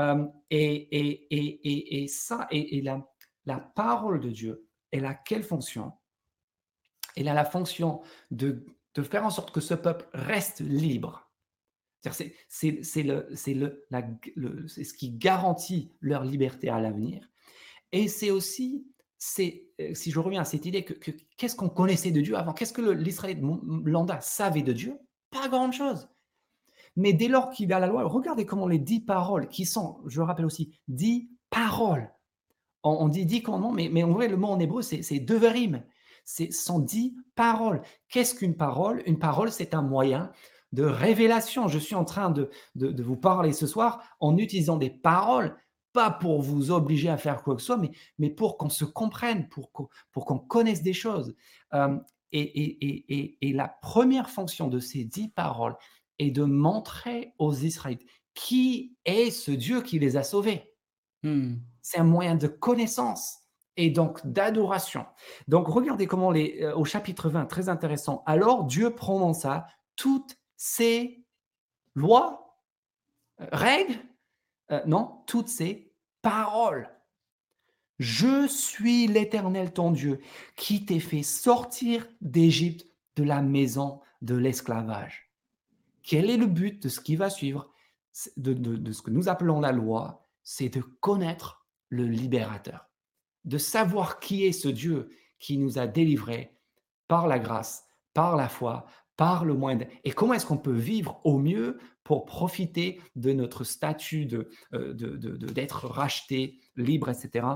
Euh, 0.00 0.26
et, 0.50 2.02
et, 2.02 2.08
ça, 2.08 2.46
et, 2.50 2.80
la, 2.82 3.06
la 3.46 3.60
parole 3.60 4.20
de 4.20 4.30
Dieu, 4.30 4.66
elle 4.90 5.04
a 5.04 5.14
quelle 5.14 5.42
fonction 5.42 5.92
elle 7.16 7.28
a 7.28 7.34
la 7.34 7.44
fonction 7.44 8.00
de, 8.30 8.64
faire 9.02 9.24
en 9.24 9.30
sorte 9.30 9.52
que 9.52 9.60
ce 9.60 9.74
peuple 9.74 10.08
reste 10.12 10.60
libre. 10.60 11.30
C'est 12.48 13.02
le, 13.02 13.28
le, 14.36 14.68
ce 14.68 14.94
qui 14.94 15.10
garantit 15.10 15.92
leur 16.00 16.24
liberté 16.24 16.68
à 16.68 16.80
l'avenir. 16.80 17.28
Et 17.92 18.08
c'est 18.08 18.30
aussi, 18.30 18.86
euh, 19.38 19.94
si 19.94 20.10
je 20.10 20.20
reviens 20.20 20.42
à 20.42 20.44
cette 20.44 20.66
idée, 20.66 20.84
que, 20.84 21.10
qu'est-ce 21.36 21.56
qu'on 21.56 21.70
connaissait 21.70 22.10
de 22.10 22.20
Dieu 22.20 22.36
avant? 22.36 22.52
Qu'est-ce 22.52 22.72
que 22.72 22.82
l'Israël 22.82 23.40
lambda 23.40 24.20
savait 24.20 24.62
de 24.62 24.72
Dieu? 24.72 24.98
Pas 25.30 25.48
grand-chose. 25.48 26.08
Mais 26.96 27.12
dès 27.12 27.28
lors 27.28 27.50
qu'il 27.50 27.72
a 27.72 27.80
la 27.80 27.86
loi, 27.86 28.04
regardez 28.04 28.46
comment 28.46 28.68
les 28.68 28.78
dix 28.78 29.00
paroles, 29.00 29.48
qui 29.48 29.64
sont, 29.64 30.00
je 30.06 30.20
le 30.20 30.26
rappelle 30.26 30.46
aussi, 30.46 30.78
dix 30.88 31.30
paroles, 31.50 32.12
on, 32.82 33.08
dit 33.08 33.24
dix 33.24 33.42
commandements, 33.42 33.72
mais, 33.72 33.88
mais 33.90 34.02
en 34.02 34.12
vrai, 34.12 34.28
le 34.28 34.36
mot 34.36 34.48
en 34.48 34.60
hébreu, 34.60 34.82
c'est 34.82 35.20
devarim 35.20 35.82
c'est 36.24 36.52
sont 36.52 36.78
dix 36.78 37.14
paroles. 37.34 37.82
Qu'est-ce 38.08 38.34
qu'une 38.34 38.56
parole? 38.56 39.02
Une 39.06 39.18
parole, 39.18 39.50
c'est 39.50 39.74
un 39.74 39.82
moyen 39.82 40.30
de 40.72 40.84
révélation. 40.84 41.68
Je 41.68 41.78
suis 41.78 41.94
en 41.94 42.04
train 42.04 42.30
de, 42.30 42.50
de, 42.74 43.02
vous 43.02 43.16
parler 43.16 43.52
ce 43.52 43.66
soir 43.66 44.02
en 44.20 44.36
utilisant 44.36 44.76
des 44.76 44.90
paroles, 44.90 45.56
pas 45.92 46.10
pour 46.10 46.42
vous 46.42 46.70
obliger 46.70 47.08
à 47.08 47.16
faire 47.16 47.42
quoi 47.42 47.54
que 47.54 47.60
ce 47.60 47.66
soit, 47.66 47.76
mais, 47.76 47.92
mais 48.18 48.30
pour 48.30 48.58
qu'on 48.58 48.68
se 48.68 48.84
comprenne, 48.84 49.48
pour 49.48 49.70
qu'on, 49.70 49.88
pour 50.10 50.26
qu'on 50.26 50.38
connaisse 50.38 50.82
des 50.82 50.92
choses. 50.92 51.34
Euh, 51.74 51.96
et, 52.32 52.40
et, 52.40 53.14
et, 53.14 53.38
et, 53.48 53.52
la 53.52 53.68
première 53.68 54.28
fonction 54.28 54.66
de 54.66 54.80
ces 54.80 55.04
dix 55.04 55.28
paroles 55.28 55.76
et 56.18 56.32
de 56.32 56.42
montrer 56.42 57.32
aux 57.38 57.54
Israélites 57.54 58.08
qui 58.34 58.96
est 59.04 59.30
ce 59.30 59.52
Dieu 59.52 59.82
qui 59.82 60.00
les 60.00 60.16
a 60.16 60.24
sauvés. 60.24 60.74
Hmm. 61.22 61.54
C'est 61.80 61.98
un 61.98 62.04
moyen 62.04 62.34
de 62.34 62.48
connaissance 62.48 63.43
et 63.76 63.90
donc 63.90 64.24
d'adoration. 64.26 65.06
Donc 65.48 65.68
regardez 65.68 66.06
comment 66.06 66.30
les, 66.30 66.62
euh, 66.62 66.76
au 66.76 66.84
chapitre 66.84 67.28
20, 67.28 67.46
très 67.46 67.68
intéressant. 67.68 68.22
Alors 68.26 68.64
Dieu 68.64 68.90
prononça 68.94 69.66
toutes 69.96 70.36
ces 70.56 71.24
lois, 71.94 72.58
euh, 73.40 73.46
règles, 73.52 73.98
euh, 74.70 74.82
non, 74.86 75.22
toutes 75.26 75.48
ces 75.48 75.92
paroles. 76.22 76.88
Je 77.98 78.46
suis 78.48 79.06
l'Éternel 79.06 79.72
ton 79.72 79.90
Dieu 79.90 80.20
qui 80.56 80.84
t'ai 80.84 81.00
fait 81.00 81.22
sortir 81.22 82.06
d'Égypte 82.20 82.86
de 83.16 83.22
la 83.22 83.40
maison 83.40 84.00
de 84.22 84.34
l'esclavage. 84.34 85.30
Quel 86.02 86.28
est 86.28 86.36
le 86.36 86.46
but 86.46 86.82
de 86.82 86.88
ce 86.88 87.00
qui 87.00 87.14
va 87.14 87.30
suivre, 87.30 87.70
de 88.36 88.92
ce 88.92 89.02
que 89.02 89.10
nous 89.10 89.28
appelons 89.28 89.60
la 89.60 89.72
loi 89.72 90.26
C'est 90.42 90.68
de 90.70 90.80
connaître 90.80 91.64
le 91.88 92.04
libérateur, 92.04 92.90
de 93.44 93.58
savoir 93.58 94.20
qui 94.20 94.44
est 94.44 94.52
ce 94.52 94.68
Dieu 94.68 95.10
qui 95.38 95.58
nous 95.58 95.78
a 95.78 95.86
délivrés 95.86 96.56
par 97.08 97.26
la 97.26 97.38
grâce, 97.38 97.84
par 98.14 98.36
la 98.36 98.48
foi, 98.48 98.86
par 99.16 99.44
le 99.44 99.54
moyen. 99.54 99.86
Et 100.04 100.10
comment 100.10 100.34
est-ce 100.34 100.46
qu'on 100.46 100.58
peut 100.58 100.72
vivre 100.72 101.20
au 101.24 101.38
mieux 101.38 101.78
pour 102.02 102.24
profiter 102.26 103.00
de 103.16 103.32
notre 103.32 103.64
statut 103.64 104.26
de, 104.26 104.50
euh, 104.74 104.92
d'être 104.92 105.86
racheté, 105.86 106.58
libre, 106.76 107.08
etc. 107.08 107.46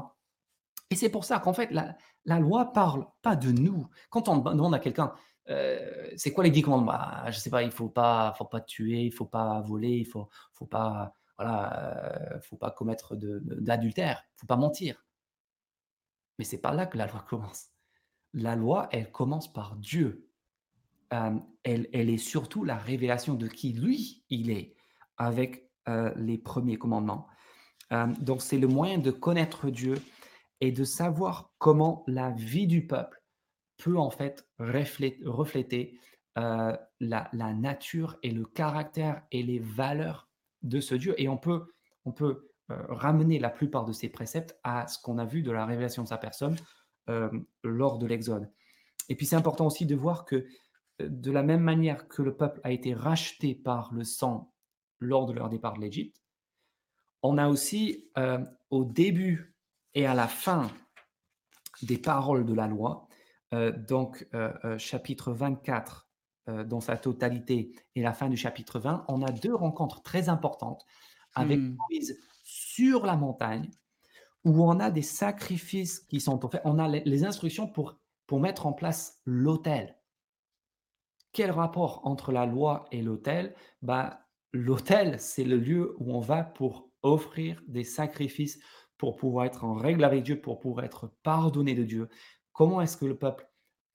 Et 0.90 0.96
c'est 0.96 1.10
pour 1.10 1.24
ça 1.24 1.38
qu'en 1.38 1.52
fait, 1.52 1.70
la, 1.70 1.96
la, 2.24 2.38
loi 2.38 2.72
parle 2.72 3.06
pas 3.22 3.36
de 3.36 3.52
nous. 3.52 3.86
Quand 4.08 4.28
on 4.28 4.38
demande 4.38 4.74
à 4.74 4.78
quelqu'un, 4.78 5.12
euh, 5.50 6.10
c'est 6.16 6.32
quoi 6.32 6.44
les 6.44 6.50
dix 6.50 6.62
commandements? 6.62 6.92
Bah, 6.92 7.24
Je 7.30 7.38
sais 7.38 7.50
pas, 7.50 7.62
il 7.62 7.70
faut 7.70 7.88
pas, 7.88 8.34
faut 8.38 8.44
pas 8.44 8.60
tuer, 8.60 9.02
il 9.02 9.12
faut 9.12 9.26
pas 9.26 9.60
voler, 9.60 9.96
il 9.98 10.06
faut, 10.06 10.28
faut 10.52 10.66
pas, 10.66 11.12
voilà, 11.36 12.34
euh, 12.34 12.40
faut 12.40 12.56
pas 12.56 12.70
commettre 12.70 13.16
d'adultère, 13.16 14.22
il 14.36 14.40
faut 14.40 14.46
pas 14.46 14.56
mentir. 14.56 15.04
Mais 16.38 16.44
c'est 16.44 16.60
pas 16.60 16.72
là 16.72 16.86
que 16.86 16.98
la 16.98 17.06
loi 17.06 17.24
commence. 17.28 17.68
La 18.32 18.56
loi, 18.56 18.88
elle 18.92 19.10
commence 19.10 19.52
par 19.52 19.76
Dieu 19.76 20.28
elle, 21.10 22.10
est 22.10 22.18
surtout 22.18 22.64
la 22.64 22.76
révélation 22.76 23.34
de 23.34 23.46
qui 23.46 23.72
lui, 23.72 24.24
il 24.30 24.50
est, 24.50 24.74
avec 25.16 25.68
les 26.16 26.38
premiers 26.38 26.76
commandements. 26.76 27.26
donc 28.20 28.42
c'est 28.42 28.58
le 28.58 28.68
moyen 28.68 28.98
de 28.98 29.10
connaître 29.10 29.70
Dieu 29.70 29.94
et 30.60 30.70
de 30.70 30.84
savoir 30.84 31.50
comment 31.58 32.04
la 32.06 32.30
vie 32.30 32.66
du 32.66 32.86
peuple 32.86 33.22
peut 33.78 33.96
en 33.96 34.10
fait 34.10 34.46
refléter, 34.58 35.98
la, 36.36 37.30
nature 37.32 38.18
et 38.22 38.30
le 38.30 38.44
caractère 38.44 39.22
et 39.30 39.42
les 39.42 39.60
valeurs 39.60 40.28
de 40.62 40.80
ce 40.80 40.94
Dieu. 40.94 41.14
Et 41.16 41.28
on 41.28 41.38
peut, 41.38 41.72
on 42.04 42.12
peut 42.12 42.47
ramener 42.68 43.38
la 43.38 43.50
plupart 43.50 43.84
de 43.84 43.92
ces 43.92 44.08
préceptes 44.08 44.58
à 44.62 44.86
ce 44.86 45.00
qu'on 45.00 45.18
a 45.18 45.24
vu 45.24 45.42
de 45.42 45.50
la 45.50 45.64
révélation 45.64 46.02
de 46.02 46.08
sa 46.08 46.18
personne 46.18 46.56
lors 47.62 47.98
de 47.98 48.06
l'Exode. 48.06 48.50
Et 49.08 49.14
puis 49.14 49.24
c'est 49.24 49.36
important 49.36 49.66
aussi 49.66 49.86
de 49.86 49.94
voir 49.94 50.24
que 50.24 50.46
de 51.00 51.30
la 51.30 51.42
même 51.42 51.62
manière 51.62 52.08
que 52.08 52.22
le 52.22 52.36
peuple 52.36 52.60
a 52.64 52.72
été 52.72 52.94
racheté 52.94 53.54
par 53.54 53.92
le 53.92 54.04
sang 54.04 54.52
lors 55.00 55.26
de 55.26 55.32
leur 55.32 55.48
départ 55.48 55.74
de 55.74 55.80
l'Égypte, 55.80 56.22
on 57.22 57.38
a 57.38 57.48
aussi 57.48 58.10
euh, 58.16 58.38
au 58.70 58.84
début 58.84 59.56
et 59.94 60.06
à 60.06 60.14
la 60.14 60.28
fin 60.28 60.70
des 61.82 61.98
paroles 61.98 62.44
de 62.44 62.54
la 62.54 62.66
loi, 62.66 63.08
euh, 63.54 63.72
donc 63.72 64.26
euh, 64.34 64.78
chapitre 64.78 65.32
24 65.32 66.06
dans 66.64 66.80
sa 66.80 66.96
totalité 66.96 67.72
et 67.94 68.00
la 68.00 68.14
fin 68.14 68.30
du 68.30 68.38
chapitre 68.38 68.78
20, 68.78 69.04
on 69.08 69.20
a 69.20 69.30
deux 69.30 69.54
rencontres 69.54 70.00
très 70.00 70.30
importantes 70.30 70.86
avec 71.34 71.58
mmh. 71.58 71.76
Moïse 71.90 72.18
sur 72.48 73.04
la 73.04 73.14
montagne, 73.14 73.70
où 74.44 74.64
on 74.64 74.80
a 74.80 74.90
des 74.90 75.02
sacrifices 75.02 76.00
qui 76.00 76.18
sont 76.18 76.40
faits, 76.48 76.62
on 76.64 76.78
a 76.78 76.88
les, 76.88 77.24
instructions 77.24 77.68
pour, 77.68 78.00
pour 78.26 78.40
mettre 78.40 78.66
en 78.66 78.72
place 78.72 79.20
l'autel. 79.26 79.98
Quel 81.32 81.50
rapport 81.50 82.00
entre 82.06 82.32
la 82.32 82.46
loi 82.46 82.86
et 82.90 83.02
l'autel? 83.02 83.54
Bah, 83.82 84.24
L'autel, 84.54 85.20
c'est 85.20 85.44
le 85.44 85.58
lieu 85.58 85.94
où 85.98 86.14
on 86.14 86.20
va 86.20 86.42
pour 86.42 86.90
offrir 87.02 87.62
des 87.68 87.84
sacrifices, 87.84 88.58
pour 88.96 89.16
pouvoir 89.16 89.44
être 89.44 89.64
en 89.64 89.74
règle 89.74 90.04
avec 90.04 90.22
Dieu, 90.22 90.40
pour 90.40 90.58
pouvoir 90.58 90.86
être 90.86 91.12
pardonné 91.22 91.74
de 91.74 91.84
Dieu. 91.84 92.08
Comment 92.54 92.80
est-ce 92.80 92.96
que 92.96 93.04
le 93.04 93.18
peuple 93.18 93.46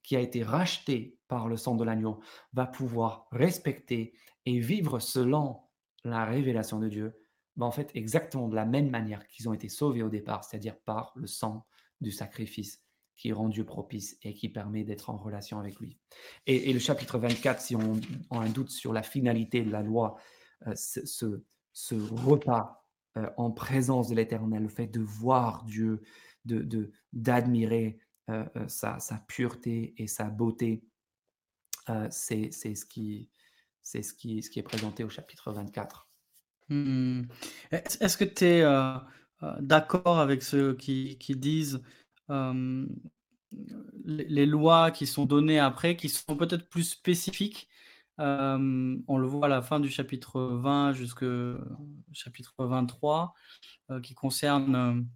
qui 0.04 0.14
a 0.14 0.20
été 0.20 0.44
racheté 0.44 1.18
par 1.26 1.48
le 1.48 1.56
sang 1.56 1.74
de 1.74 1.82
l'agneau 1.82 2.20
va 2.52 2.66
pouvoir 2.66 3.26
respecter 3.32 4.14
et 4.46 4.60
vivre 4.60 5.00
selon 5.00 5.60
la 6.04 6.24
révélation 6.24 6.78
de 6.78 6.88
Dieu? 6.88 7.23
Bah, 7.56 7.66
En 7.66 7.70
fait, 7.70 7.90
exactement 7.94 8.48
de 8.48 8.56
la 8.56 8.64
même 8.64 8.90
manière 8.90 9.26
qu'ils 9.26 9.48
ont 9.48 9.52
été 9.52 9.68
sauvés 9.68 10.02
au 10.02 10.08
départ, 10.08 10.44
c'est-à-dire 10.44 10.78
par 10.78 11.12
le 11.16 11.26
sang 11.26 11.66
du 12.00 12.10
sacrifice 12.10 12.84
qui 13.16 13.32
rend 13.32 13.48
Dieu 13.48 13.64
propice 13.64 14.18
et 14.22 14.34
qui 14.34 14.48
permet 14.48 14.84
d'être 14.84 15.10
en 15.10 15.16
relation 15.16 15.58
avec 15.58 15.78
lui. 15.78 15.98
Et, 16.46 16.72
le 16.72 16.78
chapitre 16.78 17.18
24, 17.18 17.60
si 17.60 17.76
on, 17.76 18.00
a 18.30 18.38
un 18.38 18.48
doute 18.48 18.70
sur 18.70 18.92
la 18.92 19.02
finalité 19.02 19.62
de 19.62 19.70
la 19.70 19.82
loi, 19.82 20.16
euh, 20.66 20.74
ce, 20.74 21.94
repas 21.94 22.84
euh, 23.16 23.30
en 23.36 23.50
présence 23.50 24.08
de 24.08 24.16
l'Éternel, 24.16 24.62
le 24.62 24.68
fait 24.68 24.86
de 24.86 25.00
voir 25.00 25.64
Dieu, 25.64 26.02
de 26.44 26.90
d'admirer 27.12 27.98
euh, 28.30 28.44
sa, 28.68 28.98
pureté 29.28 29.94
et 29.96 30.06
sa 30.06 30.24
beauté, 30.24 30.84
c'est 32.10 32.50
ce 32.50 32.84
qui 32.84 33.30
est 33.82 34.62
présenté 34.62 35.04
au 35.04 35.08
chapitre 35.08 35.52
24. 35.52 36.08
Mmh. 36.68 37.22
Est-ce 37.70 38.16
que 38.16 38.24
tu 38.24 38.44
es 38.44 38.64
d'accord 39.60 40.18
avec 40.18 40.42
ceux 40.42 40.74
qui, 40.74 41.16
disent 41.28 41.82
les 44.04 44.46
lois 44.46 44.90
qui 44.90 45.06
sont 45.06 45.26
données 45.26 45.58
après, 45.58 45.96
qui 45.96 46.08
sont 46.08 46.36
peut-être 46.36 46.68
plus 46.68 46.84
spécifiques? 46.84 47.68
on 48.16 49.18
le 49.18 49.26
voit 49.26 49.46
à 49.46 49.48
la 49.48 49.62
fin 49.62 49.80
du 49.80 49.90
chapitre 49.90 50.40
20 50.40 50.92
jusqu'au 50.92 51.56
chapitre 52.12 52.54
23, 52.58 53.34
qui 54.02 54.14
concernent 54.14 55.06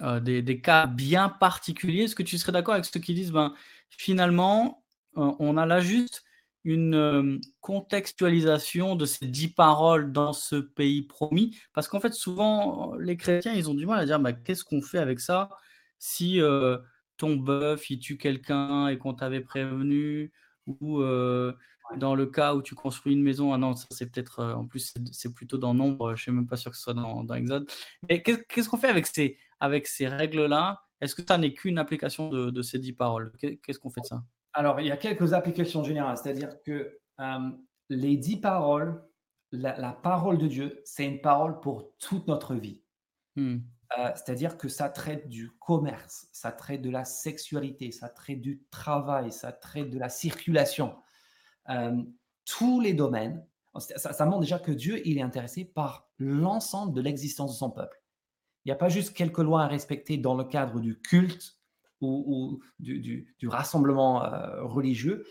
des, 0.00 0.60
cas 0.60 0.86
bien 0.86 1.28
particuliers. 1.28 2.04
Est-ce 2.04 2.14
que 2.14 2.22
tu 2.22 2.38
serais 2.38 2.52
d'accord 2.52 2.74
avec 2.74 2.84
ceux 2.84 3.00
qui 3.00 3.14
disent, 3.14 3.32
ben, 3.32 3.54
finalement, 3.90 4.84
on 5.14 5.56
a 5.56 5.66
là 5.66 5.80
juste 5.80 6.22
une 6.64 7.40
contextualisation 7.60 8.96
de 8.96 9.06
ces 9.06 9.26
dix 9.26 9.48
paroles 9.48 10.12
dans 10.12 10.32
ce 10.32 10.56
pays 10.56 11.02
promis? 11.02 11.56
Parce 11.72 11.88
qu'en 11.88 12.00
fait, 12.00 12.12
souvent, 12.14 12.94
les 12.96 13.16
chrétiens, 13.16 13.54
ils 13.54 13.70
ont 13.70 13.74
du 13.74 13.86
mal 13.86 14.00
à 14.00 14.06
dire, 14.06 14.20
ben, 14.20 14.32
qu'est-ce 14.32 14.64
qu'on 14.64 14.82
fait 14.82 14.98
avec 14.98 15.20
ça? 15.20 15.50
Si 15.98 16.40
ton 17.16 17.36
bœuf, 17.36 17.90
il 17.90 17.98
tue 17.98 18.18
quelqu'un 18.18 18.88
et 18.88 18.98
qu'on 18.98 19.14
t'avait 19.14 19.40
prévenu, 19.40 20.32
ou 20.66 21.02
dans 21.96 22.14
le 22.14 22.26
cas 22.26 22.54
où 22.54 22.62
tu 22.62 22.74
construis 22.74 23.14
une 23.14 23.22
maison, 23.22 23.52
ah 23.52 23.58
non, 23.58 23.74
ça 23.74 23.86
c'est 23.90 24.10
peut-être, 24.10 24.42
en 24.44 24.66
plus 24.66 24.94
c'est 25.12 25.34
plutôt 25.34 25.58
dans 25.58 25.74
Nombre, 25.74 26.10
je 26.10 26.12
ne 26.12 26.16
suis 26.16 26.32
même 26.32 26.46
pas 26.46 26.56
sûr 26.56 26.70
que 26.70 26.76
ce 26.76 26.82
soit 26.82 26.94
dans, 26.94 27.24
dans 27.24 27.34
Exode. 27.34 27.70
Mais 28.08 28.22
qu'est-ce 28.22 28.68
qu'on 28.68 28.76
fait 28.76 28.88
avec 28.88 29.06
ces, 29.06 29.38
avec 29.58 29.86
ces 29.86 30.08
règles-là? 30.08 30.82
Est-ce 31.00 31.14
que 31.14 31.22
ça 31.26 31.38
n'est 31.38 31.54
qu'une 31.54 31.78
application 31.78 32.28
de, 32.28 32.62
ces 32.62 32.78
dix 32.78 32.92
paroles? 32.92 33.32
Qu'est-ce 33.38 33.78
qu'on 33.78 33.90
fait 33.90 34.02
de 34.02 34.06
ça? 34.06 34.22
Alors, 34.52 34.80
il 34.80 34.86
y 34.86 34.90
a 34.90 34.96
quelques 34.96 35.32
applications 35.32 35.84
générales, 35.84 36.16
c'est-à-dire 36.16 36.62
que 36.62 36.98
les 37.88 38.16
dix 38.16 38.36
paroles, 38.36 39.04
la, 39.52 39.92
parole 39.92 40.38
de 40.38 40.46
Dieu, 40.46 40.80
c'est 40.84 41.06
une 41.06 41.20
parole 41.20 41.60
pour 41.60 41.92
toute 41.98 42.26
notre 42.28 42.54
vie. 42.54 42.82
Mmh. 43.36 43.58
Euh, 43.98 44.10
c'est-à-dire 44.14 44.56
que 44.56 44.68
ça 44.68 44.88
traite 44.88 45.28
du 45.28 45.50
commerce, 45.58 46.28
ça 46.32 46.52
traite 46.52 46.80
de 46.80 46.90
la 46.90 47.04
sexualité, 47.04 47.90
ça 47.90 48.08
traite 48.08 48.40
du 48.40 48.62
travail, 48.70 49.32
ça 49.32 49.50
traite 49.50 49.90
de 49.90 49.98
la 49.98 50.08
circulation. 50.08 50.94
Euh, 51.70 52.00
tous 52.44 52.80
les 52.80 52.94
domaines, 52.94 53.44
ça, 53.78 54.24
montre 54.26 54.40
déjà 54.40 54.58
que 54.58 54.72
Dieu, 54.72 55.00
il 55.06 55.18
est 55.18 55.22
intéressé 55.22 55.64
par 55.64 56.08
l'ensemble 56.18 56.92
de 56.94 57.00
l'existence 57.00 57.52
de 57.52 57.56
son 57.56 57.70
peuple. 57.70 58.00
Il 58.64 58.68
n'y 58.68 58.72
a 58.72 58.76
pas 58.76 58.88
juste 58.88 59.14
quelques 59.14 59.38
lois 59.38 59.62
à 59.62 59.66
respecter 59.66 60.18
dans 60.18 60.34
le 60.34 60.44
cadre 60.44 60.80
du 60.80 61.00
culte 61.00 61.59
ou, 62.00 62.60
du, 62.78 63.26
rassemblement 63.44 64.24
euh, 64.24 64.64
religieux. 64.64 65.24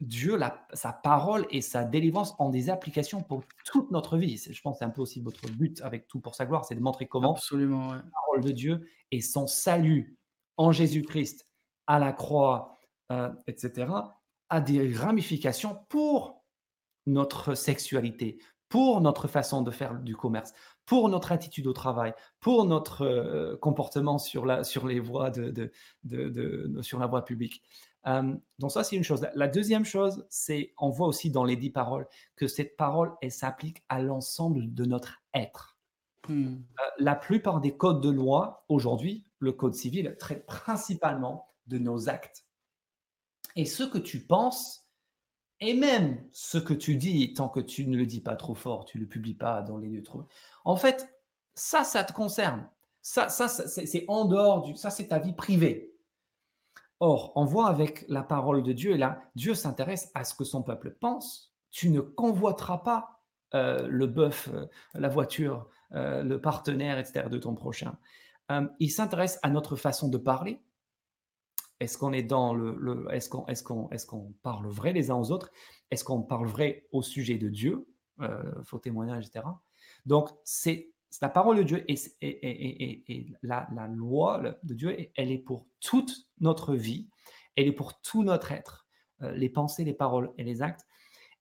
Dieu, 0.00 0.38
sa 0.74 0.92
parole 0.92 1.46
et 1.50 1.62
sa 1.62 1.84
délivrance 1.84 2.34
ont 2.38 2.50
des 2.50 2.68
applications 2.68 3.22
pour 3.22 3.44
toute 3.64 3.90
notre 3.90 4.18
vie. 4.18 4.36
Je 4.36 4.60
pense 4.60 4.74
que 4.74 4.78
c'est 4.80 4.84
un 4.84 4.90
peu 4.90 5.00
aussi 5.00 5.20
votre 5.22 5.48
but 5.50 5.80
avec 5.80 6.06
tout 6.06 6.20
pour 6.20 6.34
sa 6.34 6.44
gloire, 6.44 6.66
c'est 6.66 6.74
de 6.74 6.80
montrer 6.80 7.06
comment 7.06 7.32
Absolument, 7.32 7.94
la 7.94 8.02
parole 8.02 8.44
de 8.44 8.52
Dieu 8.52 8.86
et 9.10 9.22
son 9.22 9.46
salut 9.46 10.18
en 10.58 10.70
Jésus-Christ 10.70 11.46
à 11.86 11.98
la 11.98 12.12
croix, 12.12 12.78
euh, 13.12 13.30
etc., 13.46 13.90
a 14.48 14.60
des 14.60 14.94
ramifications 14.94 15.78
pour 15.88 16.44
notre 17.06 17.54
sexualité, 17.54 18.38
pour 18.68 19.00
notre 19.00 19.28
façon 19.28 19.62
de 19.62 19.70
faire 19.70 19.94
du 20.00 20.16
commerce, 20.16 20.52
pour 20.84 21.08
notre 21.08 21.32
attitude 21.32 21.66
au 21.66 21.72
travail, 21.72 22.14
pour 22.40 22.64
notre 22.64 23.02
euh, 23.02 23.56
comportement 23.56 24.18
sur, 24.18 24.46
la, 24.46 24.64
sur 24.64 24.86
les 24.86 25.00
voies 25.00 25.30
de, 25.30 25.70
de, 26.04 26.82
sur 26.82 26.98
la 26.98 27.06
voie 27.06 27.24
publique. 27.24 27.62
Euh, 28.06 28.34
donc 28.58 28.70
ça, 28.70 28.84
c'est 28.84 28.96
une 28.96 29.04
chose. 29.04 29.26
La 29.34 29.48
deuxième 29.48 29.84
chose, 29.84 30.24
c'est, 30.30 30.72
on 30.78 30.90
voit 30.90 31.08
aussi 31.08 31.30
dans 31.30 31.44
les 31.44 31.56
dix 31.56 31.70
paroles 31.70 32.06
que 32.36 32.46
cette 32.46 32.76
parole, 32.76 33.12
elle 33.20 33.32
s'applique 33.32 33.82
à 33.88 34.00
l'ensemble 34.00 34.72
de 34.72 34.84
notre 34.84 35.18
être. 35.34 35.76
Hmm. 36.28 36.54
Euh, 36.54 36.82
la 36.98 37.14
plupart 37.14 37.60
des 37.60 37.76
codes 37.76 38.00
de 38.00 38.10
loi, 38.10 38.64
aujourd'hui, 38.68 39.26
le 39.38 39.52
code 39.52 39.74
civil 39.74 40.16
traite 40.18 40.46
principalement 40.46 41.48
de 41.66 41.78
nos 41.78 42.08
actes. 42.08 42.46
Et 43.56 43.64
ce 43.64 43.82
que 43.82 43.98
tu 43.98 44.24
penses, 44.24 44.85
et 45.60 45.74
même 45.74 46.22
ce 46.32 46.58
que 46.58 46.74
tu 46.74 46.96
dis, 46.96 47.32
tant 47.34 47.48
que 47.48 47.60
tu 47.60 47.86
ne 47.86 47.96
le 47.96 48.06
dis 48.06 48.20
pas 48.20 48.36
trop 48.36 48.54
fort, 48.54 48.84
tu 48.84 48.98
ne 48.98 49.02
le 49.02 49.08
publies 49.08 49.34
pas 49.34 49.62
dans 49.62 49.78
les 49.78 49.88
lieux 49.88 50.02
trop. 50.02 50.24
En 50.64 50.76
fait, 50.76 51.08
ça, 51.54 51.84
ça 51.84 52.04
te 52.04 52.12
concerne. 52.12 52.68
Ça, 53.00 53.28
ça, 53.28 53.48
c'est 53.48 54.04
en 54.08 54.24
dehors 54.24 54.62
du. 54.62 54.76
Ça, 54.76 54.90
c'est 54.90 55.08
ta 55.08 55.18
vie 55.18 55.32
privée. 55.32 55.92
Or, 57.00 57.32
on 57.36 57.44
voit 57.44 57.68
avec 57.68 58.04
la 58.08 58.22
parole 58.22 58.62
de 58.62 58.72
Dieu, 58.72 58.96
là, 58.96 59.20
Dieu 59.34 59.54
s'intéresse 59.54 60.10
à 60.14 60.24
ce 60.24 60.34
que 60.34 60.44
son 60.44 60.62
peuple 60.62 60.90
pense. 60.98 61.54
Tu 61.70 61.90
ne 61.90 62.00
convoiteras 62.00 62.78
pas 62.78 63.20
euh, 63.54 63.86
le 63.88 64.06
bœuf, 64.06 64.48
euh, 64.52 64.66
la 64.94 65.08
voiture, 65.08 65.68
euh, 65.92 66.22
le 66.22 66.40
partenaire, 66.40 66.98
etc. 66.98 67.26
de 67.30 67.38
ton 67.38 67.54
prochain. 67.54 67.96
il 68.78 68.90
s'intéresse 68.90 69.38
à 69.42 69.50
notre 69.50 69.76
façon 69.76 70.08
de 70.08 70.18
parler. 70.18 70.60
Est-ce 71.80 71.98
qu'on 71.98 72.12
est 72.12 72.22
dans 72.22 72.54
le, 72.54 73.06
est-ce 73.12 73.28
qu'on 73.28 73.46
est-ce 73.46 73.62
qu'on 73.62 73.90
est-ce 73.90 74.06
qu'on 74.06 74.32
parle 74.42 74.66
vrai 74.68 74.92
les 74.92 75.10
uns 75.10 75.16
aux 75.16 75.30
autres? 75.30 75.50
Est-ce 75.90 76.04
qu'on 76.04 76.22
parle 76.22 76.46
vrai 76.46 76.86
au 76.92 77.02
sujet 77.02 77.38
de 77.38 77.48
Dieu? 77.48 77.86
Faux 78.64 78.78
témoignage, 78.78 79.26
etc. 79.26 79.44
Donc 80.06 80.30
c'est 80.44 80.90
la 81.22 81.28
parole 81.28 81.58
de 81.58 81.62
Dieu 81.62 81.84
et, 81.88 83.26
la, 83.42 83.68
loi 83.88 84.42
de 84.62 84.74
Dieu, 84.74 84.96
elle 85.14 85.30
est 85.30 85.38
pour 85.38 85.66
toute 85.80 86.26
notre 86.40 86.74
vie, 86.74 87.08
elle 87.56 87.66
est 87.66 87.72
pour 87.72 88.00
tout 88.00 88.22
notre 88.22 88.52
être, 88.52 88.86
euh, 89.22 89.32
les 89.32 89.48
pensées, 89.48 89.84
les 89.84 89.94
paroles 89.94 90.30
et 90.38 90.44
les 90.44 90.62
actes. 90.62 90.86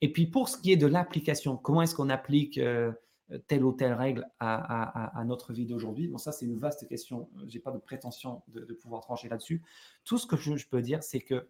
Et 0.01 0.11
puis 0.11 0.27
pour 0.27 0.49
ce 0.49 0.57
qui 0.57 0.71
est 0.71 0.77
de 0.77 0.87
l'application, 0.87 1.57
comment 1.57 1.81
est-ce 1.81 1.95
qu'on 1.95 2.09
applique 2.09 2.57
euh, 2.57 2.91
telle 3.47 3.63
ou 3.63 3.71
telle 3.71 3.93
règle 3.93 4.27
à, 4.39 5.23
notre 5.25 5.53
vie 5.53 5.65
d'aujourd'hui 5.65 6.07
Bon, 6.07 6.17
ça 6.17 6.31
c'est 6.31 6.45
une 6.45 6.59
vaste 6.59 6.87
question. 6.87 7.29
Je 7.47 7.53
n'ai 7.53 7.59
pas 7.59 7.71
de 7.71 7.79
prétention 7.79 8.43
de, 8.47 8.73
pouvoir 8.73 9.01
trancher 9.01 9.29
là-dessus. 9.29 9.63
Tout 10.03 10.17
ce 10.17 10.27
que 10.27 10.37
je, 10.37 10.67
peux 10.67 10.81
dire, 10.81 11.03
c'est 11.03 11.21
que 11.21 11.49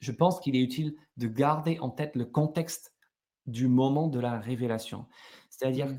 je 0.00 0.12
pense 0.12 0.40
qu'il 0.40 0.56
est 0.56 0.62
utile 0.62 0.96
de 1.16 1.28
garder 1.28 1.78
en 1.80 1.90
tête 1.90 2.16
le 2.16 2.24
contexte 2.24 2.94
du 3.46 3.68
moment 3.68 4.08
de 4.08 4.18
la 4.18 4.38
révélation. 4.38 5.06
C'est-à-dire 5.50 5.88
mmh. 5.88 5.98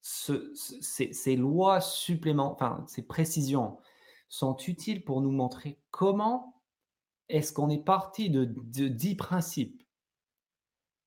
que 0.00 0.52
ces, 0.54 1.36
lois 1.36 1.80
supplémentaires, 1.80 2.54
enfin, 2.54 2.84
ces 2.88 3.02
précisions 3.02 3.78
sont 4.28 4.56
utiles 4.56 5.04
pour 5.04 5.20
nous 5.20 5.30
montrer 5.30 5.78
comment 5.90 6.62
est-ce 7.28 7.52
qu'on 7.52 7.68
est 7.68 7.84
parti 7.84 8.30
de 8.30 8.88
dix 8.88 9.14
principes 9.14 9.82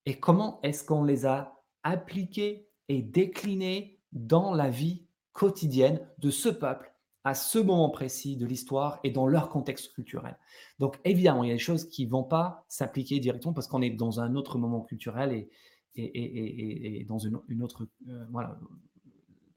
et 0.05 0.19
comment 0.19 0.59
est-ce 0.61 0.83
qu'on 0.83 1.03
les 1.03 1.25
a 1.25 1.54
appliqués 1.85 2.67
et 2.89 3.01
déclinés 3.01 4.01
dans 4.11 4.53
la 4.53 4.69
vie 4.69 5.05
quotidienne 5.31 6.05
de 6.17 6.29
ce 6.29 6.49
peuple 6.49 6.91
à 7.23 7.33
ce 7.33 7.57
moment 7.57 7.89
précis 7.89 8.37
de 8.37 8.45
l'histoire 8.45 8.99
et 9.03 9.09
dans 9.09 9.27
leur 9.27 9.49
contexte 9.49 9.93
culturel. 9.93 10.37
Donc 10.79 10.99
évidemment, 11.05 11.43
il 11.43 11.47
y 11.47 11.51
a 11.51 11.55
des 11.55 11.59
choses 11.59 11.87
qui 11.87 12.05
ne 12.05 12.11
vont 12.11 12.23
pas 12.23 12.65
s'appliquer 12.67 13.19
directement 13.19 13.53
parce 13.53 13.67
qu'on 13.67 13.81
est 13.81 13.89
dans 13.89 14.19
un 14.19 14.35
autre 14.35 14.59
moment 14.59 14.81
culturel 14.81 15.31
et, 15.33 15.49
et, 15.95 17.03
dans 17.05 17.17
une, 17.17 17.35
autre. 17.61 17.87
Euh, 18.09 18.25
voilà, 18.29 18.59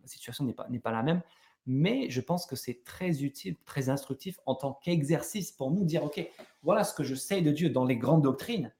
la 0.01 0.07
situation 0.07 0.45
n'est 0.45 0.55
pas, 0.55 0.69
pas 0.83 0.93
la 0.93 1.03
même. 1.03 1.23
Mais 1.67 2.09
je 2.09 2.23
pense 2.23 2.47
que 2.47 2.57
c'est 2.57 2.83
très 2.85 3.23
utile, 3.23 3.57
très 3.67 3.91
instructif 3.91 4.39
en 4.47 4.55
tant 4.55 4.73
qu'exercice 4.83 5.53
pour 5.53 5.71
nous 5.71 5.85
dire 5.85 6.05
OK, 6.05 6.27
voilà 6.63 6.85
ce 6.85 6.95
que 6.95 7.05
je 7.05 7.15
sais 7.15 7.43
de 7.43 7.51
Dieu 7.51 7.69
dans 7.69 7.85
les 7.85 7.99
grandes 7.99 8.23
doctrines. 8.23 8.73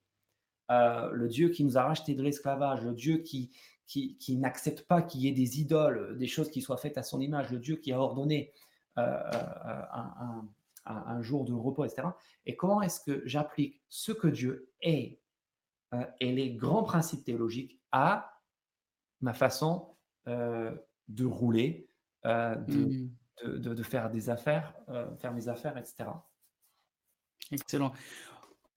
Euh, 0.71 1.11
le 1.13 1.29
Dieu 1.29 1.49
qui 1.49 1.65
nous 1.65 1.79
a 1.79 1.83
racheté 1.83 2.15
de 2.15 2.23
l'esclavage, 2.23 2.85
le 2.85 2.95
Dieu 2.95 3.19
qui, 3.19 3.51
qui, 3.87 4.17
qui 4.19 4.37
n'accepte 4.37 4.83
pas 4.83 5.03
qu'il 5.03 5.23
y 5.23 5.29
ait 5.29 5.33
des 5.33 5.61
idoles, 5.61 6.17
des 6.19 6.27
choses 6.27 6.51
qui 6.51 6.61
soient 6.61 6.77
faites 6.77 6.99
à 6.99 7.03
son 7.03 7.21
image, 7.21 7.51
le 7.51 7.59
Dieu 7.59 7.77
qui 7.77 7.93
a 7.93 8.01
ordonné 8.01 8.53
euh, 8.99 9.31
un, 9.93 10.49
un, 10.89 11.23
jour 11.23 11.45
de 11.45 11.53
repos, 11.53 11.85
etc. 11.85 12.09
Et 12.47 12.57
comment 12.57 12.83
est-ce 12.83 13.01
que 13.01 13.23
j'applique 13.27 13.81
ce 13.89 14.13
que 14.13 14.29
Dieu 14.29 14.71
est 14.81 15.21
euh, 15.95 16.05
et 16.21 16.33
les 16.33 16.55
grands 16.55 16.83
principes 16.83 17.25
théologiques 17.25 17.79
à 17.93 18.41
ma 19.21 19.33
façon 19.33 19.95
euh, 20.27 20.75
de 21.09 21.25
rouler, 21.25 21.89
euh, 22.27 22.57
mmh. 22.57 23.09
de, 23.45 23.75
de, 23.75 23.83
faire 23.83 24.11
des 24.11 24.29
affaires, 24.29 24.75
faire 25.19 25.33
mes 25.33 25.49
affaires, 25.49 25.77
etc. 25.79 26.11
Excellent. 27.51 27.93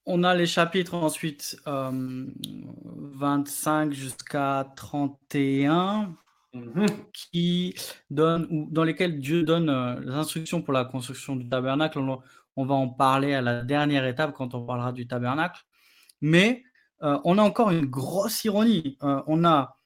On 0.04 0.24
a 0.24 0.34
les 0.34 0.46
chapitres 0.46 0.94
ensuite 0.94 1.56
25 1.66 3.92
jusqu'à 3.92 4.66
31 4.76 6.16
mmh 6.54 6.86
qui 7.14 7.74
donnent, 8.10 8.46
ou 8.50 8.68
dans 8.70 8.84
lesquels 8.84 9.20
Dieu 9.20 9.42
donne 9.42 10.00
les 10.00 10.12
instructions 10.12 10.60
pour 10.60 10.74
la 10.74 10.84
construction 10.84 11.36
du 11.36 11.48
tabernacle. 11.48 11.98
on, 12.56 12.66
va 12.66 12.74
en 12.74 12.88
parler 12.88 13.32
à 13.32 13.40
la 13.40 13.62
dernière 13.62 14.04
étape 14.04 14.34
quand 14.34 14.54
on 14.54 14.66
parlera 14.66 14.92
du 14.92 15.06
tabernacle. 15.06 15.62
Mais 16.20 16.62
euh, 17.02 17.18
on 17.24 17.38
a 17.38 17.42
encore 17.42 17.70
une 17.70 17.86
grosse 17.86 18.44
ironie. 18.44 18.98
Euh, 19.02 19.22
on 19.26 19.44
a 19.44 19.78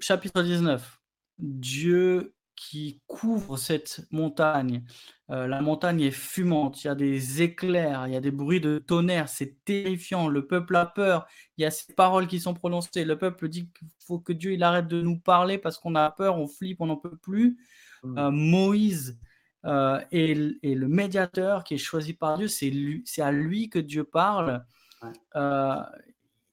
chapitre 0.00 0.42
19, 0.42 1.00
Dieu 1.38 2.34
qui 2.68 3.00
couvre 3.06 3.56
cette 3.56 4.06
montagne. 4.10 4.84
Euh, 5.30 5.46
la 5.46 5.60
montagne 5.60 6.00
est 6.00 6.10
fumante, 6.10 6.84
il 6.84 6.86
y 6.86 6.90
a 6.90 6.94
des 6.94 7.42
éclairs, 7.42 8.06
il 8.06 8.14
y 8.14 8.16
a 8.16 8.20
des 8.20 8.30
bruits 8.30 8.60
de 8.60 8.78
tonnerre, 8.78 9.28
c'est 9.28 9.64
terrifiant. 9.64 10.28
Le 10.28 10.46
peuple 10.46 10.76
a 10.76 10.86
peur, 10.86 11.26
il 11.56 11.62
y 11.62 11.64
a 11.64 11.70
ces 11.70 11.92
paroles 11.94 12.26
qui 12.26 12.40
sont 12.40 12.54
prononcées. 12.54 13.04
Le 13.04 13.18
peuple 13.18 13.48
dit 13.48 13.70
qu'il 13.72 13.88
faut 14.06 14.18
que 14.18 14.32
Dieu 14.32 14.52
il 14.52 14.62
arrête 14.62 14.88
de 14.88 15.00
nous 15.00 15.18
parler 15.18 15.58
parce 15.58 15.78
qu'on 15.78 15.94
a 15.94 16.10
peur, 16.10 16.38
on 16.38 16.46
flippe, 16.46 16.80
on 16.80 16.86
n'en 16.86 16.96
peut 16.96 17.16
plus. 17.16 17.58
Mmh. 18.04 18.30
Moïse 18.30 19.18
est, 19.64 20.34
le 20.34 20.88
médiateur 20.88 21.64
qui 21.64 21.74
est 21.74 21.78
choisi 21.78 22.14
par 22.14 22.38
Dieu, 22.38 22.48
c'est 22.48 23.22
à 23.22 23.32
lui 23.32 23.68
que 23.68 23.78
Dieu 23.78 24.04
parle 24.04 24.64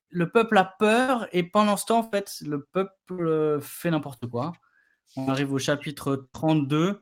le 0.10 0.30
peuple 0.30 0.58
a 0.58 0.66
peur 0.66 1.28
et 1.32 1.44
pendant 1.44 1.78
ce 1.78 1.86
temps, 1.86 2.00
en 2.00 2.10
fait, 2.10 2.36
le 2.42 2.64
peuple 2.64 3.28
euh, 3.28 3.60
fait 3.62 3.92
n'importe 3.92 4.28
quoi. 4.28 4.54
On 5.16 5.28
arrive 5.28 5.52
au 5.54 5.60
chapitre 5.60 6.28
32, 6.34 7.02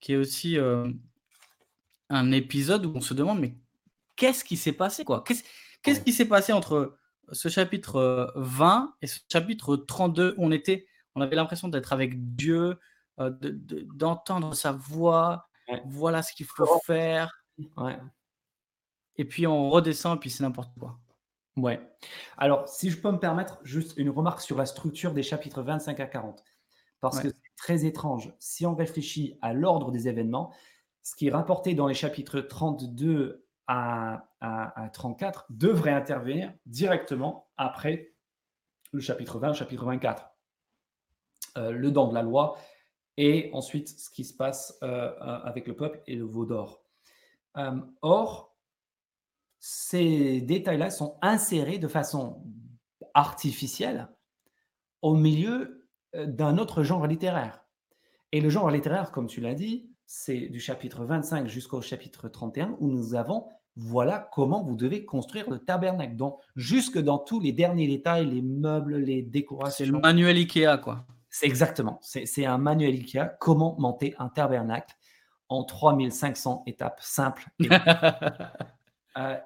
qui 0.00 0.12
est 0.12 0.16
aussi 0.16 0.58
euh, 0.58 0.90
un 2.08 2.32
épisode 2.32 2.86
où 2.86 2.92
on 2.94 3.00
se 3.00 3.14
demande, 3.14 3.40
mais 3.40 3.54
qu'est-ce 4.16 4.44
qui 4.44 4.56
s'est 4.56 4.72
passé 4.72 5.04
quoi? 5.04 5.24
Qu'est-ce 5.82 6.00
qui 6.00 6.12
s'est 6.12 6.28
passé 6.28 6.52
entre 6.52 6.96
ce 7.32 7.48
chapitre 7.48 8.32
20 8.36 8.82
euh, 8.82 8.96
et 9.02 9.06
ce 9.06 9.20
chapitre 9.30 9.76
32 9.76 10.34
où 10.36 10.46
on 10.46 10.52
était, 10.52 10.86
on 11.14 11.20
avait 11.20 11.36
l'impression 11.36 11.68
d'être 11.68 11.92
avec 11.92 12.34
Dieu, 12.34 12.78
d'entendre 13.18 14.54
sa 14.54 14.72
voix, 14.72 15.48
voilà 15.86 16.22
ce 16.22 16.32
qu'il 16.32 16.46
faut 16.46 16.80
faire. 16.84 17.44
Et 19.16 19.24
puis 19.24 19.46
on 19.46 19.70
redescend 19.70 20.16
et 20.16 20.20
puis 20.20 20.30
c'est 20.30 20.42
n'importe 20.42 20.72
quoi. 20.78 20.98
Ouais. 21.56 21.80
Alors, 22.38 22.68
si 22.68 22.90
je 22.90 22.96
peux 22.96 23.10
me 23.10 23.18
permettre, 23.18 23.58
juste 23.64 23.94
une 23.96 24.08
remarque 24.08 24.40
sur 24.40 24.56
la 24.56 24.66
structure 24.66 25.12
des 25.12 25.22
chapitres 25.22 25.62
25 25.62 26.00
à 26.00 26.06
40. 26.06 26.42
Parce 27.00 27.20
que 27.20 27.28
c'est 27.28 27.56
très 27.56 27.84
étrange. 27.86 28.34
Si 28.38 28.66
on 28.66 28.74
réfléchit 28.74 29.38
à 29.40 29.52
l'ordre 29.52 29.90
des 29.90 30.08
événements, 30.08 30.52
ce 31.02 31.14
qui 31.16 31.28
est 31.28 31.30
rapporté 31.30 31.74
dans 31.74 31.86
les 31.86 31.94
chapitres 31.94 32.40
32 32.40 33.46
à, 33.66 34.26
34 34.92 35.46
devrait 35.50 35.92
intervenir 35.92 36.52
directement 36.66 37.48
après 37.56 38.12
le 38.92 39.00
chapitre 39.00 39.38
20, 39.38 39.48
le 39.48 39.54
chapitre 39.54 39.84
24. 39.84 40.26
Euh, 41.56 41.70
le 41.70 41.90
don 41.90 42.08
de 42.08 42.14
la 42.14 42.22
loi 42.22 42.56
et 43.16 43.50
ensuite 43.52 43.88
ce 43.88 44.10
qui 44.10 44.24
se 44.24 44.34
passe 44.34 44.78
euh, 44.82 45.14
avec 45.18 45.66
le 45.66 45.76
peuple 45.76 46.00
et 46.06 46.16
le 46.16 46.24
veau 46.24 46.46
d'or. 46.46 46.82
Euh, 47.56 47.78
or, 48.02 48.56
ces 49.58 50.40
détails-là 50.40 50.90
sont 50.90 51.18
insérés 51.20 51.78
de 51.78 51.88
façon 51.88 52.42
artificielle 53.12 54.08
au 55.02 55.14
milieu 55.14 55.54
euh, 55.62 55.79
d'un 56.14 56.58
autre 56.58 56.82
genre 56.82 57.06
littéraire. 57.06 57.64
Et 58.32 58.40
le 58.40 58.48
genre 58.48 58.70
littéraire, 58.70 59.10
comme 59.10 59.26
tu 59.26 59.40
l'as 59.40 59.54
dit, 59.54 59.90
c'est 60.06 60.48
du 60.48 60.60
chapitre 60.60 61.04
25 61.04 61.46
jusqu'au 61.46 61.80
chapitre 61.80 62.28
31 62.28 62.76
où 62.80 62.88
nous 62.88 63.14
avons 63.14 63.46
voilà 63.76 64.28
comment 64.32 64.62
vous 64.62 64.76
devez 64.76 65.04
construire 65.04 65.48
le 65.48 65.58
tabernacle. 65.58 66.16
Donc, 66.16 66.38
jusque 66.56 66.98
dans 66.98 67.18
tous 67.18 67.40
les 67.40 67.52
derniers 67.52 67.86
détails, 67.86 68.26
les 68.26 68.42
meubles, 68.42 68.96
les 68.96 69.22
décorations. 69.22 69.84
C'est 69.84 69.90
le 69.90 69.98
manuel 69.98 70.36
Ikea, 70.36 70.78
quoi. 70.82 71.06
C'est 71.30 71.46
exactement. 71.46 72.00
C'est 72.02 72.44
un 72.44 72.58
manuel 72.58 72.94
Ikea. 72.94 73.36
Comment 73.38 73.76
monter 73.78 74.14
un 74.18 74.28
tabernacle 74.28 74.94
en 75.48 75.64
3500 75.64 76.64
étapes 76.66 77.00
simples. 77.00 77.46
Euh, 79.18 79.36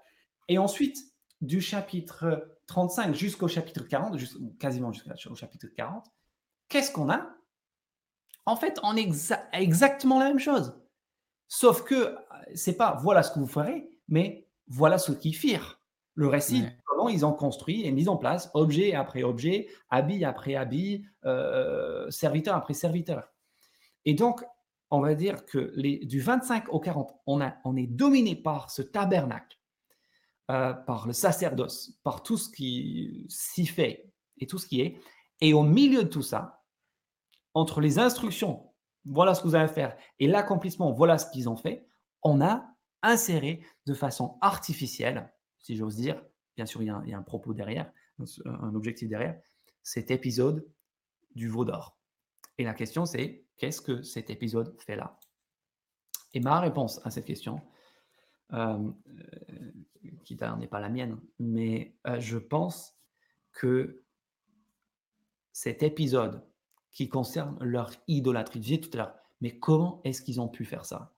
et 0.46 0.58
ensuite, 0.58 0.98
du 1.40 1.62
chapitre 1.62 2.58
35 2.66 3.14
jusqu'au 3.14 3.48
chapitre 3.48 3.88
40, 3.88 4.14
quasiment 4.58 4.92
jusqu'au 4.92 5.34
chapitre 5.34 5.68
40, 5.74 6.04
qu'est-ce 6.68 6.92
qu'on 6.92 7.10
a? 7.10 7.30
En 8.46 8.56
fait, 8.56 8.78
on 8.82 8.96
est 8.96 9.08
exactement 9.52 10.18
la 10.18 10.26
même 10.26 10.38
chose. 10.38 10.78
Sauf 11.48 11.82
que 11.84 12.16
c'est 12.54 12.76
pas 12.76 12.98
voilà 13.02 13.22
ce 13.22 13.30
que 13.32 13.38
vous 13.38 13.46
ferez, 13.46 13.88
mais 14.08 14.48
voilà 14.66 14.98
ce 14.98 15.12
qu'ils 15.12 15.36
firent. 15.36 15.80
Le 16.14 16.28
récit, 16.28 16.62
Ouais. 16.62 16.78
comment 16.84 17.08
ils 17.08 17.26
ont 17.26 17.32
construit 17.32 17.84
et 17.86 17.90
mis 17.90 18.08
en 18.08 18.16
place, 18.16 18.50
objet 18.54 18.94
après 18.94 19.22
objet, 19.24 19.68
habit 19.90 20.24
après 20.24 20.54
habit, 20.54 21.04
euh, 21.24 22.08
serviteur 22.10 22.54
après 22.54 22.74
serviteur. 22.74 23.32
Et 24.04 24.14
donc, 24.14 24.44
on 24.90 25.00
va 25.00 25.14
dire 25.14 25.44
que 25.44 25.72
les, 25.74 26.04
du 26.06 26.20
25 26.20 26.68
au 26.72 26.78
40, 26.78 27.12
on, 27.26 27.40
a, 27.40 27.56
on 27.64 27.76
est 27.76 27.86
dominé 27.88 28.36
par 28.36 28.70
ce 28.70 28.82
tabernacle, 28.82 29.58
euh, 30.50 30.72
par 30.72 31.06
le 31.08 31.12
sacerdoce, 31.12 31.98
par 32.04 32.22
tout 32.22 32.36
ce 32.36 32.48
qui 32.48 33.26
s'y 33.28 33.66
fait 33.66 34.12
et 34.38 34.46
tout 34.46 34.58
ce 34.58 34.66
qui 34.66 34.82
est. 34.82 34.98
Et 35.44 35.52
au 35.52 35.62
milieu 35.62 36.04
de 36.04 36.08
tout 36.08 36.22
ça, 36.22 36.64
entre 37.52 37.82
les 37.82 37.98
instructions, 37.98 38.72
voilà 39.04 39.34
ce 39.34 39.42
que 39.42 39.48
vous 39.48 39.54
allez 39.54 39.68
faire, 39.68 39.94
et 40.18 40.26
l'accomplissement, 40.26 40.90
voilà 40.90 41.18
ce 41.18 41.30
qu'ils 41.30 41.50
ont 41.50 41.56
fait, 41.56 41.86
on 42.22 42.40
a 42.40 42.66
inséré 43.02 43.62
de 43.84 43.92
façon 43.92 44.38
artificielle, 44.40 45.30
si 45.58 45.76
j'ose 45.76 45.96
dire, 45.96 46.24
bien 46.56 46.64
sûr, 46.64 46.80
il 46.82 46.86
y, 46.86 47.12
a 47.12 47.18
un, 47.18 47.22
propos 47.22 47.52
derrière, 47.52 47.92
un, 48.46 48.74
objectif 48.74 49.06
derrière, 49.10 49.38
cet 49.82 50.10
épisode 50.10 50.66
du 51.34 51.50
veau 51.50 51.66
d'or. 51.66 51.98
Et 52.56 52.64
la 52.64 52.72
question, 52.72 53.04
c'est 53.04 53.44
qu'est-ce 53.58 53.82
que 53.82 54.02
cet 54.02 54.30
épisode 54.30 54.74
fait 54.80 54.96
là? 54.96 55.20
Et 56.32 56.40
ma 56.40 56.58
réponse 56.58 57.04
à 57.04 57.10
cette 57.10 57.26
question, 57.26 57.60
euh, 58.54 58.78
euh, 58.78 60.12
qui 60.24 60.38
n'est 60.58 60.68
pas 60.68 60.80
la 60.80 60.88
mienne, 60.88 61.20
mais 61.38 61.98
euh, 62.06 62.18
je 62.18 62.38
pense 62.38 62.96
que 63.52 64.03
cet 65.55 65.85
épisode 65.85 66.44
qui 66.90 67.09
concerne 67.09 67.56
leur 67.60 67.93
idolâtrie, 68.09 68.59
je 68.59 68.64
disais 68.64 68.81
tout 68.81 68.90
à 68.94 68.97
l'heure, 68.97 69.14
mais 69.40 69.56
comment 69.56 70.01
est-ce 70.02 70.20
qu'ils 70.20 70.40
ont 70.40 70.48
pu 70.48 70.64
faire 70.64 70.85
ça? 70.85 71.14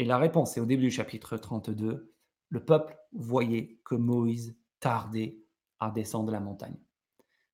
Et 0.00 0.04
la 0.04 0.18
réponse 0.18 0.56
est 0.56 0.60
au 0.60 0.66
début 0.66 0.82
du 0.82 0.90
chapitre 0.90 1.36
32, 1.36 2.12
le 2.48 2.64
peuple 2.64 2.98
voyait 3.12 3.80
que 3.84 3.94
Moïse 3.94 4.58
tardait 4.80 5.38
à 5.78 5.90
descendre 5.92 6.32
la 6.32 6.40
montagne. 6.40 6.76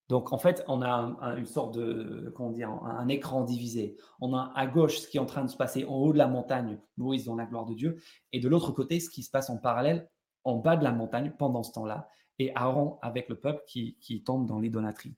Donc, 0.09 0.32
en 0.32 0.39
fait, 0.39 0.65
on 0.69 0.81
a 0.81 0.89
un, 0.89 1.19
un, 1.20 1.36
une 1.36 1.47
sorte 1.47 1.74
de, 1.77 2.32
comment 2.35 2.51
dire, 2.51 2.70
un, 2.70 3.09
écran 3.09 3.44
divisé. 3.44 3.98
On 4.20 4.35
a 4.35 4.52
à 4.55 4.66
gauche 4.66 5.01
ce 5.01 5.09
qui 5.09 5.19
est 5.19 5.20
en 5.20 5.27
train 5.27 5.44
de 5.44 5.51
se 5.51 5.56
passer 5.56 5.85
en 5.85 5.97
haut 5.97 6.15
de 6.15 6.19
la 6.19 6.28
montagne, 6.28 6.78
Moïse 6.97 7.27
dans 7.27 7.36
la 7.36 7.44
gloire 7.44 7.66
de 7.66 7.74
Dieu, 7.74 8.01
et 8.32 8.40
de 8.40 8.48
l'autre 8.48 8.73
côté, 8.73 9.01
ce 9.01 9.11
qui 9.11 9.23
se 9.23 9.31
passe 9.31 9.51
en 9.51 9.59
parallèle 9.59 10.09
en 10.44 10.56
bas 10.56 10.77
de 10.77 10.85
la 10.85 10.93
montagne 10.93 11.35
pendant 11.39 11.62
ce 11.62 11.73
temps-là, 11.73 12.09
et 12.39 12.55
Aaron 12.55 12.98
avec 13.02 13.28
le 13.28 13.39
peuple 13.39 13.62
qui 13.66 14.24
tombe 14.24 14.47
dans 14.47 14.61
l'idolâtrie. 14.61 15.15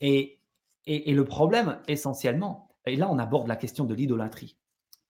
Et, 0.00 0.40
et, 0.86 1.10
et, 1.10 1.14
le 1.14 1.24
problème, 1.24 1.80
essentiellement, 1.88 2.68
et 2.86 2.96
là, 2.96 3.10
on 3.10 3.18
aborde 3.18 3.48
la 3.48 3.56
question 3.56 3.84
de 3.84 3.94
l'idolâtrie. 3.94 4.56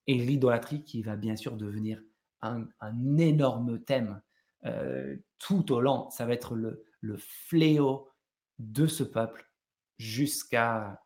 Et 0.07 0.15
l'idolâtrie 0.15 0.83
qui 0.83 1.01
va 1.01 1.15
bien 1.15 1.35
sûr 1.35 1.55
devenir 1.55 2.01
un, 2.41 2.65
un 2.79 3.17
énorme 3.17 3.79
thème 3.79 4.21
euh, 4.65 5.15
tout 5.37 5.71
au 5.71 5.79
long. 5.79 6.09
Ça 6.09 6.25
va 6.25 6.33
être 6.33 6.55
le, 6.55 6.83
le 7.01 7.17
fléau 7.17 8.09
de 8.57 8.87
ce 8.87 9.03
peuple 9.03 9.49
jusqu'à 9.97 11.01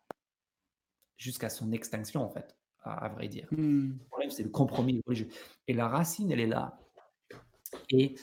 jusqu'à 1.17 1.49
son 1.49 1.71
extinction, 1.71 2.23
en 2.23 2.29
fait, 2.29 2.57
à, 2.81 3.05
à 3.05 3.09
vrai 3.09 3.27
dire. 3.27 3.47
Mm. 3.51 3.91
Le 3.91 4.05
problème, 4.09 4.29
c'est 4.31 4.43
le 4.43 4.49
compromis 4.49 5.01
religieux. 5.05 5.29
Et 5.67 5.73
la 5.73 5.87
racine, 5.87 6.31
elle 6.31 6.39
est 6.39 6.47
là. 6.47 6.77
Et 7.89 8.15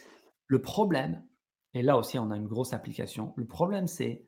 le 0.46 0.60
problème, 0.60 1.24
et 1.74 1.82
là 1.82 1.96
aussi, 1.96 2.18
on 2.18 2.30
a 2.30 2.36
une 2.36 2.48
grosse 2.48 2.72
application. 2.72 3.32
Le 3.36 3.46
problème, 3.46 3.86
c'est 3.86 4.24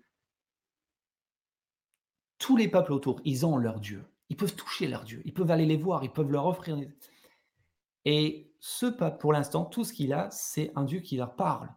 tous 2.42 2.56
les 2.56 2.66
peuples 2.66 2.92
autour, 2.92 3.20
ils 3.24 3.46
ont 3.46 3.56
leur 3.56 3.78
Dieu. 3.78 4.04
Ils 4.28 4.36
peuvent 4.36 4.56
toucher 4.56 4.88
leur 4.88 5.04
Dieu. 5.04 5.22
Ils 5.24 5.32
peuvent 5.32 5.50
aller 5.52 5.64
les 5.64 5.76
voir. 5.76 6.02
Ils 6.02 6.10
peuvent 6.10 6.32
leur 6.32 6.46
offrir. 6.46 6.76
Et 8.04 8.52
ce 8.58 8.86
peuple, 8.86 9.18
pour 9.18 9.32
l'instant, 9.32 9.64
tout 9.64 9.84
ce 9.84 9.92
qu'il 9.92 10.12
a, 10.12 10.28
c'est 10.32 10.72
un 10.74 10.82
Dieu 10.82 10.98
qui 10.98 11.16
leur 11.16 11.36
parle. 11.36 11.72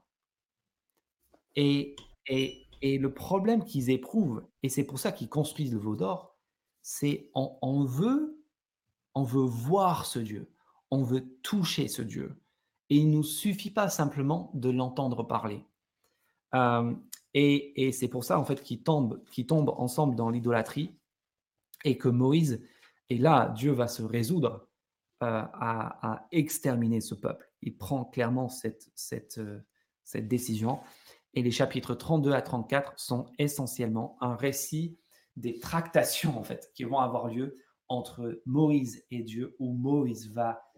Et, 1.55 1.95
et, 2.25 2.67
et 2.81 2.97
le 2.97 3.13
problème 3.13 3.63
qu'ils 3.63 3.91
éprouvent, 3.91 4.43
et 4.63 4.69
c'est 4.69 4.85
pour 4.85 4.97
ça 4.97 5.11
qu'ils 5.11 5.29
construisent 5.29 5.71
le 5.71 5.77
veau 5.77 5.95
d'or, 5.95 6.35
c'est 6.81 7.29
on, 7.35 7.83
veut, 7.83 8.43
on 9.13 9.23
veut 9.23 9.45
voir 9.45 10.07
ce 10.07 10.17
Dieu, 10.17 10.51
on 10.89 11.03
veut 11.03 11.37
toucher 11.43 11.87
ce 11.87 12.01
Dieu. 12.01 12.41
Et 12.89 12.95
il 12.97 13.09
ne 13.11 13.17
nous 13.17 13.23
suffit 13.23 13.71
pas 13.71 13.89
simplement 13.89 14.49
de 14.55 14.71
l'entendre 14.71 15.21
parler. 15.21 15.63
Euh, 16.55 16.95
et, 17.37 17.91
c'est 17.91 18.07
pour 18.07 18.23
ça, 18.23 18.39
en 18.39 18.45
fait, 18.45 18.63
qu'ils 18.63 18.81
tombent, 18.81 19.21
qu'ils 19.25 19.45
tombent 19.45 19.73
ensemble 19.77 20.15
dans 20.15 20.29
l'idolâtrie 20.29 20.95
et 21.83 21.97
que 21.97 22.07
Moïse, 22.07 22.65
et 23.09 23.17
là, 23.17 23.53
Dieu 23.57 23.73
va 23.73 23.89
se 23.89 24.01
résoudre 24.03 24.69
euh, 25.21 25.43
à, 25.53 26.27
exterminer 26.31 27.01
ce 27.01 27.13
peuple. 27.13 27.51
Il 27.61 27.77
prend 27.77 28.05
clairement 28.05 28.47
cette, 28.47 29.37
euh, 29.37 29.59
décision. 30.15 30.79
Et 31.33 31.43
les 31.43 31.51
chapitres 31.51 31.93
32 31.93 32.31
à 32.31 32.41
34 32.41 32.93
sont 32.97 33.25
essentiellement 33.37 34.17
un 34.21 34.37
récit 34.37 34.97
des 35.35 35.59
tractations 35.59 36.39
en 36.39 36.43
fait 36.43 36.71
qui 36.73 36.85
vont 36.85 36.99
avoir 36.99 37.27
lieu 37.27 37.57
entre 37.89 38.41
Moïse 38.45 39.03
et 39.11 39.23
Dieu, 39.23 39.57
où 39.59 39.73
Moïse 39.73 40.31
va, 40.31 40.71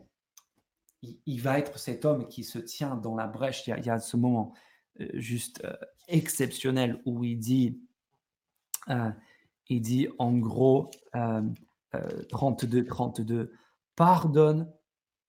il, 1.04 1.40
va 1.40 1.60
être 1.60 1.78
cet 1.78 2.04
homme 2.04 2.28
qui 2.28 2.44
se 2.44 2.58
tient 2.58 2.96
dans 2.96 3.16
la 3.16 3.28
brèche. 3.28 3.68
Il 3.68 3.86
y 3.86 3.90
a, 3.92 4.00
ce 4.00 4.18
moment 4.18 4.56
euh, 5.00 5.08
juste 5.14 5.62
exceptionnel 6.08 7.02
où 7.06 7.24
il 7.24 7.38
dit, 7.38 7.80
euh, 8.90 9.12
il 9.68 9.82
dit 9.82 10.08
en 10.18 10.38
gros 10.38 10.92
32, 12.30 12.86
32, 12.86 13.54
pardonne 13.96 14.72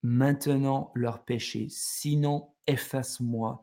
maintenant 0.03 0.93
leurs 0.95 1.25
péchés, 1.25 1.67
sinon 1.71 2.51
efface-moi 2.67 3.63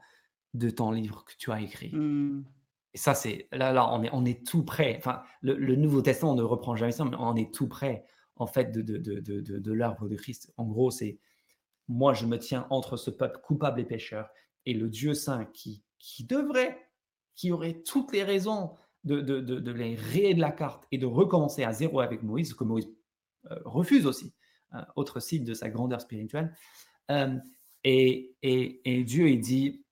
de 0.53 0.69
ton 0.69 0.91
livre 0.91 1.23
que 1.25 1.33
tu 1.37 1.51
as 1.51 1.61
écrit. 1.61 1.91
Mm. 1.93 2.45
Et 2.93 2.97
ça, 2.97 3.13
c'est 3.13 3.47
là, 3.51 3.73
là, 3.73 3.93
on 3.93 4.03
est, 4.03 4.09
on 4.13 4.23
est 4.25 4.45
tout 4.45 4.63
près. 4.63 4.95
Enfin, 4.97 5.21
le, 5.41 5.55
le, 5.55 5.75
Nouveau 5.75 6.01
Testament 6.01 6.35
ne 6.35 6.43
reprend 6.43 6.75
jamais 6.77 6.93
ça, 6.93 7.03
mais 7.03 7.17
on 7.19 7.35
est 7.35 7.53
tout 7.53 7.67
près, 7.67 8.05
en 8.37 8.47
fait, 8.47 8.71
de, 8.71 8.81
de, 8.81 8.97
de, 8.97 9.19
de, 9.19 9.59
de 9.59 9.73
l'arbre 9.73 10.07
de 10.07 10.15
Christ. 10.15 10.53
En 10.55 10.65
gros, 10.65 10.91
c'est 10.91 11.19
moi, 11.87 12.13
je 12.13 12.25
me 12.25 12.39
tiens 12.39 12.65
entre 12.69 12.97
ce 12.97 13.11
peuple 13.11 13.39
coupable 13.43 13.81
et 13.81 13.85
pécheur 13.85 14.29
et 14.65 14.73
le 14.73 14.87
Dieu 14.87 15.13
saint 15.13 15.45
qui, 15.45 15.83
qui 15.99 16.23
devrait, 16.23 16.84
qui 17.35 17.51
aurait 17.51 17.81
toutes 17.83 18.11
les 18.11 18.23
raisons 18.23 18.75
de, 19.03 19.71
les 19.71 19.95
rayer 19.95 20.33
de 20.33 20.41
la 20.41 20.51
carte 20.51 20.85
et 20.91 20.97
de 20.97 21.05
recommencer 21.05 21.63
à 21.63 21.71
zéro 21.71 21.99
avec 21.99 22.23
Moïse, 22.23 22.53
que 22.53 22.63
Moïse 22.63 22.89
euh, 23.51 23.59
refuse 23.65 24.05
aussi, 24.05 24.33
hein, 24.71 24.85
autre 24.95 25.19
signe 25.19 25.43
de 25.43 25.53
sa 25.53 25.69
grandeur 25.69 26.01
spirituelle. 26.01 26.55
Euh, 27.11 27.37
et, 27.83 29.03
Dieu, 29.05 29.29
il 29.29 29.39
dit, 29.39 29.85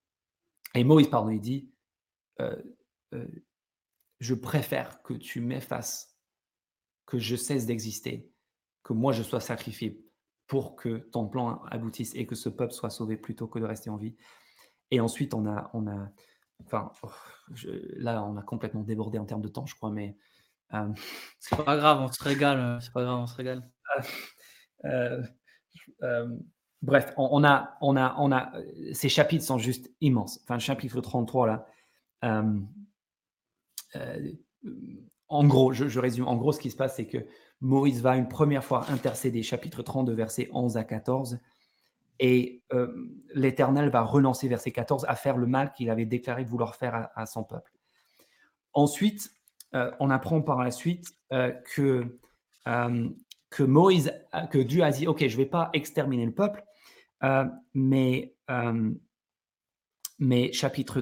et 0.73 0.83
Moïse, 0.83 1.07
pardon, 1.07 1.29
il 1.29 1.39
dit, 1.39 1.69
euh, 2.41 2.55
euh, 3.13 3.27
je 4.19 4.33
préfère 4.33 5.03
que 5.03 5.13
tu 5.13 5.41
m'effaces, 5.41 6.17
que 7.05 7.19
je 7.19 7.35
cesse 7.35 7.67
d'exister, 7.67 8.31
que 8.81 8.93
moi 8.93 9.13
je 9.13 9.21
sois 9.21 9.39
sacrifié 9.39 10.03
pour 10.47 10.75
que 10.75 10.97
ton 10.97 11.27
plan 11.27 11.61
aboutisse 11.65 12.15
et 12.15 12.25
que 12.25 12.35
ce 12.35 12.49
peuple 12.49 12.73
soit 12.73 12.89
sauvé 12.89 13.15
plutôt 13.15 13.47
que 13.47 13.59
de 13.59 13.65
rester 13.65 13.89
en 13.89 13.97
vie. 13.97 14.15
Et 14.89 14.99
ensuite, 14.99 15.33
on 15.33 15.45
a 15.45 15.71
enfin, 16.65 16.91
oh, 17.03 17.09
je, 17.53 17.69
là, 17.97 18.23
on 18.23 18.37
a 18.37 18.41
complètement 18.41 18.83
débordé 18.83 19.17
en 19.19 19.25
termes 19.25 19.41
de 19.41 19.47
temps, 19.47 19.65
je 19.65 19.75
crois, 19.75 19.91
mais. 19.91 20.17
Euh, 20.73 20.87
c'est 21.39 21.55
pas 21.63 21.77
grave, 21.77 22.01
on 22.01 22.07
se 22.11 22.23
régale. 22.23 22.79
C'est 22.81 22.93
pas 22.93 23.03
grave, 23.03 23.19
on 23.19 23.27
se 23.27 23.35
régale. 23.35 23.69
Euh, 26.01 26.27
bref, 26.81 27.13
on, 27.15 27.29
on, 27.31 27.43
a, 27.45 27.77
on 27.79 27.95
a, 27.95 28.15
on 28.17 28.31
a, 28.31 28.51
ces 28.91 29.07
chapitres 29.07 29.45
sont 29.45 29.57
juste 29.57 29.89
immenses. 30.01 30.39
Enfin, 30.43 30.55
le 30.55 30.59
chapitre 30.59 30.99
33 30.99 31.47
là. 31.47 31.65
Euh, 32.25 32.59
euh, 33.95 34.31
en 35.29 35.45
gros, 35.45 35.73
je, 35.73 35.87
je, 35.87 35.99
résume. 35.99 36.27
En 36.27 36.35
gros, 36.35 36.51
ce 36.51 36.59
qui 36.59 36.69
se 36.69 36.75
passe, 36.75 36.95
c'est 36.95 37.07
que 37.07 37.25
Moïse 37.61 38.01
va 38.01 38.17
une 38.17 38.27
première 38.27 38.63
fois 38.63 38.85
intercéder, 38.91 39.41
chapitre 39.41 39.81
32, 39.81 40.13
versets 40.13 40.49
11 40.53 40.77
à 40.77 40.83
14, 40.83 41.39
et 42.19 42.61
euh, 42.73 42.93
l'Éternel 43.33 43.89
va 43.89 44.01
relancer, 44.01 44.47
verset 44.47 44.71
14, 44.71 45.05
à 45.07 45.15
faire 45.15 45.37
le 45.37 45.47
mal 45.47 45.73
qu'il 45.73 45.89
avait 45.89 46.05
déclaré 46.05 46.43
vouloir 46.43 46.75
faire 46.75 46.95
à, 46.95 47.11
à 47.15 47.25
son 47.25 47.43
peuple. 47.43 47.71
Ensuite, 48.73 49.31
euh, 49.75 49.91
on 49.99 50.09
apprend 50.09 50.41
par 50.41 50.63
la 50.63 50.71
suite 50.71 51.13
euh, 51.31 51.51
que, 51.75 52.19
que 53.49 53.63
Moïse, 53.63 54.13
que 54.51 54.57
Dieu 54.57 54.83
a 54.83 54.91
dit, 54.91 55.07
ok, 55.07 55.19
je 55.19 55.25
ne 55.33 55.37
vais 55.37 55.45
pas 55.45 55.69
exterminer 55.73 56.25
le 56.25 56.33
peuple, 56.33 56.63
mais, 57.73 58.35
mais 60.19 60.51
chapitre 60.51 61.01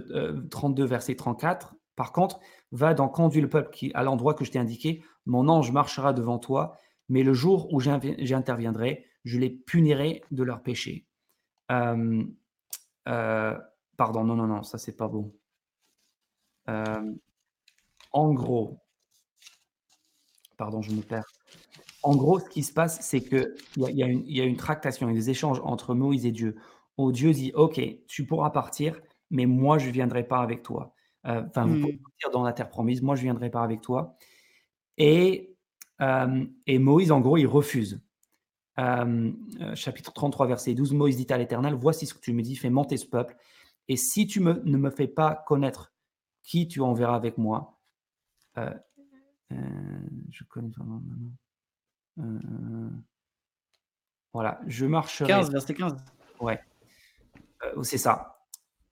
32, 0.50 0.86
verset 0.86 1.16
34, 1.16 1.76
par 1.96 2.12
contre, 2.12 2.40
va 2.72 2.94
donc 2.94 3.14
conduire 3.14 3.44
le 3.44 3.50
peuple 3.50 3.70
qui, 3.72 3.92
à 3.94 4.04
l'endroit 4.04 4.34
que 4.34 4.46
je 4.46 4.52
t'ai 4.52 4.60
indiqué. 4.60 5.04
Mon 5.26 5.48
ange 5.50 5.72
marchera 5.72 6.14
devant 6.14 6.40
toi, 6.40 6.78
mais 7.10 7.24
le 7.24 7.34
jour 7.34 7.72
où 7.74 7.80
j'interviendrai, 7.80 9.06
je 9.24 9.40
les 9.40 9.50
punirai 9.50 10.24
de 10.32 10.44
leurs 10.44 10.62
péchés. 10.64 11.06
Euh, 11.72 12.24
euh, 13.08 13.58
pardon, 13.98 14.24
non, 14.24 14.36
non, 14.36 14.48
non, 14.48 14.64
ça 14.64 14.78
c'est 14.78 14.96
pas 14.98 15.08
bon. 15.08 15.34
Euh, 16.70 17.14
en 18.12 18.34
gros, 18.34 18.80
pardon, 20.58 20.82
je 20.82 20.92
me 20.92 21.02
perds. 21.02 21.26
En 22.04 22.16
gros, 22.16 22.40
ce 22.40 22.50
qui 22.50 22.64
se 22.64 22.74
passe, 22.74 23.00
c'est 23.02 23.22
qu'il 23.22 23.56
y, 23.78 23.82
y, 23.86 24.38
y, 24.38 24.42
a 24.42 24.46
une 24.46 24.58
tractation 24.58 25.10
et 25.10 25.14
des 25.14 25.30
échanges 25.30 25.62
entre 25.64 25.94
Moïse 25.96 26.26
et 26.26 26.32
Dieu, 26.32 26.56
où 26.98 27.12
Dieu 27.12 27.32
dit, 27.32 27.52
OK, 27.56 27.82
tu 28.08 28.26
pourras 28.26 28.50
partir, 28.52 29.00
mais 29.30 29.46
moi, 29.46 29.78
je 29.78 29.88
ne 29.88 29.92
viendrai 29.92 30.28
pas 30.28 30.40
avec 30.42 30.64
toi. 30.64 30.94
Euh, 31.28 31.44
enfin, 31.48 31.68
vous 31.68 31.78
pouvez 31.78 31.94
Mmh. 31.94 32.00
partir 32.00 32.32
dans 32.32 32.44
la 32.44 32.54
terre 32.54 32.70
promise, 32.70 33.02
moi, 33.02 33.16
je 33.16 33.22
ne 33.22 33.26
viendrai 33.26 33.50
pas 33.52 33.64
avec 33.64 33.82
toi. 33.82 34.18
Et, 34.98 35.56
euh, 36.02 36.46
et 36.68 36.80
Moïse, 36.80 37.12
en 37.12 37.22
gros, 37.22 37.38
il 37.38 37.48
refuse. 37.48 38.02
Euh, 38.82 39.32
euh, 39.62 39.76
chapitre 39.76 40.12
33, 40.12 40.48
verset 40.48 40.74
12, 40.74 40.94
Moïse 40.94 41.18
dit 41.18 41.32
à 41.32 41.38
l'Éternel, 41.38 41.76
voici 41.76 42.08
ce 42.08 42.14
que 42.14 42.20
tu 42.20 42.34
me 42.34 42.42
dis, 42.42 42.56
fais 42.56 42.70
monter 42.70 42.98
ce 42.98 43.06
peuple. 43.06 43.36
Et 43.88 43.96
si 43.96 44.26
tu 44.26 44.40
me, 44.40 44.54
ne 44.64 44.78
me 44.78 44.90
fais 44.90 45.08
pas 45.08 45.36
connaître 45.48 45.94
qui 46.44 46.68
tu 46.68 46.82
enverras 46.82 47.16
avec 47.16 47.38
moi, 47.38 47.80
euh, 48.58 48.74
euh, 49.52 49.56
je 50.32 50.44
connais 50.46 50.72
ton 50.72 50.84
nom, 50.84 51.02
voilà, 54.34 54.62
je 54.66 54.86
marcherai. 54.86 55.28
15, 55.28 55.52
verset 55.52 55.74
15. 55.74 55.96
Ouais, 56.40 56.60
c'est 57.84 57.98
ça. 57.98 58.48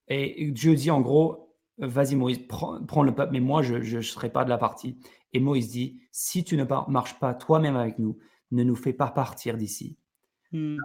Et 0.08 0.52
Dieu 0.52 0.76
dit 0.76 0.92
en 0.92 1.02
gros, 1.02 1.56
vas-y 1.78 2.16
Moïse, 2.16 2.40
prends, 2.48 2.84
prends 2.86 3.04
le 3.04 3.16
peuple, 3.16 3.34
mais 3.34 3.40
moi 3.40 3.62
je 3.62 3.76
ne 3.76 4.02
serai 4.02 4.30
pas 4.30 4.44
de 4.44 4.50
la 4.50 4.58
partie. 4.58 5.00
Et 5.34 5.40
Moïse 5.40 5.70
dit, 5.70 6.02
si 6.12 6.44
tu 6.44 6.58
ne 6.58 6.66
marches 6.88 7.20
pas 7.20 7.34
toi-même 7.34 7.76
avec 7.76 8.00
nous, 8.00 8.20
ne 8.52 8.64
nous 8.64 8.76
fais 8.76 8.94
pas 8.94 9.12
partir 9.12 9.58
d'ici. 9.58 9.98
Mmh. 10.52 10.78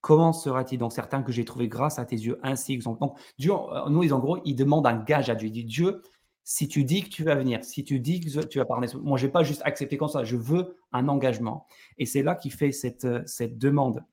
Comment 0.00 0.32
sera-t-il 0.32 0.78
donc 0.78 0.92
certain 0.92 1.22
que 1.22 1.32
j'ai 1.32 1.44
trouvé 1.44 1.66
grâce 1.66 1.98
à 1.98 2.04
tes 2.04 2.16
yeux 2.16 2.38
ainsi 2.42 2.78
que 2.78 2.84
Donc 2.84 3.18
Dieu, 3.38 3.52
euh, 3.52 3.88
Moïse 3.88 4.12
en 4.12 4.18
gros, 4.18 4.38
il 4.44 4.54
demande 4.54 4.86
un 4.86 5.02
gage 5.02 5.30
à 5.30 5.34
Dieu. 5.34 5.48
Il 5.48 5.52
dit, 5.52 5.64
Dieu, 5.64 6.02
si 6.44 6.68
tu 6.68 6.84
dis 6.84 7.02
que 7.02 7.08
tu 7.08 7.24
vas 7.24 7.34
venir, 7.34 7.64
si 7.64 7.84
tu 7.84 7.98
dis 8.00 8.20
que 8.20 8.44
tu 8.46 8.58
vas 8.58 8.66
parler, 8.66 8.88
moi 9.02 9.16
je 9.16 9.26
vais 9.26 9.32
pas 9.32 9.42
juste 9.42 9.62
accepter 9.64 9.96
comme 9.96 10.08
ça, 10.08 10.24
je 10.24 10.36
veux 10.36 10.76
un 10.92 11.08
engagement. 11.08 11.66
Et 11.96 12.04
c'est 12.04 12.22
là 12.22 12.34
qu'il 12.34 12.52
fait 12.52 12.70
cette, 12.70 13.06
euh, 13.06 13.22
cette 13.24 13.56
demande 13.56 14.04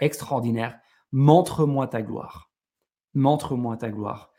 extraordinaire. 0.00 0.78
Montre-moi 1.12 1.88
ta 1.88 2.02
gloire. 2.02 2.50
Montre-moi 3.14 3.76
ta 3.76 3.90
gloire. 3.90 4.30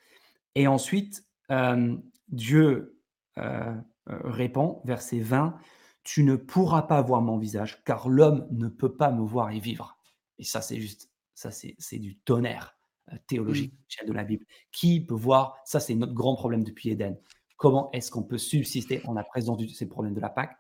Et 0.56 0.68
ensuite, 0.68 1.26
euh, 1.52 1.98
Dieu 2.30 2.98
euh, 3.38 3.76
répond, 4.08 4.82
verset 4.86 5.20
20, 5.20 5.58
Tu 6.04 6.24
ne 6.24 6.36
pourras 6.36 6.84
pas 6.84 7.02
voir 7.02 7.22
mon 7.22 7.38
visage, 7.38 7.84
car 7.84 8.10
l'homme 8.10 8.48
ne 8.52 8.68
peut 8.68 8.94
pas 8.94 9.12
me 9.12 9.22
voir 9.22 9.52
et 9.52 9.60
vivre. 9.60 9.98
Et 10.40 10.44
ça, 10.44 10.62
c'est 10.62 10.80
juste, 10.80 11.12
ça, 11.36 11.52
c'est 11.52 12.00
du 12.00 12.18
tonnerre 12.18 12.76
euh, 13.12 13.18
théologique 13.28 13.74
Mm. 14.04 14.08
de 14.08 14.14
la 14.14 14.24
Bible. 14.24 14.46
Qui 14.72 15.02
peut 15.02 15.14
voir? 15.16 15.58
Ça, 15.66 15.80
c'est 15.80 15.96
notre 15.96 16.14
grand 16.14 16.36
problème 16.36 16.64
depuis 16.64 16.90
Éden. 16.90 17.18
Comment 17.58 17.92
est-ce 17.92 18.10
qu'on 18.10 18.24
peut 18.24 18.38
subsister 18.38 19.02
en 19.06 19.14
la 19.14 19.24
présence 19.24 19.58
de 19.58 19.68
ces 19.68 19.88
problèmes 19.88 20.14
de 20.14 20.20
la 20.20 20.30
Pâque? 20.30 20.56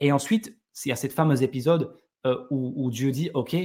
Et 0.00 0.12
ensuite, 0.12 0.56
il 0.84 0.88
y 0.88 0.92
a 0.92 0.96
cette 0.96 1.12
fameuse 1.12 1.42
épisode 1.42 1.94
euh, 2.26 2.46
où, 2.50 2.72
où 2.76 2.90
Dieu 2.90 3.10
dit, 3.12 3.30
OK, 3.34 3.56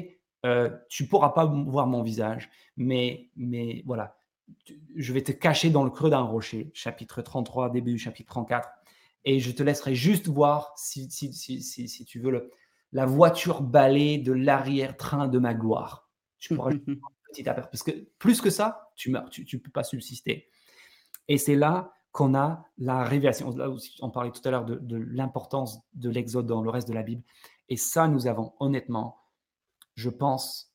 euh, 0.45 0.69
tu 0.89 1.07
pourras 1.07 1.29
pas 1.29 1.45
voir 1.45 1.87
mon 1.87 2.01
visage, 2.01 2.49
mais, 2.75 3.29
mais 3.35 3.83
voilà, 3.85 4.17
je 4.95 5.13
vais 5.13 5.21
te 5.21 5.31
cacher 5.31 5.69
dans 5.69 5.83
le 5.83 5.91
creux 5.91 6.09
d'un 6.09 6.21
rocher, 6.21 6.71
chapitre 6.73 7.21
33, 7.21 7.69
début 7.69 7.91
du 7.93 7.99
chapitre 7.99 8.31
34, 8.31 8.69
et 9.25 9.39
je 9.39 9.51
te 9.51 9.63
laisserai 9.63 9.95
juste 9.95 10.27
voir, 10.27 10.73
si, 10.75 11.09
si, 11.11 11.33
si, 11.33 11.61
si, 11.61 12.05
tu 12.05 12.19
veux, 12.19 12.31
le, 12.31 12.51
la 12.91 13.05
voiture 13.05 13.61
balai 13.61 14.17
de 14.17 14.31
l'arrière-train 14.31 15.27
de 15.27 15.39
ma 15.39 15.53
gloire. 15.53 16.09
Tu 16.39 16.55
pourras 16.55 16.71
juste 16.71 16.85
voir 16.99 17.11
petit 17.29 17.47
à 17.47 17.53
petit, 17.53 17.67
parce 17.71 17.83
que 17.83 17.91
plus 18.17 18.41
que 18.41 18.49
ça, 18.49 18.91
tu 18.95 19.11
meurs, 19.11 19.29
tu 19.29 19.47
ne 19.53 19.59
peux 19.59 19.71
pas 19.71 19.83
subsister. 19.83 20.49
Et 21.27 21.37
c'est 21.37 21.55
là 21.55 21.93
qu'on 22.11 22.35
a 22.35 22.65
la 22.77 23.03
révélation. 23.03 23.55
Là 23.55 23.69
aussi, 23.69 23.97
on 24.01 24.09
parlait 24.09 24.31
tout 24.31 24.41
à 24.43 24.51
l'heure 24.51 24.65
de, 24.65 24.75
de 24.75 24.97
l'importance 24.97 25.79
de 25.93 26.09
l'Exode 26.09 26.45
dans 26.45 26.61
le 26.61 26.69
reste 26.69 26.87
de 26.87 26.93
la 26.93 27.03
Bible. 27.03 27.23
Et 27.69 27.77
ça, 27.77 28.07
nous 28.07 28.27
avons 28.27 28.53
honnêtement, 28.59 29.21
je 29.95 30.09
pense, 30.09 30.73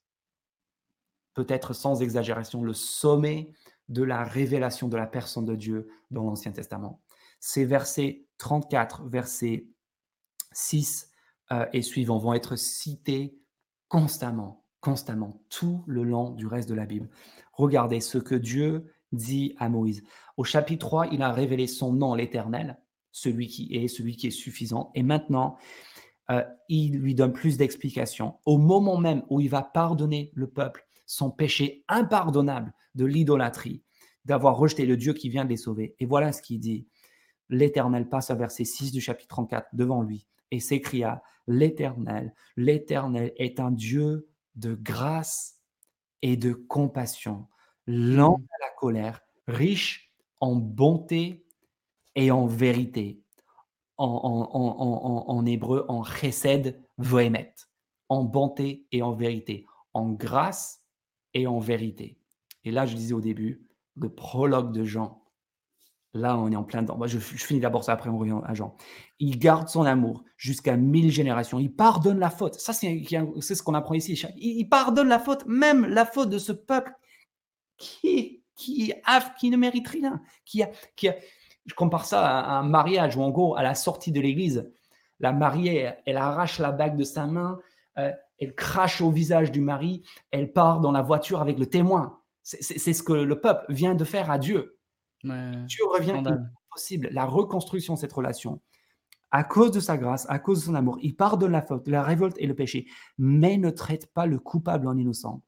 peut-être 1.34 1.74
sans 1.74 2.00
exagération, 2.00 2.62
le 2.62 2.72
sommet 2.72 3.52
de 3.88 4.02
la 4.02 4.24
révélation 4.24 4.88
de 4.88 4.96
la 4.96 5.06
personne 5.06 5.44
de 5.44 5.54
Dieu 5.54 5.88
dans 6.10 6.24
l'Ancien 6.24 6.52
Testament. 6.52 7.00
Ces 7.38 7.64
versets 7.64 8.25
34, 8.38 9.04
versets 9.08 9.66
6 10.52 11.10
euh, 11.52 11.66
et 11.72 11.82
suivants 11.82 12.18
vont 12.18 12.34
être 12.34 12.56
cités 12.56 13.38
constamment, 13.88 14.64
constamment, 14.80 15.42
tout 15.48 15.84
le 15.86 16.02
long 16.02 16.30
du 16.30 16.46
reste 16.46 16.68
de 16.68 16.74
la 16.74 16.86
Bible. 16.86 17.08
Regardez 17.52 18.00
ce 18.00 18.18
que 18.18 18.34
Dieu 18.34 18.92
dit 19.12 19.54
à 19.58 19.68
Moïse. 19.68 20.02
Au 20.36 20.44
chapitre 20.44 20.86
3, 20.86 21.06
il 21.08 21.22
a 21.22 21.32
révélé 21.32 21.66
son 21.66 21.92
nom, 21.92 22.14
l'Éternel, 22.14 22.78
celui 23.12 23.46
qui 23.46 23.74
est, 23.74 23.88
celui 23.88 24.16
qui 24.16 24.26
est 24.26 24.30
suffisant. 24.30 24.90
Et 24.94 25.02
maintenant, 25.02 25.56
euh, 26.30 26.42
il 26.68 26.98
lui 26.98 27.14
donne 27.14 27.32
plus 27.32 27.56
d'explications. 27.56 28.34
Au 28.44 28.58
moment 28.58 28.98
même 28.98 29.22
où 29.30 29.40
il 29.40 29.48
va 29.48 29.62
pardonner 29.62 30.32
le 30.34 30.48
peuple 30.48 30.86
son 31.06 31.30
péché 31.30 31.84
impardonnable 31.88 32.74
de 32.96 33.04
l'idolâtrie, 33.04 33.82
d'avoir 34.24 34.56
rejeté 34.56 34.84
le 34.86 34.96
Dieu 34.96 35.12
qui 35.12 35.28
vient 35.28 35.44
de 35.44 35.50
les 35.50 35.56
sauver. 35.56 35.94
Et 36.00 36.06
voilà 36.06 36.32
ce 36.32 36.42
qu'il 36.42 36.58
dit. 36.58 36.88
L'Éternel 37.48 38.08
passe 38.08 38.30
à 38.30 38.34
verset 38.34 38.64
6 38.64 38.92
du 38.92 39.00
chapitre 39.00 39.28
34 39.28 39.68
devant 39.72 40.02
lui 40.02 40.26
et 40.50 40.60
s'écria, 40.60 41.22
L'Éternel, 41.46 42.34
l'Éternel 42.56 43.32
est 43.36 43.60
un 43.60 43.70
Dieu 43.70 44.28
de 44.56 44.74
grâce 44.74 45.60
et 46.22 46.36
de 46.36 46.52
compassion, 46.52 47.46
lent 47.86 48.40
à 48.50 48.64
la 48.64 48.70
colère, 48.76 49.20
riche 49.46 50.10
en 50.40 50.56
bonté 50.56 51.46
et 52.16 52.30
en 52.30 52.46
vérité. 52.46 53.22
En, 53.98 54.06
en, 54.06 54.50
en, 54.52 55.24
en 55.28 55.46
hébreu, 55.46 55.86
en 55.88 56.04
chesed 56.04 56.78
voemet, 56.98 57.54
en 58.10 58.24
bonté 58.24 58.86
et 58.92 59.02
en 59.02 59.12
vérité, 59.12 59.66
en 59.94 60.10
grâce 60.10 60.82
et 61.32 61.46
en 61.46 61.60
vérité. 61.60 62.18
Et 62.64 62.72
là, 62.72 62.84
je 62.84 62.94
disais 62.94 63.14
au 63.14 63.22
début, 63.22 63.66
le 63.94 64.10
prologue 64.10 64.72
de 64.72 64.84
Jean, 64.84 65.22
là, 66.16 66.36
on 66.36 66.50
est 66.50 66.56
en 66.56 66.64
plein 66.64 66.82
dedans. 66.82 66.96
Moi, 66.96 67.06
je, 67.06 67.18
finis 67.18 67.60
d'abord 67.60 67.84
ça, 67.84 67.92
après 67.92 68.10
on 68.10 68.18
revient 68.18 68.38
à 68.44 68.54
Jean. 68.54 68.76
Il 69.18 69.38
garde 69.38 69.68
son 69.68 69.84
amour 69.84 70.24
jusqu'à 70.36 70.76
mille 70.76 71.10
générations. 71.10 71.58
Il 71.58 71.74
pardonne 71.74 72.18
la 72.18 72.30
faute. 72.30 72.54
Ça, 72.54 72.72
c'est 72.72 73.04
ce 73.04 73.62
qu'on 73.62 73.74
apprend 73.74 73.94
ici. 73.94 74.12
Il, 74.36 74.58
il 74.58 74.68
pardonne 74.68 75.08
la 75.08 75.18
faute, 75.18 75.46
même 75.46 75.86
la 75.86 76.04
faute 76.04 76.30
de 76.30 76.38
ce 76.38 76.52
peuple 76.52 76.92
qui, 77.76 78.42
qui, 78.56 78.92
a, 79.04 79.20
qui 79.38 79.50
ne 79.50 79.56
mérite 79.56 79.88
rien, 79.88 80.20
qui 80.44 80.62
a, 80.62 80.70
qui 80.96 81.08
a, 81.08 81.16
je 81.66 81.74
compare 81.74 82.06
ça 82.06 82.26
à 82.26 82.58
un 82.58 82.62
mariage 82.62 83.16
où, 83.16 83.22
en 83.22 83.30
gros, 83.30 83.56
à 83.56 83.62
la 83.62 83.74
sortie 83.74 84.12
de 84.12 84.20
l'église, 84.20 84.70
la 85.20 85.32
mariée, 85.32 85.92
elle 86.04 86.16
arrache 86.16 86.58
la 86.58 86.72
bague 86.72 86.96
de 86.96 87.04
sa 87.04 87.26
main, 87.26 87.58
euh, 87.98 88.12
elle 88.38 88.54
crache 88.54 89.00
au 89.00 89.10
visage 89.10 89.50
du 89.50 89.60
mari, 89.60 90.02
elle 90.30 90.52
part 90.52 90.80
dans 90.80 90.92
la 90.92 91.02
voiture 91.02 91.40
avec 91.40 91.58
le 91.58 91.66
témoin. 91.66 92.20
C'est 92.42 92.92
ce 92.92 93.02
que 93.02 93.12
le 93.12 93.40
peuple 93.40 93.64
vient 93.70 93.96
de 93.96 94.04
faire 94.04 94.30
à 94.30 94.38
Dieu. 94.38 94.75
Ouais, 95.24 95.52
Dieu 95.66 95.84
revient 95.92 96.22
possible, 96.70 97.08
la 97.12 97.24
reconstruction 97.24 97.94
de 97.94 97.98
cette 97.98 98.12
relation. 98.12 98.60
À 99.30 99.44
cause 99.44 99.70
de 99.72 99.80
sa 99.80 99.96
grâce, 99.96 100.26
à 100.28 100.38
cause 100.38 100.60
de 100.60 100.64
son 100.66 100.74
amour, 100.74 100.98
il 101.02 101.16
pardonne 101.16 101.52
la 101.52 101.62
faute, 101.62 101.88
la 101.88 102.02
révolte 102.02 102.36
et 102.38 102.46
le 102.46 102.54
péché, 102.54 102.86
mais 103.18 103.56
ne 103.56 103.70
traite 103.70 104.12
pas 104.12 104.26
le 104.26 104.38
coupable 104.38 104.86
en 104.86 104.96
innocent. 104.96 105.42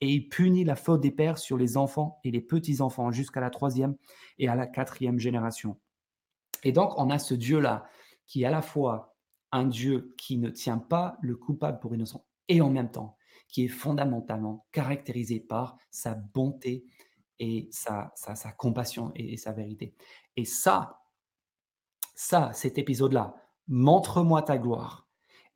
Et 0.00 0.12
il 0.12 0.28
punit 0.28 0.64
la 0.64 0.76
faute 0.76 1.00
des 1.00 1.10
pères 1.10 1.38
sur 1.38 1.56
les 1.56 1.76
enfants 1.76 2.20
et 2.22 2.30
les 2.30 2.40
petits-enfants 2.40 3.10
jusqu'à 3.10 3.40
la 3.40 3.50
troisième 3.50 3.96
et 4.38 4.48
à 4.48 4.54
la 4.54 4.66
quatrième 4.66 5.18
génération. 5.18 5.78
Et 6.62 6.72
donc, 6.72 6.92
on 6.98 7.10
a 7.10 7.18
ce 7.18 7.34
Dieu-là 7.34 7.88
qui 8.26 8.42
est 8.42 8.46
à 8.46 8.50
la 8.50 8.62
fois 8.62 9.16
un 9.52 9.64
Dieu 9.64 10.14
qui 10.18 10.36
ne 10.36 10.50
tient 10.50 10.78
pas 10.78 11.16
le 11.20 11.36
coupable 11.36 11.80
pour 11.80 11.94
innocent 11.94 12.24
et 12.48 12.60
en 12.60 12.70
même 12.70 12.90
temps 12.90 13.16
qui 13.48 13.64
est 13.64 13.68
fondamentalement 13.68 14.66
caractérisé 14.72 15.40
par 15.40 15.76
sa 15.90 16.14
bonté 16.14 16.84
et 17.38 17.68
sa, 17.70 18.12
sa, 18.14 18.34
sa 18.34 18.52
compassion 18.52 19.12
et, 19.14 19.34
et, 19.34 19.36
sa 19.36 19.52
vérité. 19.52 19.94
Et 20.36 20.44
ça, 20.44 21.00
ça, 22.14 22.52
cet 22.52 22.78
épisode-là, 22.78 23.34
montre-moi 23.68 24.42
ta 24.42 24.58
gloire 24.58 25.08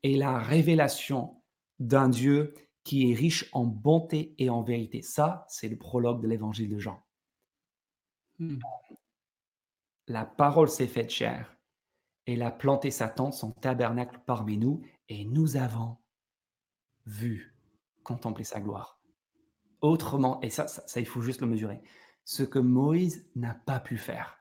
et 0.02 0.16
la 0.16 0.38
révélation 0.38 1.42
d'un 1.78 2.08
Dieu 2.08 2.54
qui 2.84 3.10
est 3.10 3.14
riche 3.14 3.48
en 3.52 3.64
bonté 3.64 4.34
et 4.38 4.50
en 4.50 4.62
vérité. 4.62 5.02
Ça, 5.02 5.44
c'est 5.48 5.68
le 5.68 5.76
prologue 5.76 6.22
de 6.22 6.28
l'évangile 6.28 6.70
de 6.70 6.78
Jean. 6.78 7.02
Hmm. 8.38 8.58
La 10.06 10.24
parole 10.24 10.68
s'est 10.68 10.86
faite 10.86 11.10
chair. 11.10 11.56
Elle 12.26 12.42
a 12.42 12.50
planté 12.50 12.90
sa 12.90 13.08
tente, 13.08 13.34
son 13.34 13.52
tabernacle 13.52 14.20
parmi 14.26 14.56
nous, 14.56 14.82
et 15.08 15.24
nous 15.24 15.56
avons 15.56 15.96
vu, 17.06 17.56
contempler 18.02 18.44
sa 18.44 18.60
gloire. 18.60 18.99
Autrement, 19.80 20.40
et 20.42 20.50
ça, 20.50 20.68
ça, 20.68 21.00
il 21.00 21.06
faut 21.06 21.22
juste 21.22 21.40
le 21.40 21.46
mesurer, 21.46 21.80
ce 22.24 22.42
que 22.42 22.58
Moïse 22.58 23.26
n'a 23.34 23.54
pas 23.54 23.80
pu 23.80 23.96
faire. 23.96 24.38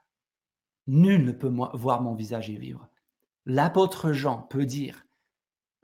Nul 0.87 1.23
ne 1.23 1.31
peut 1.31 1.51
voir 1.73 2.01
mon 2.01 2.13
visage 2.13 2.49
et 2.49 2.57
vivre. 2.57 2.89
L'apôtre 3.45 4.11
Jean 4.11 4.41
peut 4.41 4.65
dire, 4.65 5.05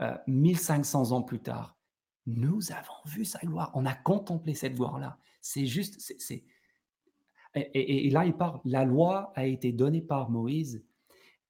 euh, 0.02 0.18
1500 0.28 1.12
ans 1.12 1.22
plus 1.22 1.40
tard, 1.40 1.78
nous 2.26 2.72
avons 2.72 2.94
vu 3.06 3.24
sa 3.24 3.40
gloire, 3.40 3.72
on 3.76 3.86
a 3.86 3.94
contemplé 3.94 4.56
cette 4.56 4.76
gloire-là. 4.76 5.20
C'est 5.42 5.66
juste, 5.66 6.00
c'est. 6.00 6.44
Et, 7.54 7.60
et, 7.60 8.08
et, 8.08 8.10
là, 8.10 8.26
il 8.26 8.34
parle, 8.34 8.60
la 8.66 8.84
loi 8.84 9.32
a 9.36 9.46
été 9.46 9.72
donnée 9.72 10.02
par 10.02 10.30
Moïse 10.30 10.84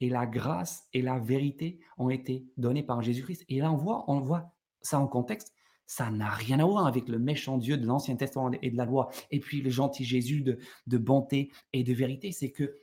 et 0.02 0.10
la 0.10 0.28
grâce 0.28 0.88
et 0.94 1.02
la 1.02 1.18
vérité 1.18 1.80
ont 1.98 2.10
été 2.10 2.46
données 2.58 2.84
par 2.84 3.02
Jésus-Christ. 3.02 3.46
Et 3.50 3.60
là, 3.60 3.72
on 3.72 3.78
voit, 3.78 4.04
on 4.08 4.20
voit 4.20 4.54
ça 4.82 5.00
en 5.00 5.08
contexte. 5.08 5.55
Ça 5.88 6.10
n'a 6.10 6.30
rien 6.30 6.60
à 6.60 6.66
voir 6.66 6.88
avec 6.88 7.08
le 7.08 7.20
méchant 7.20 7.58
Dieu 7.58 7.78
de 7.78 7.86
l'Ancien 7.86 8.16
Testament 8.16 8.52
et 8.62 8.72
de 8.72 8.78
la 8.78 8.86
loi, 8.86 9.10
et 9.32 9.40
puis 9.40 9.62
le 9.62 9.70
gentil 9.70 10.04
Jésus 10.04 10.42
de, 10.42 10.58
de 10.88 10.98
bonté 10.98 11.52
et 11.74 11.84
de 11.84 11.94
vérité. 11.94 12.32
C'est 12.32 12.52
que 12.52 12.76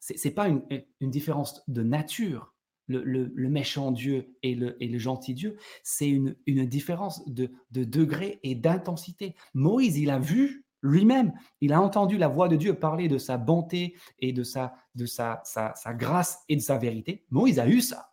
ce 0.00 0.28
n'est 0.28 0.34
pas 0.34 0.48
une, 0.48 1.10
différence 1.10 1.62
de 1.68 1.82
nature, 1.82 2.54
le, 2.86 3.48
méchant 3.48 3.90
Dieu 3.92 4.34
et 4.42 4.54
le, 4.54 4.82
et 4.82 4.88
le 4.88 4.98
gentil 4.98 5.34
Dieu, 5.34 5.58
c'est 5.82 6.08
une, 6.08 6.36
une, 6.46 6.66
différence 6.66 7.26
de, 7.28 7.50
de 7.70 7.84
degré 7.84 8.40
et 8.42 8.54
d'intensité. 8.54 9.34
Moïse, 9.54 9.98
il 9.98 10.10
a 10.10 10.18
vu 10.18 10.64
lui-même, 10.82 11.32
il 11.60 11.72
a 11.72 11.80
entendu 11.80 12.18
la 12.18 12.28
voix 12.28 12.48
de 12.48 12.56
Dieu 12.56 12.74
parler 12.74 13.08
de 13.08 13.18
sa 13.18 13.36
bonté 13.36 13.96
et 14.20 14.32
de 14.32 14.42
sa, 14.42 14.74
de 14.94 15.06
sa, 15.06 15.40
sa, 15.44 15.74
sa 15.74 15.92
grâce 15.92 16.38
et 16.48 16.56
de 16.56 16.60
sa 16.60 16.78
vérité. 16.78 17.24
Moïse 17.30 17.58
a 17.58 17.68
eu 17.68 17.80
ça. 17.80 18.12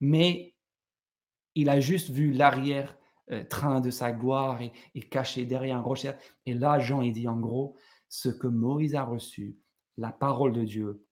Mais 0.00 0.54
il 1.54 1.68
a 1.68 1.80
juste 1.80 2.10
vu 2.10 2.32
l'arrière-train 2.32 3.76
euh, 3.78 3.80
de 3.80 3.90
sa 3.90 4.12
gloire 4.12 4.60
et, 4.62 4.72
caché 5.10 5.44
derrière 5.44 5.76
un 5.76 5.82
rocher. 5.82 6.12
Et 6.46 6.54
là, 6.54 6.78
Jean, 6.78 7.00
il 7.00 7.12
dit 7.12 7.28
en 7.28 7.38
gros, 7.38 7.76
ce 8.08 8.28
que 8.28 8.46
Moïse 8.46 8.94
a 8.94 9.04
reçu, 9.04 9.58
la 9.96 10.12
parole 10.12 10.52
de 10.52 10.64
Dieu, 10.64 11.04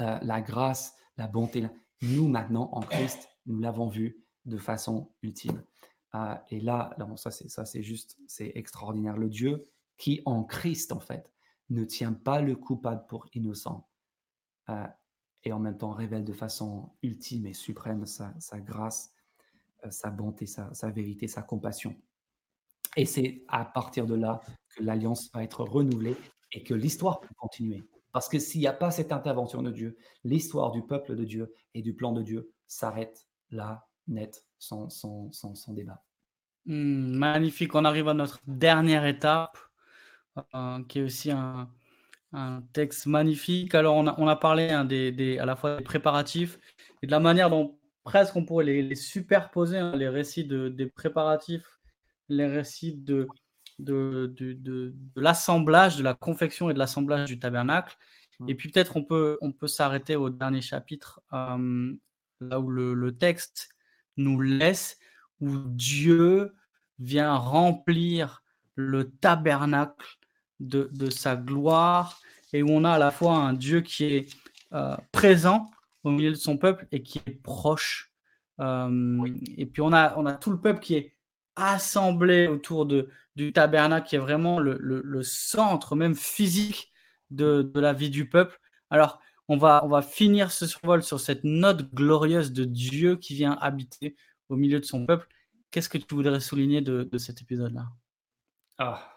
euh, 0.00 0.18
la 0.22 0.40
grâce, 0.40 0.94
la 1.16 1.26
bonté, 1.26 1.66
nous 2.02 2.28
maintenant, 2.28 2.70
en 2.72 2.80
Christ, 2.80 3.28
nous 3.46 3.58
l'avons 3.60 3.88
vu 3.88 4.24
de 4.46 4.58
façon 4.58 5.12
ultime. 5.22 5.62
Euh, 6.14 6.34
et 6.48 6.60
là, 6.60 6.96
ça 7.16 7.30
c'est 7.30 7.82
juste, 7.82 8.18
c'est 8.26 8.52
extraordinaire. 8.54 9.16
Le 9.16 9.28
Dieu 9.28 9.64
qui 9.98 10.22
en 10.24 10.44
Christ 10.44 10.92
en 10.92 11.00
fait 11.00 11.30
ne 11.68 11.84
tient 11.84 12.14
pas 12.14 12.40
le 12.40 12.56
coupable 12.56 13.04
pour 13.06 13.26
innocent 13.34 13.86
et 15.44 15.52
en 15.52 15.58
même 15.58 15.76
temps 15.76 15.92
révèle 15.92 16.24
de 16.24 16.32
façon 16.32 16.90
ultime 17.02 17.46
et 17.46 17.54
suprême 17.54 18.04
sa, 18.06 18.34
grâce 18.60 19.12
sa 19.90 20.10
bonté, 20.10 20.46
sa, 20.46 20.90
vérité, 20.90 21.28
sa 21.28 21.42
compassion. 21.42 21.94
Et 22.96 23.04
c'est 23.04 23.44
à 23.48 23.64
partir 23.64 24.06
de 24.06 24.14
là 24.14 24.40
que 24.74 24.82
l'alliance 24.82 25.30
va 25.32 25.42
être 25.42 25.62
renouvelée 25.62 26.16
et 26.52 26.62
que 26.62 26.74
l'histoire 26.74 27.20
peut 27.20 27.34
continuer. 27.36 27.84
Parce 28.12 28.28
que 28.28 28.38
s'il 28.38 28.60
n'y 28.60 28.66
a 28.66 28.72
pas 28.72 28.90
cette 28.90 29.12
intervention 29.12 29.62
de 29.62 29.70
Dieu, 29.70 29.96
l'histoire 30.24 30.72
du 30.72 30.82
peuple 30.82 31.14
de 31.14 31.24
Dieu 31.24 31.54
et 31.74 31.82
du 31.82 31.94
plan 31.94 32.12
de 32.12 32.22
Dieu 32.22 32.50
s'arrête 32.66 33.26
là, 33.50 33.86
net, 34.08 34.44
sans, 34.58 34.88
sans, 34.88 35.30
sans, 35.32 35.72
débat. 35.72 36.02
Hmm, 36.66 37.16
magnifique. 37.16 37.74
On 37.74 37.84
arrive 37.84 38.08
à 38.08 38.14
notre 38.14 38.40
dernière 38.46 39.06
étape, 39.06 39.58
euh, 40.54 40.82
qui 40.84 40.98
est 40.98 41.02
aussi 41.02 41.30
un, 41.30 41.70
un, 42.32 42.62
texte 42.72 43.06
magnifique. 43.06 43.74
Alors, 43.76 43.94
on 43.96 44.08
a, 44.08 44.14
on 44.18 44.26
a 44.26 44.36
parlé 44.36 44.70
hein, 44.70 44.84
des, 44.84 45.12
des, 45.12 45.38
à 45.38 45.46
la 45.46 45.54
fois 45.54 45.76
des 45.76 45.84
préparatifs 45.84 46.58
et 47.02 47.06
de 47.06 47.12
la 47.12 47.20
manière 47.20 47.48
dont 47.50 47.78
presque 48.10 48.34
on 48.34 48.44
pourrait 48.44 48.64
les, 48.64 48.94
superposer, 48.96 49.78
hein, 49.78 49.94
les 49.94 50.08
récits 50.08 50.44
de, 50.44 50.68
des 50.68 50.86
préparatifs, 50.86 51.78
les 52.28 52.48
récits 52.48 52.96
de, 52.96 53.28
de, 53.78 54.34
de, 54.36 54.92
l'assemblage, 55.14 55.96
de 55.96 56.02
la 56.02 56.14
confection 56.14 56.70
et 56.70 56.74
de 56.74 56.78
l'assemblage 56.80 57.28
du 57.28 57.38
tabernacle. 57.38 57.96
Mmh. 58.40 58.48
Et 58.48 58.56
puis 58.56 58.68
peut-être 58.68 58.96
on 58.96 59.04
peut, 59.04 59.38
on 59.42 59.52
peut 59.52 59.68
s'arrêter 59.68 60.16
au 60.16 60.28
dernier 60.28 60.60
chapitre, 60.60 61.20
là 61.30 62.58
où 62.58 62.68
le, 62.68 63.16
texte 63.16 63.68
nous 64.16 64.40
laisse, 64.40 64.98
où 65.40 65.56
Dieu 65.56 66.52
vient 66.98 67.36
remplir 67.36 68.42
le 68.74 69.08
tabernacle 69.08 70.18
de, 70.58 70.90
de, 70.92 71.10
sa 71.10 71.36
gloire, 71.36 72.20
et 72.52 72.64
où 72.64 72.70
on 72.70 72.82
a 72.82 72.90
à 72.90 72.98
la 72.98 73.12
fois 73.12 73.36
un 73.36 73.52
Dieu 73.52 73.82
qui 73.82 74.04
est 74.06 74.34
euh, 74.72 74.96
présent, 75.12 75.70
au 76.04 76.10
milieu 76.10 76.30
de 76.30 76.36
son 76.36 76.56
peuple 76.56 76.86
et 76.92 77.02
qui 77.02 77.20
est 77.26 77.42
proche. 77.42 78.12
Et 78.58 79.66
puis 79.66 79.80
on 79.80 79.92
a, 79.92 80.16
on 80.18 80.26
a 80.26 80.34
tout 80.34 80.50
le 80.50 80.60
peuple 80.60 80.80
qui 80.80 80.94
est 80.94 81.14
assemblé 81.56 82.46
autour 82.46 82.86
de, 82.86 83.08
du 83.36 83.52
tabernacle, 83.52 84.08
qui 84.08 84.16
est 84.16 84.20
vraiment 84.20 84.58
le, 84.58 84.78
le, 84.80 85.22
centre 85.22 85.96
même 85.96 86.14
physique 86.14 86.92
de, 87.30 87.62
de, 87.62 87.80
la 87.80 87.92
vie 87.92 88.10
du 88.10 88.28
peuple. 88.28 88.60
Alors, 88.90 89.20
on 89.48 89.56
va, 89.56 89.84
on 89.84 89.88
va 89.88 90.02
finir 90.02 90.52
ce 90.52 90.66
survol 90.66 91.02
sur 91.02 91.20
cette 91.20 91.44
note 91.44 91.92
glorieuse 91.94 92.52
de 92.52 92.64
Dieu 92.64 93.16
qui 93.16 93.34
vient 93.34 93.56
habiter 93.60 94.16
au 94.48 94.56
milieu 94.56 94.80
de 94.80 94.84
son 94.84 95.06
peuple. 95.06 95.28
Qu'est-ce 95.70 95.88
que 95.88 95.98
tu 95.98 96.14
voudrais 96.14 96.40
souligner 96.40 96.80
de, 96.80 97.04
de 97.04 97.18
cet 97.18 97.42
épisode-là? 97.42 97.86
Ah. 98.78 99.16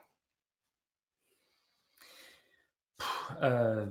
Euh, 3.42 3.86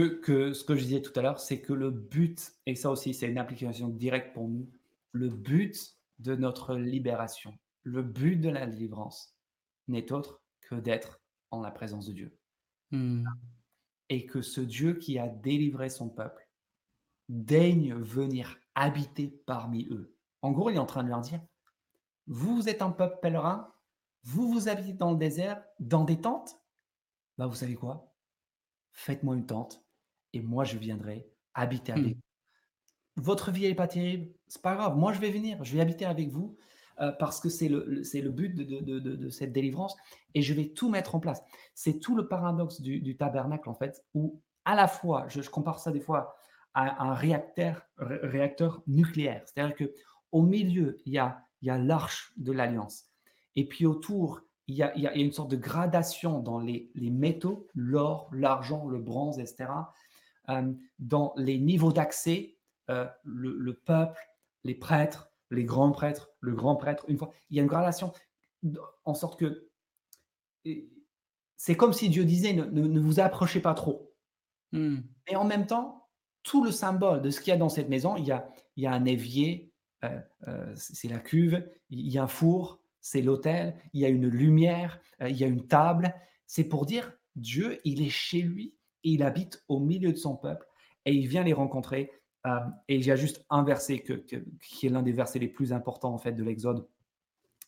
que, 0.00 0.52
ce 0.52 0.64
que 0.64 0.74
je 0.74 0.84
disais 0.84 1.02
tout 1.02 1.12
à 1.18 1.22
l'heure, 1.22 1.38
c'est 1.38 1.60
que 1.60 1.72
le 1.72 1.90
but, 1.90 2.52
et 2.66 2.74
ça 2.74 2.90
aussi 2.90 3.14
c'est 3.14 3.28
une 3.28 3.38
application 3.38 3.88
directe 3.88 4.34
pour 4.34 4.48
nous, 4.48 4.68
le 5.12 5.28
but 5.28 5.96
de 6.18 6.34
notre 6.34 6.74
libération, 6.76 7.56
le 7.82 8.02
but 8.02 8.36
de 8.36 8.48
la 8.48 8.66
délivrance 8.66 9.36
n'est 9.88 10.12
autre 10.12 10.42
que 10.62 10.74
d'être 10.74 11.20
en 11.50 11.60
la 11.60 11.70
présence 11.70 12.06
de 12.06 12.12
Dieu. 12.12 12.38
Hmm. 12.90 13.24
Et 14.08 14.26
que 14.26 14.42
ce 14.42 14.60
Dieu 14.60 14.94
qui 14.94 15.18
a 15.18 15.28
délivré 15.28 15.88
son 15.88 16.08
peuple 16.08 16.48
daigne 17.28 17.94
venir 17.94 18.58
habiter 18.74 19.28
parmi 19.46 19.86
eux. 19.90 20.14
En 20.42 20.52
gros, 20.52 20.70
il 20.70 20.76
est 20.76 20.80
en 20.80 20.86
train 20.86 21.04
de 21.04 21.08
leur 21.08 21.20
dire, 21.20 21.40
vous 22.26 22.68
êtes 22.68 22.82
un 22.82 22.90
peuple 22.90 23.18
pèlerin, 23.22 23.72
vous 24.24 24.50
vous 24.52 24.68
habitez 24.68 24.92
dans 24.92 25.12
le 25.12 25.18
désert, 25.18 25.62
dans 25.78 26.04
des 26.04 26.20
tentes, 26.20 26.60
bah 27.38 27.46
vous 27.46 27.54
savez 27.54 27.74
quoi? 27.74 28.14
Faites-moi 28.92 29.36
une 29.36 29.46
tente, 29.46 29.83
et 30.34 30.40
moi 30.40 30.64
je 30.64 30.76
viendrai 30.76 31.26
habiter 31.54 31.92
avec 31.92 32.04
mmh. 32.04 32.08
vous. 32.08 33.22
Votre 33.22 33.52
vie 33.52 33.62
n'est 33.62 33.74
pas 33.74 33.86
terrible, 33.86 34.32
c'est 34.48 34.60
pas 34.60 34.74
grave, 34.74 34.96
moi 34.96 35.12
je 35.12 35.20
vais 35.20 35.30
venir, 35.30 35.62
je 35.64 35.74
vais 35.74 35.80
habiter 35.80 36.04
avec 36.04 36.30
vous 36.30 36.56
euh, 37.00 37.12
parce 37.12 37.40
que 37.40 37.48
c'est 37.48 37.68
le, 37.68 38.02
c'est 38.02 38.20
le 38.20 38.30
but 38.30 38.54
de, 38.54 38.80
de, 38.80 38.98
de, 38.98 39.28
cette 39.28 39.52
délivrance 39.52 39.96
et 40.34 40.42
je 40.42 40.52
vais 40.52 40.68
tout 40.68 40.88
mettre 40.88 41.14
en 41.14 41.20
place. 41.20 41.42
C'est 41.74 41.98
tout 41.98 42.16
le 42.16 42.28
paradoxe 42.28 42.80
du, 42.80 43.00
du, 43.00 43.16
tabernacle 43.16 43.68
en 43.68 43.74
fait, 43.74 44.04
où 44.14 44.40
à 44.64 44.74
la 44.74 44.88
fois, 44.88 45.26
je, 45.28 45.40
compare 45.48 45.78
ça 45.78 45.92
des 45.92 46.00
fois 46.00 46.36
à 46.72 47.04
un 47.04 47.14
réacteur, 47.14 47.82
réacteur 47.98 48.82
nucléaire, 48.86 49.42
c'est-à-dire 49.46 49.76
que 49.76 49.94
au 50.32 50.42
milieu 50.42 50.98
il 51.04 51.12
y 51.12 51.18
a, 51.18 51.40
il 51.62 51.68
y 51.68 51.70
a 51.70 51.78
l'arche 51.78 52.32
de 52.36 52.50
l'alliance 52.50 53.04
et 53.54 53.66
puis 53.66 53.86
autour 53.86 54.40
il 54.66 54.76
y, 54.76 54.82
a, 54.82 54.94
il 54.96 55.02
y, 55.02 55.06
a, 55.06 55.14
une 55.14 55.32
sorte 55.32 55.50
de 55.50 55.56
gradation 55.56 56.40
dans 56.40 56.58
les, 56.58 56.90
les 56.94 57.10
métaux, 57.10 57.68
l'or, 57.74 58.30
l'argent, 58.32 58.86
le 58.88 58.98
bronze, 58.98 59.38
etc. 59.38 59.66
Euh, 60.50 60.72
dans 60.98 61.32
les 61.36 61.58
niveaux 61.58 61.92
d'accès, 61.92 62.56
euh, 62.90 63.06
le, 63.24 63.72
peuple, 63.72 64.20
les 64.62 64.74
prêtres, 64.74 65.30
les 65.50 65.64
grands 65.64 65.90
prêtres, 65.90 66.30
le 66.40 66.54
grand 66.54 66.76
prêtre, 66.76 67.04
une 67.08 67.16
fois, 67.16 67.32
il 67.50 67.56
y 67.56 67.60
a 67.60 67.62
une 67.62 67.68
gradation 67.68 68.12
en 69.04 69.14
sorte 69.14 69.38
que 69.38 69.68
c'est 71.56 71.76
comme 71.76 71.92
si 71.92 72.08
Dieu 72.08 72.24
disait 72.24 72.52
ne, 72.54 72.98
vous 72.98 73.20
approchez 73.20 73.60
pas 73.60 73.74
trop. 73.74 74.14
Hmm. 74.72 75.00
Et 75.28 75.36
en 75.36 75.44
même 75.44 75.66
temps, 75.66 76.08
tout 76.42 76.64
le 76.64 76.70
symbole 76.70 77.22
de 77.22 77.30
ce 77.30 77.40
qu'il 77.40 77.50
y 77.50 77.54
a 77.54 77.58
dans 77.58 77.68
cette 77.68 77.88
maison, 77.88 78.16
il 78.16 78.24
y 78.24 78.32
a, 78.32 78.48
il 78.76 78.84
y 78.84 78.86
a 78.86 78.92
un 78.92 79.04
évier, 79.04 79.72
euh, 80.04 80.74
c'est 80.74 81.08
la 81.08 81.18
cuve, 81.18 81.66
il 81.88 82.08
y 82.08 82.18
a 82.18 82.24
un 82.24 82.28
four, 82.28 82.80
c'est 83.00 83.22
l'autel, 83.22 83.76
il 83.92 84.00
y 84.00 84.04
a 84.04 84.08
une 84.08 84.28
lumière, 84.28 85.00
il 85.20 85.36
y 85.36 85.44
a 85.44 85.46
une 85.46 85.66
table. 85.66 86.14
C'est 86.46 86.64
pour 86.64 86.84
dire 86.86 87.12
Dieu, 87.36 87.80
il 87.84 88.02
est 88.02 88.10
chez 88.10 88.42
lui 88.42 88.74
il 89.04 89.22
habite 89.22 89.62
au 89.68 89.78
milieu 89.78 90.12
de 90.12 90.16
son 90.16 90.36
peuple 90.36 90.66
et 91.04 91.14
il 91.14 91.28
vient 91.28 91.44
les 91.44 91.52
rencontrer. 91.52 92.10
Euh, 92.46 92.58
et 92.88 93.10
a 93.10 93.16
juste 93.16 93.44
un 93.48 93.62
verset 93.62 94.02
qui 94.60 94.86
est 94.86 94.90
l'un 94.90 95.02
des 95.02 95.12
versets 95.12 95.38
les 95.38 95.48
plus 95.48 95.72
importants 95.72 96.12
en 96.12 96.18
fait 96.18 96.32
de 96.32 96.42
l'Exode, 96.42 96.86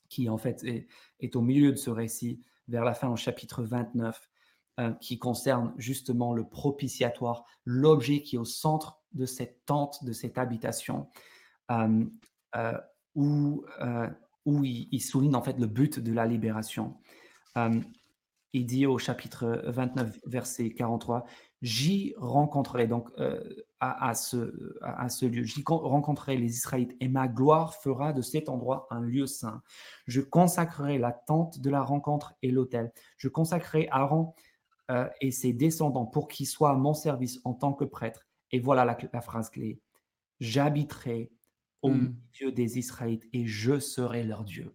qui 0.08 0.28
en 0.28 0.36
fait 0.36 0.62
est, 0.64 1.36
au 1.36 1.40
milieu 1.40 1.70
de 1.72 1.76
ce 1.76 1.90
récit, 1.90 2.42
vers 2.68 2.84
la 2.84 2.92
fin 2.92 3.08
au 3.08 3.16
chapitre 3.16 3.62
29, 3.62 4.28
euh, 4.80 4.92
qui 4.94 5.18
concerne 5.18 5.72
justement 5.78 6.34
le 6.34 6.46
propitiatoire, 6.46 7.44
l'objet 7.64 8.20
qui 8.22 8.36
est 8.36 8.38
au 8.38 8.44
centre 8.44 9.00
de 9.12 9.24
cette 9.24 9.64
tente, 9.64 10.04
de 10.04 10.12
cette 10.12 10.36
habitation, 10.36 11.08
euh, 11.70 12.04
où, 13.14 13.64
où 14.44 14.64
il, 14.64 14.88
il, 14.92 15.00
souligne 15.00 15.34
en 15.34 15.42
fait 15.42 15.58
le 15.58 15.66
but 15.66 16.00
de 16.00 16.12
la 16.12 16.26
libération 16.26 16.98
il 18.56 18.64
dit 18.64 18.86
au 18.86 18.96
chapitre 18.96 19.62
29, 19.66 20.18
verset 20.24 20.70
43, 20.70 21.26
J'y 21.60 22.14
rencontrerai, 22.16 22.86
donc 22.86 23.10
euh, 23.18 23.42
à, 23.80 24.14
ce, 24.14 24.78
à, 24.80 25.10
ce 25.10 25.26
lieu, 25.26 25.42
j'y 25.42 25.62
rencontrerai 25.66 26.38
les 26.38 26.56
Israélites 26.56 26.96
et 27.00 27.08
ma 27.08 27.28
gloire 27.28 27.74
fera 27.74 28.14
de 28.14 28.22
cet 28.22 28.48
endroit 28.48 28.86
un 28.90 29.00
lieu 29.00 29.26
saint. 29.26 29.62
Je 30.06 30.22
consacrerai 30.22 30.96
la 30.96 31.12
tente 31.12 31.60
de 31.60 31.68
la 31.68 31.82
rencontre 31.82 32.34
et 32.42 32.50
l'autel. 32.50 32.92
Je 33.18 33.28
consacrerai 33.28 33.88
Aaron 33.90 34.34
euh, 34.90 35.06
et 35.20 35.30
ses 35.30 35.52
descendants 35.52 36.06
pour 36.06 36.26
qu'ils 36.26 36.46
soient 36.46 36.70
à 36.70 36.76
mon 36.76 36.94
service 36.94 37.40
en 37.44 37.52
tant 37.52 37.74
que 37.74 37.84
prêtre. 37.84 38.26
Et 38.52 38.60
voilà 38.60 38.84
la, 38.84 39.20
phrase 39.20 39.50
clé. 39.50 39.80
J'habiterai 40.40 41.30
au 41.82 41.90
hmm. 41.90 42.14
milieu 42.40 42.52
des 42.52 42.78
Israélites 42.78 43.26
et 43.34 43.46
je 43.46 43.78
serai 43.80 44.22
leur 44.22 44.44
Dieu. 44.44 44.74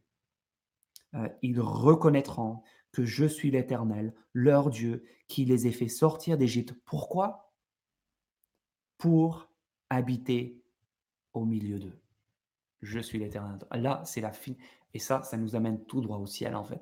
Euh, 1.15 1.27
ils 1.41 1.59
reconnaîtront 1.59 2.61
que 2.91 3.05
je 3.05 3.25
suis 3.25 3.51
l'Éternel, 3.51 4.13
leur 4.33 4.69
Dieu, 4.69 5.05
qui 5.27 5.45
les 5.45 5.67
ai 5.67 5.71
fait 5.71 5.87
sortir 5.87 6.37
d'Égypte. 6.37 6.73
Pourquoi? 6.85 7.53
Pour 8.97 9.49
habiter 9.89 10.61
au 11.33 11.45
milieu 11.45 11.79
d'eux. 11.79 11.99
Je 12.81 12.99
suis 12.99 13.19
l'éternel. 13.19 13.59
Là, 13.71 14.01
c'est 14.05 14.21
la 14.21 14.31
fin. 14.31 14.53
Et 14.93 14.99
ça, 14.99 15.23
ça 15.23 15.37
nous 15.37 15.55
amène 15.55 15.85
tout 15.85 16.01
droit 16.01 16.17
au 16.17 16.25
ciel, 16.25 16.55
en 16.55 16.63
fait. 16.63 16.81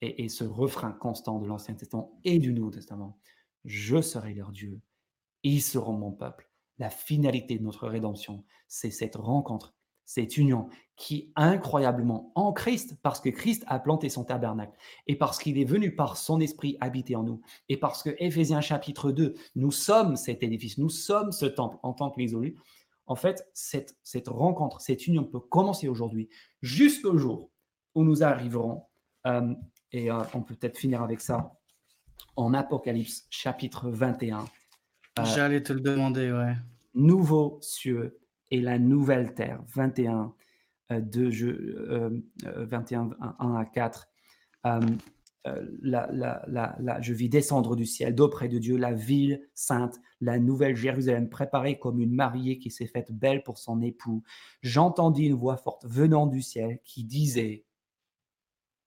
Et, 0.00 0.24
et 0.24 0.28
ce 0.28 0.44
refrain 0.44 0.92
constant 0.92 1.38
de 1.38 1.46
l'Ancien 1.46 1.74
Testament 1.74 2.20
et 2.24 2.38
du 2.38 2.52
Nouveau 2.52 2.70
Testament. 2.70 3.18
Je 3.64 4.00
serai 4.02 4.34
leur 4.34 4.52
Dieu. 4.52 4.80
Ils 5.42 5.62
seront 5.62 5.96
mon 5.96 6.12
peuple. 6.12 6.50
La 6.78 6.90
finalité 6.90 7.58
de 7.58 7.62
notre 7.62 7.88
rédemption, 7.88 8.44
c'est 8.68 8.90
cette 8.90 9.16
rencontre, 9.16 9.74
cette 10.04 10.36
union 10.36 10.68
qui 10.96 11.32
incroyablement 11.36 12.30
en 12.34 12.52
Christ, 12.52 12.96
parce 13.02 13.20
que 13.20 13.28
Christ 13.28 13.64
a 13.66 13.78
planté 13.78 14.08
son 14.08 14.24
tabernacle 14.24 14.76
et 15.06 15.16
parce 15.16 15.38
qu'il 15.38 15.58
est 15.58 15.64
venu 15.64 15.96
par 15.96 16.16
son 16.16 16.40
esprit 16.40 16.76
habiter 16.80 17.16
en 17.16 17.22
nous 17.22 17.40
et 17.68 17.76
parce 17.76 18.02
que 18.02 18.10
Éphésiens 18.18 18.60
chapitre 18.60 19.10
2, 19.10 19.34
nous 19.56 19.72
sommes 19.72 20.16
cet 20.16 20.42
édifice, 20.42 20.78
nous 20.78 20.90
sommes 20.90 21.32
ce 21.32 21.46
temple 21.46 21.78
en 21.82 21.92
tant 21.92 22.10
que 22.10 22.20
En 23.06 23.16
fait, 23.16 23.48
cette, 23.52 23.96
cette 24.02 24.28
rencontre, 24.28 24.80
cette 24.80 25.06
union 25.06 25.24
peut 25.24 25.40
commencer 25.40 25.88
aujourd'hui 25.88 26.28
jusqu'au 26.60 27.18
jour 27.18 27.50
où 27.94 28.04
nous 28.04 28.22
arriverons, 28.22 28.84
euh, 29.26 29.54
et 29.90 30.10
euh, 30.10 30.22
on 30.34 30.42
peut 30.42 30.54
peut-être 30.54 30.78
finir 30.78 31.02
avec 31.02 31.20
ça, 31.20 31.52
en 32.36 32.54
Apocalypse 32.54 33.26
chapitre 33.28 33.90
21. 33.90 34.44
Euh, 35.18 35.24
J'allais 35.24 35.62
te 35.62 35.72
le 35.72 35.80
demander, 35.80 36.30
ouais. 36.32 36.54
Nouveau 36.94 37.58
cieux 37.60 38.21
et 38.52 38.60
la 38.60 38.78
nouvelle 38.78 39.34
terre. 39.34 39.60
21, 39.74 40.32
euh, 40.92 41.00
de 41.00 41.30
jeu, 41.30 42.32
21, 42.42 43.10
1 43.40 43.54
à 43.56 43.64
4. 43.64 44.08
Euh, 45.44 45.66
la, 45.82 47.00
je 47.00 47.12
vis 47.12 47.28
descendre 47.28 47.74
du 47.74 47.84
ciel 47.84 48.14
d'auprès 48.14 48.46
de 48.48 48.58
Dieu 48.58 48.76
la 48.76 48.92
ville 48.92 49.48
sainte, 49.54 50.00
la 50.20 50.38
nouvelle 50.38 50.76
Jérusalem, 50.76 51.28
préparée 51.28 51.80
comme 51.80 51.98
une 51.98 52.14
mariée 52.14 52.60
qui 52.60 52.70
s'est 52.70 52.86
faite 52.86 53.10
belle 53.10 53.42
pour 53.42 53.58
son 53.58 53.82
époux. 53.82 54.22
J'entendis 54.62 55.24
une 55.24 55.34
voix 55.34 55.56
forte 55.56 55.84
venant 55.84 56.28
du 56.28 56.42
ciel 56.42 56.78
qui 56.84 57.02
disait, 57.02 57.64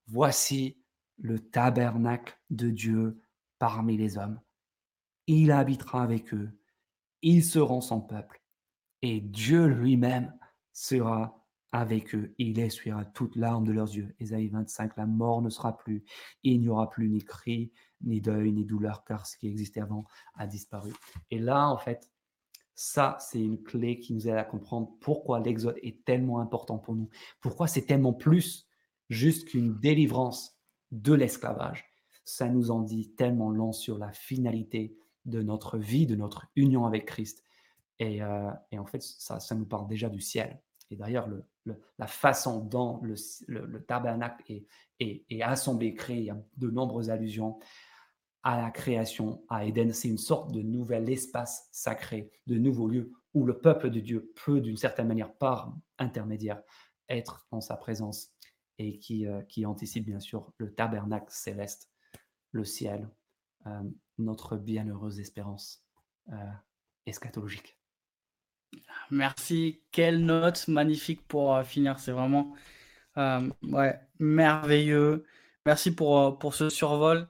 Voici 0.08 0.78
le 1.18 1.40
tabernacle 1.40 2.40
de 2.52 2.70
Dieu 2.70 3.22
parmi 3.60 3.98
les 3.98 4.18
hommes. 4.18 4.40
Il 5.28 5.52
habitera 5.52 6.04
avec 6.04 6.34
eux, 6.34 6.58
ils 7.22 7.44
seront 7.44 7.82
son 7.82 8.00
peuple, 8.00 8.42
et 9.06 9.22
Dieu 9.22 9.66
lui-même 9.66 10.34
sera 10.74 11.46
avec 11.72 12.16
eux. 12.16 12.34
Il 12.38 12.60
essuiera 12.60 13.06
toute 13.06 13.36
larme 13.36 13.66
de 13.66 13.72
leurs 13.72 13.94
yeux. 13.94 14.16
Ésaïe 14.20 14.48
25, 14.48 14.96
la 14.98 15.06
mort 15.06 15.42
ne 15.42 15.50
sera 15.50 15.78
plus. 15.78 16.04
Il 16.44 16.62
n'y 16.62 16.70
aura 16.70 16.90
plus 16.90 17.10
ni 17.10 17.24
cri, 17.24 17.72
ni 18.02 18.22
deuil, 18.22 18.52
ni 18.52 18.66
douleur, 18.66 19.04
car 19.04 19.28
ce 19.28 19.38
qui 19.38 19.48
existait 19.48 19.82
avant 19.82 20.06
a 20.36 20.48
disparu. 20.48 20.94
Et 21.32 21.40
là, 21.40 21.70
en 21.70 21.78
fait, 21.78 22.10
ça, 22.76 23.18
c'est 23.20 23.42
une 23.42 23.62
clé 23.62 24.00
qui 24.00 24.14
nous 24.14 24.28
aide 24.28 24.36
à 24.36 24.44
comprendre 24.44 24.92
pourquoi 25.02 25.40
l'exode 25.40 25.78
est 25.82 26.04
tellement 26.04 26.40
important 26.40 26.78
pour 26.78 26.96
nous. 26.96 27.10
Pourquoi 27.42 27.68
c'est 27.68 27.86
tellement 27.86 28.14
plus 28.14 28.68
juste 29.10 29.48
qu'une 29.50 29.80
délivrance 29.80 30.60
de 30.92 31.14
l'esclavage. 31.14 31.86
Ça 32.24 32.50
nous 32.50 32.72
en 32.72 32.82
dit 32.82 33.14
tellement 33.16 33.52
long 33.52 33.72
sur 33.72 33.98
la 33.98 34.12
finalité 34.12 34.98
de 35.26 35.42
notre 35.42 35.78
vie, 35.78 36.06
de 36.06 36.16
notre 36.16 36.48
union 36.56 36.86
avec 36.86 37.06
Christ. 37.06 37.45
Et, 38.00 38.22
euh, 38.22 38.52
en 38.78 38.86
fait, 38.86 39.02
ça, 39.02 39.40
nous 39.56 39.66
parle 39.66 39.88
déjà 39.88 40.10
du 40.10 40.22
ciel. 40.22 40.62
Et 40.92 40.96
d'ailleurs, 40.96 41.28
le, 41.28 41.46
la 41.98 42.08
façon 42.08 42.60
dont 42.60 43.00
le, 43.02 43.16
le 43.48 43.84
tabernacle 43.84 44.44
est, 45.00 45.42
assemblé, 45.42 45.94
créé, 45.94 46.18
il 46.18 46.26
y 46.26 46.30
a 46.30 46.38
de 46.58 46.70
nombreuses 46.70 47.10
allusions 47.10 47.60
à 48.44 48.62
la 48.62 48.70
création, 48.70 49.44
à 49.50 49.66
Éden. 49.66 49.92
C'est 49.92 50.10
une 50.10 50.20
sorte 50.20 50.52
de 50.52 50.62
nouvel 50.62 51.10
espace 51.10 51.68
sacré, 51.72 52.32
de 52.46 52.58
nouveau 52.58 52.88
lieu 52.88 53.12
où 53.34 53.46
le 53.46 53.58
peuple 53.58 53.90
de 53.90 54.00
Dieu 54.00 54.32
peut, 54.46 54.62
d'une 54.62 54.78
certaine 54.78 55.08
manière, 55.08 55.34
par 55.34 55.76
intermédiaire, 55.98 56.62
être 57.10 57.48
en 57.52 57.62
sa 57.62 57.76
présence 57.76 58.32
et 58.78 59.00
qui, 59.00 59.26
euh, 59.26 59.42
anticipe 59.66 60.06
bien 60.06 60.20
sûr 60.20 60.54
le 60.58 60.74
tabernacle 60.74 61.28
céleste, 61.30 61.90
le 62.52 62.64
ciel, 62.64 63.10
euh, 63.66 63.82
notre 64.18 64.58
bienheureuse 64.58 65.20
espérance 65.20 65.84
eschatologique. 67.06 67.78
Merci. 69.12 69.82
Quelle 69.92 70.24
note 70.26 70.68
magnifique 70.68 71.26
pour 71.28 71.62
finir. 71.64 72.00
C'est 72.00 72.12
vraiment 72.12 72.54
ouais, 73.18 74.00
merveilleux. 74.20 75.26
Merci 75.66 75.96
pour, 75.96 76.38
pour 76.40 76.54
ce 76.56 76.70
survol. 76.70 77.28